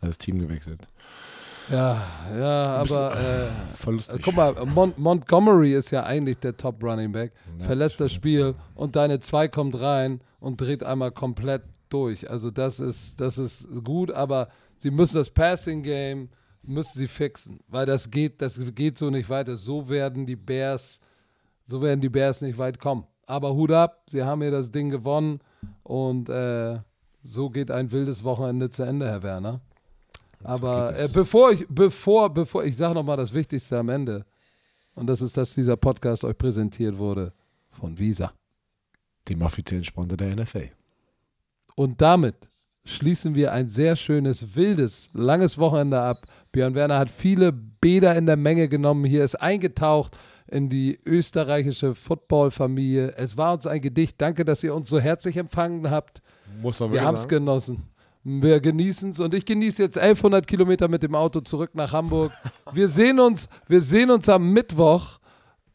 Das 0.00 0.18
Team 0.18 0.38
gewechselt. 0.38 0.88
ja, 1.70 2.02
ja, 2.38 2.64
aber 2.76 3.16
äh, 3.16 3.48
Voll 3.76 3.96
lustig. 3.96 4.22
guck 4.24 4.36
mal, 4.36 4.54
Mon 4.66 4.94
Montgomery 4.96 5.74
ist 5.74 5.90
ja 5.90 6.04
eigentlich 6.04 6.38
der 6.38 6.56
Top 6.56 6.82
Running 6.82 7.12
Back. 7.12 7.32
Ja, 7.58 7.66
verlässt 7.66 8.00
das. 8.00 8.12
Spiel 8.12 8.54
und 8.74 8.96
deine 8.96 9.20
2 9.20 9.48
kommt 9.48 9.80
rein 9.80 10.20
und 10.40 10.60
dreht 10.60 10.82
einmal 10.84 11.10
komplett 11.10 11.62
durch. 11.88 12.30
Also 12.30 12.50
das 12.50 12.80
ist, 12.80 13.20
das 13.20 13.38
ist 13.38 13.66
gut, 13.84 14.10
aber 14.10 14.48
sie 14.76 14.90
müssen 14.90 15.16
das 15.18 15.30
Passing 15.30 15.82
Game 15.82 16.28
müssen 16.62 16.98
sie 16.98 17.08
fixen, 17.08 17.60
weil 17.68 17.86
das 17.86 18.10
geht, 18.10 18.42
das 18.42 18.60
geht 18.74 18.98
so 18.98 19.10
nicht 19.10 19.30
weiter. 19.30 19.56
So 19.56 19.88
werden 19.88 20.26
die 20.26 20.36
Bears, 20.36 21.00
so 21.66 21.80
werden 21.80 22.00
die 22.00 22.08
Bears 22.10 22.42
nicht 22.42 22.58
weit 22.58 22.78
kommen. 22.78 23.04
Aber 23.26 23.54
Hut 23.54 23.72
ab, 23.72 24.02
sie 24.08 24.22
haben 24.22 24.42
hier 24.42 24.50
das 24.50 24.70
Ding 24.70 24.90
gewonnen 24.90 25.40
und 25.82 26.28
äh, 26.28 26.78
so 27.22 27.50
geht 27.50 27.70
ein 27.70 27.90
wildes 27.90 28.22
Wochenende 28.24 28.70
zu 28.70 28.82
Ende, 28.84 29.06
Herr 29.06 29.22
Werner. 29.22 29.60
Aber 30.44 30.98
äh, 30.98 31.08
bevor 31.12 31.52
ich, 31.52 31.66
bevor, 31.68 32.32
bevor, 32.32 32.64
ich 32.64 32.76
sage 32.76 32.94
nochmal 32.94 33.16
das 33.16 33.32
Wichtigste 33.32 33.78
am 33.78 33.88
Ende. 33.88 34.24
Und 34.94 35.06
das 35.06 35.22
ist, 35.22 35.36
dass 35.36 35.54
dieser 35.54 35.76
Podcast 35.76 36.24
euch 36.24 36.36
präsentiert 36.36 36.98
wurde 36.98 37.32
von 37.70 37.98
Visa. 37.98 38.32
Dem 39.28 39.42
offiziellen 39.42 39.84
Sponsor 39.84 40.16
der 40.16 40.34
NFL. 40.34 40.70
Und 41.74 42.00
damit 42.00 42.50
schließen 42.84 43.34
wir 43.34 43.52
ein 43.52 43.68
sehr 43.68 43.94
schönes, 43.94 44.56
wildes, 44.56 45.10
langes 45.12 45.58
Wochenende 45.58 46.00
ab. 46.00 46.26
Björn 46.50 46.74
Werner 46.74 46.98
hat 46.98 47.10
viele 47.10 47.52
Bäder 47.52 48.16
in 48.16 48.26
der 48.26 48.36
Menge 48.36 48.68
genommen. 48.68 49.04
Hier 49.04 49.22
ist 49.22 49.36
eingetaucht 49.36 50.16
in 50.50 50.70
die 50.70 50.98
österreichische 51.04 51.94
Football-Familie. 51.94 53.14
Es 53.16 53.36
war 53.36 53.52
uns 53.52 53.66
ein 53.66 53.82
Gedicht. 53.82 54.20
Danke, 54.20 54.44
dass 54.44 54.64
ihr 54.64 54.74
uns 54.74 54.88
so 54.88 54.98
herzlich 54.98 55.36
empfangen 55.36 55.90
habt. 55.90 56.22
Muss 56.62 56.80
man 56.80 56.92
Wir 56.92 57.02
haben 57.02 57.16
es 57.16 57.28
genossen. 57.28 57.88
Wir 58.30 58.60
genießen 58.60 59.10
es 59.10 59.20
und 59.20 59.32
ich 59.32 59.46
genieße 59.46 59.82
jetzt 59.82 59.96
1100 59.96 60.46
Kilometer 60.46 60.86
mit 60.86 61.02
dem 61.02 61.14
Auto 61.14 61.40
zurück 61.40 61.70
nach 61.72 61.94
Hamburg. 61.94 62.30
Wir 62.72 62.86
sehen 62.86 63.18
uns, 63.18 63.48
wir 63.66 63.80
sehen 63.80 64.10
uns 64.10 64.28
am 64.28 64.52
Mittwoch 64.52 65.18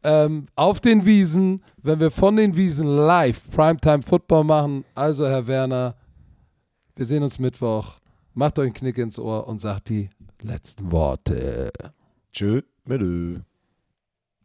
ähm, 0.04 0.46
auf 0.56 0.80
den 0.80 1.04
Wiesen, 1.04 1.64
wenn 1.82 2.00
wir 2.00 2.12
von 2.12 2.36
den 2.36 2.56
Wiesen 2.56 2.86
live 2.86 3.42
Primetime 3.50 4.04
Football 4.04 4.44
machen. 4.44 4.86
Also 4.94 5.26
Herr 5.28 5.48
Werner, 5.48 5.96
wir 6.96 7.08
sehen 7.08 7.24
uns 7.24 7.40
Mittwoch. 7.40 8.00
Macht 8.36 8.60
euch 8.60 8.66
einen 8.66 8.74
Knick 8.76 9.00
ins 9.00 9.18
Ohr 9.18 9.48
und 9.48 9.60
sagt 9.60 9.90
die 9.90 10.12
letzten 10.42 10.92
Worte. 10.92 11.72
Tschö, 12.32 12.62
mit 12.86 13.02
Ö. 13.02 13.40